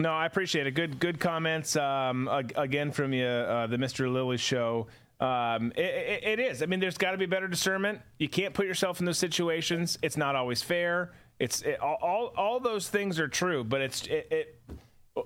[0.02, 0.72] No, I appreciate it.
[0.72, 1.76] Good, good comments.
[1.76, 4.12] Um, again from you, uh, the Mr.
[4.12, 4.88] Lilly show.
[5.20, 6.60] Um, it, it, it is.
[6.60, 8.00] I mean, there's got to be better discernment.
[8.18, 10.00] You can't put yourself in those situations.
[10.02, 11.12] It's not always fair.
[11.38, 14.60] It's it, all, all, those things are true, but it's it, it.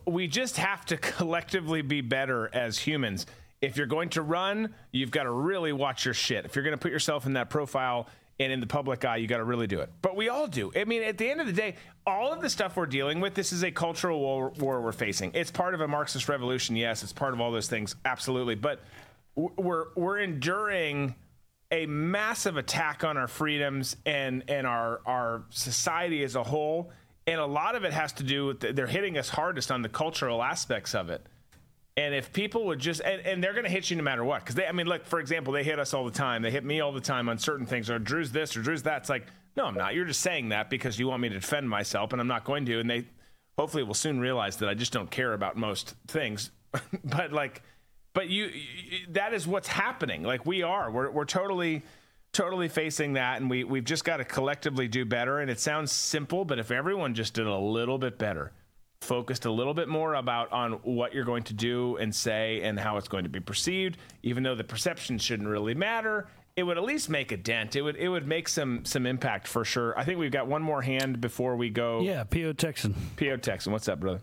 [0.07, 3.24] We just have to collectively be better as humans.
[3.62, 6.44] If you're going to run, you've got to really watch your shit.
[6.44, 9.26] If you're going to put yourself in that profile and in the public eye, you
[9.26, 9.90] got to really do it.
[10.02, 10.70] But we all do.
[10.76, 11.76] I mean, at the end of the day,
[12.06, 15.32] all of the stuff we're dealing with, this is a cultural war, war we're facing.
[15.34, 17.02] It's part of a Marxist revolution, yes.
[17.02, 18.54] It's part of all those things, absolutely.
[18.54, 18.80] But
[19.34, 21.14] we're we're enduring
[21.70, 26.90] a massive attack on our freedoms and and our our society as a whole.
[27.26, 29.88] And a lot of it has to do with they're hitting us hardest on the
[29.88, 31.26] cultural aspects of it.
[31.98, 34.40] And if people would just, and, and they're going to hit you no matter what.
[34.40, 36.43] Because they, I mean, look, for example, they hit us all the time.
[36.43, 38.98] They hit me all the time on certain things, or Drew's this or Drew's that.
[38.98, 39.94] It's like, no, I'm not.
[39.94, 42.66] You're just saying that because you want me to defend myself, and I'm not going
[42.66, 42.81] to.
[42.81, 43.06] And they
[43.59, 46.51] hopefully will soon realize that I just don't care about most things.
[47.05, 47.62] but like,
[48.12, 50.23] but you, you, that is what's happening.
[50.23, 51.82] Like we are, we're, we're totally,
[52.32, 53.40] totally facing that.
[53.40, 55.40] And we, we've just got to collectively do better.
[55.40, 58.52] And it sounds simple, but if everyone just did a little bit better,
[59.07, 62.78] focused a little bit more about on what you're going to do and say and
[62.78, 66.77] how it's going to be perceived even though the perception shouldn't really matter it would
[66.77, 69.97] at least make a dent it would it would make some some impact for sure
[69.99, 72.53] i think we've got one more hand before we go Yeah, P.O.
[72.55, 72.95] Texan.
[73.16, 73.37] P.O.
[73.37, 74.20] Texan what's up brother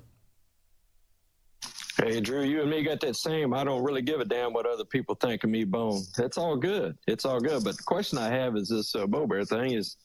[1.97, 3.53] Hey, Drew, you and me got that same.
[3.53, 6.01] I don't really give a damn what other people think of me bone.
[6.17, 6.97] That's all good.
[7.05, 7.63] It's all good.
[7.63, 9.97] But the question I have is this uh, Boebert thing is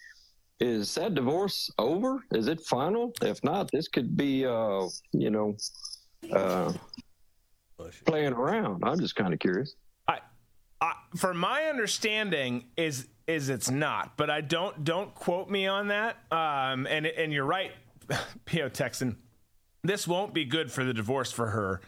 [0.60, 2.24] is that divorce over?
[2.32, 3.12] Is it final?
[3.22, 5.56] If not, this could be, uh, you know,
[6.32, 6.72] uh,
[8.04, 8.82] playing around.
[8.84, 9.74] I'm just kind of curious.
[10.08, 10.20] i
[11.16, 16.16] for my understanding is is it's not, but I don't don't quote me on that.
[16.30, 17.72] Um, and and you're right,
[18.44, 18.68] P.O.
[18.70, 19.16] Texan.
[19.84, 21.80] This won't be good for the divorce for her,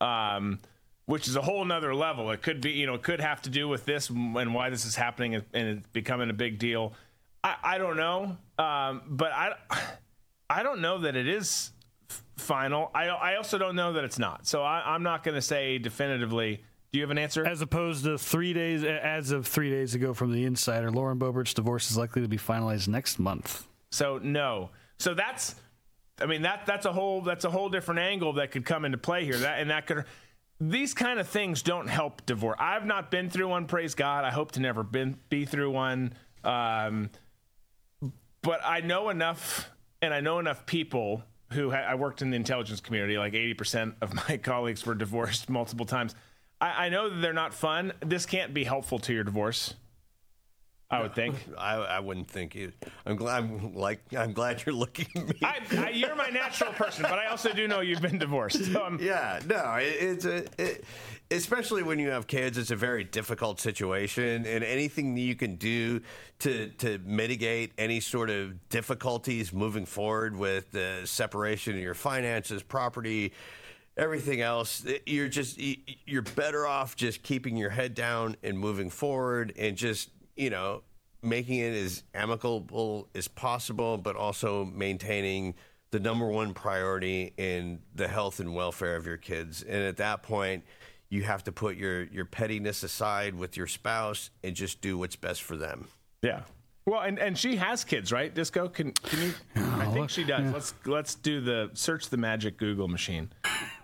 [0.00, 0.60] um,
[1.06, 2.30] which is a whole nother level.
[2.30, 4.86] It could be, you know, it could have to do with this and why this
[4.86, 6.94] is happening and it's becoming a big deal.
[7.44, 9.52] I, I don't know, um, but I
[10.48, 11.70] I don't know that it is
[12.10, 12.90] f- final.
[12.94, 14.46] I I also don't know that it's not.
[14.46, 16.64] So I, I'm not going to say definitively.
[16.90, 17.44] Do you have an answer?
[17.46, 21.52] As opposed to three days, as of three days ago from the insider, Lauren Boebert's
[21.52, 23.66] divorce is likely to be finalized next month.
[23.90, 24.70] So no.
[24.98, 25.56] So that's,
[26.20, 28.96] I mean that that's a whole that's a whole different angle that could come into
[28.96, 29.36] play here.
[29.36, 30.04] That and that could.
[30.60, 32.56] These kind of things don't help divorce.
[32.60, 33.66] I've not been through one.
[33.66, 34.24] Praise God.
[34.24, 36.14] I hope to never been be through one.
[36.44, 37.10] Um,
[38.44, 39.68] but I know enough,
[40.00, 43.18] and I know enough people who ha- I worked in the intelligence community.
[43.18, 46.14] Like eighty percent of my colleagues were divorced multiple times.
[46.60, 47.92] I, I know that they're not fun.
[48.00, 49.74] This can't be helpful to your divorce.
[50.94, 51.36] I would think.
[51.58, 52.74] I, I wouldn't think it.
[53.06, 53.44] I'm glad.
[53.44, 54.00] I'm like.
[54.16, 55.38] I'm glad you're looking at me.
[55.42, 58.72] I, I, you're my natural person, but I also do know you've been divorced.
[58.72, 60.84] So I'm, yeah, no, it, it's a, it,
[61.30, 65.56] especially when you have kids, it's a very difficult situation, and anything that you can
[65.56, 66.00] do
[66.40, 72.62] to to mitigate any sort of difficulties moving forward with the separation of your finances,
[72.62, 73.32] property,
[73.96, 75.58] everything else, you're just
[76.06, 80.82] you're better off just keeping your head down and moving forward, and just you know
[81.22, 85.54] making it as amicable as possible, but also maintaining
[85.90, 89.62] the number one priority in the health and welfare of your kids.
[89.62, 90.64] And at that point,
[91.08, 95.16] you have to put your your pettiness aside with your spouse and just do what's
[95.16, 95.88] best for them.
[96.22, 96.42] Yeah.
[96.86, 98.34] Well, and, and she has kids, right?
[98.34, 99.34] Disco, can can you?
[99.56, 100.52] I think she does.
[100.52, 103.30] Let's let's do the search the magic Google machine,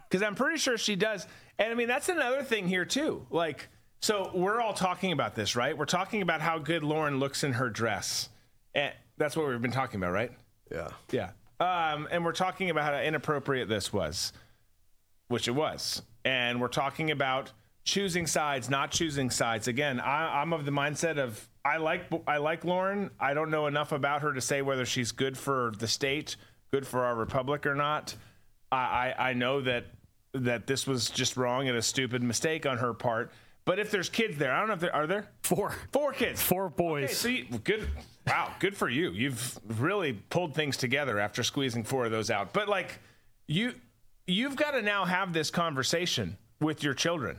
[0.09, 1.27] because I'm pretty sure she does.
[1.59, 3.27] And I mean that's another thing here too.
[3.31, 3.69] Like,
[4.01, 5.77] so we're all talking about this, right?
[5.77, 8.29] We're talking about how good Lauren looks in her dress,
[8.75, 10.33] and that's what we've been talking about, right?
[10.71, 10.89] Yeah.
[11.11, 11.31] Yeah.
[11.61, 14.33] Um, and we're talking about how inappropriate this was,
[15.29, 16.03] which it was.
[16.25, 17.53] And we're talking about
[17.85, 19.69] choosing sides, not choosing sides.
[19.69, 23.11] Again, I, I'm of the mindset of I like I like Lauren.
[23.21, 26.37] I don't know enough about her to say whether she's good for the state,
[26.73, 28.15] good for our republic or not.
[28.73, 29.87] I, I, I know that
[30.33, 33.33] that this was just wrong and a stupid mistake on her part.
[33.65, 36.43] But if there's kids there, I don't know if there are there four four kids,
[36.43, 37.05] four boys.
[37.05, 37.89] Okay, so you, good.
[38.27, 39.11] Wow, good for you.
[39.11, 42.53] You've really pulled things together after squeezing four of those out.
[42.53, 42.99] But like
[43.47, 43.75] you,
[44.27, 47.39] you've got to now have this conversation with your children,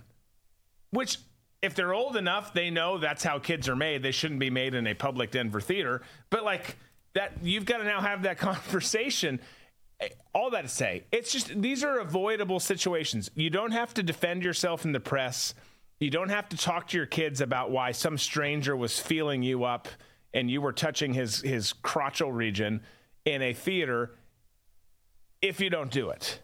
[0.91, 1.17] which
[1.61, 4.01] if they're old enough, they know that's how kids are made.
[4.01, 6.01] They shouldn't be made in a public Denver theater.
[6.29, 6.75] But like
[7.13, 9.39] that, you've got to now have that conversation.
[10.33, 13.29] All that to say, it's just these are avoidable situations.
[13.35, 15.53] You don't have to defend yourself in the press.
[16.01, 19.65] You don't have to talk to your kids about why some stranger was feeling you
[19.65, 19.87] up
[20.33, 22.81] and you were touching his his crotchal region
[23.23, 24.15] in a theater
[25.43, 26.39] if you don't do it.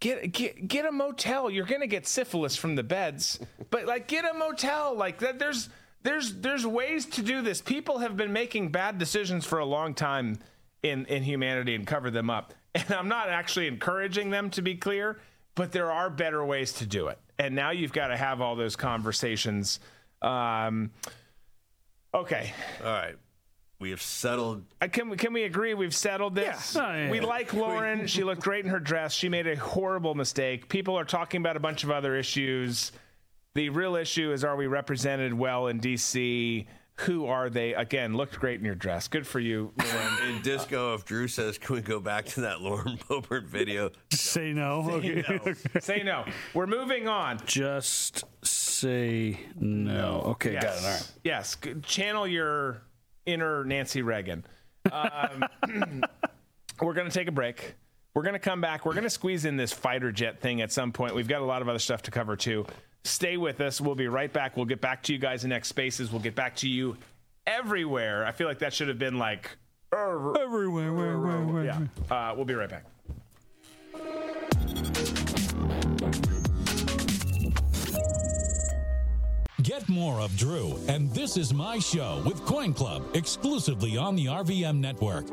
[0.00, 1.50] Get get get a motel.
[1.50, 4.94] You're gonna get syphilis from the beds, but like get a motel.
[4.94, 5.68] Like that, there's
[6.02, 7.60] there's there's ways to do this.
[7.60, 10.38] People have been making bad decisions for a long time
[10.82, 12.54] in in humanity and cover them up.
[12.74, 15.18] And I'm not actually encouraging them to be clear,
[15.54, 17.18] but there are better ways to do it.
[17.38, 19.80] And now you've got to have all those conversations.
[20.22, 20.90] Um,
[22.12, 22.52] okay.
[22.82, 23.16] All right.
[23.80, 24.64] We have settled.
[24.82, 26.74] Uh, can we can we agree we've settled this?
[26.74, 26.84] Yeah.
[26.84, 27.10] Oh, yeah.
[27.10, 28.08] We like Lauren.
[28.08, 29.14] she looked great in her dress.
[29.14, 30.68] She made a horrible mistake.
[30.68, 32.90] People are talking about a bunch of other issues.
[33.54, 36.66] The real issue is: Are we represented well in D.C.?
[37.02, 37.74] Who are they?
[37.74, 39.06] Again, looked great in your dress.
[39.06, 40.34] Good for you, Lauren.
[40.34, 44.52] In disco, if Drew says, "Can we go back to that Lauren Boebert video?" Say
[44.52, 45.00] no.
[45.00, 45.40] Say okay.
[45.46, 45.54] no.
[45.80, 46.24] Say no.
[46.54, 47.40] We're moving on.
[47.46, 50.22] Just say no.
[50.26, 50.64] Okay, yes.
[50.64, 50.84] got it.
[50.84, 51.12] All right.
[51.22, 51.56] Yes.
[51.84, 52.82] Channel your
[53.26, 54.44] inner Nancy Reagan.
[54.90, 55.44] Um,
[56.80, 57.74] we're going to take a break.
[58.14, 58.84] We're going to come back.
[58.84, 61.14] We're going to squeeze in this fighter jet thing at some point.
[61.14, 62.66] We've got a lot of other stuff to cover too.
[63.08, 63.80] Stay with us.
[63.80, 64.56] We'll be right back.
[64.56, 66.12] We'll get back to you guys in next spaces.
[66.12, 66.96] We'll get back to you
[67.46, 68.24] everywhere.
[68.26, 69.56] I feel like that should have been like
[69.92, 70.92] everywhere.
[70.92, 71.80] Where, where, where, Yeah.
[72.10, 72.84] Uh, we'll be right back.
[79.62, 84.26] Get more of Drew, and this is my show with Coin Club exclusively on the
[84.26, 85.26] RVM network.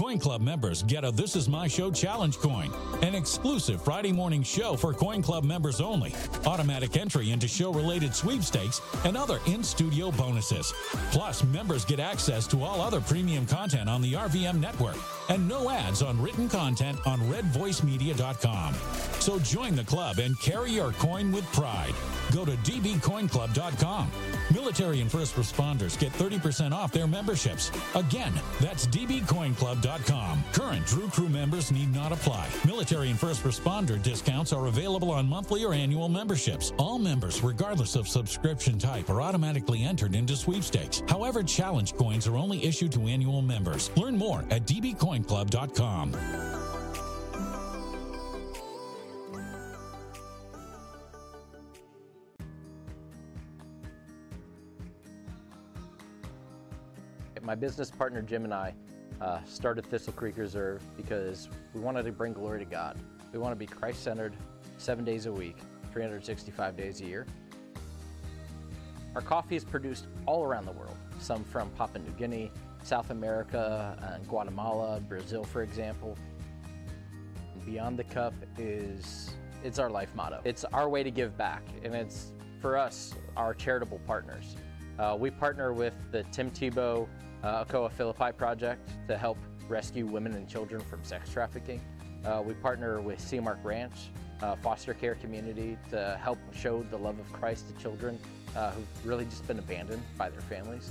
[0.00, 2.72] Coin Club members get a This Is My Show challenge coin,
[3.02, 6.14] an exclusive Friday morning show for Coin Club members only,
[6.46, 10.72] automatic entry into show related sweepstakes, and other in studio bonuses.
[11.12, 14.96] Plus, members get access to all other premium content on the RVM network
[15.30, 18.74] and no ads on written content on redvoicemedia.com.
[19.20, 21.94] So join the club and carry your coin with pride.
[22.32, 24.10] Go to dbcoinclub.com.
[24.52, 27.70] Military and first responders get 30% off their memberships.
[27.94, 30.44] Again, that's dbcoinclub.com.
[30.52, 32.48] Current Drew Crew members need not apply.
[32.64, 36.72] Military and first responder discounts are available on monthly or annual memberships.
[36.78, 41.02] All members, regardless of subscription type, are automatically entered into sweepstakes.
[41.08, 43.90] However, challenge coins are only issued to annual members.
[43.96, 45.19] Learn more at dbcoinclub.com.
[57.42, 58.72] My business partner Jim and I
[59.20, 62.96] uh, started Thistle Creek Reserve because we wanted to bring glory to God.
[63.32, 64.34] We want to be Christ centered
[64.78, 65.56] seven days a week,
[65.92, 67.26] 365 days a year.
[69.16, 73.96] Our coffee is produced all around the world, some from Papua New Guinea, South America,
[74.14, 76.16] and Guatemala, Brazil, for example.
[77.64, 79.30] Beyond the Cup is
[79.62, 80.40] it's our life motto.
[80.44, 84.56] It's our way to give back, and it's for us our charitable partners.
[84.98, 87.06] Uh, we partner with the Tim Tebow
[87.42, 89.38] uh, Ocoa Philippi Project to help
[89.68, 91.80] rescue women and children from sex trafficking.
[92.24, 94.10] Uh, we partner with Seamark Ranch,
[94.42, 98.18] uh, foster care community, to help show the love of Christ to children
[98.56, 100.90] uh, who've really just been abandoned by their families.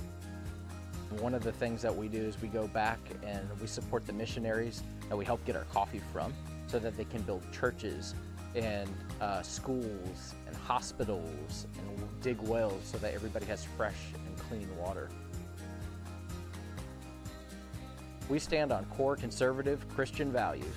[1.18, 4.12] One of the things that we do is we go back and we support the
[4.12, 6.32] missionaries that we help get our coffee from
[6.68, 8.14] so that they can build churches
[8.54, 8.88] and
[9.20, 15.08] uh, schools and hospitals and dig wells so that everybody has fresh and clean water.
[18.28, 20.74] We stand on core conservative Christian values,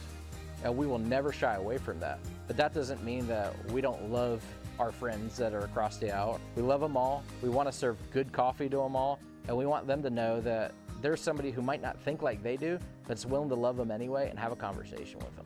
[0.63, 2.19] and we will never shy away from that.
[2.47, 4.43] But that doesn't mean that we don't love
[4.79, 6.41] our friends that are across the aisle.
[6.55, 7.23] We love them all.
[7.43, 10.41] We want to serve good coffee to them all, and we want them to know
[10.41, 13.75] that there's somebody who might not think like they do, but is willing to love
[13.75, 15.45] them anyway and have a conversation with them.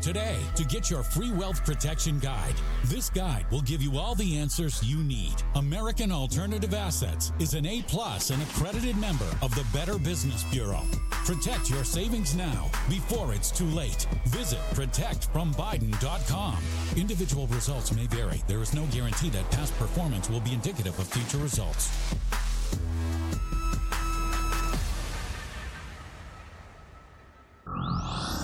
[0.00, 2.54] today to get your free wealth protection guide.
[2.84, 5.34] This guide will give you all the answers you need.
[5.54, 10.82] American Alternative Assets is an A plus and accredited member of the Better Business Bureau.
[11.10, 14.06] Protect your savings now before it's too late.
[14.26, 16.56] Visit protectfrombiden.com.
[16.96, 18.42] Individual results may vary.
[18.48, 21.90] There is no guarantee that past performance will be indicative of future results.
[27.66, 28.39] Who's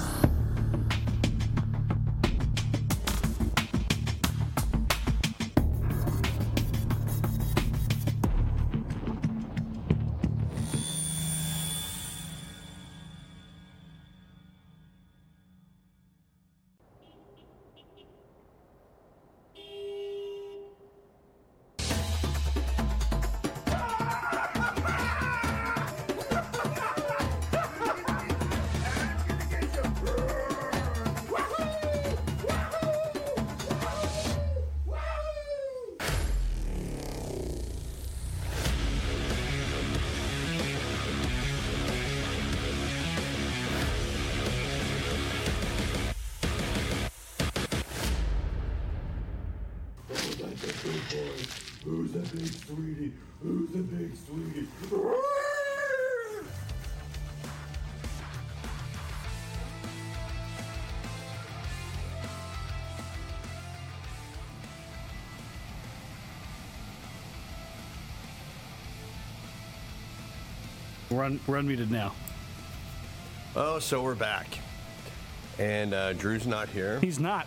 [71.17, 72.13] Run, run muted now.
[73.55, 74.47] Oh, so we're back.
[75.59, 77.01] And uh, Drew's not here.
[77.01, 77.47] He's not.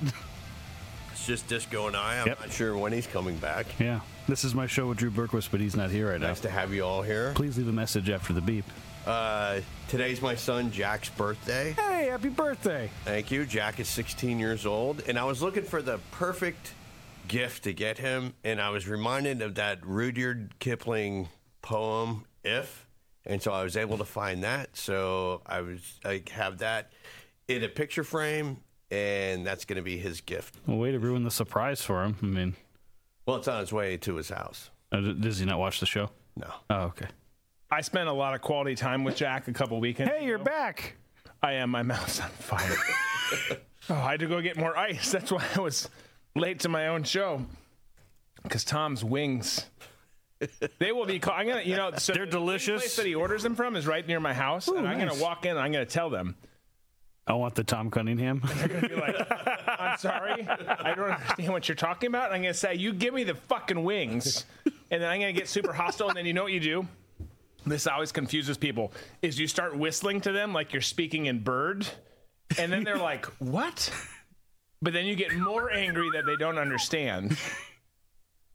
[1.11, 2.19] It's just Disco and I.
[2.21, 2.39] I'm Yep.
[2.39, 3.67] not sure when he's coming back.
[3.79, 3.99] Yeah.
[4.27, 6.27] This is my show with Drew Berquist, but he's not here right now.
[6.29, 7.33] Nice to have you all here.
[7.35, 8.65] Please leave a message after the beep.
[9.05, 11.73] Uh, today's my son Jack's birthday.
[11.73, 12.89] Hey, happy birthday!
[13.05, 13.45] Thank you.
[13.45, 16.73] Jack is 16 years old, and I was looking for the perfect
[17.27, 21.29] gift to get him, and I was reminded of that Rudyard Kipling
[21.61, 22.85] poem, If,
[23.29, 24.75] and so I was able to find that.
[24.75, 26.91] So I was I have that
[27.47, 28.57] in a picture frame,
[28.91, 30.55] and that's going to be his gift.
[30.67, 32.17] Well, way to ruin the surprise for him.
[32.21, 32.55] I mean,
[33.25, 34.69] Well, it's on its way to his house.
[34.91, 36.09] uh, does he not watch the show?
[36.35, 36.51] No.
[36.69, 37.07] Oh, okay.
[37.71, 40.11] I spent a lot of quality time with Jack a couple weekends.
[40.11, 40.95] Hey, you're back.
[41.43, 41.69] I am.
[41.69, 42.75] My mouth's on fire.
[43.89, 45.11] oh, I had to go get more ice.
[45.11, 45.87] That's why I was
[46.35, 47.45] late to my own show.
[48.43, 49.65] Because Tom's wings,
[50.79, 51.19] they will be.
[51.19, 52.81] Call- I'm gonna, you know, so they're delicious.
[52.81, 55.09] place that he orders them from is right near my house, and I'm nice.
[55.09, 55.51] gonna walk in.
[55.51, 56.35] and I'm gonna tell them.
[57.27, 58.41] I want the Tom Cunningham.
[59.67, 60.47] I'm sorry.
[60.49, 62.25] I don't understand what you're talking about.
[62.27, 64.47] And I'm going to say, you give me the fucking wings.
[64.65, 66.07] And then I'm going to get super hostile.
[66.07, 66.87] And then you know what you do?
[67.67, 68.91] This always confuses people
[69.21, 71.87] is you start whistling to them like you're speaking in bird.
[72.57, 73.93] And then they're like, what?
[74.81, 77.37] But then you get more angry that they don't understand.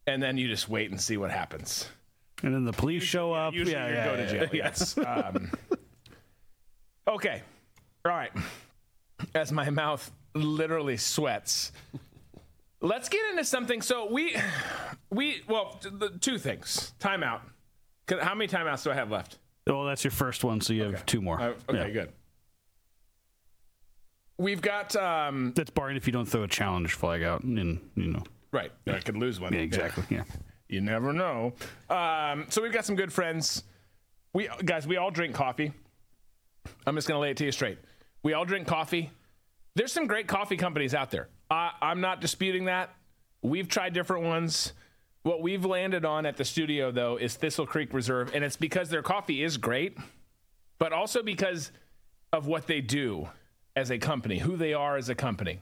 [0.07, 1.87] And then you just wait and see what happens.
[2.43, 3.53] and then the police show up.
[3.53, 4.49] Usually yeah, you yeah, go to jail.
[4.53, 4.97] Yes.
[5.05, 5.51] Um,
[7.07, 7.41] okay.
[8.05, 8.31] All right.
[9.33, 11.71] As my mouth literally sweats.
[12.81, 13.81] Let's get into something.
[13.81, 14.35] So we,
[15.09, 15.79] we well,
[16.19, 16.93] two things.
[16.99, 17.39] Timeout.
[18.21, 19.39] How many timeouts do I have left?
[19.65, 21.41] Well, that's your first one, so you have two more.
[21.41, 21.89] Uh, okay, Yeah.
[21.89, 22.11] good.
[24.37, 28.07] We've got um, That's barring if you don't throw a challenge flag out, and you
[28.07, 28.23] know.
[28.55, 28.71] Right.
[28.87, 29.53] I could lose one.
[29.53, 30.03] Yeah, exactly.
[30.09, 30.23] Yeah.
[30.67, 31.53] You never know.
[31.89, 33.63] Um, so we've got some good friends.
[34.33, 35.71] We guys, we all drink coffee.
[36.87, 37.77] I'm just gonna lay it to you straight.
[38.23, 39.11] We all drink coffee.
[39.75, 41.27] There's some great coffee companies out there.
[41.49, 42.95] I, I'm not disputing that.
[43.41, 44.73] We've tried different ones.
[45.23, 48.89] What we've landed on at the studio though is Thistle Creek Reserve, and it's because
[48.89, 49.97] their coffee is great,
[50.79, 51.71] but also because
[52.33, 53.29] of what they do
[53.75, 55.61] as a company, who they are as a company.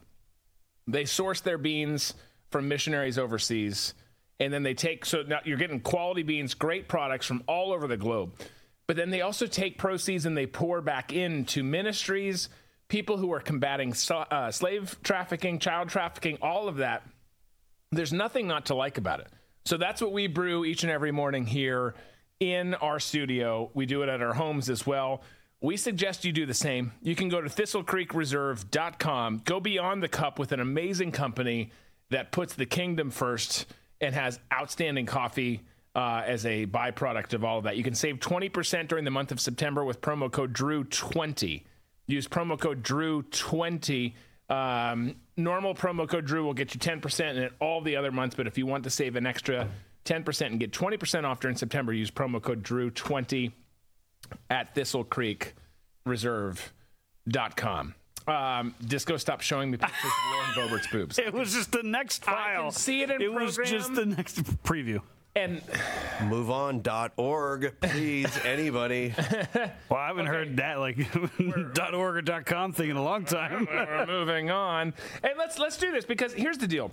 [0.88, 2.14] They source their beans
[2.54, 3.96] from missionaries overseas,
[4.40, 7.88] and then they take so now you're getting quality beans, great products from all over
[7.88, 8.34] the globe.
[8.86, 12.50] But then they also take proceeds and they pour back into ministries,
[12.90, 17.04] people who are combating uh, slave trafficking, child trafficking, all of that.
[17.92, 19.28] There's nothing not to like about it.
[19.66, 21.96] So that's what we brew each and every morning here
[22.40, 23.72] in our studio.
[23.74, 25.24] We do it at our homes as well.
[25.60, 26.92] We suggest you do the same.
[27.02, 31.72] You can go to thistlecreekreserve.com, go beyond the cup with an amazing company
[32.14, 33.65] that puts the kingdom first
[33.99, 35.61] and has outstanding coffee
[35.95, 37.77] uh, as a byproduct of all of that.
[37.77, 41.64] You can save 20% during the month of September with promo code DREW20.
[42.07, 44.14] Use promo code DREW20.
[44.49, 48.45] Um, normal promo code Drew will get you 10% in all the other months, but
[48.45, 49.69] if you want to save an extra
[50.06, 53.52] 10% and get 20% off during September, use promo code Drew20
[54.49, 55.53] at Thistle Creek
[56.06, 57.95] Reserve.com.
[58.28, 61.20] Um, Disco stopped showing me pictures of Lauren Boebert's boobs.
[61.24, 62.60] It was just the next file.
[62.60, 65.02] I can see it in It was just the next preview.
[65.36, 65.62] And
[66.20, 69.14] MoveOn.org, please, anybody.
[69.90, 70.98] Well, I haven't heard that like
[71.74, 73.68] dot .org or dot .com thing in a long time.
[73.70, 74.94] We're moving on.
[75.24, 76.91] And let's let's do this because here's the deal.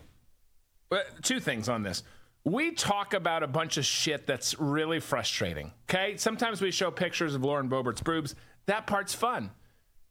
[0.91, 2.03] Uh, Two things on this.
[2.45, 5.73] We talk about a bunch of shit that's really frustrating.
[5.91, 8.35] Okay, sometimes we show pictures of Lauren Boebert's boobs.
[8.67, 9.51] That part's fun.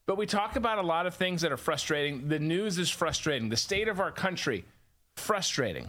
[0.10, 2.30] But we talk about a lot of things that are frustrating.
[2.30, 3.50] The news is frustrating.
[3.50, 4.66] The state of our country,
[5.18, 5.88] frustrating.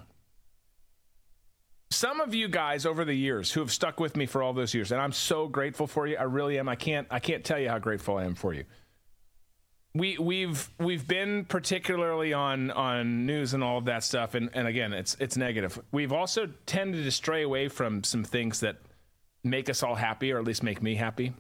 [1.88, 4.74] Some of you guys over the years who have stuck with me for all those
[4.74, 6.18] years, and I'm so grateful for you.
[6.18, 6.68] I really am.
[6.68, 8.64] I can't I can't tell you how grateful I am for you
[9.94, 14.68] we we've we've been particularly on on news and all of that stuff and and
[14.68, 18.76] again it's it's negative we've also tended to stray away from some things that
[19.42, 21.32] make us all happy or at least make me happy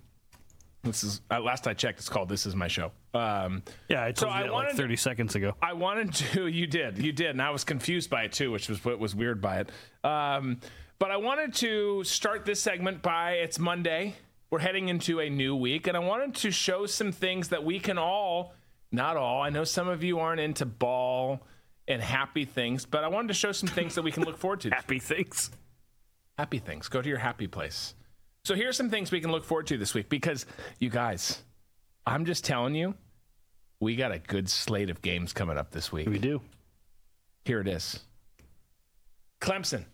[0.82, 4.12] this is uh, last i checked it's called this is my show um Yeah, I
[4.12, 5.54] So told I you that wanted like 30 seconds ago.
[5.60, 6.46] I wanted to.
[6.60, 6.98] You did.
[6.98, 7.30] You did.
[7.30, 9.70] And I was confused by it too, which was what was weird by it.
[10.04, 10.60] Um,
[11.00, 14.14] but I wanted to start this segment by it's Monday.
[14.50, 17.78] We're heading into a new week, and I wanted to show some things that we
[17.80, 18.54] can all,
[18.92, 21.40] not all, I know some of you aren't into ball
[21.88, 24.60] and happy things, but I wanted to show some things that we can look forward
[24.62, 24.70] to.
[24.74, 25.50] happy things.
[26.38, 26.88] Happy things.
[26.88, 27.94] Go to your happy place.
[28.44, 30.46] So here's some things we can look forward to this week because
[30.78, 31.42] you guys,
[32.06, 32.94] I'm just telling you,
[33.80, 36.08] we got a good slate of games coming up this week.
[36.08, 36.40] We do.
[37.44, 38.00] Here it is.
[39.40, 39.84] Clemson,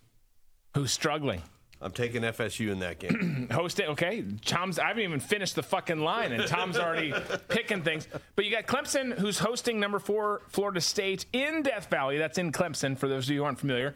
[0.75, 1.43] who's struggling.
[1.81, 3.49] I'm taking FSU in that game.
[3.53, 4.25] Host it, okay.
[4.45, 7.13] Tom's I haven't even finished the fucking line, and Tom's already
[7.49, 8.09] picking things.
[8.35, 12.17] But you got Clemson, who's hosting number four Florida State in Death Valley.
[12.19, 13.95] That's in Clemson, for those of you who aren't familiar.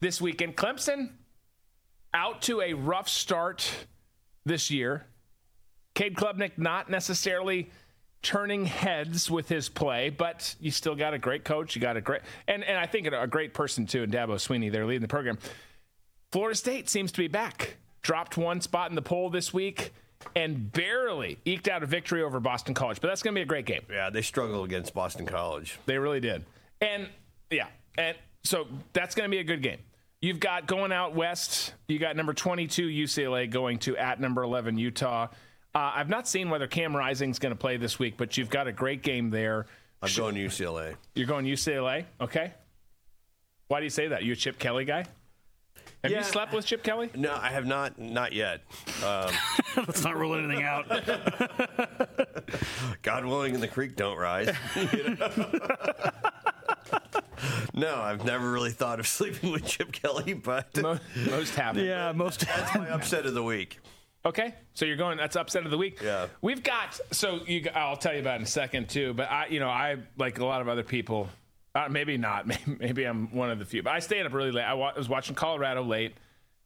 [0.00, 0.56] This weekend.
[0.56, 1.10] Clemson
[2.16, 3.70] out to a rough start
[4.44, 5.04] this year.
[5.94, 7.70] Cade Klubnik not necessarily
[8.22, 11.76] turning heads with his play, but you still got a great coach.
[11.76, 14.72] You got a great and and I think a great person too, in Dabo Swinney.
[14.72, 15.38] They're leading the program.
[16.32, 17.76] Florida State seems to be back.
[18.02, 19.92] Dropped one spot in the poll this week,
[20.34, 23.00] and barely eked out a victory over Boston College.
[23.00, 23.82] But that's going to be a great game.
[23.90, 25.78] Yeah, they struggled against Boston College.
[25.86, 26.44] They really did.
[26.80, 27.08] And
[27.50, 27.66] yeah,
[27.98, 29.78] and so that's going to be a good game.
[30.22, 31.74] You've got going out west.
[31.88, 35.28] You got number 22 UCLA going to at number 11 Utah.
[35.74, 38.66] Uh, I've not seen whether Cam Rising's going to play this week, but you've got
[38.66, 39.66] a great game there.
[40.02, 40.94] I'm going UCLA.
[41.14, 42.54] You're going UCLA, okay?
[43.68, 44.22] Why do you say that?
[44.22, 45.04] You a Chip Kelly guy?
[46.02, 46.18] Have Yeah.
[46.18, 47.10] you slept with Chip Kelly?
[47.14, 47.98] No, I have not.
[47.98, 48.60] Not yet.
[49.04, 49.30] Um,
[49.76, 50.88] Let's not rule anything out.
[53.02, 54.54] God willing, and the creek don't rise.
[54.92, 55.50] You know?
[57.74, 60.76] No, I've never really thought of sleeping with Chip Kelly, but
[61.30, 61.84] most happen.
[61.84, 62.40] Yeah, most.
[62.46, 63.78] That's my upset of the week.
[64.24, 65.18] Okay, so you're going.
[65.18, 66.00] That's upset of the week.
[66.02, 66.26] Yeah.
[66.42, 66.98] We've got.
[67.12, 67.68] So you.
[67.74, 69.14] I'll tell you about it in a second too.
[69.14, 71.28] But I, you know, I like a lot of other people.
[71.74, 72.46] Uh, maybe not.
[72.46, 73.82] Maybe, maybe I'm one of the few.
[73.82, 74.64] But I stayed up really late.
[74.64, 76.14] I wa- was watching Colorado late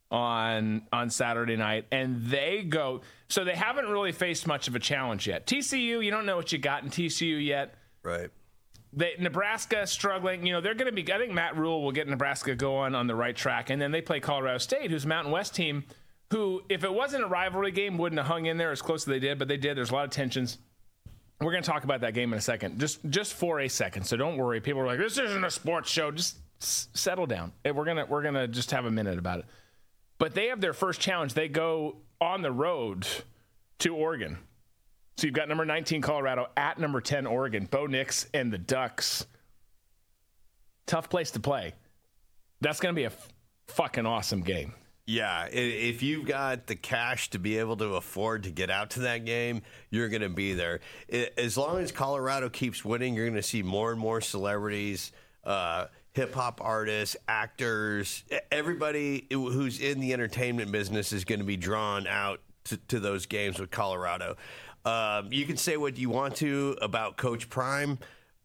[0.09, 3.01] on on Saturday night, and they go.
[3.27, 5.45] So they haven't really faced much of a challenge yet.
[5.45, 7.75] TCU, you don't know what you got in TCU yet.
[8.03, 8.29] Right.
[8.93, 10.45] They, Nebraska struggling.
[10.45, 11.11] You know they're going to be.
[11.13, 14.01] I think Matt Rhule will get Nebraska going on the right track, and then they
[14.01, 15.85] play Colorado State, who's a Mountain West team.
[16.31, 19.05] Who, if it wasn't a rivalry game, wouldn't have hung in there as close as
[19.05, 19.75] they did, but they did.
[19.77, 20.57] There's a lot of tensions.
[21.41, 24.03] We're going to talk about that game in a second, just just for a second.
[24.03, 24.61] So don't worry.
[24.61, 27.53] People are like, "This isn't a sports show." Just s- settle down.
[27.65, 29.45] We're gonna we're gonna just have a minute about it.
[30.19, 31.33] But they have their first challenge.
[31.33, 33.07] They go on the road
[33.79, 34.37] to Oregon.
[35.21, 37.67] So you've got number 19 Colorado at number 10 Oregon.
[37.69, 39.27] Bo Nix and the Ducks.
[40.87, 41.73] Tough place to play.
[42.59, 43.29] That's going to be a f-
[43.67, 44.73] fucking awesome game.
[45.05, 49.01] Yeah, if you've got the cash to be able to afford to get out to
[49.01, 49.61] that game,
[49.91, 50.79] you're going to be there.
[51.37, 55.11] As long as Colorado keeps winning, you're going to see more and more celebrities,
[55.43, 61.57] uh, hip hop artists, actors, everybody who's in the entertainment business is going to be
[61.57, 64.35] drawn out to, to those games with Colorado.
[64.85, 67.99] Um, you can say what you want to about Coach Prime.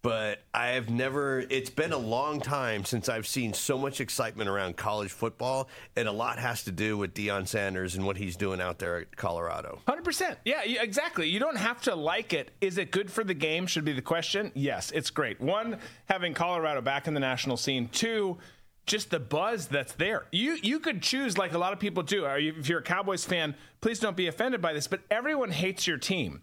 [0.06, 4.48] But I have never, it's been a long time since I've seen so much excitement
[4.48, 5.68] around college football.
[5.96, 8.98] And a lot has to do with Deion Sanders and what he's doing out there
[8.98, 9.80] at Colorado.
[9.88, 10.36] 100%.
[10.44, 11.28] Yeah, exactly.
[11.28, 12.52] You don't have to like it.
[12.60, 13.66] Is it good for the game?
[13.66, 14.52] Should be the question.
[14.54, 15.40] Yes, it's great.
[15.40, 17.88] One, having Colorado back in the national scene.
[17.88, 18.38] Two,
[18.86, 20.26] just the buzz that's there.
[20.32, 22.24] You you could choose like a lot of people do.
[22.24, 25.50] Are you, if you're a Cowboys fan, please don't be offended by this, but everyone
[25.50, 26.42] hates your team.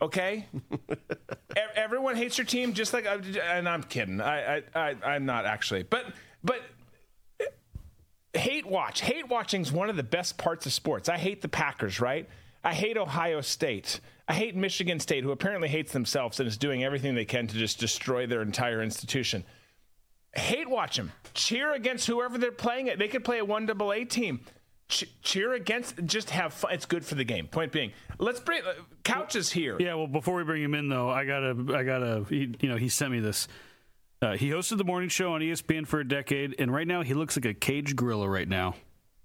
[0.00, 0.46] Okay,
[0.92, 4.20] E- everyone hates your team, just like, and I'm kidding.
[4.20, 6.04] I, I, I I'm not actually, but
[6.44, 6.60] but
[7.40, 7.44] eh,
[8.38, 9.00] hate watch.
[9.00, 11.08] Hate watching is one of the best parts of sports.
[11.08, 12.28] I hate the Packers, right?
[12.62, 14.00] I hate Ohio State.
[14.28, 17.56] I hate Michigan State, who apparently hates themselves and is doing everything they can to
[17.56, 19.42] just destroy their entire institution.
[20.38, 21.12] Hate watch them.
[21.34, 22.86] Cheer against whoever they're playing.
[22.86, 22.98] It.
[22.98, 24.40] They could play a one double A team.
[24.88, 26.02] Ch- cheer against.
[26.04, 26.72] Just have fun.
[26.72, 27.46] It's good for the game.
[27.46, 28.72] Point being, let's bring uh,
[29.04, 29.76] Couch is here.
[29.78, 32.76] Yeah, well, before we bring him in, though, I gotta, I gotta, he, you know,
[32.76, 33.48] he sent me this.
[34.20, 37.14] Uh, he hosted the morning show on ESPN for a decade, and right now he
[37.14, 38.28] looks like a caged gorilla.
[38.28, 38.74] Right now,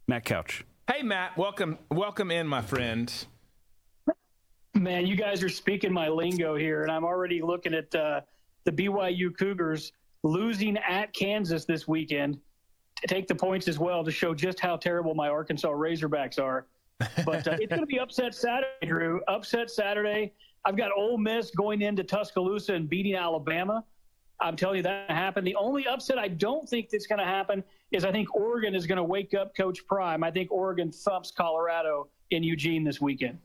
[0.07, 0.65] Matt Couch.
[0.91, 3.11] Hey Matt, welcome, welcome in, my friend.
[4.75, 8.21] Man, you guys are speaking my lingo here, and I'm already looking at uh,
[8.65, 9.93] the BYU Cougars
[10.23, 12.39] losing at Kansas this weekend
[13.01, 16.67] to take the points as well to show just how terrible my Arkansas Razorbacks are.
[17.25, 19.21] But uh, it's going to be upset Saturday, Drew.
[19.27, 20.33] Upset Saturday.
[20.65, 23.83] I've got Ole Miss going into Tuscaloosa and beating Alabama.
[24.39, 25.45] I'm telling you that happened.
[25.45, 28.87] The only upset I don't think that's going to happen is I think Oregon is
[28.87, 30.23] going to wake up Coach Prime.
[30.23, 33.39] I think Oregon thumps Colorado in Eugene this weekend.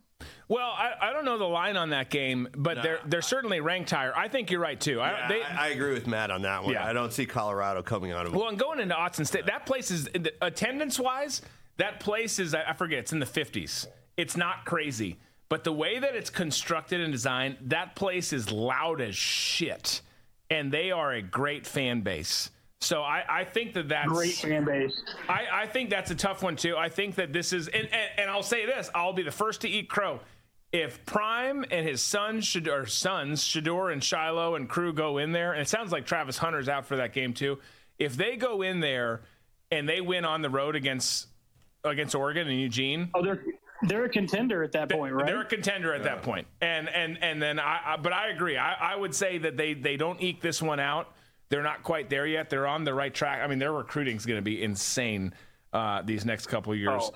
[0.48, 3.90] Well, I, I don't know the line on that game, but they're they're certainly ranked
[3.90, 4.12] higher.
[4.16, 5.00] I think you're right too.
[5.00, 6.72] I, Yeah, they, I, I agree with Matt on that one.
[6.72, 6.86] Yeah.
[6.86, 8.36] I don't see Colorado coming out of it.
[8.38, 10.08] Well, and going into Autzen State, that place is
[10.40, 11.42] attendance wise.
[11.76, 13.00] That place is I forget.
[13.00, 13.86] It's in the fifties.
[14.16, 15.18] It's not crazy,
[15.48, 20.00] but the way that it's constructed and designed, that place is loud as shit,
[20.50, 22.50] and they are a great fan base.
[22.80, 25.02] So I, I think that that's Great fan base.
[25.28, 26.76] I, I think that's a tough one too.
[26.76, 29.62] I think that this is, and, and, and I'll say this: I'll be the first
[29.62, 30.20] to eat crow.
[30.70, 35.32] If Prime and his sons should or sons Shedeur and Shilo and crew go in
[35.32, 37.58] there, and it sounds like Travis Hunter's out for that game too.
[37.98, 39.22] If they go in there
[39.72, 41.26] and they win on the road against
[41.84, 43.42] against Oregon and Eugene, Oh, they're
[43.82, 45.26] they're a contender at that point, right?
[45.26, 46.22] they're a contender at that.
[46.60, 48.56] And and and then I, I but I agree.
[48.56, 51.12] I, I would say that they they don't eke this one out.
[51.48, 52.50] They're not quite there yet.
[52.50, 53.40] They're on the right track.
[53.42, 55.32] I mean, their recruiting is going to be insane
[55.72, 57.02] uh, these next couple of years.
[57.04, 57.14] Oh.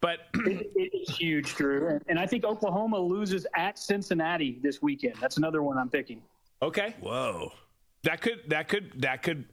[0.00, 1.88] But it, it's huge, Drew.
[1.88, 5.16] And, and I think Oklahoma loses at Cincinnati this weekend.
[5.20, 6.22] That's another one I'm picking.
[6.62, 6.94] Okay.
[7.00, 7.52] Whoa.
[8.02, 9.46] That could that could that could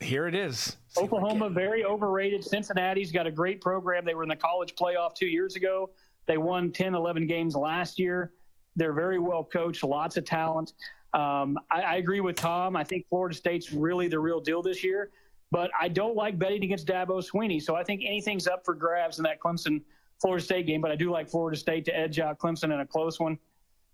[0.00, 0.76] here it is.
[0.98, 2.44] Oklahoma very overrated.
[2.44, 4.04] Cincinnati's got a great program.
[4.04, 5.90] They were in the college playoff two years ago.
[6.26, 8.32] They won 10, 11 games last year.
[8.74, 10.74] They're very well coached, lots of talent.
[11.16, 12.76] Um, I, I agree with Tom.
[12.76, 15.10] I think Florida State's really the real deal this year,
[15.50, 17.60] but I don't like betting against Dabo Swinney.
[17.60, 19.80] So I think anything's up for grabs in that Clemson
[20.20, 22.86] Florida State game, but I do like Florida State to edge out Clemson in a
[22.86, 23.38] close one.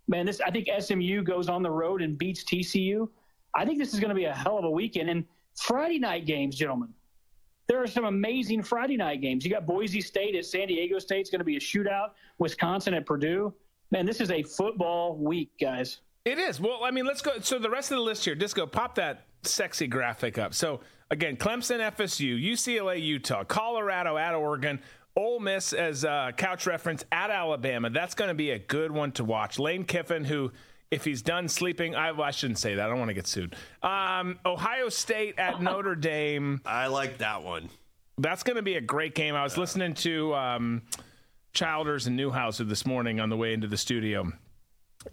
[0.09, 3.07] Man, this I think SMU goes on the road and beats TCU.
[3.55, 5.09] I think this is going to be a hell of a weekend.
[5.09, 5.25] And
[5.55, 6.89] Friday night games, gentlemen,
[7.67, 9.45] there are some amazing Friday night games.
[9.45, 11.21] You got Boise State at San Diego State.
[11.21, 12.09] It's going to be a shootout.
[12.37, 13.53] Wisconsin at Purdue.
[13.91, 15.99] Man, this is a football week, guys.
[16.25, 16.59] It is.
[16.59, 17.39] Well, I mean, let's go.
[17.41, 20.53] So the rest of the list here, Disco, pop that sexy graphic up.
[20.53, 20.79] So
[21.11, 24.79] again, Clemson, FSU, UCLA, Utah, Colorado, at Oregon,
[25.17, 27.89] Ole Miss as a couch reference at Alabama.
[27.89, 29.59] That's going to be a good one to watch.
[29.59, 30.51] Lane Kiffin, who
[30.91, 32.85] if he's done sleeping, I, well, I shouldn't say that.
[32.85, 33.55] I don't want to get sued.
[33.81, 36.61] Um, Ohio State at Notre Dame.
[36.65, 37.69] I like that one.
[38.17, 39.35] That's going to be a great game.
[39.35, 40.83] I was listening to um,
[41.53, 44.31] Childers and Newhouser this morning on the way into the studio.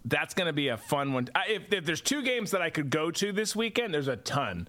[0.05, 1.29] That's going to be a fun one.
[1.35, 4.17] I, if, if there's two games that I could go to this weekend, there's a
[4.17, 4.67] ton.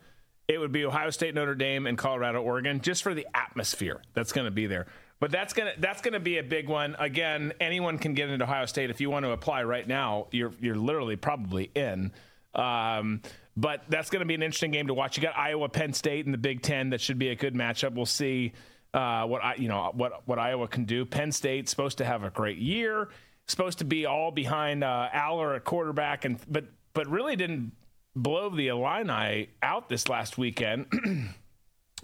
[0.49, 4.33] It would be Ohio State, Notre Dame, and Colorado, Oregon, just for the atmosphere that's
[4.33, 4.87] going to be there.
[5.21, 6.97] But that's gonna that's gonna be a big one.
[6.99, 10.27] Again, anyone can get into Ohio State if you want to apply right now.
[10.33, 12.11] You're you're literally probably in.
[12.57, 13.23] Um,
[13.57, 15.17] but that's going to be an interesting game to watch.
[15.17, 16.91] You got Iowa, Penn State in the Big Ten.
[16.91, 17.95] That should be a good matchup.
[17.95, 18.53] We'll see
[18.95, 21.05] uh, what I you know what what Iowa can do.
[21.05, 23.09] Penn State's supposed to have a great year.
[23.49, 26.65] Supposed to be all behind uh, Allar at quarterback, and but
[26.95, 27.73] but really didn't
[28.15, 30.87] blow the Illini out this last weekend.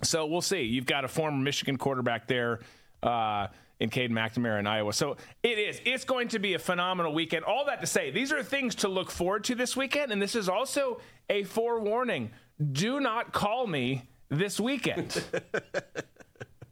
[0.03, 0.63] so we'll see.
[0.63, 2.61] You've got a former Michigan quarterback there
[3.03, 3.49] uh,
[3.81, 4.93] in Cade McNamara in Iowa.
[4.93, 5.81] So it is.
[5.85, 7.45] It's going to be a phenomenal weekend.
[7.45, 10.13] All that to say, these are things to look forward to this weekend.
[10.13, 11.01] And this is also
[11.31, 12.31] a forewarning
[12.73, 15.23] do not call me this weekend.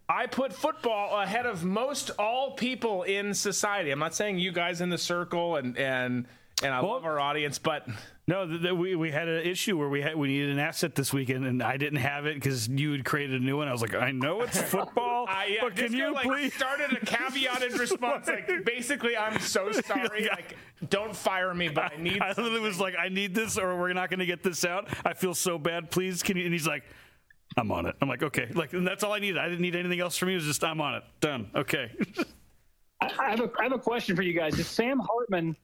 [0.08, 3.90] I put football ahead of most all people in society.
[3.90, 6.26] I'm not saying you guys in the circle and and
[6.62, 7.86] and I well, love our audience, but
[8.26, 10.94] no, the, the, we we had an issue where we had we needed an asset
[10.94, 13.68] this weekend, and I didn't have it because you had created a new one.
[13.68, 17.04] I was like, I know it's football, I, but can you like, please started a
[17.04, 20.56] caveated response like basically, I'm so sorry, like
[20.88, 22.22] don't fire me, but I need.
[22.22, 24.88] I literally was like, I need this, or we're not going to get this out.
[25.04, 25.90] I feel so bad.
[25.90, 26.44] Please, can you?
[26.44, 26.84] And he's like.
[27.56, 27.96] I'm on it.
[28.02, 29.38] I'm like, okay, like, and that's all I needed.
[29.38, 30.34] I didn't need anything else from you.
[30.34, 31.04] It was just, I'm on it.
[31.20, 31.50] Done.
[31.54, 31.90] Okay.
[33.00, 34.58] I have a, I have a question for you guys.
[34.58, 35.56] Is Sam Hartman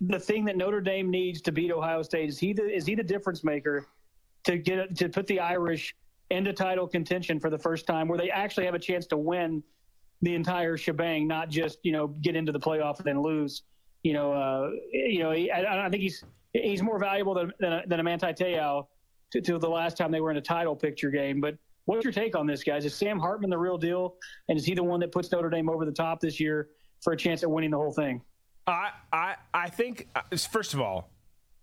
[0.00, 2.28] the thing that Notre Dame needs to beat Ohio State?
[2.28, 3.86] Is he the is he the difference maker
[4.44, 5.94] to get to put the Irish
[6.30, 9.62] into title contention for the first time, where they actually have a chance to win
[10.22, 13.62] the entire shebang, not just you know get into the playoff and then lose?
[14.02, 17.72] You know, uh, you know, he, I, I, think he's he's more valuable than than
[17.72, 18.86] a, than a Manti Te'o
[19.32, 21.56] to, to the last time they were in a title picture game, but.
[21.84, 22.84] What's your take on this, guys?
[22.84, 24.16] Is Sam Hartman the real deal?
[24.50, 26.68] And is he the one that puts Notre Dame over the top this year
[27.00, 28.20] for a chance at winning the whole thing?
[28.66, 31.10] I I I think uh, first of all,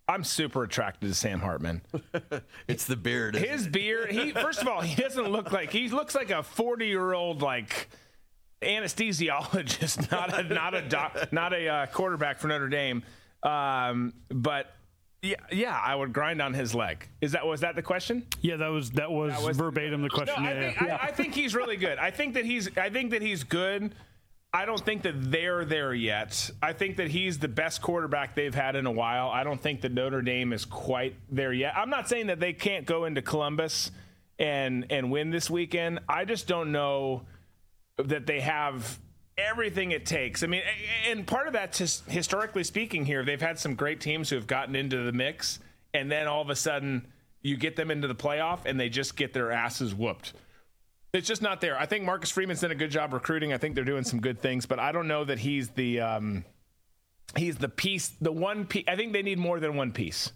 [0.07, 1.81] I'm super attracted to Sam Hartman.
[2.67, 3.35] it's the beard.
[3.35, 3.71] His it?
[3.71, 4.11] beard.
[4.11, 7.41] He first of all, he doesn't look like he looks like a 40 year old
[7.41, 7.89] like
[8.61, 13.03] anesthesiologist, not a not a doc, not a uh, quarterback for Notre Dame.
[13.43, 14.74] Um, but
[15.25, 17.07] yeah, yeah, I would grind on his leg.
[17.21, 18.25] Is that was that the question?
[18.41, 20.43] Yeah, that was that was, that was verbatim the question.
[20.43, 21.97] No, I, think, I, I think he's really good.
[21.97, 23.95] I think that he's I think that he's good.
[24.53, 26.49] I don't think that they're there yet.
[26.61, 29.29] I think that he's the best quarterback they've had in a while.
[29.29, 31.73] I don't think that Notre Dame is quite there yet.
[31.75, 33.91] I'm not saying that they can't go into Columbus
[34.39, 35.99] and and win this weekend.
[36.07, 37.23] I just don't know
[37.97, 38.99] that they have
[39.37, 40.43] everything it takes.
[40.43, 40.61] I mean,
[41.07, 44.47] and part of that, just historically speaking, here they've had some great teams who have
[44.47, 45.59] gotten into the mix,
[45.93, 47.07] and then all of a sudden
[47.41, 50.33] you get them into the playoff and they just get their asses whooped.
[51.13, 51.79] It's just not there.
[51.79, 53.53] I think Marcus Freeman's done a good job recruiting.
[53.53, 56.43] I think they're doing some good things, but I don't know that he's the um,
[57.37, 58.83] he's the piece, the one piece.
[58.87, 60.31] I think they need more than one piece.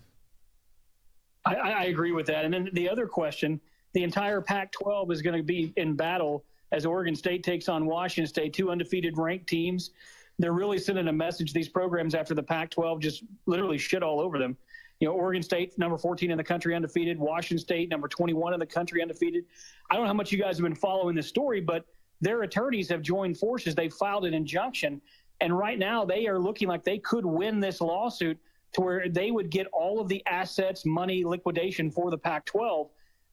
[1.46, 2.46] I, I agree with that.
[2.46, 3.60] And then the other question:
[3.94, 8.28] the entire Pac-12 is going to be in battle as Oregon State takes on Washington
[8.28, 9.92] State, two undefeated ranked teams.
[10.38, 11.52] They're really sending a message.
[11.52, 14.56] These programs after the Pac-12 just literally shit all over them.
[15.00, 17.18] You know, Oregon State, number 14 in the country, undefeated.
[17.18, 19.46] Washington State, number 21 in the country, undefeated.
[19.90, 21.86] I don't know how much you guys have been following this story, but
[22.22, 23.76] their attorneys have joined forces.
[23.76, 25.02] They filed an injunction.
[25.42, 28.38] And right now, they are looking like they could win this lawsuit
[28.74, 32.90] to where they would get all of the assets, money, liquidation for the Pac 12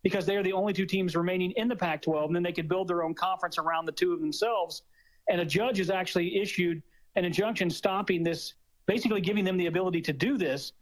[0.07, 2.27] because they are the only two teams remaining in the Pac 12.
[2.27, 4.83] And then they could build their own conference around the two of themselves.
[5.29, 6.81] And a judge has actually issued
[7.17, 8.55] an injunction stopping this,
[8.87, 10.75] basically giving them the ability to do this.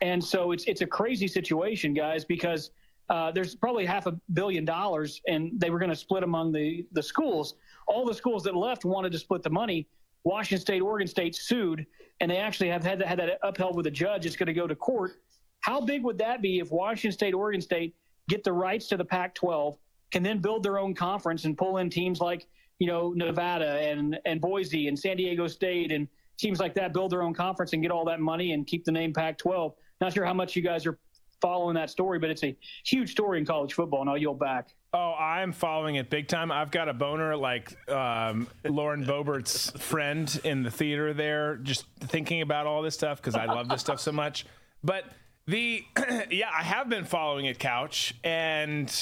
[0.00, 2.70] And so it's it's a crazy situation, guys, because
[3.10, 6.86] uh, there's probably half a billion dollars, and they were going to split among the
[6.92, 7.56] the schools.
[7.88, 9.88] All the schools that left wanted to split the money.
[10.22, 11.84] Washington State, Oregon State sued,
[12.20, 14.24] and they actually have had that, had that upheld with a judge.
[14.24, 15.14] It's going to go to court.
[15.62, 17.96] How big would that be if Washington State, Oregon State
[18.28, 19.76] get the rights to the Pac-12,
[20.10, 22.46] can then build their own conference and pull in teams like
[22.78, 26.06] you know Nevada and and Boise and San Diego State and
[26.38, 28.92] teams like that build their own conference and get all that money and keep the
[28.92, 29.72] name Pac-12.
[30.00, 30.96] Not sure how much you guys are
[31.40, 34.68] following that story, but it's a huge story in college football, and I'll yield back.
[34.92, 36.50] Oh, I'm following it big time.
[36.50, 42.40] I've got a boner like um, Lauren Boebert's friend in the theater there, just thinking
[42.40, 44.46] about all this stuff because I love this stuff so much.
[44.82, 45.04] But
[45.48, 45.84] the
[46.30, 48.92] yeah, I have been following it, Couch, and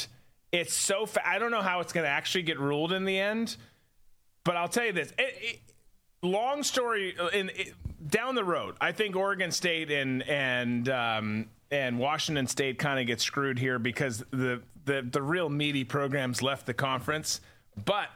[0.53, 1.05] it's so.
[1.05, 3.57] Fa- I don't know how it's going to actually get ruled in the end,
[4.45, 5.13] but I'll tell you this.
[5.19, 5.61] It, it,
[6.23, 7.75] long story uh, in it,
[8.09, 13.09] down the road, I think Oregon State and and um, and Washington State kind of
[13.09, 17.41] get screwed here because the the the real meaty programs left the conference.
[17.85, 18.09] But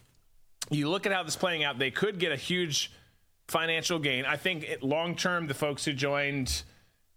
[0.70, 2.92] you look at how this playing out; they could get a huge
[3.46, 4.24] financial gain.
[4.24, 6.62] I think long term, the folks who joined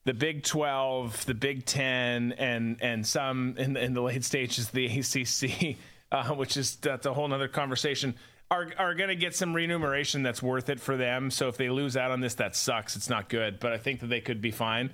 [0.06, 4.70] the Big Twelve, the Big Ten, and and some in the, in the late stages
[4.70, 5.78] the ACC,
[6.12, 8.16] uh, which is that's a whole other conversation.
[8.50, 11.32] Are, are going to get some remuneration that's worth it for them.
[11.32, 12.98] So if they lose out on this, that sucks.
[12.98, 13.62] It's not good.
[13.62, 14.92] But I think that they could be fine.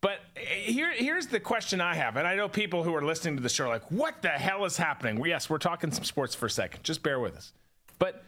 [0.00, 3.42] But here, here's the question I have, and I know people who are listening to
[3.42, 6.34] the show are like, "What the hell is happening?" Well, yes, we're talking some sports
[6.34, 6.82] for a second.
[6.82, 7.52] Just bear with us.
[7.98, 8.22] But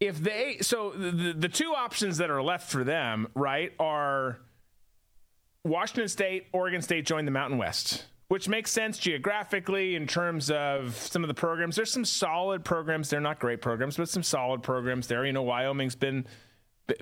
[0.00, 4.40] if they, so the the two options that are left for them, right, are
[5.64, 10.96] Washington State, Oregon State join the Mountain West, which makes sense geographically in terms of
[10.96, 11.76] some of the programs.
[11.76, 13.08] There's some solid programs.
[13.08, 15.24] They're not great programs, but some solid programs there.
[15.24, 16.26] You know, Wyoming's been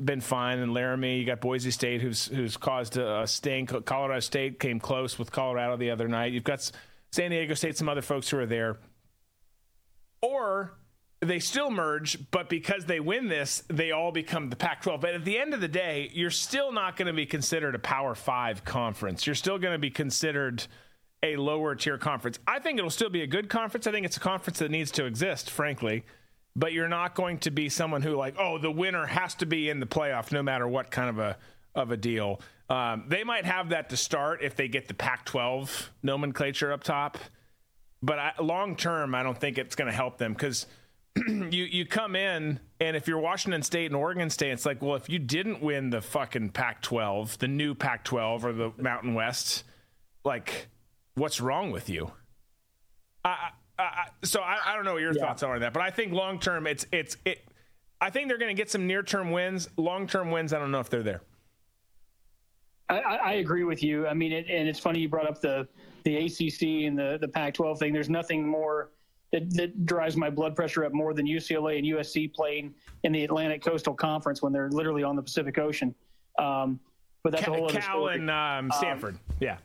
[0.05, 1.19] been fine and Laramie.
[1.19, 3.73] You got Boise State, who's who's caused a stink.
[3.87, 6.33] Colorado State came close with Colorado the other night.
[6.33, 6.71] You've got
[7.13, 8.77] San Diego State, some other folks who are there.
[10.21, 10.75] Or
[11.21, 15.01] they still merge, but because they win this, they all become the Pac 12.
[15.01, 17.79] But at the end of the day, you're still not going to be considered a
[17.79, 19.27] Power Five conference.
[19.27, 20.67] You're still going to be considered
[21.23, 22.39] a lower tier conference.
[22.47, 23.87] I think it'll still be a good conference.
[23.87, 26.05] I think it's a conference that needs to exist, frankly
[26.57, 29.71] but you're not going to be someone who like, oh, the winner has to be
[29.71, 31.37] in the playoff no matter what kind of a
[31.75, 32.41] of a deal.
[32.69, 37.17] Um, they might have that to start if they get the Pac-12 nomenclature up top,
[38.03, 40.67] but long term, I don't think it's going to help them because
[41.27, 44.95] you you come in and if you're Washington State and Oregon State, it's like, well,
[44.95, 49.65] if you didn't win the fucking Pac-12, the new Pac-12 or the Mountain West,
[50.25, 50.69] like,
[51.15, 52.13] what's wrong with you?
[53.25, 53.51] I,
[54.25, 55.23] so I, I, don't know what your yeah.
[55.23, 57.45] thoughts are on that, but I think long term, it's it's it.
[58.01, 59.69] I think they're going to get some near term wins.
[59.77, 61.23] Long term wins, I don't know if they're there.
[62.89, 64.07] I, I agree with you.
[64.07, 65.69] I mean, it, and it's funny you brought up the
[66.05, 67.93] the ACC and the the Pac-12 thing.
[67.93, 68.91] There's nothing more
[69.33, 73.25] that, that drives my blood pressure up more than UCLA and USC playing in the
[73.25, 75.95] Atlantic Coastal Conference when they're literally on the Pacific Ocean.
[76.39, 76.81] Um,
[77.23, 79.59] but that's Cal, a whole other Cal and um, Stanford, um, yeah.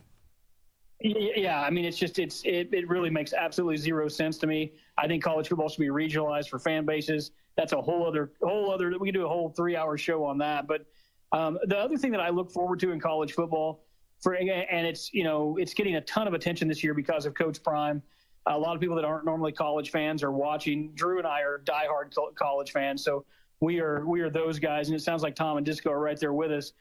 [1.00, 4.72] Yeah, I mean, it's just it's it, it really makes absolutely zero sense to me.
[4.96, 7.32] I think college football should be regionalized for fan bases.
[7.54, 8.90] That's a whole other whole other.
[8.98, 10.66] We can do a whole three hour show on that.
[10.66, 10.86] But
[11.32, 13.84] um, the other thing that I look forward to in college football,
[14.22, 17.34] for and it's you know it's getting a ton of attention this year because of
[17.34, 18.02] Coach Prime.
[18.46, 20.92] A lot of people that aren't normally college fans are watching.
[20.94, 23.24] Drew and I are diehard college fans, so
[23.60, 24.88] we are we are those guys.
[24.88, 26.72] And it sounds like Tom and Disco are right there with us.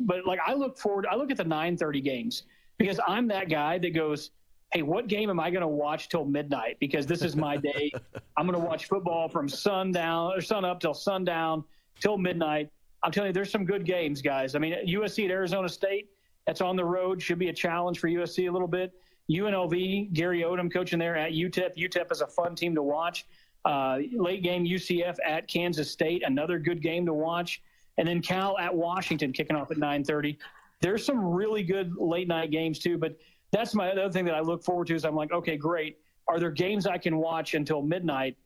[0.00, 2.42] But like I look forward, I look at the 9:30 games
[2.78, 4.30] because I'm that guy that goes,
[4.72, 6.76] hey, what game am I going to watch till midnight?
[6.80, 7.92] Because this is my day.
[8.36, 11.64] I'm going to watch football from sundown or sun up till sundown
[12.00, 12.70] till midnight.
[13.02, 14.54] I'm telling you, there's some good games, guys.
[14.54, 16.08] I mean, USC at Arizona State,
[16.46, 18.92] that's on the road, should be a challenge for USC a little bit.
[19.30, 21.76] UNLV, Gary Odom coaching there at UTEP.
[21.76, 23.26] UTEP is a fun team to watch.
[23.64, 27.62] Uh, late game UCF at Kansas State, another good game to watch.
[27.96, 30.36] And then Cal at Washington kicking off at 9:30
[30.84, 32.98] there's some really good late night games too.
[32.98, 33.16] But
[33.52, 35.98] that's my other thing that I look forward to is I'm like, okay, great.
[36.28, 38.36] Are there games I can watch until midnight?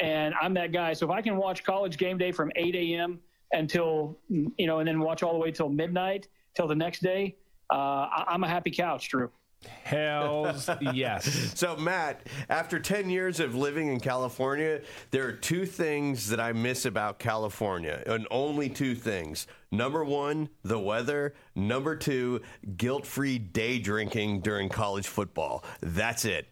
[0.00, 0.92] And I'm that guy.
[0.94, 3.20] So if I can watch college game day from 8 a.m.
[3.52, 7.36] until, you know, and then watch all the way till midnight, till the next day,
[7.70, 9.30] uh, I'm a happy couch, Drew.
[9.64, 11.52] Hells yes.
[11.54, 16.52] So, Matt, after 10 years of living in California, there are two things that I
[16.52, 19.46] miss about California, and only two things.
[19.70, 21.34] Number one, the weather.
[21.54, 22.40] Number two,
[22.76, 25.64] guilt free day drinking during college football.
[25.80, 26.46] That's it.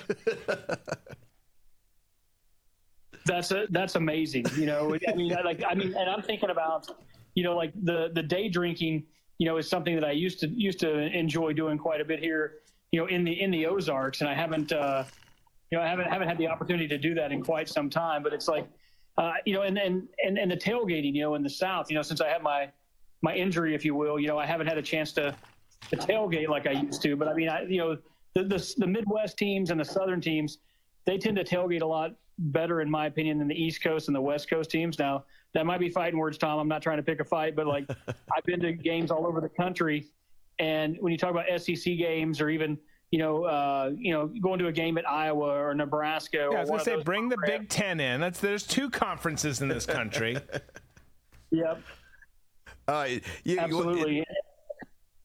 [3.26, 4.46] that's a, that's amazing.
[4.56, 6.90] You know, I mean, like, I mean, and I'm thinking about,
[7.36, 9.06] you know, like the, the day drinking
[9.38, 12.20] you know, is something that I used to used to enjoy doing quite a bit
[12.20, 12.60] here,
[12.92, 15.04] you know, in the in the Ozarks, and I haven't, uh,
[15.72, 18.24] you know, I haven't haven't had the opportunity to do that in quite some time.
[18.24, 18.68] But it's like,
[19.18, 21.96] uh, you know, and, and and and the tailgating, you know, in the South, you
[21.96, 22.70] know, since I had my
[23.22, 25.36] my injury, if you will, you know, I haven't had a chance to
[25.90, 27.16] to tailgate like I used to.
[27.16, 27.98] But I mean, I, you know,
[28.36, 30.60] the, the the Midwest teams and the Southern teams,
[31.06, 34.16] they tend to tailgate a lot better, in my opinion, than the East Coast and
[34.16, 35.00] the West Coast teams.
[35.00, 35.26] Now,
[35.56, 36.60] that might be fighting words, Tom.
[36.60, 39.42] I'm not trying to pick a fight, but like I've been to games all over
[39.42, 40.06] the country,
[40.60, 42.78] and when you talk about SEC games or even
[43.12, 46.50] you know, uh, you know, going to a game at Iowa or Nebraska.
[46.52, 47.38] Yeah, I was gonna say bring the.
[47.46, 48.20] Big Ten in.
[48.20, 50.38] That's there's two conferences in this country.
[51.52, 51.82] Yep.
[52.88, 53.08] Uh,
[53.46, 54.22] you, Absolutely.
[54.22, 54.24] uh,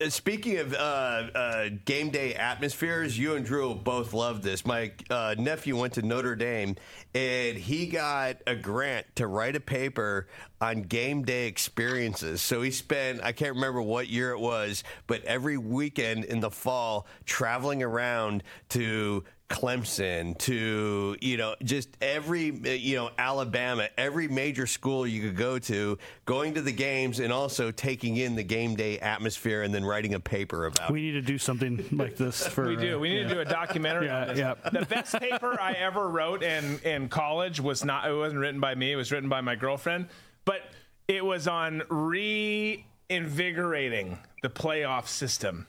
[0.09, 4.65] speaking of uh, uh, game day atmospheres, you and Drew both love this.
[4.65, 6.77] My uh, nephew went to Notre Dame,
[7.15, 10.27] and he got a grant to write a paper
[10.61, 12.41] on game day experiences.
[12.41, 16.51] So he spent, I can't remember what year it was, but every weekend in the
[16.51, 24.29] fall traveling around to Clemson to you know just every uh, you know Alabama every
[24.29, 28.45] major school you could go to going to the games and also taking in the
[28.45, 32.17] game day atmosphere and then writing a paper about We need to do something like
[32.17, 32.69] this for.
[32.69, 32.99] we do.
[33.01, 34.39] We need uh, to do a documentary Yeah, on this.
[34.39, 34.55] yeah.
[34.73, 38.09] The best paper I ever wrote in in college was not.
[38.09, 38.93] It wasn't written by me.
[38.93, 40.07] It was written by my girlfriend.
[40.45, 40.61] But
[41.09, 45.67] it was on reinvigorating the playoff system.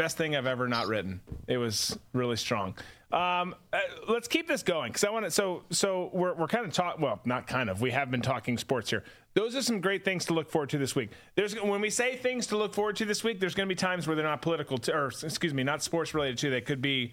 [0.00, 1.20] Best thing I've ever not written.
[1.46, 2.74] It was really strong.
[3.12, 5.30] Um, uh, let's keep this going because I want to.
[5.30, 7.02] So, so we're we're kind of talking.
[7.02, 7.82] Well, not kind of.
[7.82, 9.04] We have been talking sports here.
[9.34, 11.10] Those are some great things to look forward to this week.
[11.34, 13.40] There's when we say things to look forward to this week.
[13.40, 16.14] There's going to be times where they're not political, to, or excuse me, not sports
[16.14, 16.48] related to.
[16.48, 17.12] They could be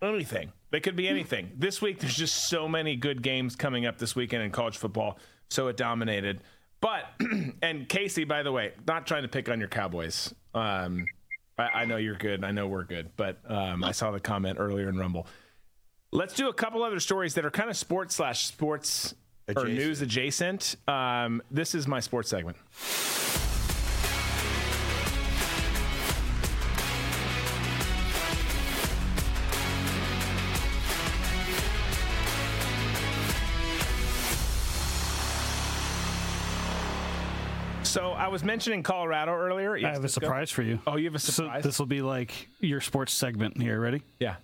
[0.00, 0.52] anything.
[0.70, 1.50] They could be anything.
[1.58, 5.18] This week, there's just so many good games coming up this weekend in college football.
[5.50, 6.40] So it dominated.
[6.80, 7.02] But
[7.62, 10.32] and Casey, by the way, not trying to pick on your Cowboys.
[10.54, 11.06] Um,
[11.58, 12.44] I, I know you're good.
[12.44, 13.10] I know we're good.
[13.16, 15.26] But um, I saw the comment earlier in Rumble.
[16.12, 19.14] Let's do a couple other stories that are kind of sports slash sports
[19.48, 19.74] or Adjacent.
[19.74, 20.76] news adjacent.
[20.88, 22.56] Um, this is my sports segment.
[38.26, 39.76] I was mentioning Colorado earlier.
[39.76, 40.26] I have a let's go.
[40.26, 40.80] surprise for you.
[40.84, 41.62] Oh, you have a So surprise?
[41.62, 43.80] this will be like your sports segment here.
[43.80, 44.02] Ready?
[44.18, 44.34] Yeah.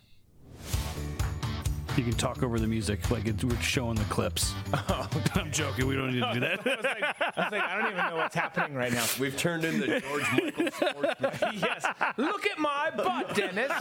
[1.96, 4.54] You can talk over the music like it's, we're showing the clips.
[4.88, 5.88] Oh, I'm joking.
[5.88, 6.60] We don't need to do that.
[6.66, 9.04] I was like, I was like, I don't even know what's happening right now.
[9.18, 11.32] We've turned into George Michael sportsman.
[11.60, 11.84] yes.
[12.18, 13.72] Look at my butt, Dennis.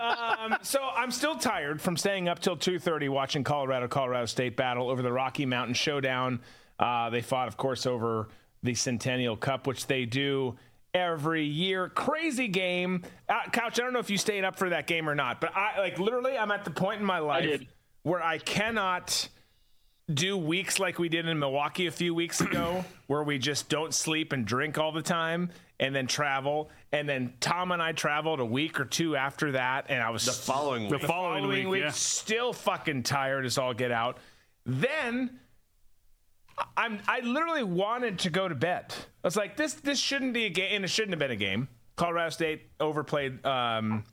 [0.00, 4.90] Um, so I'm still tired from staying up till 2:30 watching Colorado Colorado State battle
[4.90, 6.40] over the Rocky Mountain Showdown.
[6.80, 8.28] Uh, they fought, of course, over
[8.62, 10.56] the Centennial Cup, which they do
[10.94, 11.88] every year.
[11.88, 13.02] Crazy game.
[13.28, 13.78] Uh, Couch.
[13.80, 15.98] I don't know if you stayed up for that game or not, but I like
[15.98, 16.36] literally.
[16.36, 17.66] I'm at the point in my life did.
[18.02, 19.28] where I cannot
[20.12, 23.94] do weeks like we did in Milwaukee a few weeks ago, where we just don't
[23.94, 26.68] sleep and drink all the time and then travel.
[26.92, 30.26] And then Tom and I traveled a week or two after that, and I was
[30.26, 30.90] The following week.
[30.90, 31.06] the week.
[31.06, 31.90] following, week, yeah.
[31.92, 34.18] still fucking tired as all get out.
[34.66, 35.38] Then
[36.76, 38.86] I'm I literally wanted to go to bed.
[38.92, 41.36] I was like, this this shouldn't be a game, and it shouldn't have been a
[41.36, 41.68] game.
[41.96, 44.04] Colorado State overplayed um,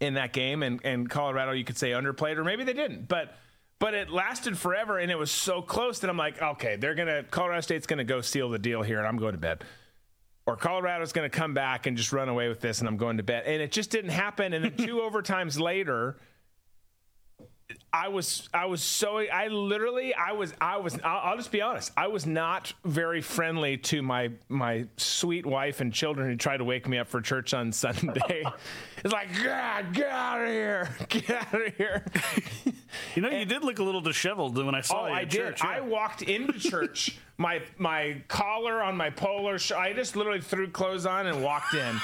[0.00, 3.34] in that game, and and Colorado you could say underplayed, or maybe they didn't, but.
[3.78, 7.24] But it lasted forever, and it was so close that I'm like, okay, they're gonna
[7.24, 9.64] Colorado State's gonna go steal the deal here, and I'm going to bed
[10.46, 13.18] or Colorado's going to come back and just run away with this, and I'm going
[13.18, 13.44] to bed.
[13.46, 14.52] And it just didn't happen.
[14.52, 16.16] And then two overtimes later,
[17.92, 21.60] I was I was so I literally I was I was I'll, I'll just be
[21.60, 26.58] honest I was not very friendly to my my sweet wife and children who tried
[26.58, 28.44] to wake me up for church on Sunday.
[29.04, 32.04] it's like God, get out of here, get out of here.
[33.14, 35.12] You know, you did look a little disheveled when I saw Oh, you.
[35.12, 35.38] I at did.
[35.38, 35.70] church, yeah.
[35.70, 37.18] I walked into church.
[37.38, 39.58] My my collar on my polar.
[39.58, 39.76] shirt.
[39.78, 41.96] I just literally threw clothes on and walked in.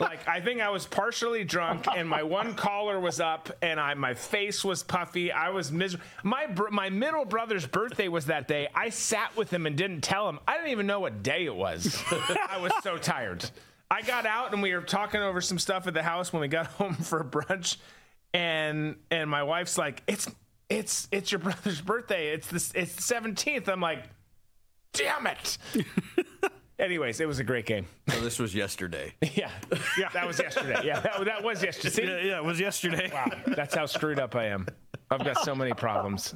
[0.00, 3.92] like I think I was partially drunk, and my one collar was up, and I
[3.94, 5.30] my face was puffy.
[5.32, 6.06] I was miserable.
[6.22, 8.68] My br- my middle brother's birthday was that day.
[8.74, 10.38] I sat with him and didn't tell him.
[10.48, 12.02] I didn't even know what day it was.
[12.48, 13.44] I was so tired.
[13.90, 16.48] I got out and we were talking over some stuff at the house when we
[16.48, 17.76] got home for brunch,
[18.36, 20.30] and and my wife's like, "It's
[20.68, 22.34] it's it's your brother's birthday.
[22.34, 23.66] It's the it's the seventeenth.
[23.68, 24.04] I'm like,
[24.92, 25.58] damn it.
[26.78, 27.86] Anyways, it was a great game.
[28.10, 29.14] So this was yesterday.
[29.34, 29.50] yeah,
[29.98, 30.82] yeah, that was yesterday.
[30.84, 31.94] Yeah, that, that was yesterday.
[31.94, 32.02] See?
[32.02, 33.10] Yeah, yeah, it was yesterday.
[33.10, 34.66] Wow, that's how screwed up I am.
[35.10, 36.34] I've got so many problems.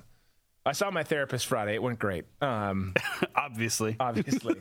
[0.64, 1.74] I saw my therapist Friday.
[1.74, 2.24] It went great.
[2.40, 2.94] Um,
[3.34, 3.96] Obviously.
[4.00, 4.56] obviously,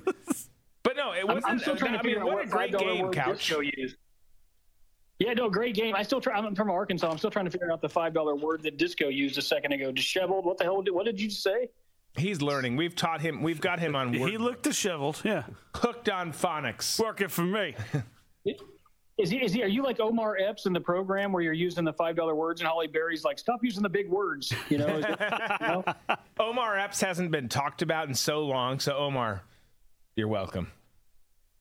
[0.83, 1.45] but no, it wasn't.
[1.47, 3.37] I'm still trying I to mean, figure out what what a great game, word Couch.
[3.37, 3.95] Disco used.
[5.19, 5.95] Yeah, no, great game.
[5.95, 6.37] I still try.
[6.37, 7.09] I'm from Arkansas.
[7.09, 9.73] I'm still trying to figure out the five dollar word that Disco used a second
[9.73, 9.91] ago.
[9.91, 10.45] Disheveled.
[10.45, 10.81] What the hell?
[10.81, 11.69] Did, what did you say?
[12.17, 12.77] He's learning.
[12.77, 13.43] We've taught him.
[13.43, 14.13] We've got him on.
[14.13, 15.21] He looked disheveled.
[15.25, 15.43] Yeah,
[15.75, 16.99] hooked on phonics.
[16.99, 17.75] Working for me.
[19.19, 19.61] Is he, is he?
[19.63, 22.61] Are you like Omar Epps in the program where you're using the five dollar words
[22.61, 24.53] and Halle Berry's like, stop using the big words?
[24.69, 25.19] You know, is it,
[25.59, 25.83] you know?
[26.39, 28.79] Omar Epps hasn't been talked about in so long.
[28.79, 29.43] So Omar,
[30.15, 30.71] you're welcome.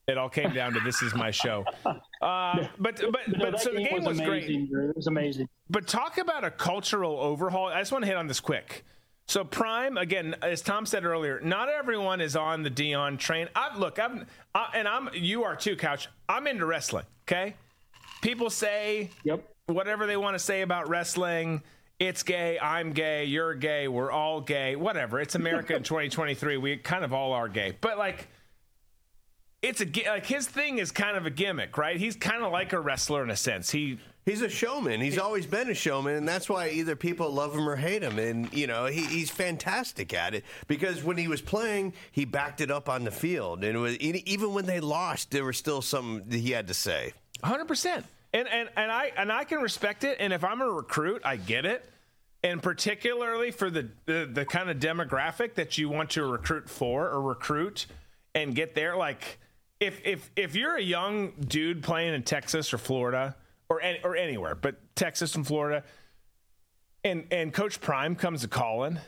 [0.09, 1.65] It all came down to this is my show.
[2.20, 4.43] Uh, but but No, but so the game was, great.
[4.43, 4.91] amazing, Drew.
[4.91, 5.49] It was amazing.
[5.70, 7.69] But talk about a cultural overhaul.
[7.69, 8.85] I just want to hit on this quick.
[9.28, 13.49] So Prime again, as Tom said earlier, not everyone is on the Deion train.
[13.55, 16.09] I, look, I'm I, and I'm you are too, Couch.
[16.28, 17.05] I'm into wrestling.
[17.23, 17.55] Okay,
[18.20, 19.49] people say yep.
[19.67, 21.62] whatever they want to say about wrestling.
[22.01, 22.59] It's gay.
[22.59, 23.27] I'm gay.
[23.27, 23.87] You're gay.
[23.87, 24.75] We're all gay.
[24.75, 25.20] Whatever.
[25.20, 26.57] It's America in 2023.
[26.57, 27.77] We kind of all are gay.
[27.81, 28.27] But like,
[29.62, 31.97] it's a like his thing is kind of a gimmick, right?
[31.97, 33.70] He's kind of like a wrestler in a sense.
[33.70, 35.01] He He's a showman.
[35.01, 38.19] He's always been a showman, and that's why either people love him or hate him.
[38.19, 42.61] And you know, he, he's fantastic at it because when he was playing, he backed
[42.61, 45.81] it up on the field, and it was even when they lost, there was still
[45.81, 47.15] something that he had to say.
[47.43, 48.05] Hundred percent.
[48.35, 50.19] And and and I and I can respect it.
[50.20, 51.89] And if I'm a recruit, I get it.
[52.45, 57.09] And particularly for the the, the kind of demographic that you want to recruit for
[57.09, 57.87] or recruit
[58.35, 59.39] and get there, like
[59.81, 63.36] if if if you're a young dude playing in Texas or Florida
[63.68, 65.84] or any, or anywhere, but Texas and Florida,
[67.05, 68.98] and and Coach Prime comes to calling,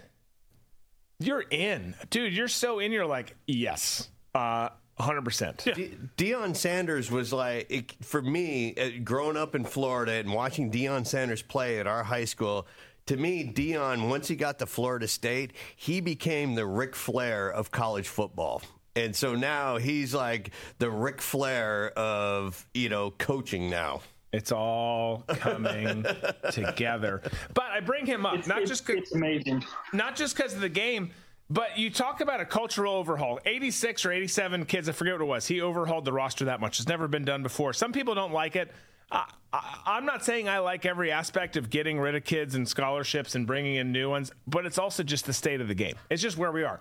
[1.18, 2.32] you're in, dude.
[2.32, 2.92] You're so in.
[2.92, 5.58] You're like, yes, uh, hundred percent.
[5.58, 10.70] De- Deion Sanders was like, it, for me, uh, growing up in Florida and watching
[10.70, 12.66] Deion Sanders play at our high school.
[13.06, 17.72] To me, Deion, once he got to Florida State, he became the Ric Flair of
[17.72, 18.62] college football.
[18.96, 24.00] And so now he's like the Ric Flair of, you know, coaching now.
[24.32, 26.04] It's all coming
[26.50, 27.22] together.
[27.54, 31.10] But I bring him up not just it's amazing, not just because of the game,
[31.48, 33.40] but you talk about a cultural overhaul.
[33.44, 35.46] 86 or 87 kids, I forget what it was.
[35.46, 36.78] He overhauled the roster that much.
[36.78, 37.72] It's never been done before.
[37.72, 38.70] Some people don't like it.
[39.10, 42.68] I, I, I'm not saying I like every aspect of getting rid of kids and
[42.68, 45.96] scholarships and bringing in new ones, but it's also just the state of the game.
[46.08, 46.78] It's just where we are.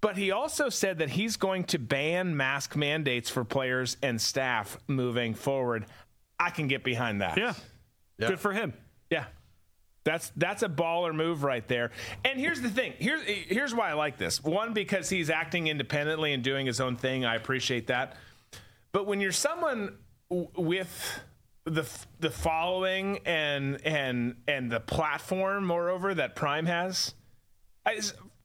[0.00, 4.78] But he also said that he's going to ban mask mandates for players and staff
[4.86, 5.86] moving forward.
[6.38, 7.36] I can get behind that.
[7.36, 7.54] Yeah.
[8.18, 8.72] Good for him.
[9.10, 9.24] Yeah.
[10.04, 11.90] That's that's a baller move right there.
[12.24, 12.94] And here's the thing.
[12.98, 14.42] Here's here's why I like this.
[14.42, 17.24] One because he's acting independently and doing his own thing.
[17.26, 18.16] I appreciate that.
[18.92, 19.98] But when you're someone
[20.30, 21.20] w- with
[21.64, 21.86] the
[22.18, 27.14] the following and and and the platform moreover that Prime has,
[27.84, 28.00] I,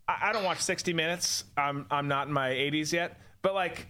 [0.08, 1.45] I don't watch 60 Minutes.
[1.58, 3.88] I'm I'm not in my 80s yet, but like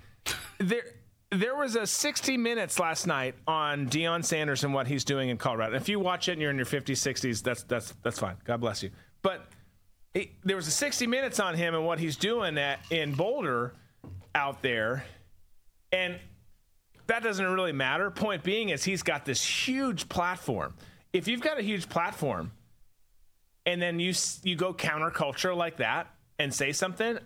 [0.59, 0.83] there
[1.31, 5.37] there was a 60 Minutes last night on Deion Sanders and what he's doing in
[5.37, 5.75] Colorado.
[5.75, 8.35] If you watch it and you're in your 50s, 60s, that's that's that's fine.
[8.45, 8.91] God bless you.
[9.21, 9.47] But
[10.13, 13.73] it, there was a 60 Minutes on him and what he's doing at in Boulder
[14.33, 15.05] out there,
[15.91, 16.17] and
[17.07, 18.09] that doesn't really matter.
[18.09, 20.73] Point being is he's got this huge platform.
[21.11, 22.51] If you've got a huge platform,
[23.65, 24.13] and then you
[24.43, 26.07] you go counterculture like that
[26.39, 27.17] and say something,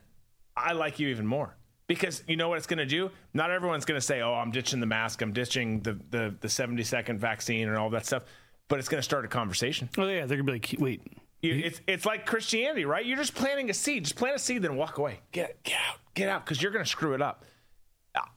[0.56, 1.56] I like you even more
[1.88, 3.12] because you know what it's going to do.
[3.34, 6.50] Not everyone's going to say, "Oh, I'm ditching the mask, I'm ditching the the the
[6.50, 8.24] 70 second vaccine and all that stuff,"
[8.68, 9.90] but it's going to start a conversation.
[9.98, 11.02] Oh yeah, they're gonna be like, wait.
[11.42, 13.06] You, it's it's like Christianity, right?
[13.06, 14.04] You're just planting a seed.
[14.04, 15.22] Just plant a seed, then walk away.
[15.32, 17.46] Get get out, get out, because you're going to screw it up.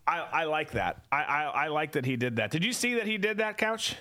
[0.06, 1.04] I, I like that.
[1.10, 2.52] I, I I like that he did that.
[2.52, 3.96] Did you see that he did that, Couch?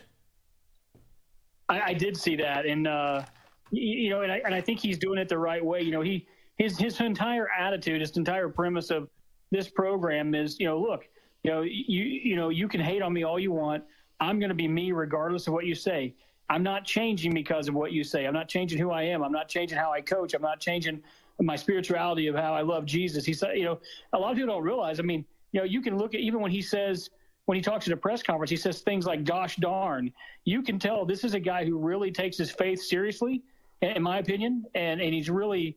[1.68, 3.24] I, I did see that, and uh,
[3.72, 5.82] you, know, and I, and I think he's doing it the right way.
[5.82, 6.28] You know, he
[6.58, 9.10] his his entire attitude, his entire premise of
[9.52, 11.08] this program is, you know, look,
[11.44, 13.84] you know, you you know, you can hate on me all you want.
[14.20, 16.14] I'm going to be me regardless of what you say.
[16.50, 18.26] I'm not changing because of what you say.
[18.26, 19.24] I'm not changing who I am.
[19.24, 20.34] I'm not changing how I coach.
[20.34, 21.02] I'm not changing
[21.40, 23.26] my spirituality of how I love Jesus.
[23.26, 23.80] He said, you know,
[24.14, 25.00] a lot of people don't realize.
[25.00, 27.10] I mean, you know, you can look at even when he says
[27.46, 30.12] when he talks at a press conference, he says things like "gosh darn."
[30.46, 33.44] You can tell this is a guy who really takes his faith seriously,
[33.82, 35.76] in my opinion, and and he's really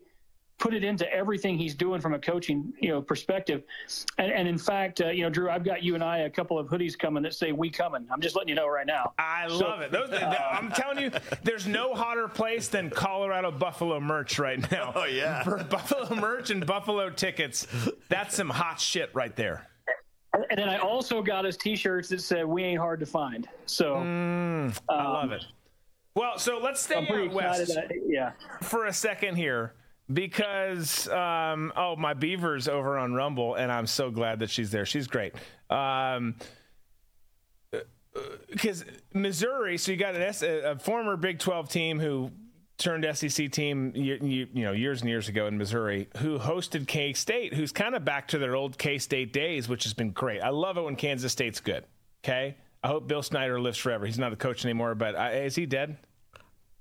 [0.58, 3.65] put it into everything he's doing from a coaching you know perspective.
[4.18, 6.58] And, and in fact, uh, you know, Drew, I've got you and I a couple
[6.60, 9.12] of hoodies coming that say "We coming." I'm just letting you know right now.
[9.18, 9.91] I So- love it.
[9.91, 11.10] Those, I'm telling you,
[11.42, 14.92] there's no hotter place than Colorado Buffalo merch right now.
[14.94, 15.42] Oh, yeah.
[15.44, 17.66] For Buffalo merch and Buffalo tickets,
[18.08, 19.66] that's some hot shit right there.
[20.50, 23.97] And then I also got us T-shirts that said "We ain't hard to find." So
[23.97, 25.44] Mm, I love it.
[26.15, 27.76] Well, so let's stay out west
[28.07, 28.33] yeah.
[28.62, 29.75] for a second here
[30.12, 34.86] because um, oh my beaver's over on Rumble and I'm so glad that she's there.
[34.86, 35.34] She's great.
[35.70, 36.36] Um,
[38.49, 42.31] because Missouri, so you got an S, a former Big 12 team who
[42.78, 46.86] turned SEC team, you, you, you know, years and years ago in Missouri, who hosted
[46.86, 50.10] K State, who's kind of back to their old K State days, which has been
[50.10, 50.41] great.
[50.41, 51.84] I love it when Kansas State's good.
[52.23, 54.04] Okay, I hope Bill Snyder lives forever.
[54.04, 55.96] He's not a coach anymore, but I, is he dead?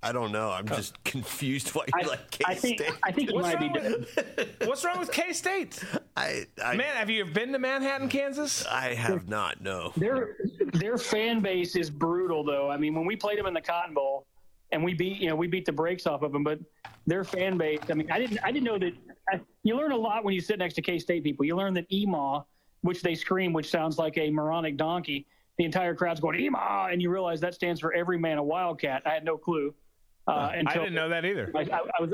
[0.05, 0.49] I don't know.
[0.51, 2.91] I'm just confused why you I- like K I think- State.
[3.05, 5.81] I think he What's might be wrong with, What's wrong with K State?
[6.17, 8.65] I, I Man, have you been to Manhattan, Kansas?
[8.65, 9.61] I have not.
[9.61, 9.93] No.
[9.95, 10.35] Their
[10.73, 12.69] their fan base is brutal, though.
[12.69, 14.27] I mean, when we played them in the Cotton Bowl,
[14.73, 16.59] and we beat you know we beat the brakes off of them, but
[17.07, 17.79] their fan base.
[17.89, 18.91] I mean, I didn't I didn't know that.
[19.31, 21.45] I, you learn a lot when you sit next to K State people.
[21.45, 22.43] You learn that EMA,
[22.81, 25.27] which they scream, which sounds like a moronic donkey.
[25.57, 29.03] The entire crowd's going EMA, and you realize that stands for Every Man a Wildcat.
[29.05, 29.73] I had no clue.
[30.25, 31.51] Uh, I didn't know that either.
[31.53, 32.13] I, I, I was,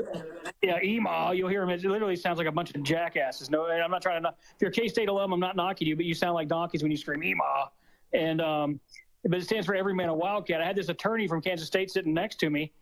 [0.62, 1.32] yeah, EMA.
[1.34, 1.70] You'll hear them.
[1.70, 3.50] It literally sounds like a bunch of jackasses.
[3.50, 4.28] No, and I'm not trying to.
[4.28, 6.82] If you're a K State alum, I'm not knocking you, but you sound like donkeys
[6.82, 7.70] when you scream EMA.
[8.12, 8.80] And um,
[9.24, 10.60] but it stands for Every Man a Wildcat.
[10.60, 12.72] I had this attorney from Kansas State sitting next to me.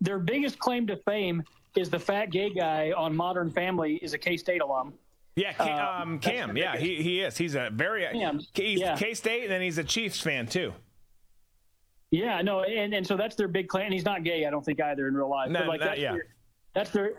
[0.00, 1.42] Their biggest claim to fame
[1.76, 4.92] is the fat gay guy on Modern Family is a K State alum.
[5.36, 6.56] Yeah, K, Uh, um, Cam.
[6.56, 7.36] Yeah, he, he is.
[7.36, 8.96] He's a very Cam, he's yeah.
[8.96, 10.72] K State, and then he's a Chiefs fan too.
[12.10, 13.90] Yeah, no, and, and so that's their big claim.
[13.90, 15.50] He's not gay, I don't think either in real life.
[15.50, 16.12] No, but like that- that's yeah.
[16.12, 16.26] their,
[16.74, 17.12] that's their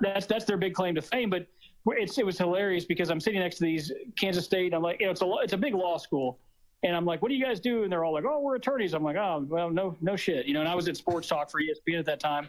[0.00, 1.30] that's that's their big claim to fame.
[1.30, 1.46] But
[1.86, 4.74] it's it was hilarious because I'm sitting next to these Kansas State.
[4.74, 6.38] I'm like, you know, it's a it's a big law school,
[6.82, 7.84] and I'm like, what do you guys do?
[7.84, 8.92] And they're all like, oh, we're attorneys.
[8.92, 10.60] I'm like, oh, well, no no shit, you know.
[10.60, 12.48] And I was at Sports Talk for ESPN at that time,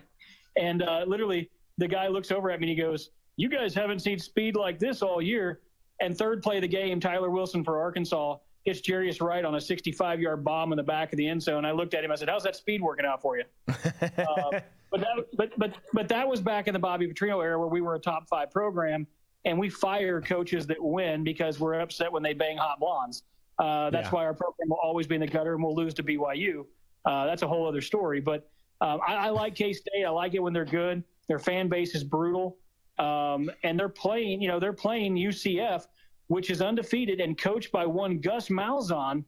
[0.57, 3.99] and uh, literally the guy looks over at me and he goes, you guys haven't
[3.99, 5.61] seen speed like this all year.
[5.99, 9.61] And third play of the game, Tyler Wilson for Arkansas hits Jarius Wright on a
[9.61, 11.65] 65 yard bomb in the back of the end zone.
[11.65, 12.11] I looked at him.
[12.11, 14.59] I said, "How's that speed working out for you?" uh,
[14.91, 17.81] but that, but but but that was back in the Bobby Petrino era where we
[17.81, 19.05] were a top five program,
[19.45, 23.23] and we fire coaches that win because we're upset when they bang hot blondes.
[23.59, 24.11] Uh, that's Yeah.
[24.11, 26.65] why our program will always be in the gutter and we'll lose to BYU.
[27.05, 28.19] Uh, that's a whole other story.
[28.19, 28.49] But
[28.81, 30.05] um, I, I like K State.
[30.05, 31.03] I like it when they're good.
[31.27, 32.57] Their fan base is brutal,
[33.03, 34.41] um, and they're playing.
[34.41, 35.85] You know, they're playing UCF,
[36.27, 39.23] which is undefeated and coached by one Gus Malzahn,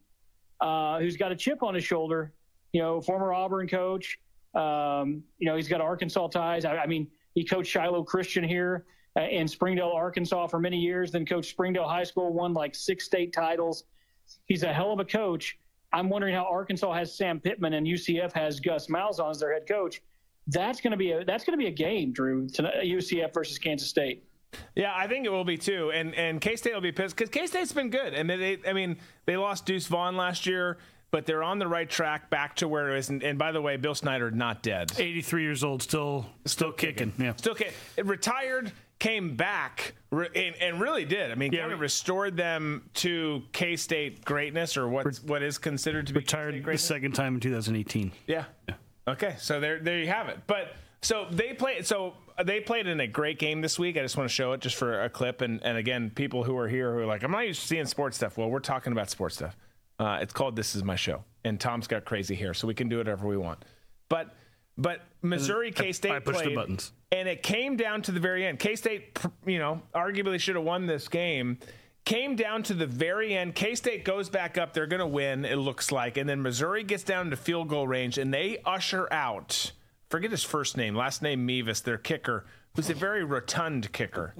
[0.61, 2.33] uh, who's got a chip on his shoulder.
[2.71, 4.17] You know, former Auburn coach.
[4.53, 6.65] Um, you know, he's got Arkansas ties.
[6.65, 8.85] I, I mean, he coached Shiloh Christian here
[9.17, 11.11] uh, in Springdale, Arkansas for many years.
[11.11, 13.83] Then coached Springdale High School, won like six state titles.
[14.45, 15.57] He's a hell of a coach.
[15.93, 19.67] I'm wondering how Arkansas has Sam Pittman and UCF has Gus Malzahn as their head
[19.67, 20.01] coach.
[20.47, 22.47] That's going to be a that's going to be a game, Drew.
[22.47, 24.23] Tonight, UCF versus Kansas State.
[24.75, 27.29] Yeah, I think it will be too, and and K State will be pissed because
[27.29, 30.77] K State's been good, and they, they, I mean, they lost Deuce Vaughn last year,
[31.11, 33.09] but they're on the right track back to where it is.
[33.09, 37.11] And, and by the way, Bill Snyder not dead, 83 years old, still still kicking.
[37.17, 37.35] Yeah.
[37.35, 37.71] still ca-
[38.03, 41.31] retired, came back, re- and, and really did.
[41.31, 46.07] I mean, kind of restored them to K State greatness, or what what is considered
[46.07, 48.11] to be Retired K-State the second time in 2018.
[48.27, 48.45] Yeah.
[49.07, 50.39] Okay, so there there you have it.
[50.47, 53.97] But so they played so they played in a great game this week.
[53.97, 56.57] I just want to show it just for a clip and and again, people who
[56.57, 58.37] are here who are like, I'm not used to seeing sports stuff.
[58.37, 59.55] Well, we're talking about sports stuff.
[59.97, 62.89] Uh, it's called This Is My Show, and Tom's got crazy hair, so we can
[62.89, 63.63] do whatever we want.
[64.09, 64.35] But
[64.77, 66.91] but Missouri K State I push the played, buttons.
[67.11, 68.59] and it came down to the very end.
[68.59, 71.59] K State, you know, arguably should have won this game.
[72.05, 73.55] Came down to the very end.
[73.55, 74.73] K State goes back up.
[74.73, 76.17] They're going to win, it looks like.
[76.17, 79.71] And then Missouri gets down to field goal range and they usher out,
[80.09, 84.35] forget his first name, last name Mevis, their kicker, who's a very rotund kicker.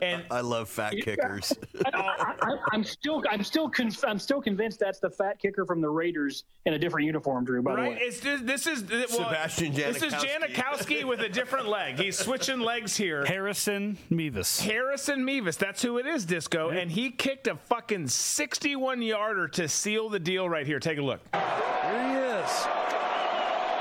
[0.00, 1.52] And I love fat kickers.
[1.94, 5.80] I, I, I'm still, I'm still, con- I'm still convinced that's the fat kicker from
[5.80, 7.62] the Raiders in a different uniform, Drew.
[7.62, 7.90] By the Right?
[7.92, 10.54] way, It's just, this is well, Sebastian This is Janikowski.
[10.54, 11.98] Janikowski with a different leg.
[11.98, 13.24] He's switching legs here.
[13.24, 14.60] Harrison Mevis.
[14.60, 19.68] Harrison Mevis, that's who it is, Disco, and he kicked a fucking 61 yarder to
[19.68, 20.78] seal the deal right here.
[20.78, 21.20] Take a look.
[21.32, 22.66] Here he is.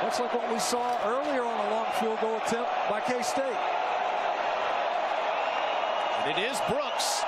[0.04, 3.56] Looks like what we saw earlier on a long field goal attempt by K State.
[6.22, 7.24] And it is Brooks.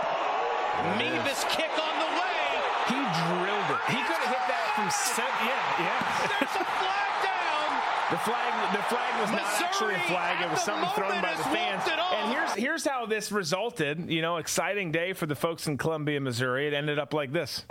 [0.98, 2.42] Mevis kick on the way.
[2.88, 3.82] He drilled it.
[3.90, 5.34] He could have hit that from set.
[5.42, 5.98] Yeah, yeah.
[6.40, 7.70] There's a flag down.
[8.12, 10.42] The flag, the flag was not actually a flag.
[10.44, 11.84] It was something thrown by the fans.
[11.84, 12.14] walked it off.
[12.14, 14.10] And here's here's how this resulted.
[14.10, 16.68] You know, exciting day for the folks in Columbia, Missouri.
[16.68, 17.66] It ended up like this.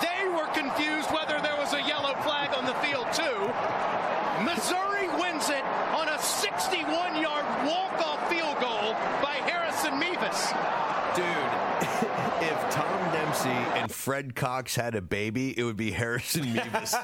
[0.00, 3.52] They were confused whether there was a yellow flag on the field, too.
[4.42, 10.50] Missouri wins it on a 61 yard walk off field goal by Harrison Mevis.
[11.14, 11.26] Dude,
[12.42, 12.98] if Tom
[13.34, 16.94] Dempsey and Fred Cox had a baby, it would be Harrison Mevis.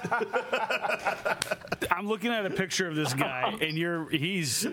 [1.91, 4.67] I'm looking at a picture of this guy, and you're he's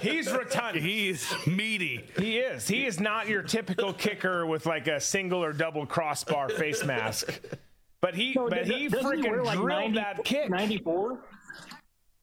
[0.00, 0.76] He's rotund.
[0.76, 2.04] he's meaty.
[2.18, 2.68] He is.
[2.68, 7.40] He is not your typical kicker with like a single or double crossbar face mask.
[8.00, 10.50] But he, So but does- he doesn't he freaking like, drilled 90 that kick.
[10.50, 11.18] 94.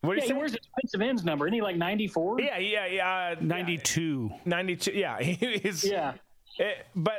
[0.01, 1.47] What do yeah, you he wears his defensive ends number.
[1.47, 2.39] Isn't he like 94?
[2.39, 3.35] Yeah, yeah, uh, yeah.
[3.41, 4.31] 92.
[4.45, 4.91] 92.
[4.91, 5.83] Yeah, he's.
[5.83, 6.13] Yeah.
[6.57, 7.15] It, but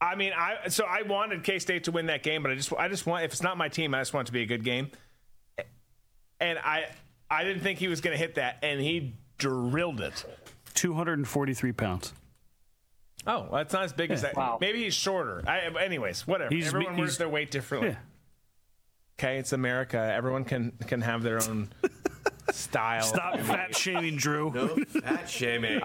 [0.00, 2.72] I mean, I so I wanted K State to win that game, but I just
[2.74, 4.46] I just want if it's not my team, I just want it to be a
[4.46, 4.90] good game.
[6.40, 6.86] And I
[7.30, 10.24] I didn't think he was going to hit that, and he drilled it.
[10.74, 12.12] 243 pounds.
[13.26, 14.36] Oh, well, that's not as big as that.
[14.36, 14.58] Wow.
[14.60, 15.42] Maybe he's shorter.
[15.46, 16.54] I, anyways, whatever.
[16.54, 17.90] He's- Everyone he's- wears their weight differently.
[17.90, 17.96] Yeah.
[19.18, 19.98] Okay, it's America.
[19.98, 21.70] Everyone can can have their own
[22.52, 23.02] style.
[23.02, 24.50] Stop fat shaming Drew.
[24.54, 24.68] No
[25.02, 25.80] fat shaming.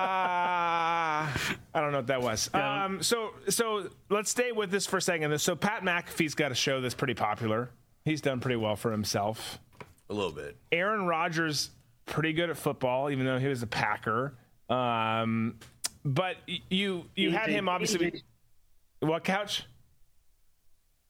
[0.00, 1.32] Ah,
[1.74, 2.52] I don't know what that was.
[2.54, 5.38] Um, so so let's stay with this for a second.
[5.40, 7.70] So Pat McAfee's got a show that's pretty popular.
[8.04, 9.58] He's done pretty well for himself.
[10.10, 10.56] A little bit.
[10.72, 11.70] Aaron Rodgers
[12.06, 14.34] pretty good at football, even though he was a Packer.
[14.70, 15.56] Um,
[16.04, 18.08] but y- you you had him obviously.
[18.08, 18.22] easy.
[19.00, 19.64] What couch?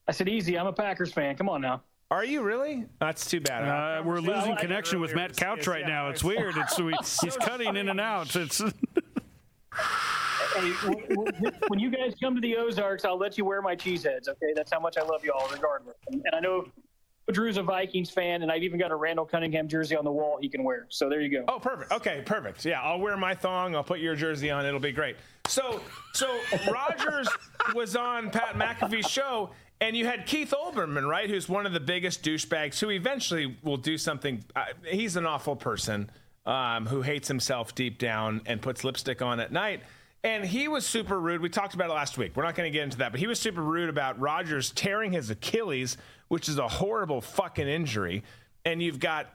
[0.07, 0.59] I said easy.
[0.59, 1.37] I'm a Packers fan.
[1.37, 1.83] Come on now.
[2.11, 2.87] Are you really?
[3.01, 3.65] That's too bad.
[3.69, 6.09] Uh, we're Well, losing I- connection with Matt Couch right now.
[6.09, 6.57] It's weird.
[6.57, 8.35] It's we, he's cutting in and out.
[8.35, 8.63] It's
[10.55, 13.75] Hey, when, when- when you guys come to the Ozarks, I'll let you wear my
[13.77, 14.29] cheese heads.
[14.29, 15.97] Okay, that's how much I love you all, regardless.
[16.11, 16.67] And, and I know
[17.31, 20.39] Drew's a Vikings fan, and I've even got a Randall Cunningham jersey on the wall
[20.41, 20.87] he can wear.
[20.89, 21.45] So there you go.
[21.47, 21.93] Oh, perfect.
[21.93, 22.65] Okay, perfect.
[22.65, 23.77] Yeah, I'll wear my thong.
[23.77, 24.65] I'll put your jersey on.
[24.65, 25.17] It'll be great.
[25.47, 25.83] So,
[26.15, 26.41] so
[26.73, 27.29] Rodgers
[27.75, 29.51] was on Pat McAfee's show,
[29.81, 31.29] and you had Keith Olbermann, right?
[31.31, 34.45] Who's one of the biggest douchebags who eventually will do something.
[34.57, 36.11] Uh, he's an awful person
[36.47, 39.83] um, who hates himself deep down and puts lipstick on at night.
[40.25, 41.41] And he was super rude.
[41.41, 42.33] We talked about it last week.
[42.35, 45.13] We're not going to get into that, but he was super rude about Rodgers tearing
[45.13, 48.25] his Achilles, which is a horrible fucking injury.
[48.65, 49.29] And you've got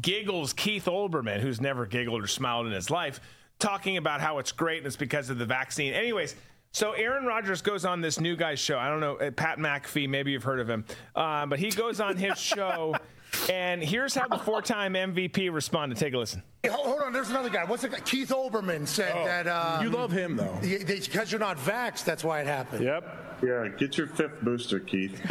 [0.00, 3.20] giggles Keith Olbermann, who's never giggled or smiled in his life,
[3.60, 5.92] talking about how it's great and it's because of the vaccine.
[5.92, 6.34] Anyways,
[6.74, 8.78] so Aaron Rodgers goes on this new guy's show.
[8.78, 10.84] I don't know, uh, Pat McAfee, maybe you've heard of him.
[11.16, 12.94] Um, but he goes on his show,
[13.50, 15.96] and here's how the four time MVP responded.
[15.96, 16.42] Take a listen.
[16.62, 17.64] Hey, hold, hold on, there's another guy.
[17.64, 18.00] What's the guy?
[18.00, 19.46] Keith Olbermann said Oh, that.
[19.46, 20.58] Um, you love him, though.
[20.60, 22.84] Because you're not vaxxed, that's why it happened.
[22.84, 23.20] Yep.
[23.42, 25.20] Yeah, get your fifth booster, Keith.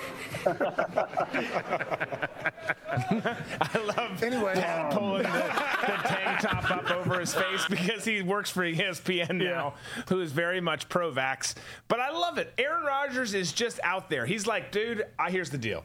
[2.91, 8.05] I love anyway Pat um, pulling the, the tank top up over his face because
[8.05, 9.75] he works for ESPN now,
[10.09, 11.55] who is very much pro-vax.
[11.89, 12.53] But I love it.
[12.59, 14.27] Aaron Rodgers is just out there.
[14.27, 15.85] He's like, dude, I, here's the deal.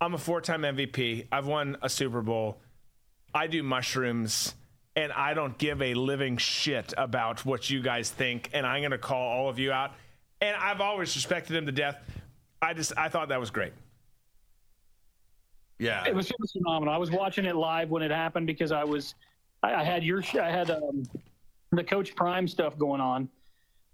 [0.00, 1.26] I'm a four-time MVP.
[1.30, 2.60] I've won a Super Bowl.
[3.34, 4.54] I do mushrooms.
[4.96, 8.50] And I don't give a living shit about what you guys think.
[8.52, 9.92] And I'm going to call all of you out.
[10.40, 11.96] And I've always respected him to death.
[12.62, 13.72] I just, I thought that was great.
[15.78, 16.04] Yeah.
[16.06, 16.92] It was, it was phenomenal.
[16.92, 19.14] I was watching it live when it happened because I was,
[19.62, 21.04] I, I had your, I had um,
[21.72, 23.28] the Coach Prime stuff going on,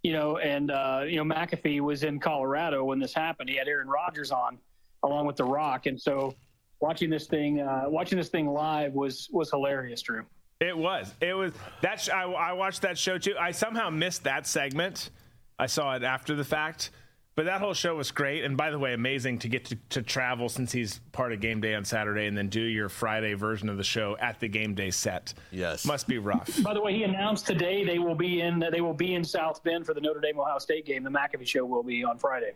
[0.02, 3.48] you know, and uh, you know McAfee was in Colorado when this happened.
[3.48, 4.58] He had Aaron Rodgers on,
[5.02, 6.34] along with The Rock, and so
[6.80, 10.24] watching this thing, uh, watching this thing live was was hilarious, Drew.
[10.60, 11.12] It was.
[11.20, 12.00] It was that.
[12.00, 13.34] Sh- I, I watched that show too.
[13.38, 15.10] I somehow missed that segment.
[15.58, 16.90] I saw it after the fact,
[17.36, 18.44] but that whole show was great.
[18.44, 21.60] And by the way, amazing to get to, to travel since he's part of Game
[21.60, 24.74] Day on Saturday, and then do your Friday version of the show at the Game
[24.74, 25.34] Day set.
[25.52, 26.62] Yes, must be rough.
[26.62, 29.62] By the way, he announced today they will be in they will be in South
[29.62, 31.04] Bend for the Notre Dame Ohio State game.
[31.04, 32.52] The McAfee show will be on Friday.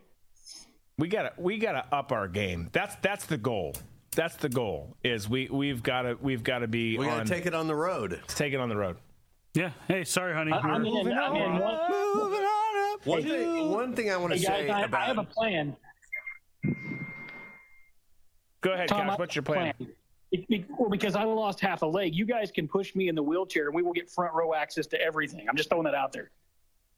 [0.99, 2.71] we gotta we gotta up our game.
[2.73, 3.75] That's that's the goal.
[4.17, 4.97] That's the goal.
[5.05, 6.97] Is we we've gotta we've gotta be.
[6.99, 8.21] We gotta on, take it on the road.
[8.29, 8.97] Take it on the road.
[9.55, 9.71] Yeah.
[9.89, 10.53] Hey, sorry, honey.
[10.53, 11.59] I- I'm in, I'm in.
[11.59, 12.60] One
[13.05, 15.77] thing, one thing I want to Hey, guys, say I, about I have a plan.
[18.63, 19.19] Go ahead, Tom, Cash.
[19.19, 19.75] What's your have plan?
[20.33, 23.15] It- it- well, because I lost half a leg, you guys can push me in
[23.15, 25.49] the wheelchair, and we will get front row access to everything.
[25.49, 26.31] I'm just throwing that out there.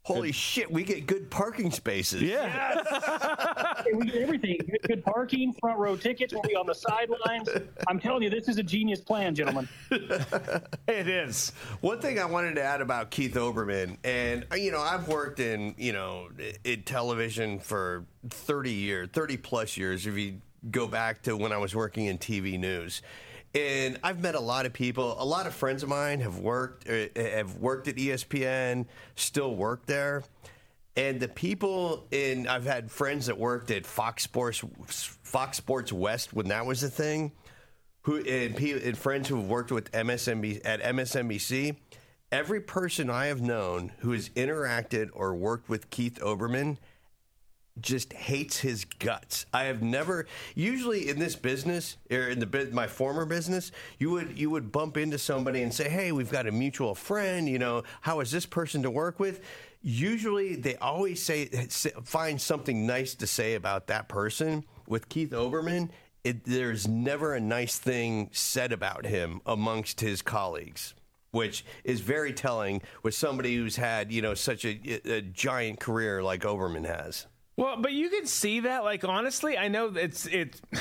[0.05, 2.23] Holy shit, we get good parking spaces.
[2.23, 2.83] Yeah.
[3.85, 4.59] Hey, we get everything.
[4.59, 6.33] Good, good parking, front row tickets.
[6.33, 7.49] We'll be on the sidelines.
[7.89, 9.69] I'm telling you, this is a genius plan, gentlemen.
[9.91, 11.51] it is.
[11.81, 15.41] One thing I wanted to add about Keith Olbermann, and uh, you know, I've worked
[15.41, 16.29] in you know
[16.63, 20.07] in television for thirty years, thirty plus years.
[20.07, 20.41] If you
[20.71, 23.03] go back to when I was working in TV news.
[23.55, 25.15] And I've met a lot of people.
[25.19, 29.87] A lot of friends of mine have worked uh, have worked at ESPN, still work
[29.87, 30.23] there.
[30.97, 34.63] And the people in I've had friends that worked at Fox Sports
[35.23, 37.33] Fox Sports West when that was a thing
[38.03, 41.77] who and, pe- and friends who have worked with MSNBC at MSNBC,
[42.31, 46.79] every person I have known who has interacted or worked with Keith Olbermann
[47.81, 49.47] just hates his guts.
[49.53, 54.39] I have never usually in this business or in the my former business, you would
[54.39, 57.83] you would bump into somebody and say, "Hey, we've got a mutual friend, you know,
[58.03, 59.41] how is this person to work with?"
[59.81, 61.47] Usually they always say
[62.05, 64.65] find something nice to say about that person.
[64.87, 65.91] With Keith Olbermann,
[66.25, 70.95] it, there's never a nice thing said about him amongst his colleagues,
[71.31, 74.79] which is very telling with somebody who's had you know such a,
[75.11, 77.27] a giant career like Olbermann has.
[77.57, 78.85] Well, but you can see that.
[78.85, 80.61] Like honestly, I know it's it.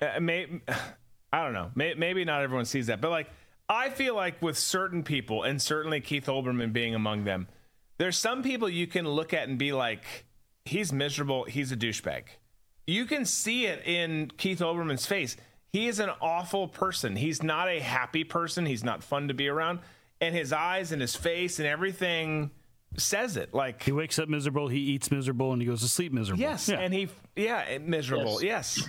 [0.00, 0.46] Uh, may,
[1.32, 1.72] I don't know.
[1.74, 3.28] May, maybe not everyone sees that, but like
[3.68, 7.48] I feel like with certain people, and certainly Keith Olbermann being among them,
[7.98, 10.04] there's some people you can look at and be like,
[10.64, 11.44] he's miserable.
[11.44, 12.24] He's a douchebag.
[12.86, 15.36] You can see it in Keith Olbermann's face.
[15.72, 17.16] He is an awful person.
[17.16, 18.64] He's not a happy person.
[18.64, 19.80] He's not fun to be around.
[20.20, 22.50] And his eyes and his face and everything
[22.96, 23.52] says it.
[23.54, 26.40] Like he wakes up miserable, he eats miserable, and he goes to sleep miserable.
[26.40, 26.80] Yes, Yeah.
[26.80, 28.42] and he yeah miserable.
[28.42, 28.88] Yes,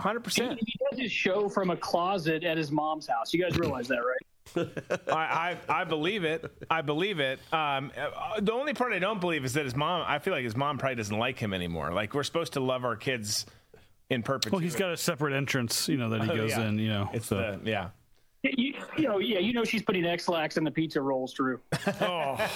[0.00, 0.60] hundred He, percent.
[0.66, 3.32] he does his show from a closet at his mom's house.
[3.32, 4.18] You guys realize that, right?
[5.08, 6.44] I, I I believe it.
[6.68, 7.38] I believe it.
[7.52, 10.04] Um, uh, the only part I don't believe is that his mom.
[10.06, 11.92] I feel like his mom probably doesn't like him anymore.
[11.92, 13.46] Like we're supposed to love our kids
[14.10, 14.50] in perpetuity.
[14.56, 16.68] Well, he's got a separate entrance, you know, that he Oh, goes yeah.
[16.68, 16.78] in.
[16.78, 17.36] You know, It's so.
[17.36, 17.90] the yeah.
[18.42, 21.60] You, you know, yeah, you know she's putting Ex-Lax in the pizza rolls, Drew.
[22.00, 22.48] Oh.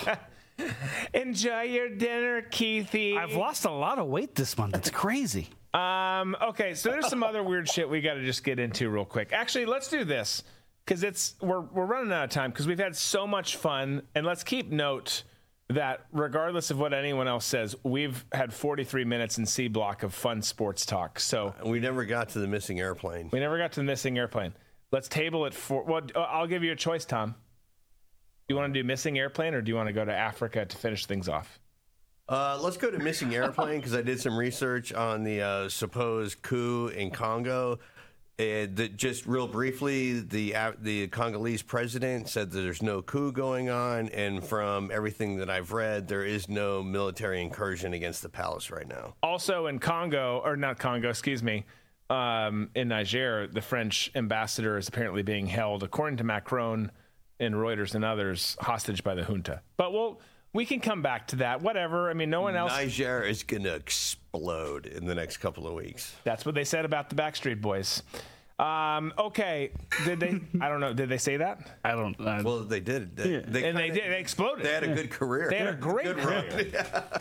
[1.15, 3.17] Enjoy your dinner, Keithy.
[3.17, 4.75] I've lost a lot of weight this month.
[4.75, 5.49] It's crazy.
[5.75, 9.05] Um, okay, so there's some other weird shit we got to just get into real
[9.05, 9.33] quick.
[9.33, 10.43] Actually, let's do this
[10.85, 14.25] because it's we're we're running out of time because we've had so much fun, and
[14.25, 15.23] let's keep note
[15.69, 20.15] that regardless of what anyone else says, we've had 43 minutes in C block of
[20.15, 21.21] fun sports talk.
[21.21, 23.29] So we never got to the missing airplane.
[23.33, 24.55] we never got to the missing airplane.
[24.93, 25.83] Let's table it for.
[25.83, 27.35] Well, uh, I'll give you a choice, Tom.
[28.49, 30.65] Do you want to do missing airplane, or do you want to go to Africa
[30.65, 31.59] to finish things off?
[32.29, 36.43] Uh, let's go to missing airplane because I did some research on the uh, supposed
[36.43, 37.79] coup in Congo.
[38.39, 43.33] And the, just real briefly, the uh, the Congolese president said that there's no coup
[43.33, 48.29] going on, and from everything that I've read, there is no military incursion against the
[48.29, 49.15] palace right now.
[49.23, 51.65] Also in Congo, or not Congo, excuse me,
[52.11, 56.91] um, in Niger, the French ambassador is apparently being held, according to Macron
[57.41, 59.61] and Reuters and others, hostage by the junta.
[59.77, 60.21] But we'll
[60.53, 61.61] we can come back to that.
[61.61, 62.09] Whatever.
[62.09, 62.73] I mean, no one else.
[62.73, 66.15] Niger is going to explode in the next couple of weeks.
[66.25, 68.03] That's what they said about the Backstreet Boys.
[68.59, 69.71] Um, okay,
[70.07, 70.41] did they?
[70.63, 70.95] I don't know.
[70.95, 71.79] Did they say that?
[71.85, 72.19] I don't.
[72.27, 73.15] I, Well, they did.
[73.15, 74.13] They, and they they kinda- did.
[74.13, 74.65] They exploded.
[74.65, 75.49] They had a good career.
[75.51, 76.73] They had a great Good career.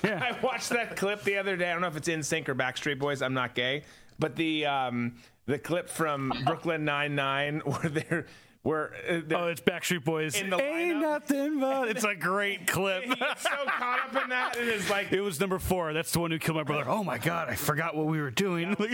[0.02, 0.14] run.
[0.24, 1.70] I watched that clip the other day.
[1.70, 3.22] I don't know if it's NSYNC or Backstreet Boys.
[3.22, 3.84] I'm not gay,
[4.20, 8.26] but the um, the clip from Brooklyn Nine Nine where they're
[8.64, 10.42] where uh, Oh, it's Backstreet Boys.
[10.42, 11.88] In the Ain't nothing but.
[11.88, 13.04] It's a great clip.
[13.06, 15.94] He's so caught up in that, and it's like It was number four.
[15.94, 16.90] That's the one who killed my brother.
[16.90, 18.76] Oh my god, I forgot what we were doing.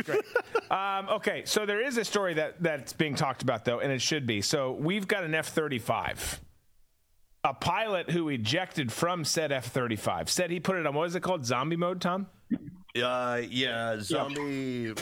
[0.71, 4.01] Um, okay, so there is a story that that's being talked about though, and it
[4.01, 4.41] should be.
[4.41, 6.39] So we've got an F thirty five.
[7.43, 11.07] A pilot who ejected from said F thirty five said he put it on what
[11.07, 11.45] is it called?
[11.45, 12.27] Zombie mode, Tom?
[12.95, 14.93] Uh, yeah, zombie.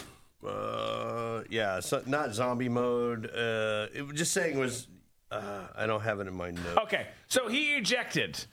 [0.45, 3.25] Uh, yeah, so, not zombie mode.
[3.27, 4.87] Uh, it was just saying was.
[5.31, 6.77] Uh, I don't have it in my notes.
[6.83, 8.43] Okay, so he ejected.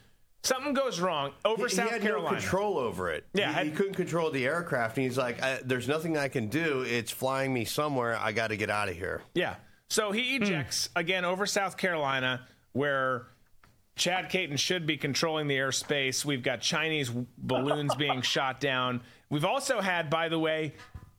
[0.42, 2.32] Something goes wrong over he, South he had Carolina.
[2.36, 3.24] no control over it.
[3.32, 6.28] Yeah, he, had- he couldn't control the aircraft, and he's like, I, "There's nothing I
[6.28, 6.82] can do.
[6.82, 8.16] It's flying me somewhere.
[8.18, 9.56] I got to get out of here." Yeah.
[9.88, 10.42] So he Hmm.
[10.42, 13.26] ejects again over South Carolina, where
[13.96, 16.24] Chad Caton should be controlling the airspace.
[16.24, 19.00] We've got Chinese balloons being shot down.
[19.30, 20.74] We've also had, by the way,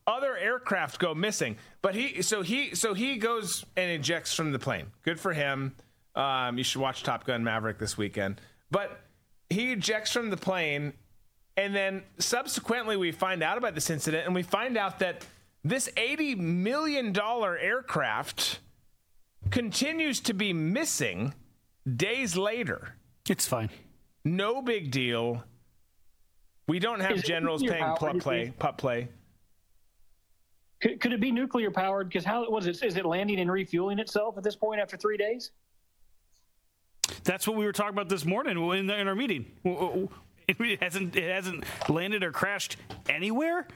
[0.05, 1.57] other aircraft go missing.
[1.81, 4.85] But he, so he, so he goes and ejects from the plane.
[5.03, 5.75] Good for him.
[6.15, 8.41] Um, you should watch Top Gun Maverick this weekend.
[8.71, 9.01] But
[9.49, 10.93] he ejects from the plane,
[11.55, 15.25] and then subsequently we find out about this incident, and we find out that
[15.63, 18.59] this eighty million dollar aircraft
[19.51, 21.33] continues to be missing
[21.95, 22.95] days later.
[23.29, 23.69] It's fine.
[24.23, 25.43] No big deal.
[26.67, 28.43] We don't have Is generals nuclear paying powered, play.
[28.45, 28.59] think?
[28.59, 29.07] Pup play.
[30.81, 32.09] Could, could it be nuclear powered?
[32.09, 32.81] Because how was it?
[32.83, 35.51] Is it landing and refueling itself at this point after three days?
[37.23, 39.45] That's what we were talking about this morning in, in our meeting.
[40.49, 42.77] It hasn't it hasn't landed or crashed
[43.09, 43.67] anywhere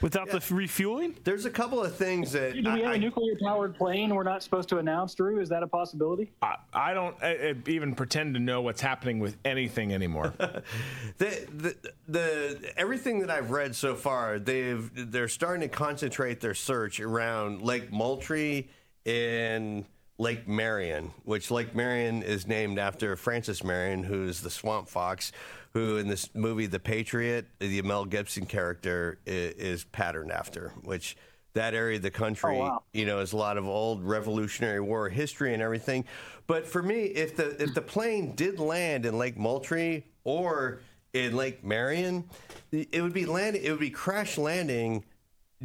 [0.00, 1.16] without the refueling.
[1.24, 4.42] There's a couple of things that Do we have a nuclear powered plane we're not
[4.42, 5.40] supposed to announce, Drew?
[5.40, 6.32] Is that a possibility?
[6.42, 10.34] I, I don't uh, even pretend to know what's happening with anything anymore.
[11.18, 11.76] the, the
[12.08, 17.62] the everything that I've read so far, they've they're starting to concentrate their search around
[17.62, 18.68] Lake Moultrie
[19.06, 19.84] and
[20.18, 25.32] Lake Marion, which Lake Marion is named after Francis Marion, who's the swamp fox,
[25.72, 31.16] who in this movie The Patriot, the Mel Gibson character is, is patterned after, which
[31.54, 32.82] that area of the country, Oh, wow.
[32.92, 36.04] you know, is a lot of old Revolutionary War history and everything.
[36.46, 40.80] But for me, if the if the plane did land in Lake Moultrie or
[41.12, 42.24] in Lake Marion,
[42.72, 43.62] it would be landing.
[43.64, 45.04] It would be crash landing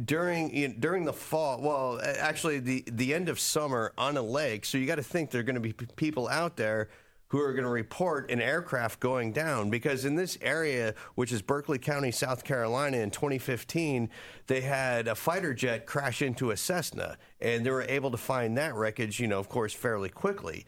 [0.04, 1.60] during you know, during the fall.
[1.60, 4.64] Well, actually, the the end of summer on a lake.
[4.64, 6.88] So you got to think there are going to be p- people out there
[7.28, 11.42] who are going to report an aircraft going down because in this area, which is
[11.42, 14.08] Berkeley County, South Carolina, in 2015,
[14.46, 18.56] they had a fighter jet crash into a Cessna, and they were able to find
[18.56, 20.66] that wreckage, you know, of course, fairly quickly.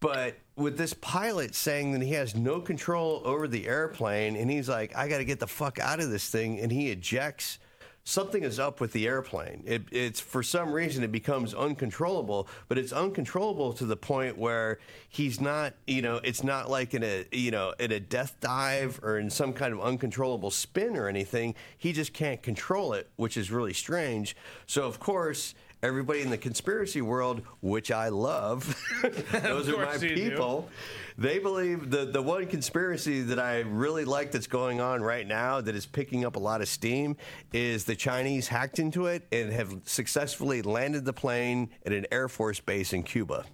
[0.00, 4.68] But with this pilot saying that he has no control over the airplane, and he's
[4.68, 7.58] like, I got to get the fuck out of this thing, and he ejects.
[8.06, 9.62] Something is up with the airplane.
[9.64, 14.78] It, it's for some reason it becomes uncontrollable, but it's uncontrollable to the point where
[15.08, 15.72] he's not.
[15.86, 19.30] You know, it's not like in a you know in a death dive or in
[19.30, 21.54] some kind of uncontrollable spin or anything.
[21.78, 24.36] He just can't control it, which is really strange.
[24.66, 28.74] So of course, everybody in the conspiracy world, which I love,
[29.32, 30.14] those are my you do.
[30.14, 30.68] people.
[31.16, 35.60] They believe the the one conspiracy that I really like that's going on right now
[35.60, 37.16] that is picking up a lot of steam
[37.52, 42.28] is the Chinese hacked into it and have successfully landed the plane at an Air
[42.28, 43.44] Force base in Cuba.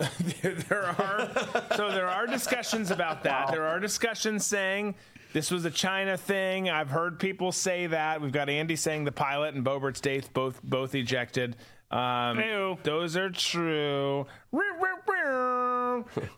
[0.68, 1.30] there are
[1.76, 3.50] so there are discussions about that.
[3.50, 4.94] There are discussions saying
[5.32, 6.70] this was a China thing.
[6.70, 8.20] I've heard people say that.
[8.20, 11.56] We've got Andy saying the pilot and Boebert's Daith both both ejected.
[11.90, 12.38] Um,
[12.82, 14.26] those are true.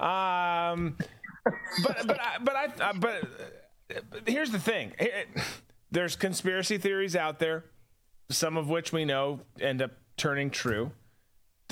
[0.01, 0.97] um,
[1.85, 3.29] but but I, but I uh, but
[4.27, 4.93] here's the thing.
[5.91, 7.65] There's conspiracy theories out there,
[8.31, 10.91] some of which we know end up turning true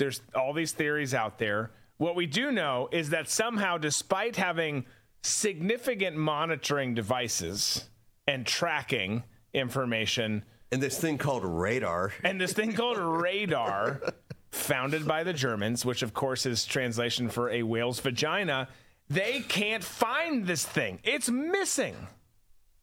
[0.01, 1.69] there's all these theories out there.
[2.01, 4.85] What we do know is that somehow, despite having
[5.21, 7.87] significant monitoring devices
[8.25, 9.21] and tracking
[9.53, 14.01] information, and this thing called radar, and this thing called radar,
[14.49, 18.67] founded by the Germans, which of course is translation for a whale's vagina,
[19.07, 20.97] they can't find this thing.
[21.03, 21.95] It's missing.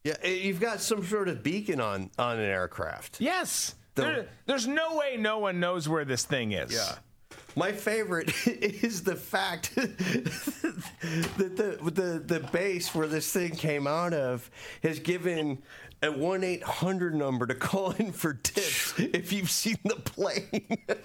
[0.04, 3.20] Yeah, eh, you've got some sort of beacon on on an aircraft.
[3.20, 3.74] Yes.
[3.96, 6.72] The- There- there's no way no one knows where this thing is.
[6.72, 6.98] Yeah.
[7.58, 9.96] My favorite is the fact that
[11.56, 14.48] the, the the base where this thing came out of
[14.84, 15.58] has given
[16.00, 20.78] a one eight hundred number to call in for tips if you've seen the plane.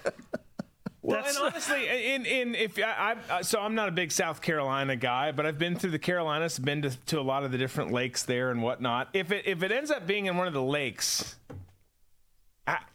[1.06, 4.96] Well, and honestly, in in if I, I so I'm not a big South Carolina
[4.96, 7.92] guy, but I've been through the Carolinas, been to, to a lot of the different
[7.92, 9.10] lakes there and whatnot.
[9.12, 11.56] If it if it ends up being in one of the lakes, h-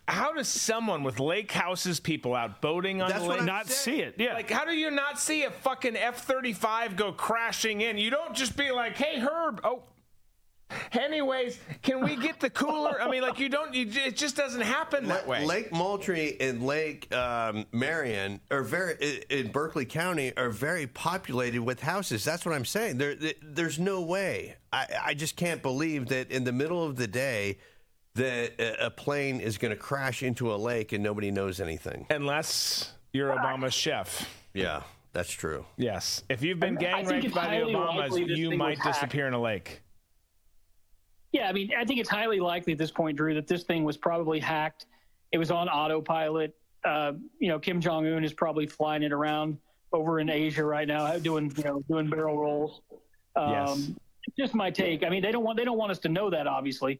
[0.10, 3.98] how does someone with lake houses, people out boating on That's the lake, Not saying.
[3.98, 4.34] see it, yeah.
[4.34, 7.98] Like, how do you not see a fucking F thirty five go crashing in?
[7.98, 9.84] You don't just be like, "Hey, Herb, oh."
[10.92, 13.02] Anyways, can we get the cooler?
[13.02, 13.74] I mean, like you don't.
[13.74, 15.44] You, it just doesn't happen that way.
[15.44, 21.80] Lake Moultrie and Lake um, Marion are very in Berkeley County are very populated with
[21.82, 22.24] houses.
[22.24, 23.00] That's what I'm saying.
[23.00, 24.58] There, there- there's no way.
[24.72, 27.58] I, I just can't believe that in the middle of the day
[28.16, 32.06] that a, a plane is going to crash into a lake and nobody knows anything.
[32.10, 34.30] Unless you're Obama's chef.
[34.54, 34.82] Yeah,
[35.14, 35.66] that's true.
[35.78, 36.24] Yes.
[36.30, 38.96] If you've been I- I gang think raped by the Obamas, you might was hacked.
[38.96, 39.82] disappear in a lake.
[41.32, 43.84] Yeah, I mean, I think it's highly likely at this point, Drew, that this thing
[43.84, 44.88] was probably hacked.
[45.32, 46.56] It was on autopilot.
[46.84, 49.58] Uh, you know, Kim Jong Un is probably flying it around
[49.94, 52.82] over in Asia right now, doing you know doing barrel rolls.
[53.36, 53.92] Um, Yes.
[54.38, 55.04] Just my take.
[55.04, 57.00] I mean, they don't want they don't want us to know that, obviously,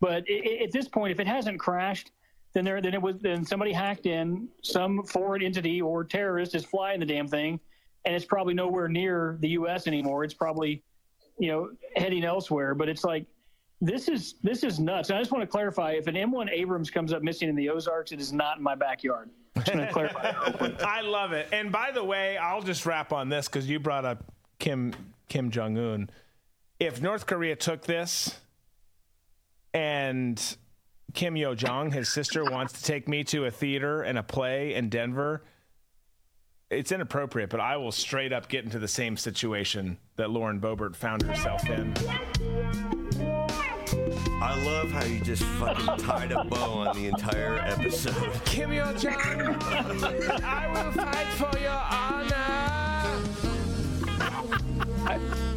[0.00, 2.12] but i i at this point, if it hasn't crashed,
[2.52, 6.64] then there then it was then somebody hacked in, some foreign entity or terrorist is
[6.64, 7.60] flying the damn thing,
[8.04, 9.86] and it's probably nowhere near the U.S.
[9.86, 10.24] anymore.
[10.24, 10.82] It's probably
[11.38, 12.74] you know heading elsewhere.
[12.74, 13.26] But it's like
[13.80, 15.10] this is this is nuts.
[15.10, 17.68] And I just want to clarify: if an M1 Abrams comes up missing in the
[17.68, 19.30] Ozarks, it is not in my backyard.
[19.64, 20.32] Just to clarify.
[20.80, 21.48] I love it.
[21.52, 24.94] And by the way, I'll just wrap on this because you brought up Kim
[25.28, 26.08] Kim Jong Un.
[26.78, 28.38] If North Korea took this
[29.74, 30.56] and
[31.14, 34.74] Kim Yo Jong, his sister, wants to take me to a theater and a play
[34.74, 35.42] in Denver,
[36.70, 40.94] it's inappropriate, but I will straight up get into the same situation that Lauren Boebert
[40.94, 41.92] found herself in.
[44.42, 48.32] I love how you just fucking tied a bow on the entire episode.
[48.44, 51.72] Kim Yo Jong, I will fight for your
[55.10, 55.49] honor.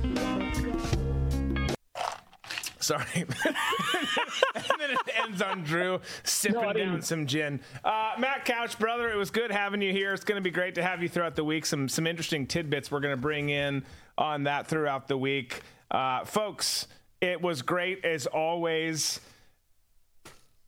[2.83, 3.05] Sorry.
[3.15, 7.61] and then it ends on Drew sipping down some gin.
[7.83, 10.13] Uh, Matt Couch, brother, it was good having you here.
[10.13, 11.65] It's going to be great to have you throughout the week.
[11.65, 13.85] Some some interesting tidbits we're going to bring in
[14.17, 15.61] on that throughout the week.
[15.89, 16.87] Uh, folks,
[17.21, 19.21] it was great as always.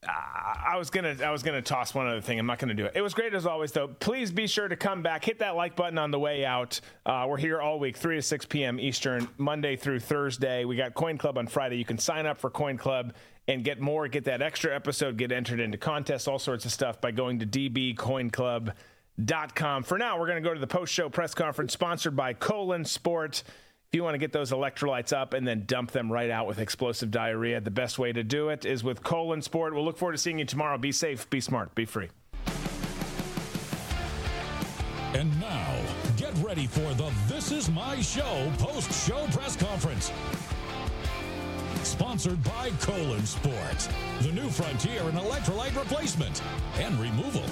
[0.07, 2.39] I was gonna I was gonna toss one other thing.
[2.39, 2.93] I'm not gonna do it.
[2.95, 3.87] It was great as always, though.
[3.87, 5.25] Please be sure to come back.
[5.25, 6.79] Hit that like button on the way out.
[7.05, 8.79] Uh, we're here all week, three to six p.m.
[8.79, 10.65] Eastern, Monday through Thursday.
[10.65, 11.77] We got Coin Club on Friday.
[11.77, 13.13] You can sign up for Coin Club
[13.47, 14.07] and get more.
[14.07, 15.17] Get that extra episode.
[15.17, 19.83] Get entered into contests, all sorts of stuff by going to dbcoinclub.com.
[19.83, 23.43] For now, we're gonna go to the post show press conference sponsored by Colon Sport.
[23.95, 27.11] You want to get those electrolytes up and then dump them right out with explosive
[27.11, 29.73] diarrhea, the best way to do it is with Colon Sport.
[29.73, 30.77] We'll look forward to seeing you tomorrow.
[30.77, 32.09] Be safe, be smart, be free.
[35.13, 35.81] And now,
[36.17, 40.11] get ready for the This Is My Show post show press conference.
[41.83, 43.87] Sponsored by Colon Sport,
[44.19, 46.41] the new frontier in electrolyte replacement
[46.79, 47.45] and removal.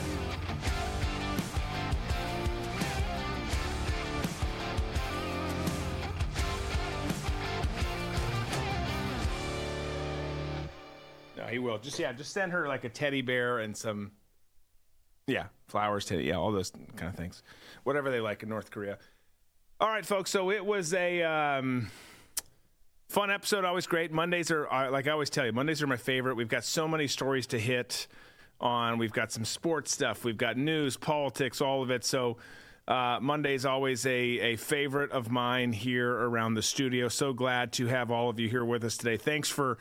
[11.54, 11.78] He will.
[11.78, 14.12] Just yeah, just send her like a teddy bear and some
[15.28, 17.44] yeah, flowers, teddy, yeah, all those kind of things.
[17.84, 18.98] Whatever they like in North Korea.
[19.80, 20.30] All right, folks.
[20.32, 21.90] So it was a um,
[23.10, 23.66] fun episode.
[23.66, 24.12] Always great.
[24.12, 25.54] Mondays are are- like I always tell you.
[25.54, 26.36] Mondays are my favorite.
[26.36, 28.08] We've got so many stories to hit
[28.60, 28.98] on.
[28.98, 30.24] We've got some sports stuff.
[30.24, 32.04] We've got news, politics, all of it.
[32.04, 32.38] So.
[32.86, 37.08] Uh, Monday's always a, a favorite of mine here around the studio.
[37.08, 39.16] So glad to have all of you here with us today.
[39.16, 39.78] Thanks for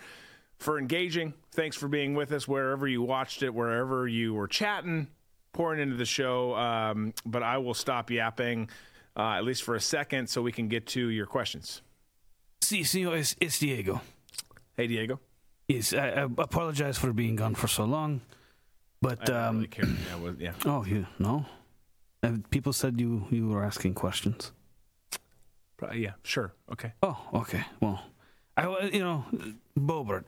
[0.63, 1.35] for engaging.
[1.53, 5.09] Thanks for being with us wherever you watched it, wherever you were chatting,
[5.53, 6.55] pouring into the show.
[6.55, 8.71] Um, but I will stop yapping
[9.17, 11.83] uh, at least for a second so we can get to your questions.
[12.63, 14.01] Sí, señor, es, es Diego.
[14.77, 15.21] Hey, Diego.
[15.69, 18.21] Yes, I, I apologize for being gone for so long,
[19.01, 19.97] but um, really.
[20.09, 20.53] Yeah, well, yeah.
[20.67, 21.45] oh, you no.
[22.23, 24.53] Uh, people said you you were asking questions.
[25.77, 26.55] Pro- yeah, sure.
[26.71, 26.93] Okay.
[27.03, 27.65] Oh, okay.
[27.81, 28.03] Well,
[28.57, 29.25] I you know,
[29.79, 30.25] Boebert.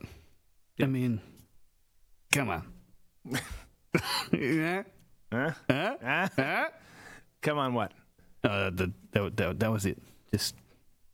[0.81, 1.21] I mean,
[2.33, 2.67] come on.
[4.33, 4.83] yeah.
[5.33, 5.51] Huh?
[5.71, 6.29] Huh?
[6.37, 6.69] Huh?
[7.43, 7.93] Come on, what?
[8.43, 10.01] Uh, the, that, that that was it.
[10.33, 10.55] Just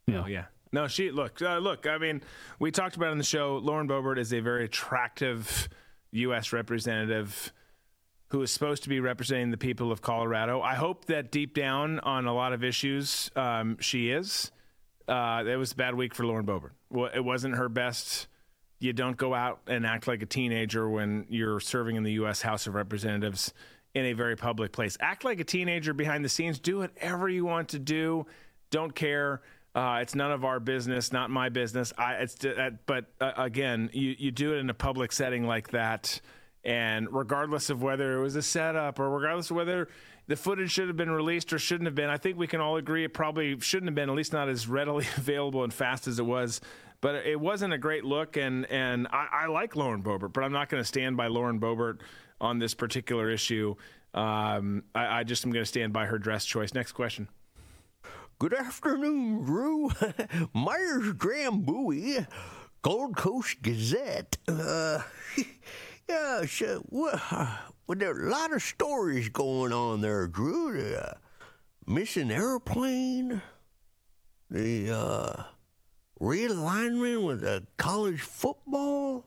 [0.07, 0.45] you know, Oh, yeah.
[0.73, 1.41] No, she look.
[1.41, 2.21] Uh, look, I mean,
[2.59, 3.57] we talked about it on the show.
[3.57, 5.67] Lauren Boebert is a very attractive
[6.11, 6.53] U.S.
[6.53, 7.53] representative
[8.29, 10.61] who is supposed to be representing the people of Colorado.
[10.61, 14.51] I hope that deep down on a lot of issues, um, she is.
[15.07, 16.71] Uh, it was a bad week for Lauren Boebert.
[16.89, 18.27] Well, it wasn't her best.
[18.81, 22.41] You don't go out and act like a teenager when you're serving in the U.S.
[22.41, 23.53] House of Representatives
[23.93, 24.97] in a very public place.
[24.99, 26.59] Act like a teenager behind the scenes.
[26.59, 28.25] Do whatever you want to do.
[28.71, 29.41] Don't care.
[29.75, 31.93] Uh, it's none of our business, not my business.
[31.95, 35.69] I, it's, uh, but uh, again, you, you do it in a public setting like
[35.69, 36.19] that,
[36.65, 39.89] and regardless of whether it was a setup or regardless of whether
[40.27, 42.77] the footage should have been released or shouldn't have been, I think we can all
[42.77, 46.19] agree it probably shouldn't have been, at least not as readily available and fast as
[46.19, 46.61] it was.
[47.01, 50.51] But it wasn't a great look, and and I, I like Lauren Boebert, but I'm
[50.51, 51.99] not going to stand by Lauren Boebert
[52.39, 53.75] on this particular issue.
[54.13, 56.73] Um, I, I just am going to stand by her dress choice.
[56.73, 57.27] Next question.
[58.39, 59.91] Good afternoon, Drew.
[60.53, 62.25] Myers Graham Bowie,
[62.81, 64.37] Gold Coast Gazette.
[64.47, 65.01] Uh,
[66.09, 67.21] yeah, so, well,
[67.87, 70.73] well, there are a lot of stories going on there, Drew.
[70.73, 71.13] The uh,
[71.85, 73.41] missing airplane,
[74.49, 75.43] the uh,
[76.21, 79.25] realignment with the college football.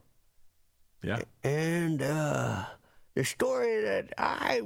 [1.03, 1.19] Yeah.
[1.43, 2.65] And uh,
[3.13, 4.61] the story that I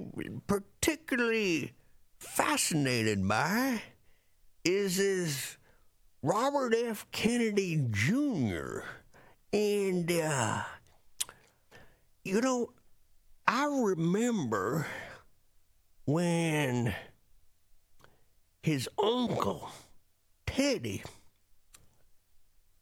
[0.47, 1.73] particularly
[2.19, 3.81] fascinated by
[4.63, 5.57] is is
[6.21, 7.07] Robert F.
[7.11, 8.81] Kennedy Jr.
[9.51, 10.63] And uh,
[12.23, 12.71] you know,
[13.47, 14.85] I remember
[16.05, 16.93] when
[18.61, 19.69] his uncle
[20.45, 21.03] Teddy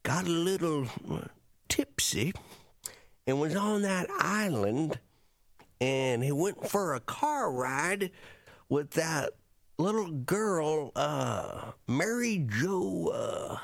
[0.08, 1.20] got a little uh,
[1.68, 2.32] tipsy
[3.26, 4.98] and was on that island
[5.82, 8.10] and he went for a car ride
[8.70, 9.34] with that
[9.76, 13.58] little girl, uh, Mary Jo, uh,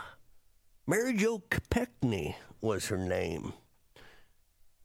[0.86, 3.54] Mary Jo Kopechne was her name.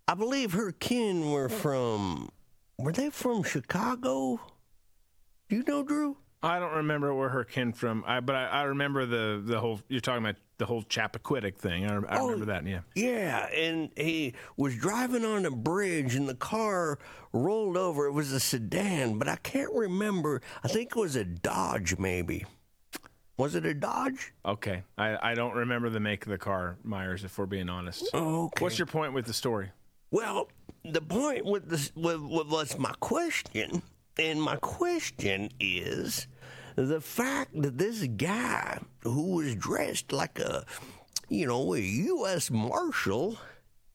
[0.08, 2.30] I believe her kin were from,
[2.78, 4.40] were they from Chicago?
[5.50, 6.16] Do you know, Drew?
[6.42, 9.82] I don't remember where her kin from, I, but I, I remember the the whole.
[9.90, 11.90] You're talking about the whole Chappaquiddick thing.
[11.90, 12.68] I, I Oh, remember that.
[12.68, 12.82] Yeah.
[12.94, 17.00] Yeah, and he was driving on a bridge and the car
[17.34, 18.06] rolled over.
[18.06, 20.42] It was a sedan, but I can't remember.
[20.64, 22.46] I think it was a Dodge, maybe.
[23.38, 24.34] Was it a Dodge?
[24.46, 24.84] Okay.
[24.98, 27.24] I, I don't remember the make of the car, Myers.
[27.24, 28.10] If we're being honest.
[28.14, 28.64] Oh, okay.
[28.64, 29.72] What's your point with the story?
[30.12, 30.50] Well,
[30.84, 33.82] the point with this with, with what's my question,
[34.18, 36.28] and my question is
[36.86, 40.66] the fact that this guy who was dressed like a,
[41.28, 42.52] you know, a U.S.
[42.52, 43.38] Marshal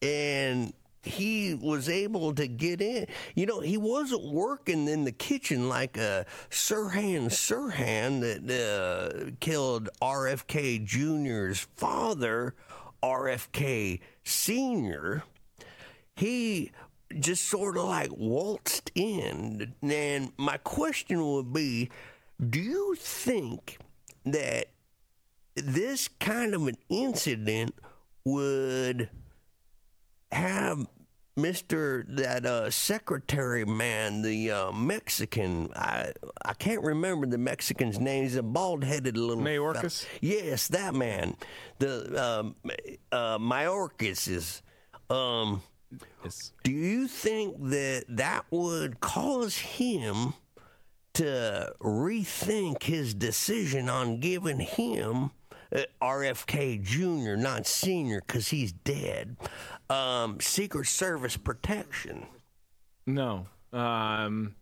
[0.03, 0.73] and
[1.05, 3.07] he was able to get in.
[3.35, 9.89] You know, he wasn't working in the kitchen like a Sirhan Sirhan that uh, killed
[10.01, 12.55] RFK Jr.'s father,
[13.03, 15.25] RFK Sr.
[16.17, 16.71] He
[17.19, 19.75] just sort of like waltzed in.
[19.83, 21.91] And my question would be
[22.51, 23.79] do you think
[24.25, 24.67] that
[25.55, 27.75] this kind of an incident
[28.25, 29.09] would
[30.33, 30.87] have
[31.37, 32.05] Mr.
[32.17, 36.13] that uh, secretary man, the uh, Mexican, I
[36.45, 38.23] I can't remember the Mexican's name.
[38.23, 40.05] He's a bald headed little Mayorkas?
[40.05, 40.19] fella.
[40.21, 41.37] Yes, that man.
[41.81, 42.55] The um,
[43.11, 44.63] uh, Mayorkas is.
[45.11, 45.63] Um,
[46.63, 50.35] Do you think that that would cause him
[51.15, 55.31] to rethink his decision on giving him
[55.75, 59.37] uh, RFK Jr., not Senior, because he's dead,
[59.91, 62.27] um, Secret Service protection?
[63.07, 64.55] No, um,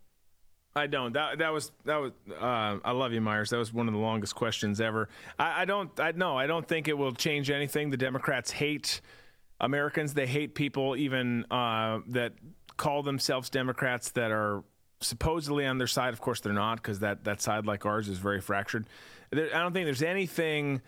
[0.74, 1.12] I don't.
[1.12, 2.12] That that was that was.
[2.31, 3.50] Uh, I love you, Myers.
[3.50, 5.08] That was one of the longest questions ever.
[5.39, 5.98] I, I don't.
[6.00, 6.36] I no.
[6.36, 7.90] I don't think it will change anything.
[7.90, 9.00] The Democrats hate
[9.60, 10.14] Americans.
[10.14, 12.32] They hate people even uh, that
[12.78, 14.64] call themselves Democrats that are
[15.02, 16.12] supposedly on their side.
[16.12, 18.86] Of course, they're not because that that side like ours is very fractured.
[19.31, 20.82] There, I don't think there's anything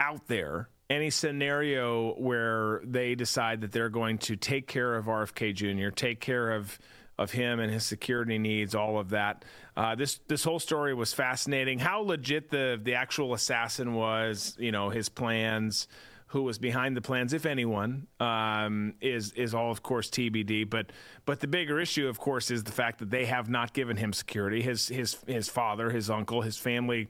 [0.00, 5.54] out there any scenario where they decide that they're going to take care of RFK
[5.54, 6.78] Jr., take care of
[7.16, 9.44] of him and his security needs, all of that.
[9.76, 11.78] Uh, this this whole story was fascinating.
[11.78, 15.86] How legit the the actual assassin was, you know, his plans,
[16.34, 20.68] who was behind the plans, if anyone, um, is is all of course TBD.
[20.68, 20.90] But
[21.26, 24.12] but the bigger issue, of course, is the fact that they have not given him
[24.12, 24.60] security.
[24.60, 27.08] His his his father, his uncle, his family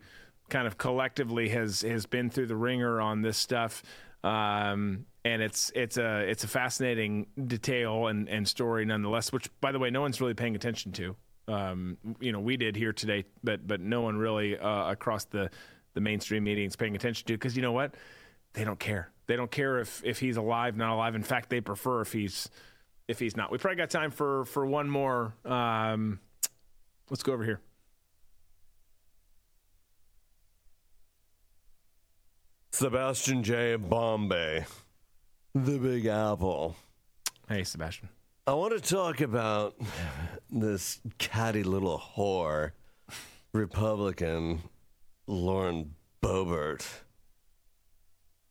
[0.50, 3.82] kind of collectively has has been through the ringer on this stuff.
[4.22, 9.32] Um, and it's it's a it's a fascinating detail and, and story nonetheless.
[9.32, 11.16] Which, by the way, no one's really paying attention to.
[11.48, 15.48] Um, you know, we did here today, but but no one really uh, across the
[15.94, 17.94] the mainstream media is paying attention to because you know what?
[18.54, 19.10] They don't care.
[19.26, 21.14] They don't care if if he's alive, not alive.
[21.14, 22.48] In fact, they prefer if he's
[23.08, 23.50] if he's not.
[23.50, 25.34] We probably got time for for one more.
[25.44, 26.20] Um,
[27.10, 27.60] let's go over here.
[32.72, 33.76] Sebastian J.
[33.76, 34.64] Bombay,
[35.54, 36.74] the Big Apple.
[37.48, 38.08] Hey, Sebastian.
[38.46, 39.76] I want to talk about
[40.50, 42.72] this catty little whore,
[43.52, 44.62] Republican
[45.26, 46.84] Lauren Boebert.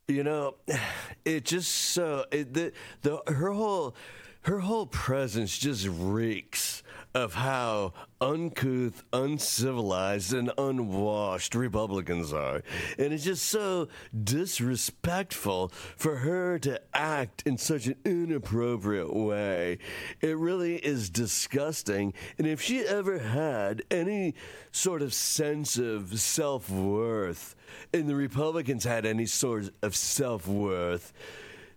[0.06, 0.56] You know,
[1.24, 3.94] it just so it, the the her whole
[4.42, 6.82] her whole presence just reeks
[7.14, 12.62] of how uncouth, uncivilized, and unwashed Republicans are.
[12.98, 13.88] And it's just so
[14.22, 19.78] disrespectful for her to act in such an inappropriate way.
[20.20, 22.14] It really is disgusting.
[22.36, 24.34] And if she ever had any
[24.72, 27.54] sort of sense of self worth,
[27.92, 31.12] and the Republicans had any sort of self worth,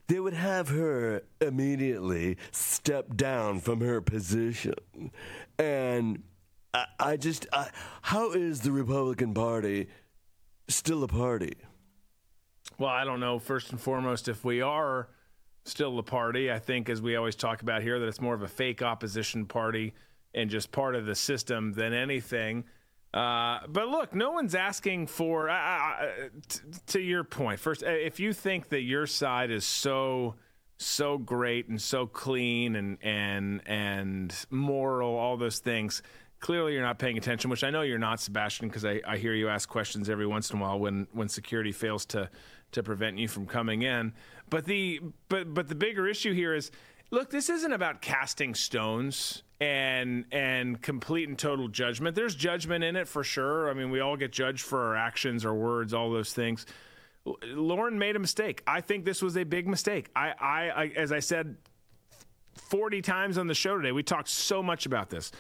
[0.08, 4.74] they would have her immediately step down from her position.
[5.60, 6.24] And
[6.74, 7.70] I, I just, I,
[8.02, 9.88] how is the Republican Party
[10.68, 11.54] still a party?
[12.78, 13.40] Well, I don't know.
[13.40, 15.10] First and foremost, if we are
[15.66, 18.44] still a party, I think, as we always talk about here, that it's more of
[18.44, 19.94] a fake opposition party
[20.34, 22.64] and just part of the system than anything.
[23.14, 25.50] Uh, but look, no one's asking for.
[25.50, 30.36] Uh, t- to your point, first, uh, if you think that your side is so
[30.80, 36.04] so great and so clean and and and moral, all those things,
[36.40, 37.50] clearly you're not paying attention.
[37.50, 40.52] Which I know you're not, Sebastian, because I, I hear you ask questions every once
[40.52, 42.30] in a while when when security fails to
[42.74, 44.14] to prevent you from coming in.
[44.50, 46.72] But the but but the bigger issue here is,
[47.12, 52.16] look, this isn't about casting stones and and complete and total judgment.
[52.16, 53.70] There's judgment in it for sure.
[53.70, 56.66] I mean, we all get judged for our actions, our words, all those things.
[57.44, 58.64] Lauren made a mistake.
[58.66, 60.10] I think this was a big mistake.
[60.16, 61.58] I, I, I as I said
[62.56, 65.32] 40 times on the show today, we talked so much about this.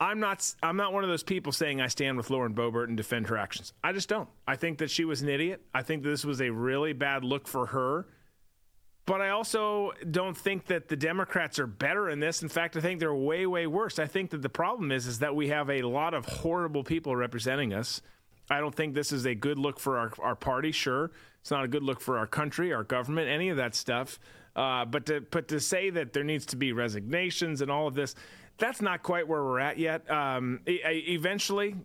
[0.00, 2.96] I'm not I'm not one of those people saying I stand with Lauren Boebert and
[2.96, 3.72] defend her actions.
[3.82, 4.28] I just don't.
[4.46, 5.62] I think that she was an idiot.
[5.72, 8.06] I think this was a really bad look for her.
[9.06, 12.42] But I also don't think that the Democrats are better in this.
[12.42, 13.98] In fact, I think they're way, way worse.
[13.98, 17.14] I think that the problem is is that we have a lot of horrible people
[17.14, 18.00] representing us.
[18.50, 20.72] I don't think this is a good look for our, our party.
[20.72, 21.10] Sure,
[21.40, 24.18] it's not a good look for our country, our government, any of that stuff.
[24.56, 27.94] Uh, but to but to say that there needs to be resignations and all of
[27.94, 28.14] this,
[28.56, 30.08] that's not quite where we're at yet.
[30.10, 31.76] Um, eventually,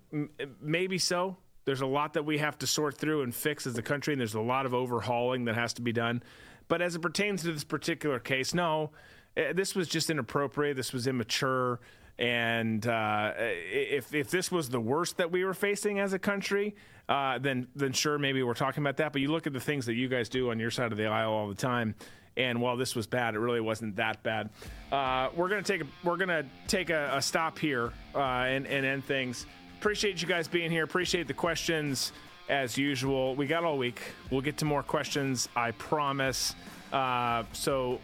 [0.61, 1.37] maybe so.
[1.65, 4.19] There's a lot that we have to sort through and fix as a country, and
[4.19, 6.23] there's a lot of overhauling that has to be done.
[6.69, 8.91] But as it pertains to this particular case, no,
[9.35, 10.77] eh, this was just inappropriate.
[10.77, 11.81] This was immature.
[12.17, 16.75] And uh, if if this was the worst that we were facing as a country,
[17.07, 19.13] uh, then then sure maybe we're talking about that.
[19.13, 21.07] But you look at the things that you guys do on your side of the
[21.07, 21.95] aisle all the time,
[22.35, 24.49] and while this was bad, it really wasn't that bad.
[24.91, 28.85] Uh, we're gonna take a, we're gonna take a, a stop here uh, and, and
[28.85, 29.45] end things.
[29.79, 30.83] Appreciate you guys being here.
[30.83, 32.11] Appreciate the questions
[32.49, 33.35] as usual.
[33.35, 34.01] We got all week.
[34.31, 35.47] We'll get to more questions.
[35.55, 36.55] I promise.
[36.91, 38.01] Uh, so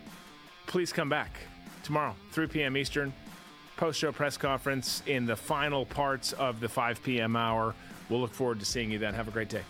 [0.68, 1.32] please come back
[1.84, 2.78] tomorrow, 3 p.m.
[2.78, 3.12] Eastern
[3.78, 7.36] post show press conference in the final parts of the 5 p.m.
[7.36, 7.76] hour.
[8.10, 9.14] We'll look forward to seeing you then.
[9.14, 9.64] Have a great day.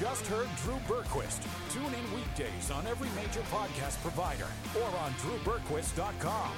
[0.00, 1.42] Just heard Drew Berquist.
[1.70, 6.52] Tune in weekdays on every major podcast provider or on drewberquist.com.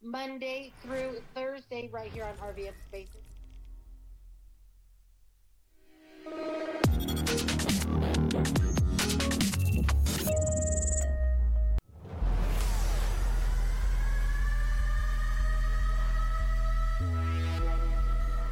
[0.00, 3.24] Monday through Thursday, right here on RVM Spaces.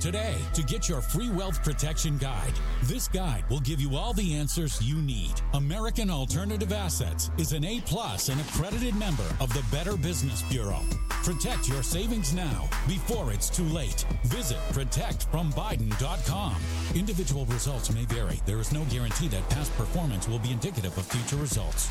[0.00, 2.52] today to get your free wealth protection guide.
[2.84, 5.32] This guide will give you all the answers you need.
[5.54, 10.80] American Alternative Assets is an A plus and accredited member of the Better Business Bureau.
[11.22, 14.06] Protect your savings now before it's too late.
[14.24, 16.56] Visit protectfrombiden.com.
[16.94, 18.40] Individual results may vary.
[18.46, 21.90] There is no guarantee that past performance will be indicative of future results.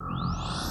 [0.00, 0.69] you